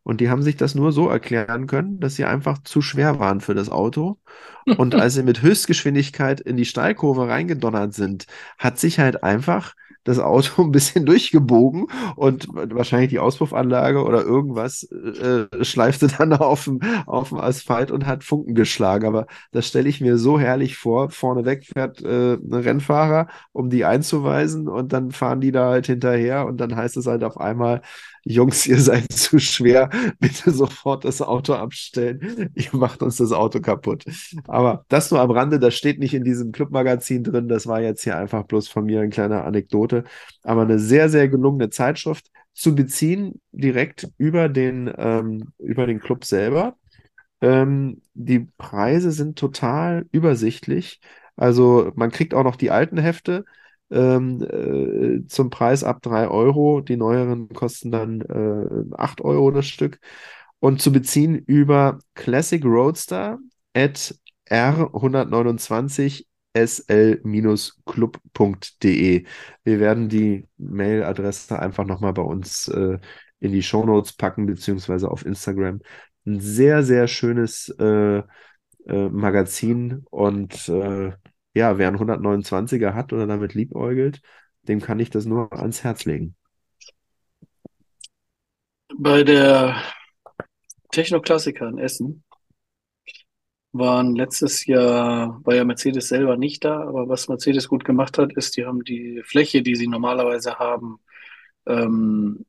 Und 0.04 0.22
die 0.22 0.30
haben 0.30 0.42
sich 0.42 0.56
das 0.56 0.74
nur 0.74 0.94
so 0.94 1.10
erklären 1.10 1.68
können, 1.68 2.00
dass 2.00 2.16
sie 2.16 2.24
einfach 2.24 2.60
zu 2.60 2.82
schwer 2.82 3.20
waren 3.20 3.42
für 3.42 3.56
das 3.56 3.70
Auto. 3.70 4.20
Und 4.78 4.96
als 4.96 5.16
sie 5.16 5.24
mit 5.24 5.42
Höchstgeschwindigkeit 5.42 6.40
in 6.40 6.56
die 6.56 6.64
Steilkurve 6.64 7.28
reingedonnert 7.28 7.94
sind, 7.94 8.26
hat 8.58 8.80
sich 8.80 9.00
halt 9.00 9.24
einfach 9.24 9.76
das 10.08 10.20
Auto 10.20 10.62
ein 10.64 10.72
bisschen 10.72 11.06
durchgebogen 11.06 11.88
und 12.16 12.48
wahrscheinlich 12.54 13.10
die 13.10 13.20
Auspuffanlage 13.20 14.04
oder 14.04 14.24
irgendwas 14.24 14.84
äh, 14.84 15.64
schleifte 15.64 16.08
dann 16.18 16.34
auf 16.34 16.64
dem, 16.66 16.80
auf 17.06 17.30
dem 17.30 17.40
Asphalt 17.40 17.92
und 17.92 18.06
hat 18.06 18.24
Funken 18.24 18.56
geschlagen. 18.56 19.06
Aber 19.06 19.28
das 19.52 19.68
stelle 19.68 19.90
ich 19.90 20.02
mir 20.02 20.18
so 20.18 20.40
herrlich 20.40 20.78
vor. 20.78 21.10
Vorneweg 21.10 21.66
fährt 21.66 22.02
äh, 22.04 22.34
ein 22.36 22.54
Rennfahrer, 22.54 23.28
um 23.52 23.70
die 23.70 23.86
einzuweisen 23.86 24.68
und 24.68 24.94
dann 24.94 25.12
fahren 25.12 25.42
die 25.42 25.52
da 25.52 25.70
halt 25.70 25.88
hinterher 25.88 26.46
und 26.46 26.58
dann 26.58 26.76
heißt 26.76 26.98
es 26.98 27.06
halt 27.08 27.24
auf 27.24 27.38
einmal, 27.40 27.82
Jungs, 28.30 28.68
ihr 28.68 28.80
seid 28.80 29.12
zu 29.12 29.40
schwer, 29.40 29.90
bitte 30.20 30.52
sofort 30.52 31.06
das 31.06 31.22
Auto 31.22 31.54
abstellen. 31.54 32.52
Ihr 32.56 32.70
macht 32.74 33.02
uns 33.02 33.18
das 33.18 33.32
Auto 33.32 33.60
kaputt. 33.60 34.04
Aber 34.48 34.86
das 34.90 35.12
nur 35.12 35.22
am 35.22 35.32
Rande, 35.32 35.60
das 35.60 35.76
steht 35.76 36.00
nicht 36.00 36.14
in 36.14 36.24
diesem 36.24 36.52
Clubmagazin 36.52 37.24
drin. 37.24 37.48
Das 37.48 37.68
war 37.68 37.82
jetzt 37.82 38.04
hier 38.04 38.18
einfach 38.18 38.44
bloß 38.44 38.68
von 38.68 38.86
mir 38.86 39.02
eine 39.02 39.10
kleine 39.10 39.44
Anekdote. 39.44 40.04
Aber 40.44 40.64
eine 40.64 40.80
sehr, 40.80 41.10
sehr 41.10 41.30
gelungene 41.30 41.70
Zeitschrift 41.70 42.28
zu 42.54 42.76
beziehen, 42.76 43.40
direkt 43.52 44.10
über 44.18 44.50
den, 44.50 44.92
ähm, 44.98 45.54
über 45.58 45.86
den 45.86 46.00
Club 46.00 46.26
selber. 46.26 46.76
Ähm, 47.42 48.02
die 48.14 48.48
Preise 48.58 49.12
sind 49.12 49.38
total 49.38 50.06
übersichtlich. 50.12 51.00
Also 51.36 51.92
man 51.96 52.12
kriegt 52.12 52.34
auch 52.34 52.44
noch 52.44 52.56
die 52.56 52.72
alten 52.72 52.98
Hefte 52.98 53.46
ähm, 53.92 54.42
äh, 54.42 55.28
zum 55.28 55.50
Preis 55.50 55.84
ab 55.84 56.02
3 56.02 56.28
Euro. 56.28 56.82
Die 56.82 56.98
neueren 56.98 57.50
kosten 57.50 57.92
dann 57.92 58.22
äh, 58.22 58.96
8 58.96 59.22
Euro 59.22 59.52
das 59.52 59.68
Stück. 59.68 60.00
Und 60.60 60.82
zu 60.82 60.92
beziehen 60.92 61.36
über 61.36 62.00
Classic 62.16 62.64
Roadster 62.66 63.38
at 63.74 64.16
R129 64.50 66.26
sl-club.de. 66.56 67.66
Wir 69.64 69.80
werden 69.80 70.10
die 70.10 70.48
Mailadresse 70.58 71.60
einfach 71.60 71.86
nochmal 71.86 72.14
bei 72.14 72.24
uns 72.24 72.68
äh, 72.70 72.98
in 73.40 73.52
die 73.52 73.62
Shownotes 73.62 74.14
packen, 74.14 74.48
beziehungsweise 74.48 75.12
auf 75.12 75.26
Instagram. 75.26 75.82
Ein 76.26 76.40
sehr, 76.40 76.84
sehr 76.84 77.08
schönes 77.08 77.70
äh, 77.80 78.24
äh, 78.88 79.10
Magazin 79.10 80.04
und 80.10 80.68
äh, 80.70 81.12
ja, 81.58 81.78
wer 81.78 81.88
einen 81.88 81.98
129er 81.98 82.94
hat 82.94 83.12
oder 83.14 83.28
damit 83.28 83.54
liebäugelt, 83.54 84.22
dem 84.62 84.80
kann 84.80 85.00
ich 85.00 85.10
das 85.10 85.26
nur 85.26 85.52
ans 85.54 85.84
Herz 85.84 86.06
legen. 86.06 86.36
Bei 88.96 89.24
der 89.24 89.82
Techno-Klassiker 90.92 91.68
in 91.68 91.78
Essen 91.78 92.24
waren 93.74 94.16
letztes 94.16 94.66
Jahr, 94.66 95.42
war 95.44 95.56
ja 95.56 95.64
Mercedes 95.64 96.08
selber 96.08 96.38
nicht 96.38 96.64
da, 96.64 96.82
aber 96.82 97.10
was 97.10 97.28
Mercedes 97.28 97.68
gut 97.68 97.86
gemacht 97.86 98.18
hat, 98.18 98.34
ist, 98.34 98.56
die 98.58 98.66
haben 98.66 98.84
die 98.84 99.22
Fläche, 99.24 99.62
die 99.62 99.76
sie 99.76 99.88
normalerweise 99.88 100.58
haben, 100.58 101.00
ähm, 101.66 102.46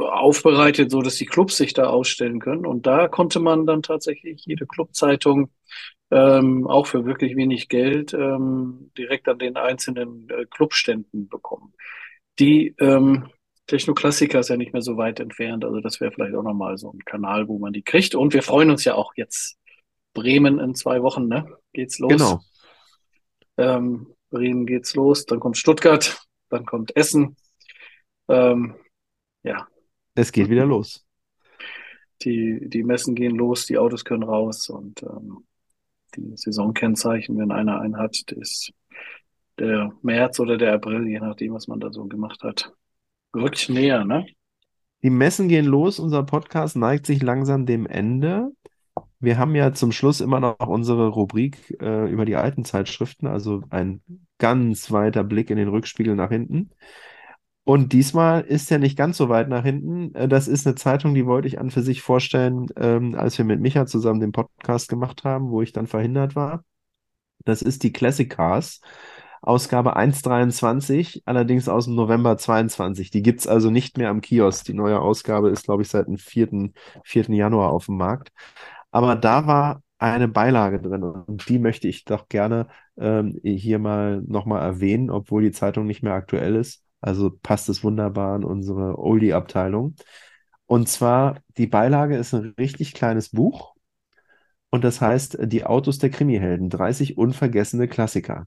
aufbereitet, 0.00 0.90
so 0.90 1.02
dass 1.02 1.16
die 1.16 1.26
Clubs 1.26 1.56
sich 1.56 1.72
da 1.72 1.84
ausstellen 1.84 2.40
können. 2.40 2.66
Und 2.66 2.86
da 2.86 3.08
konnte 3.08 3.40
man 3.40 3.66
dann 3.66 3.82
tatsächlich 3.82 4.44
jede 4.46 4.66
Clubzeitung 4.66 5.50
ähm, 6.10 6.66
auch 6.66 6.86
für 6.86 7.04
wirklich 7.06 7.36
wenig 7.36 7.68
Geld 7.68 8.12
ähm, 8.14 8.90
direkt 8.96 9.28
an 9.28 9.38
den 9.38 9.56
einzelnen 9.56 10.28
äh, 10.30 10.44
Clubständen 10.46 11.28
bekommen. 11.28 11.74
Die 12.38 12.74
ähm, 12.78 13.30
Technoklassiker 13.66 14.40
ist 14.40 14.50
ja 14.50 14.56
nicht 14.56 14.72
mehr 14.72 14.82
so 14.82 14.96
weit 14.96 15.20
entfernt, 15.20 15.64
also 15.64 15.80
das 15.80 16.00
wäre 16.00 16.12
vielleicht 16.12 16.34
auch 16.34 16.42
nochmal 16.42 16.76
so 16.76 16.92
ein 16.92 17.04
Kanal, 17.04 17.48
wo 17.48 17.58
man 17.58 17.72
die 17.72 17.82
kriegt. 17.82 18.14
Und 18.14 18.34
wir 18.34 18.42
freuen 18.42 18.70
uns 18.70 18.84
ja 18.84 18.94
auch 18.94 19.14
jetzt. 19.16 19.58
Bremen 20.12 20.60
in 20.60 20.76
zwei 20.76 21.02
Wochen, 21.02 21.26
ne? 21.26 21.44
Geht's 21.72 21.98
los. 21.98 22.12
Genau. 22.12 22.40
Ähm, 23.56 24.14
Bremen 24.30 24.64
geht's 24.64 24.94
los, 24.94 25.26
dann 25.26 25.40
kommt 25.40 25.56
Stuttgart, 25.56 26.24
dann 26.50 26.64
kommt 26.66 26.96
Essen. 26.96 27.36
Ähm, 28.28 28.76
ja. 29.44 29.68
Es 30.16 30.32
geht 30.32 30.48
wieder 30.48 30.66
los. 30.66 31.04
Die, 32.22 32.68
die 32.68 32.84
Messen 32.84 33.14
gehen 33.14 33.36
los, 33.36 33.66
die 33.66 33.78
Autos 33.78 34.04
können 34.04 34.22
raus 34.22 34.68
und 34.68 35.02
ähm, 35.02 35.44
die 36.16 36.36
Saisonkennzeichen, 36.36 37.36
wenn 37.38 37.50
einer 37.50 37.80
einen 37.80 37.98
hat, 37.98 38.32
ist 38.32 38.72
der 39.58 39.92
März 40.02 40.40
oder 40.40 40.56
der 40.56 40.74
April, 40.74 41.06
je 41.06 41.20
nachdem, 41.20 41.54
was 41.54 41.68
man 41.68 41.80
da 41.80 41.92
so 41.92 42.06
gemacht 42.06 42.42
hat, 42.42 42.72
rückt 43.34 43.68
näher, 43.68 44.04
ne? 44.04 44.26
Die 45.02 45.10
Messen 45.10 45.48
gehen 45.48 45.66
los, 45.66 45.98
unser 45.98 46.22
Podcast 46.22 46.76
neigt 46.76 47.04
sich 47.04 47.22
langsam 47.22 47.66
dem 47.66 47.86
Ende. 47.86 48.52
Wir 49.20 49.38
haben 49.38 49.54
ja 49.54 49.72
zum 49.72 49.92
Schluss 49.92 50.20
immer 50.20 50.40
noch 50.40 50.66
unsere 50.66 51.08
Rubrik 51.08 51.76
äh, 51.80 52.10
über 52.10 52.24
die 52.24 52.36
alten 52.36 52.64
Zeitschriften, 52.64 53.26
also 53.26 53.62
ein 53.70 54.00
ganz 54.38 54.90
weiter 54.92 55.24
Blick 55.24 55.50
in 55.50 55.58
den 55.58 55.68
Rückspiegel 55.68 56.14
nach 56.14 56.30
hinten. 56.30 56.70
Und 57.64 57.94
diesmal 57.94 58.42
ist 58.42 58.70
er 58.70 58.78
nicht 58.78 58.96
ganz 58.96 59.16
so 59.16 59.28
weit 59.30 59.48
nach 59.48 59.64
hinten. 59.64 60.14
Äh, 60.14 60.28
das 60.28 60.48
ist 60.48 60.66
eine 60.66 60.76
Zeitung, 60.76 61.14
die 61.14 61.26
wollte 61.26 61.48
ich 61.48 61.58
an 61.58 61.70
für 61.70 61.82
sich 61.82 62.02
vorstellen, 62.02 62.66
ähm, 62.76 63.14
als 63.14 63.38
wir 63.38 63.44
mit 63.44 63.60
Micha 63.60 63.86
zusammen 63.86 64.20
den 64.20 64.32
Podcast 64.32 64.88
gemacht 64.88 65.24
haben, 65.24 65.50
wo 65.50 65.62
ich 65.62 65.72
dann 65.72 65.86
verhindert 65.86 66.36
war. 66.36 66.64
Das 67.44 67.62
ist 67.62 67.82
die 67.82 67.92
Classic 67.92 68.30
Cars. 68.30 68.80
Ausgabe 69.42 69.96
1.23, 69.96 71.22
allerdings 71.26 71.68
aus 71.68 71.84
dem 71.84 71.94
November 71.94 72.38
22. 72.38 73.10
Die 73.10 73.22
gibt 73.22 73.40
es 73.40 73.46
also 73.46 73.70
nicht 73.70 73.98
mehr 73.98 74.08
am 74.08 74.22
Kiosk. 74.22 74.64
Die 74.64 74.72
neue 74.72 75.00
Ausgabe 75.00 75.50
ist, 75.50 75.64
glaube 75.64 75.82
ich, 75.82 75.88
seit 75.88 76.06
dem 76.06 76.16
4. 76.16 76.70
4. 77.04 77.24
Januar 77.30 77.70
auf 77.70 77.86
dem 77.86 77.98
Markt. 77.98 78.32
Aber 78.90 79.16
da 79.16 79.46
war 79.46 79.82
eine 79.98 80.28
Beilage 80.28 80.80
drin 80.80 81.02
und 81.02 81.48
die 81.48 81.58
möchte 81.58 81.88
ich 81.88 82.04
doch 82.04 82.28
gerne 82.28 82.68
ähm, 82.96 83.38
hier 83.42 83.78
mal 83.78 84.22
nochmal 84.26 84.62
erwähnen, 84.62 85.10
obwohl 85.10 85.42
die 85.42 85.52
Zeitung 85.52 85.86
nicht 85.86 86.02
mehr 86.02 86.14
aktuell 86.14 86.56
ist. 86.56 86.83
Also 87.04 87.30
passt 87.42 87.68
es 87.68 87.84
wunderbar 87.84 88.36
in 88.36 88.44
unsere 88.44 88.98
Oldie-Abteilung. 88.98 89.94
Und 90.66 90.88
zwar, 90.88 91.40
die 91.58 91.66
Beilage 91.66 92.16
ist 92.16 92.32
ein 92.32 92.54
richtig 92.58 92.94
kleines 92.94 93.28
Buch. 93.28 93.74
Und 94.70 94.84
das 94.84 95.02
heißt, 95.02 95.38
die 95.42 95.64
Autos 95.66 95.98
der 95.98 96.10
Krimihelden, 96.10 96.70
30 96.70 97.18
unvergessene 97.18 97.88
Klassiker. 97.88 98.46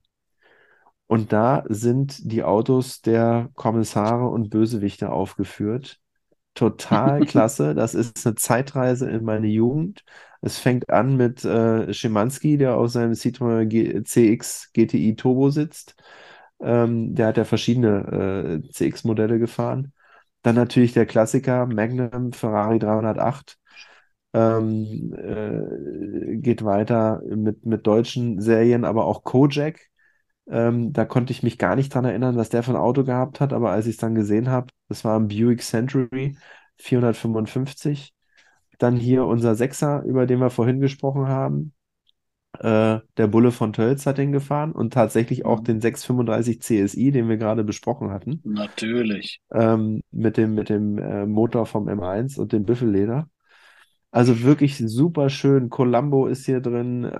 Und 1.06 1.32
da 1.32 1.64
sind 1.68 2.30
die 2.32 2.42
Autos 2.42 3.00
der 3.00 3.48
Kommissare 3.54 4.28
und 4.28 4.50
Bösewichte 4.50 5.10
aufgeführt. 5.10 6.00
Total 6.54 7.20
klasse. 7.26 7.76
Das 7.76 7.94
ist 7.94 8.26
eine 8.26 8.34
Zeitreise 8.34 9.08
in 9.08 9.24
meine 9.24 9.46
Jugend. 9.46 10.04
Es 10.40 10.58
fängt 10.58 10.90
an 10.90 11.16
mit 11.16 11.44
äh, 11.44 11.94
Schimanski, 11.94 12.58
der 12.58 12.76
auf 12.76 12.90
seinem 12.90 13.12
Citroën 13.12 13.66
G 13.66 14.02
CX 14.02 14.72
GTI 14.72 15.14
Turbo 15.14 15.50
sitzt. 15.50 15.94
Ähm, 16.60 17.14
der 17.14 17.28
hat 17.28 17.36
ja 17.36 17.44
verschiedene 17.44 18.62
äh, 18.64 18.70
CX-Modelle 18.72 19.38
gefahren. 19.38 19.92
Dann 20.42 20.54
natürlich 20.56 20.92
der 20.92 21.06
Klassiker 21.06 21.66
Magnum 21.66 22.32
Ferrari 22.32 22.78
308. 22.78 23.58
Ähm, 24.34 25.14
äh, 25.16 26.36
geht 26.36 26.64
weiter 26.64 27.22
mit, 27.26 27.64
mit 27.66 27.86
deutschen 27.86 28.40
Serien, 28.40 28.84
aber 28.84 29.06
auch 29.06 29.24
Kojak. 29.24 29.80
Ähm, 30.48 30.92
da 30.92 31.04
konnte 31.04 31.32
ich 31.32 31.42
mich 31.42 31.58
gar 31.58 31.76
nicht 31.76 31.94
dran 31.94 32.04
erinnern, 32.04 32.36
dass 32.36 32.48
der 32.48 32.62
von 32.62 32.76
Auto 32.76 33.04
gehabt 33.04 33.40
hat, 33.40 33.52
aber 33.52 33.70
als 33.70 33.86
ich 33.86 33.92
es 33.92 33.98
dann 33.98 34.14
gesehen 34.14 34.48
habe, 34.50 34.68
das 34.88 35.04
war 35.04 35.18
ein 35.18 35.28
Buick 35.28 35.62
Century 35.62 36.36
455. 36.78 38.14
Dann 38.78 38.96
hier 38.96 39.24
unser 39.26 39.54
Sechser, 39.56 40.02
über 40.04 40.26
den 40.26 40.40
wir 40.40 40.50
vorhin 40.50 40.80
gesprochen 40.80 41.28
haben. 41.28 41.74
Äh, 42.60 43.00
der 43.16 43.26
Bulle 43.28 43.52
von 43.52 43.72
Tölz 43.72 44.06
hat 44.06 44.18
den 44.18 44.32
gefahren 44.32 44.72
und 44.72 44.92
tatsächlich 44.92 45.44
auch 45.46 45.60
Mhm. 45.60 45.64
den 45.64 45.80
635 45.80 46.60
CSI, 46.62 47.10
den 47.12 47.28
wir 47.28 47.36
gerade 47.36 47.64
besprochen 47.64 48.10
hatten, 48.10 48.42
Natürlich. 48.44 49.40
ähm, 49.52 50.02
mit 50.10 50.36
dem, 50.36 50.54
mit 50.54 50.68
dem 50.68 50.98
äh, 50.98 51.26
Motor 51.26 51.66
vom 51.66 51.88
M1 51.88 52.38
und 52.38 52.52
dem 52.52 52.64
Büffelleder. 52.64 53.28
Also 54.10 54.42
wirklich 54.42 54.78
super 54.78 55.28
schön. 55.28 55.68
Columbo 55.68 56.26
ist 56.28 56.46
hier 56.46 56.60
drin, 56.60 57.04
äh, 57.04 57.18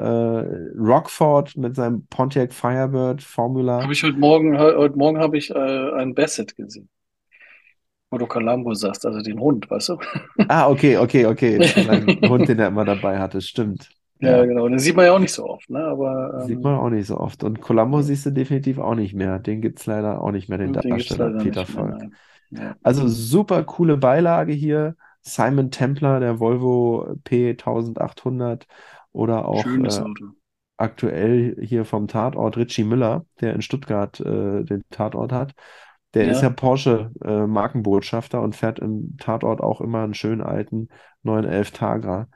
Rockford 0.78 1.56
mit 1.56 1.77
seinem 1.77 2.06
Pontiac 2.06 2.52
Firebird 2.52 3.23
Formula. 3.23 3.82
Habe 3.82 3.93
ich 3.93 4.02
heute 4.02 4.19
Morgen, 4.19 4.55
he- 4.59 4.74
heute 4.74 4.97
Morgen 4.97 5.19
habe 5.19 5.36
ich 5.36 5.51
äh, 5.51 5.55
einen 5.55 6.15
Bassett 6.15 6.56
gesehen. 6.56 6.89
Wo 8.10 8.16
du 8.16 8.27
Columbo 8.27 8.73
sagst, 8.73 9.05
also 9.05 9.20
den 9.20 9.39
Hund, 9.39 9.70
weißt 9.70 9.90
du? 9.90 9.98
Ah, 10.48 10.69
okay, 10.70 10.97
okay, 10.97 11.27
okay. 11.27 11.59
Sein 11.85 12.19
Hund, 12.23 12.48
den 12.48 12.59
er 12.59 12.69
immer 12.69 12.86
dabei 12.86 13.19
hatte, 13.19 13.43
stimmt. 13.43 13.90
Ja, 14.20 14.38
Ja, 14.38 14.44
genau. 14.44 14.68
Den 14.68 14.78
sieht 14.78 14.96
man 14.96 15.06
ja 15.06 15.12
auch 15.12 15.18
nicht 15.18 15.32
so 15.32 15.48
oft, 15.48 15.68
ne? 15.70 15.84
Aber 15.84 16.40
sieht 16.46 16.56
ähm, 16.56 16.62
man 16.62 16.76
auch 16.76 16.90
nicht 16.90 17.06
so 17.06 17.18
oft. 17.18 17.44
Und 17.44 17.60
Columbo 17.60 18.02
siehst 18.02 18.26
du 18.26 18.30
definitiv 18.30 18.78
auch 18.78 18.94
nicht 18.94 19.14
mehr. 19.14 19.38
Den 19.38 19.60
gibt 19.60 19.80
es 19.80 19.86
leider 19.86 20.20
auch 20.22 20.32
nicht 20.32 20.48
mehr, 20.48 20.58
den 20.58 20.72
Darsteller 20.72 21.30
Peter 21.38 21.66
nein. 21.76 22.14
Ja. 22.50 22.76
Also 22.82 23.06
super 23.08 23.64
coole 23.64 23.96
Beilage 23.96 24.52
hier. 24.52 24.96
Simon 25.22 25.70
Templer, 25.70 26.20
der 26.20 26.40
Volvo 26.40 27.14
P1800 27.24 28.66
oder 29.12 29.46
auch 29.46 29.62
Schönes 29.62 29.98
äh, 29.98 30.04
aktuell 30.78 31.56
hier 31.60 31.84
vom 31.84 32.08
Tatort 32.08 32.56
Richie 32.56 32.84
Müller, 32.84 33.26
der 33.40 33.54
in 33.54 33.62
Stuttgart 33.62 34.18
äh, 34.20 34.64
den 34.64 34.84
Tatort 34.90 35.32
hat. 35.32 35.54
Der 36.14 36.28
ist 36.28 36.40
ja 36.40 36.48
Ja, 36.48 36.54
Porsche 36.54 37.10
äh, 37.22 37.46
Markenbotschafter 37.46 38.40
und 38.40 38.56
fährt 38.56 38.78
im 38.78 39.16
Tatort 39.18 39.60
auch 39.60 39.80
immer 39.80 40.02
einen 40.04 40.14
schönen 40.14 40.40
alten 40.40 40.88
911 41.22 41.72
Targa. 41.72 42.28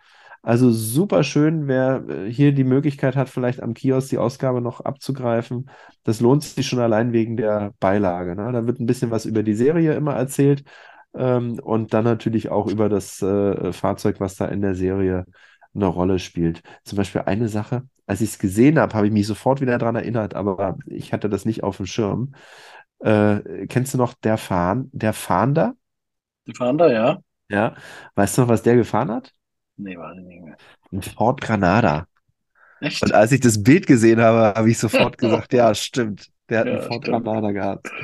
Also 0.44 0.72
super 0.72 1.22
schön, 1.22 1.68
wer 1.68 2.04
äh, 2.08 2.32
hier 2.32 2.52
die 2.52 2.64
Möglichkeit 2.64 3.14
hat, 3.14 3.28
vielleicht 3.28 3.62
am 3.62 3.74
Kiosk 3.74 4.10
die 4.10 4.18
Ausgabe 4.18 4.60
noch 4.60 4.80
abzugreifen. 4.80 5.70
Das 6.02 6.20
lohnt 6.20 6.42
sich 6.42 6.66
schon 6.66 6.80
allein 6.80 7.12
wegen 7.12 7.36
der 7.36 7.74
Beilage. 7.78 8.34
Ne? 8.34 8.50
Da 8.52 8.66
wird 8.66 8.80
ein 8.80 8.86
bisschen 8.86 9.10
was 9.12 9.24
über 9.24 9.44
die 9.44 9.54
Serie 9.54 9.94
immer 9.94 10.14
erzählt 10.14 10.64
ähm, 11.14 11.60
und 11.60 11.94
dann 11.94 12.04
natürlich 12.04 12.48
auch 12.50 12.66
über 12.66 12.88
das 12.88 13.22
äh, 13.22 13.72
Fahrzeug, 13.72 14.18
was 14.18 14.34
da 14.36 14.46
in 14.46 14.62
der 14.62 14.74
Serie 14.74 15.26
eine 15.74 15.86
Rolle 15.86 16.18
spielt. 16.18 16.62
Zum 16.84 16.96
Beispiel 16.96 17.22
eine 17.22 17.48
Sache, 17.48 17.82
als 18.06 18.20
ich 18.20 18.30
es 18.30 18.38
gesehen 18.40 18.78
habe, 18.80 18.94
habe 18.94 19.06
ich 19.06 19.12
mich 19.12 19.26
sofort 19.28 19.60
wieder 19.60 19.78
daran 19.78 19.94
erinnert, 19.96 20.34
aber 20.34 20.76
ich 20.86 21.12
hatte 21.12 21.28
das 21.28 21.44
nicht 21.44 21.62
auf 21.62 21.76
dem 21.76 21.86
Schirm. 21.86 22.34
Äh, 22.98 23.66
kennst 23.68 23.94
du 23.94 23.98
noch 23.98 24.14
der 24.14 24.38
Fahn, 24.38 24.90
der 24.92 25.12
Fahnder? 25.12 25.74
fahren 26.56 26.78
da, 26.78 26.90
ja? 26.90 27.18
Ja. 27.48 27.74
Weißt 28.16 28.36
du 28.36 28.42
noch, 28.42 28.48
was 28.48 28.62
der 28.62 28.76
gefahren 28.76 29.10
hat? 29.10 29.32
Nee, 29.76 29.96
ich 30.18 30.24
nicht 30.24 30.42
mehr. 30.42 30.56
Ein 30.92 31.02
Ford 31.02 31.40
Granada. 31.40 32.06
Und 33.00 33.12
Echt? 33.12 33.12
als 33.14 33.32
ich 33.32 33.40
das 33.40 33.62
Bild 33.62 33.86
gesehen 33.86 34.20
habe, 34.20 34.56
habe 34.58 34.70
ich 34.70 34.78
sofort 34.78 35.18
gesagt, 35.18 35.52
ja, 35.52 35.74
stimmt. 35.74 36.30
Der 36.48 36.60
hat 36.60 36.70
einen 36.70 36.78
Ja, 36.78 36.80
Ford 36.80 37.04
stimmt. 37.04 37.06
Granada 37.06 37.52
gehabt. 37.52 37.94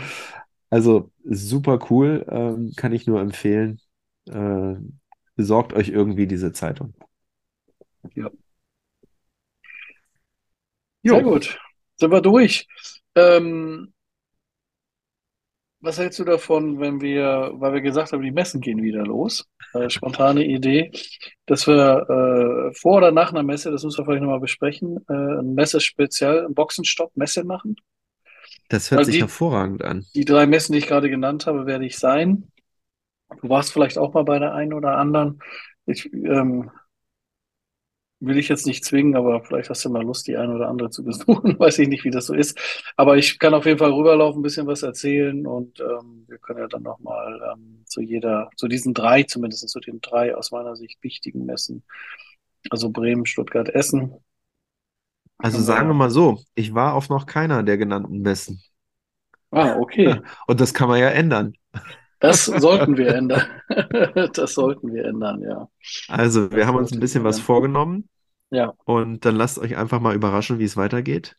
Also 0.71 1.13
super 1.25 1.79
cool, 1.91 2.27
ähm, 2.31 2.75
kann 2.77 2.93
ich 2.93 3.07
nur 3.07 3.21
empfehlen. 3.21 3.81
Äh, 4.29 4.77
besorgt 5.37 5.73
euch 5.75 5.89
irgendwie 5.91 6.27
diese 6.27 6.53
Zeitung. 6.53 6.95
Ja. 8.15 8.31
Sehr 11.05 11.23
Jo, 11.23 11.23
gut. 11.23 11.59
Sind 11.97 12.11
wir 12.13 12.21
durch. 12.21 12.67
Ähm, 13.15 13.93
was 15.81 15.99
hältst 15.99 16.19
du 16.19 16.25
davon, 16.25 16.81
wenn 16.81 17.01
wir, 17.01 17.53
weil 17.55 17.75
wir 17.75 17.81
gesagt 17.81 18.13
haben, 18.13 18.23
die 18.23 18.31
Messen 18.33 18.61
gehen 18.61 18.83
wieder 18.83 19.05
los? 19.05 19.47
Äh, 19.75 19.91
spontane 19.91 20.45
Idee, 20.45 20.91
dass 21.47 21.67
wir 21.67 22.71
äh, 22.71 22.75
vor 22.75 22.97
oder 22.99 23.13
nach 23.13 23.31
einer 23.33 23.43
Messe, 23.43 23.71
das 23.71 23.85
müssen 23.85 23.99
wir 23.99 24.05
vielleicht 24.07 24.23
nochmal 24.23 24.41
besprechen, 24.41 24.99
äh, 25.09 25.13
ein 25.13 25.55
Messespezial, 25.55 26.47
ein 26.47 26.55
Boxenstopp, 26.55 27.13
Messe 27.17 27.45
machen. 27.45 27.77
das 28.69 28.91
hört 28.91 28.99
Weil 29.01 29.05
sich 29.05 29.17
die, 29.17 29.21
hervorragend 29.21 29.85
an. 29.85 30.07
die 30.15 30.25
drei 30.25 30.47
Messen, 30.47 30.73
die 30.73 30.79
ich 30.79 30.87
gerade 30.87 31.11
genannt 31.11 31.47
habe, 31.47 31.67
werde 31.67 31.87
ich 31.87 31.99
sein. 31.99 32.51
Du 33.43 33.49
warst 33.49 33.73
vielleicht 33.73 33.99
auch 33.99 34.15
mal 34.15 34.25
bei 34.25 34.39
der 34.39 34.55
einen 34.55 34.73
oder 34.73 34.97
anderen. 34.97 35.41
Ich, 35.87 36.13
ähm, 36.13 36.71
will 38.21 38.39
ich 38.39 38.49
jetzt 38.49 38.67
nicht 38.67 38.85
zwingen, 38.85 39.17
aber 39.17 39.43
vielleicht 39.45 39.71
hast 39.71 39.85
du 39.85 39.91
mal 39.91 40.03
Lust, 40.03 40.27
die 40.27 40.37
eine 40.37 40.55
oder 40.55 40.69
andere 40.69 40.91
zu 40.91 41.05
besuchen. 41.05 41.57
Weiß 41.59 41.79
ich 41.79 41.89
nicht, 41.89 42.05
wie 42.05 42.11
das 42.11 42.27
so 42.27 42.35
ist. 42.35 42.59
Aber 42.97 43.17
ich 43.17 43.39
kann 43.39 43.55
auf 43.55 43.67
jeden 43.67 43.79
Fall 43.79 43.93
rüberlaufen, 43.93 44.41
ein 44.41 44.43
bisschen 44.43 44.67
was 44.67 44.83
erzählen 44.83 45.47
und 45.47 45.81
ähm, 45.81 46.25
wir 46.27 46.39
können 46.39 46.61
ja 46.61 46.67
dann 46.67 46.83
nochmal 46.83 47.41
ähm, 47.53 47.83
zu 47.87 48.01
jeder, 48.01 48.51
zu 48.57 48.69
diesen 48.69 48.95
drei, 48.95 49.23
zumindest 49.23 49.69
zu 49.69 49.81
den 49.81 50.01
drei 50.01 50.35
aus 50.35 50.51
meiner 50.51 50.75
Sicht 50.77 51.03
wichtigen 51.03 51.47
Messen, 51.47 51.85
also 52.71 52.91
Bremen, 52.91 53.27
Stuttgart, 53.27 53.69
Essen. 53.69 54.15
Also 55.39 55.61
sagen 55.61 55.87
wir 55.87 55.95
mal 55.95 56.11
so, 56.11 56.41
ich 56.57 56.75
war 56.75 56.95
auf 56.95 57.09
noch 57.09 57.27
keiner 57.27 57.63
der 57.63 57.79
genannten 57.79 58.21
Messen. 58.23 58.61
Ah, 59.51 59.77
okay. 59.77 60.21
Und 60.47 60.61
das 60.61 60.75
kann 60.75 60.89
man 60.89 60.99
ja 60.99 61.09
ändern. 61.09 61.55
Das 62.21 62.45
sollten 62.47 62.97
wir 62.97 63.15
ändern. 63.15 63.43
Das 64.35 64.55
sollten 64.55 64.93
wir 64.93 65.05
ändern, 65.05 65.43
ja. 65.43 65.69
Also, 66.07 66.51
wir 66.55 66.67
Das 66.67 66.67
haben 66.67 66.77
uns 66.77 66.93
ein 66.93 67.01
bisschen 67.01 67.25
was 67.25 67.39
ändern. 67.39 67.41
vorgenommen 67.41 68.09
Ja, 68.51 68.75
und 68.85 69.25
dann 69.25 69.37
lasst 69.37 69.59
euch 69.59 69.77
einfach 69.77 70.01
mal 70.01 70.15
überraschen, 70.17 70.59
wie 70.61 70.65
es 70.65 70.77
weitergeht. 70.77 71.39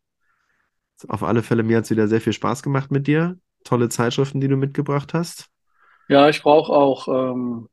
Auf 1.10 1.24
alle 1.24 1.44
Fälle, 1.44 1.64
mir 1.64 1.78
hat 1.78 1.86
es 1.86 1.92
wieder 1.92 2.08
sehr 2.08 2.22
viel 2.22 2.32
Spaß 2.34 2.64
gemacht 2.64 2.90
mit 2.92 3.06
dir. 3.08 3.38
Tolle 3.66 3.90
Zeitschriften, 3.90 4.40
die 4.42 4.48
du 4.48 4.56
mitgebracht 4.58 5.14
hast. 5.14 5.50
ja, 6.08 6.28
ich 6.30 6.42
brauche 6.42 6.74
auch 6.74 7.08
ähm, 7.08 7.70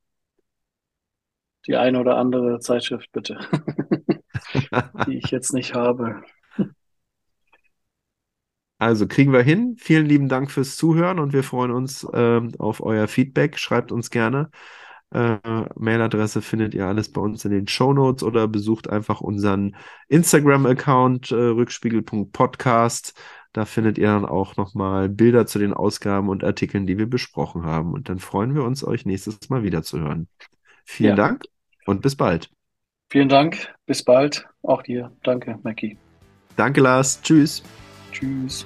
die 1.67 1.75
eine 1.75 1.99
oder 1.99 2.17
andere 2.17 2.59
Zeitschrift, 2.59 3.11
bitte, 3.11 3.37
die 5.05 5.17
ich 5.17 5.31
jetzt 5.31 5.53
nicht 5.53 5.73
habe. 5.73 6.21
Also 8.79 9.07
kriegen 9.07 9.33
wir 9.33 9.41
hin. 9.41 9.75
Vielen 9.77 10.05
lieben 10.05 10.29
Dank 10.29 10.51
fürs 10.51 10.75
Zuhören 10.77 11.19
und 11.19 11.33
wir 11.33 11.43
freuen 11.43 11.71
uns 11.71 12.07
ähm, 12.13 12.51
auf 12.59 12.81
euer 12.81 13.07
Feedback. 13.07 13.57
Schreibt 13.57 13.91
uns 13.91 14.09
gerne. 14.09 14.49
Äh, 15.11 15.37
Mailadresse 15.75 16.41
findet 16.41 16.75
ihr 16.75 16.85
alles 16.85 17.11
bei 17.11 17.21
uns 17.21 17.45
in 17.45 17.51
den 17.51 17.67
Show 17.67 17.93
Notes 17.93 18.23
oder 18.23 18.47
besucht 18.47 18.89
einfach 18.89 19.21
unseren 19.21 19.75
Instagram-Account 20.09 21.31
äh, 21.31 21.35
rückspiegel.podcast. 21.35 23.13
Da 23.53 23.65
findet 23.65 23.97
ihr 23.97 24.07
dann 24.07 24.25
auch 24.25 24.57
nochmal 24.57 25.09
Bilder 25.09 25.45
zu 25.47 25.59
den 25.59 25.73
Ausgaben 25.73 26.29
und 26.29 26.43
Artikeln, 26.43 26.85
die 26.85 26.97
wir 26.97 27.09
besprochen 27.09 27.65
haben. 27.65 27.93
Und 27.93 28.09
dann 28.09 28.19
freuen 28.19 28.53
wir 28.53 28.63
uns, 28.63 28.83
euch 28.83 29.05
nächstes 29.05 29.49
Mal 29.49 29.63
wiederzuhören. 29.63 30.27
Vielen 30.85 31.11
Ja. 31.11 31.15
Dank 31.15 31.45
und 31.85 32.01
bis 32.01 32.15
bald. 32.15 32.51
Vielen 33.09 33.29
Dank. 33.29 33.73
Bis 33.85 34.03
bald. 34.03 34.45
Auch 34.61 34.83
dir. 34.83 35.11
Danke, 35.23 35.57
Mackie. 35.63 35.97
Danke, 36.57 36.81
Lars. 36.81 37.21
Tschüss. 37.21 37.63
Tschüss. 38.11 38.65